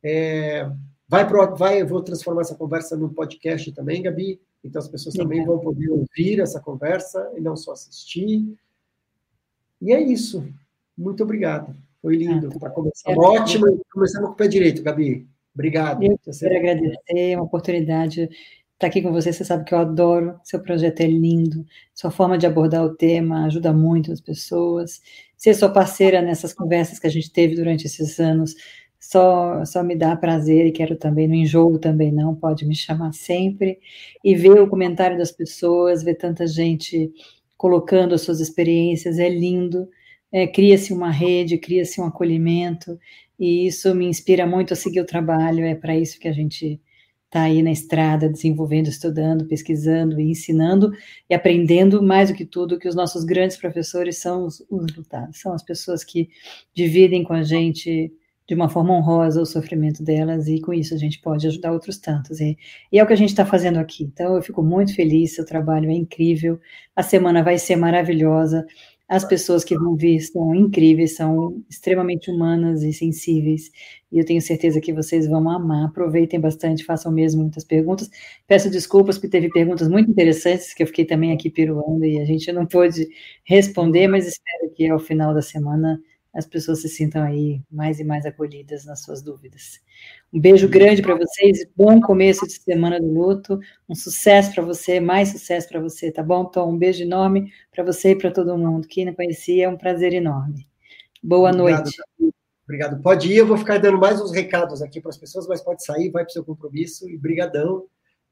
É, 0.00 0.70
vai, 1.08 1.26
pro, 1.26 1.56
vai, 1.56 1.82
eu 1.82 1.86
vou 1.88 2.00
transformar 2.00 2.42
essa 2.42 2.54
conversa 2.54 2.96
num 2.96 3.08
podcast 3.08 3.72
também, 3.72 4.02
Gabi. 4.02 4.40
Então, 4.62 4.78
as 4.78 4.86
pessoas 4.86 5.16
também 5.16 5.44
vão 5.44 5.58
poder 5.58 5.90
ouvir 5.90 6.38
essa 6.38 6.60
conversa 6.60 7.28
e 7.36 7.40
não 7.40 7.56
só 7.56 7.72
assistir. 7.72 8.56
E 9.82 9.92
é 9.92 10.00
isso. 10.00 10.46
Muito 10.96 11.24
obrigado. 11.24 11.74
Foi 12.02 12.16
lindo. 12.16 12.50
Ah, 12.56 12.58
tá. 12.60 12.70
começar. 12.70 13.12
Ótimo. 13.16 13.80
Começamos 13.92 14.28
com 14.28 14.34
o 14.34 14.36
pé 14.36 14.48
direito, 14.48 14.82
Gabi. 14.82 15.28
Obrigado. 15.54 16.02
Eu 16.02 16.18
quero 16.18 16.56
agradecer 16.56 16.98
é 17.08 17.36
uma 17.36 17.44
oportunidade 17.44 18.28
estar 18.80 18.86
aqui 18.86 19.02
com 19.02 19.12
você. 19.12 19.32
Você 19.32 19.44
sabe 19.44 19.64
que 19.64 19.74
eu 19.74 19.78
adoro. 19.78 20.40
Seu 20.42 20.60
projeto 20.60 21.00
é 21.00 21.06
lindo. 21.06 21.64
Sua 21.94 22.10
forma 22.10 22.38
de 22.38 22.46
abordar 22.46 22.84
o 22.84 22.94
tema 22.94 23.44
ajuda 23.44 23.72
muito 23.72 24.10
as 24.12 24.20
pessoas. 24.20 25.00
Ser 25.36 25.54
sua 25.54 25.68
parceira 25.68 26.22
nessas 26.22 26.54
conversas 26.54 26.98
que 26.98 27.06
a 27.06 27.10
gente 27.10 27.30
teve 27.30 27.54
durante 27.54 27.86
esses 27.86 28.18
anos 28.18 28.54
só, 29.00 29.64
só 29.64 29.82
me 29.82 29.96
dá 29.96 30.14
prazer 30.14 30.66
e 30.66 30.72
quero 30.72 30.94
também, 30.94 31.26
no 31.26 31.34
enjoo 31.34 31.78
também 31.78 32.12
não, 32.12 32.34
pode 32.34 32.66
me 32.66 32.76
chamar 32.76 33.12
sempre. 33.12 33.78
E 34.22 34.34
ver 34.34 34.60
o 34.60 34.68
comentário 34.68 35.16
das 35.16 35.32
pessoas, 35.32 36.02
ver 36.02 36.16
tanta 36.16 36.46
gente 36.46 37.10
colocando 37.56 38.14
as 38.14 38.22
suas 38.22 38.40
experiências, 38.40 39.18
é 39.18 39.28
lindo 39.28 39.88
é, 40.32 40.46
cria-se 40.46 40.92
uma 40.92 41.10
rede, 41.10 41.58
cria-se 41.58 42.00
um 42.00 42.04
acolhimento, 42.04 42.98
e 43.38 43.66
isso 43.66 43.94
me 43.94 44.06
inspira 44.06 44.46
muito 44.46 44.72
a 44.72 44.76
seguir 44.76 45.00
o 45.00 45.06
trabalho, 45.06 45.64
é 45.64 45.74
para 45.74 45.96
isso 45.96 46.18
que 46.20 46.28
a 46.28 46.32
gente 46.32 46.80
está 47.30 47.42
aí 47.42 47.62
na 47.62 47.70
estrada, 47.70 48.28
desenvolvendo, 48.28 48.88
estudando, 48.88 49.46
pesquisando 49.46 50.20
e 50.20 50.32
ensinando 50.32 50.92
e 51.28 51.34
aprendendo 51.34 52.02
mais 52.02 52.28
do 52.28 52.34
que 52.34 52.44
tudo 52.44 52.78
que 52.78 52.88
os 52.88 52.94
nossos 52.94 53.24
grandes 53.24 53.56
professores 53.56 54.18
são 54.18 54.46
os, 54.46 54.60
os 54.68 54.94
lutados, 54.96 55.38
são 55.38 55.52
as 55.52 55.62
pessoas 55.62 56.02
que 56.02 56.28
dividem 56.74 57.22
com 57.22 57.32
a 57.32 57.44
gente 57.44 58.12
de 58.48 58.54
uma 58.56 58.68
forma 58.68 58.92
honrosa 58.92 59.40
o 59.40 59.46
sofrimento 59.46 60.02
delas 60.02 60.48
e 60.48 60.60
com 60.60 60.74
isso 60.74 60.92
a 60.92 60.96
gente 60.96 61.20
pode 61.20 61.46
ajudar 61.46 61.70
outros 61.70 61.98
tantos. 61.98 62.40
E, 62.40 62.58
e 62.90 62.98
é 62.98 63.04
o 63.04 63.06
que 63.06 63.12
a 63.12 63.16
gente 63.16 63.28
está 63.28 63.46
fazendo 63.46 63.78
aqui. 63.78 64.02
Então 64.02 64.34
eu 64.34 64.42
fico 64.42 64.60
muito 64.60 64.92
feliz, 64.92 65.36
seu 65.36 65.46
trabalho 65.46 65.88
é 65.88 65.94
incrível, 65.94 66.58
a 66.96 67.02
semana 67.02 67.44
vai 67.44 67.58
ser 67.58 67.76
maravilhosa. 67.76 68.66
As 69.10 69.24
pessoas 69.24 69.64
que 69.64 69.76
vão 69.76 69.96
vir 69.96 70.20
são 70.20 70.54
incríveis, 70.54 71.16
são 71.16 71.60
extremamente 71.68 72.30
humanas 72.30 72.84
e 72.84 72.92
sensíveis, 72.92 73.68
e 74.12 74.18
eu 74.20 74.24
tenho 74.24 74.40
certeza 74.40 74.80
que 74.80 74.92
vocês 74.92 75.26
vão 75.26 75.50
amar. 75.50 75.86
Aproveitem 75.86 76.38
bastante, 76.40 76.84
façam 76.84 77.10
mesmo 77.12 77.42
muitas 77.42 77.64
perguntas. 77.64 78.08
Peço 78.46 78.70
desculpas 78.70 79.16
porque 79.18 79.28
teve 79.28 79.48
perguntas 79.50 79.88
muito 79.88 80.10
interessantes 80.10 80.72
que 80.72 80.84
eu 80.84 80.86
fiquei 80.86 81.04
também 81.04 81.32
aqui 81.32 81.50
peruando 81.50 82.04
e 82.04 82.20
a 82.20 82.24
gente 82.24 82.52
não 82.52 82.64
pôde 82.66 83.08
responder, 83.44 84.06
mas 84.08 84.28
espero 84.28 84.72
que 84.76 84.86
ao 84.88 85.00
final 85.00 85.34
da 85.34 85.42
semana 85.42 86.00
as 86.32 86.46
pessoas 86.46 86.80
se 86.80 86.88
sintam 86.88 87.22
aí 87.22 87.60
mais 87.70 87.98
e 87.98 88.04
mais 88.04 88.24
acolhidas 88.24 88.84
nas 88.84 89.02
suas 89.02 89.20
dúvidas. 89.20 89.80
Um 90.32 90.40
beijo 90.40 90.68
grande 90.68 91.02
para 91.02 91.16
vocês, 91.16 91.66
bom 91.76 92.00
começo 92.00 92.46
de 92.46 92.52
semana 92.52 93.00
do 93.00 93.12
luto, 93.12 93.58
um 93.88 93.94
sucesso 93.94 94.54
para 94.54 94.62
você, 94.62 95.00
mais 95.00 95.30
sucesso 95.30 95.68
para 95.68 95.80
você, 95.80 96.10
tá 96.12 96.22
bom, 96.22 96.44
Tom? 96.44 96.72
Um 96.72 96.78
beijo 96.78 97.02
enorme 97.02 97.52
para 97.70 97.82
você 97.82 98.10
e 98.10 98.16
para 98.16 98.30
todo 98.30 98.56
mundo. 98.56 98.86
Quem 98.86 99.04
não 99.04 99.14
conhecia, 99.14 99.64
é 99.64 99.68
um 99.68 99.76
prazer 99.76 100.12
enorme. 100.12 100.68
Boa 101.22 101.50
Obrigado, 101.50 101.84
noite. 101.84 102.32
Obrigado. 102.64 103.02
Pode 103.02 103.32
ir, 103.32 103.36
eu 103.36 103.46
vou 103.46 103.56
ficar 103.56 103.78
dando 103.78 103.98
mais 103.98 104.20
uns 104.20 104.30
recados 104.30 104.80
aqui 104.80 105.00
para 105.00 105.10
as 105.10 105.18
pessoas, 105.18 105.48
mas 105.48 105.60
pode 105.60 105.84
sair, 105.84 106.10
vai 106.10 106.22
para 106.22 106.30
o 106.30 106.32
seu 106.32 106.44
compromisso 106.44 107.08
e 107.10 107.18
brigadão. 107.18 107.86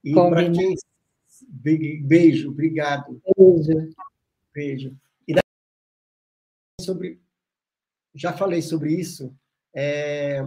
E 0.05 0.12
para 0.12 0.51
quem 0.51 0.77
beijo, 2.03 2.51
obrigado. 2.51 3.20
Beijo. 3.37 3.91
Beijo. 4.55 4.97
E 5.27 5.35
sobre 6.81 7.20
já 8.19 8.32
falei 8.32 8.61
sobre 8.61 8.93
isso. 8.93 9.32
É, 9.74 10.45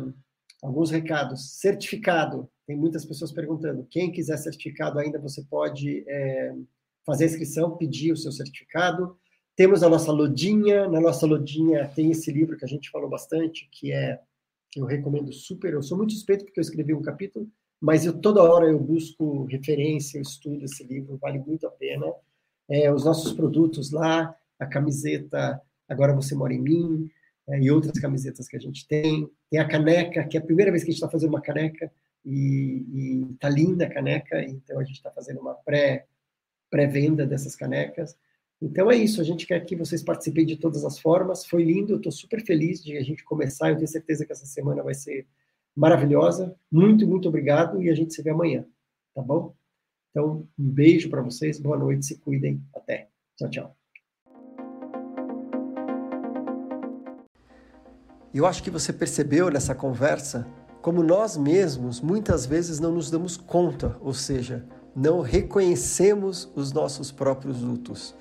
alguns 0.61 0.91
recados. 0.91 1.59
Certificado. 1.59 2.49
Tem 2.67 2.75
muitas 2.75 3.05
pessoas 3.05 3.31
perguntando. 3.31 3.87
Quem 3.89 4.11
quiser 4.11 4.37
certificado 4.37 4.99
ainda, 4.99 5.19
você 5.19 5.43
pode 5.43 6.03
é, 6.07 6.53
fazer 7.05 7.23
a 7.23 7.27
inscrição, 7.27 7.77
pedir 7.77 8.11
o 8.11 8.17
seu 8.17 8.31
certificado. 8.31 9.17
Temos 9.55 9.83
a 9.83 9.89
nossa 9.89 10.11
lodinha. 10.11 10.87
Na 10.87 10.99
nossa 10.99 11.25
lodinha 11.25 11.87
tem 11.87 12.11
esse 12.11 12.31
livro 12.31 12.57
que 12.57 12.65
a 12.65 12.67
gente 12.67 12.89
falou 12.89 13.09
bastante, 13.09 13.67
que 13.71 13.91
é 13.91 14.19
eu 14.75 14.85
recomendo 14.85 15.31
super. 15.33 15.73
Eu 15.73 15.81
sou 15.81 15.97
muito 15.97 16.13
suspeito 16.13 16.45
porque 16.45 16.59
eu 16.59 16.63
escrevi 16.63 16.93
um 16.93 17.01
capítulo, 17.01 17.49
mas 17.79 18.05
eu 18.05 18.13
toda 18.13 18.43
hora 18.43 18.67
eu 18.67 18.79
busco 18.79 19.45
referência, 19.45 20.17
eu 20.17 20.21
estudo 20.21 20.63
esse 20.63 20.83
livro, 20.83 21.17
vale 21.17 21.39
muito 21.39 21.67
a 21.67 21.71
pena. 21.71 22.05
É, 22.69 22.91
os 22.93 23.03
nossos 23.03 23.33
produtos 23.33 23.91
lá, 23.91 24.33
a 24.57 24.65
camiseta 24.65 25.61
Agora 25.89 26.13
Você 26.13 26.33
Mora 26.33 26.53
em 26.53 26.61
Mim, 26.61 27.09
é, 27.49 27.59
e 27.59 27.71
outras 27.71 27.99
camisetas 27.99 28.47
que 28.47 28.55
a 28.55 28.59
gente 28.59 28.87
tem. 28.87 29.29
Tem 29.49 29.59
a 29.59 29.67
caneca, 29.67 30.23
que 30.25 30.37
é 30.37 30.39
a 30.39 30.43
primeira 30.43 30.71
vez 30.71 30.83
que 30.83 30.89
a 30.89 30.91
gente 30.91 31.01
está 31.01 31.09
fazendo 31.09 31.29
uma 31.29 31.41
caneca, 31.41 31.91
e 32.25 33.25
está 33.33 33.49
linda 33.49 33.85
a 33.85 33.89
caneca, 33.89 34.43
então 34.43 34.79
a 34.79 34.83
gente 34.83 34.97
está 34.97 35.11
fazendo 35.11 35.41
uma 35.41 35.55
pré, 35.55 36.05
pré-venda 36.69 37.25
dessas 37.25 37.55
canecas. 37.55 38.15
Então 38.61 38.91
é 38.91 38.95
isso, 38.95 39.19
a 39.19 39.23
gente 39.23 39.47
quer 39.47 39.59
que 39.65 39.75
vocês 39.75 40.03
participem 40.03 40.45
de 40.45 40.55
todas 40.55 40.85
as 40.85 40.99
formas. 40.99 41.45
Foi 41.45 41.63
lindo, 41.63 41.93
eu 41.93 41.97
estou 41.97 42.11
super 42.11 42.45
feliz 42.45 42.83
de 42.83 42.95
a 42.95 43.01
gente 43.01 43.23
começar. 43.23 43.69
Eu 43.69 43.75
tenho 43.75 43.87
certeza 43.87 44.25
que 44.25 44.31
essa 44.31 44.45
semana 44.45 44.83
vai 44.83 44.93
ser 44.93 45.27
maravilhosa. 45.75 46.55
Muito, 46.71 47.07
muito 47.07 47.27
obrigado 47.27 47.81
e 47.81 47.89
a 47.89 47.95
gente 47.95 48.13
se 48.13 48.21
vê 48.21 48.29
amanhã, 48.29 48.65
tá 49.15 49.21
bom? 49.21 49.55
Então, 50.11 50.47
um 50.59 50.69
beijo 50.69 51.09
para 51.09 51.21
vocês, 51.21 51.59
boa 51.59 51.77
noite, 51.77 52.05
se 52.05 52.19
cuidem. 52.19 52.61
Até. 52.75 53.09
Tchau, 53.37 53.49
tchau. 53.49 53.80
E 58.33 58.37
eu 58.37 58.45
acho 58.45 58.63
que 58.63 58.69
você 58.69 58.93
percebeu 58.93 59.49
nessa 59.49 59.75
conversa 59.75 60.47
como 60.81 61.03
nós 61.03 61.37
mesmos 61.37 62.01
muitas 62.01 62.45
vezes 62.45 62.79
não 62.79 62.91
nos 62.91 63.11
damos 63.11 63.37
conta, 63.37 63.95
ou 64.01 64.13
seja, 64.13 64.65
não 64.95 65.21
reconhecemos 65.21 66.49
os 66.55 66.71
nossos 66.71 67.11
próprios 67.11 67.61
lutos. 67.61 68.15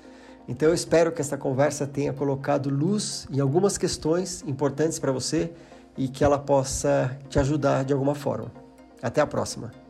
Então 0.47 0.69
eu 0.69 0.73
espero 0.73 1.11
que 1.11 1.21
essa 1.21 1.37
conversa 1.37 1.87
tenha 1.87 2.13
colocado 2.13 2.69
luz 2.69 3.27
em 3.31 3.39
algumas 3.39 3.77
questões 3.77 4.43
importantes 4.45 4.99
para 4.99 5.11
você 5.11 5.51
e 5.97 6.07
que 6.07 6.23
ela 6.23 6.37
possa 6.37 7.17
te 7.29 7.39
ajudar 7.39 7.83
de 7.83 7.93
alguma 7.93 8.15
forma. 8.15 8.51
Até 9.01 9.21
a 9.21 9.27
próxima. 9.27 9.80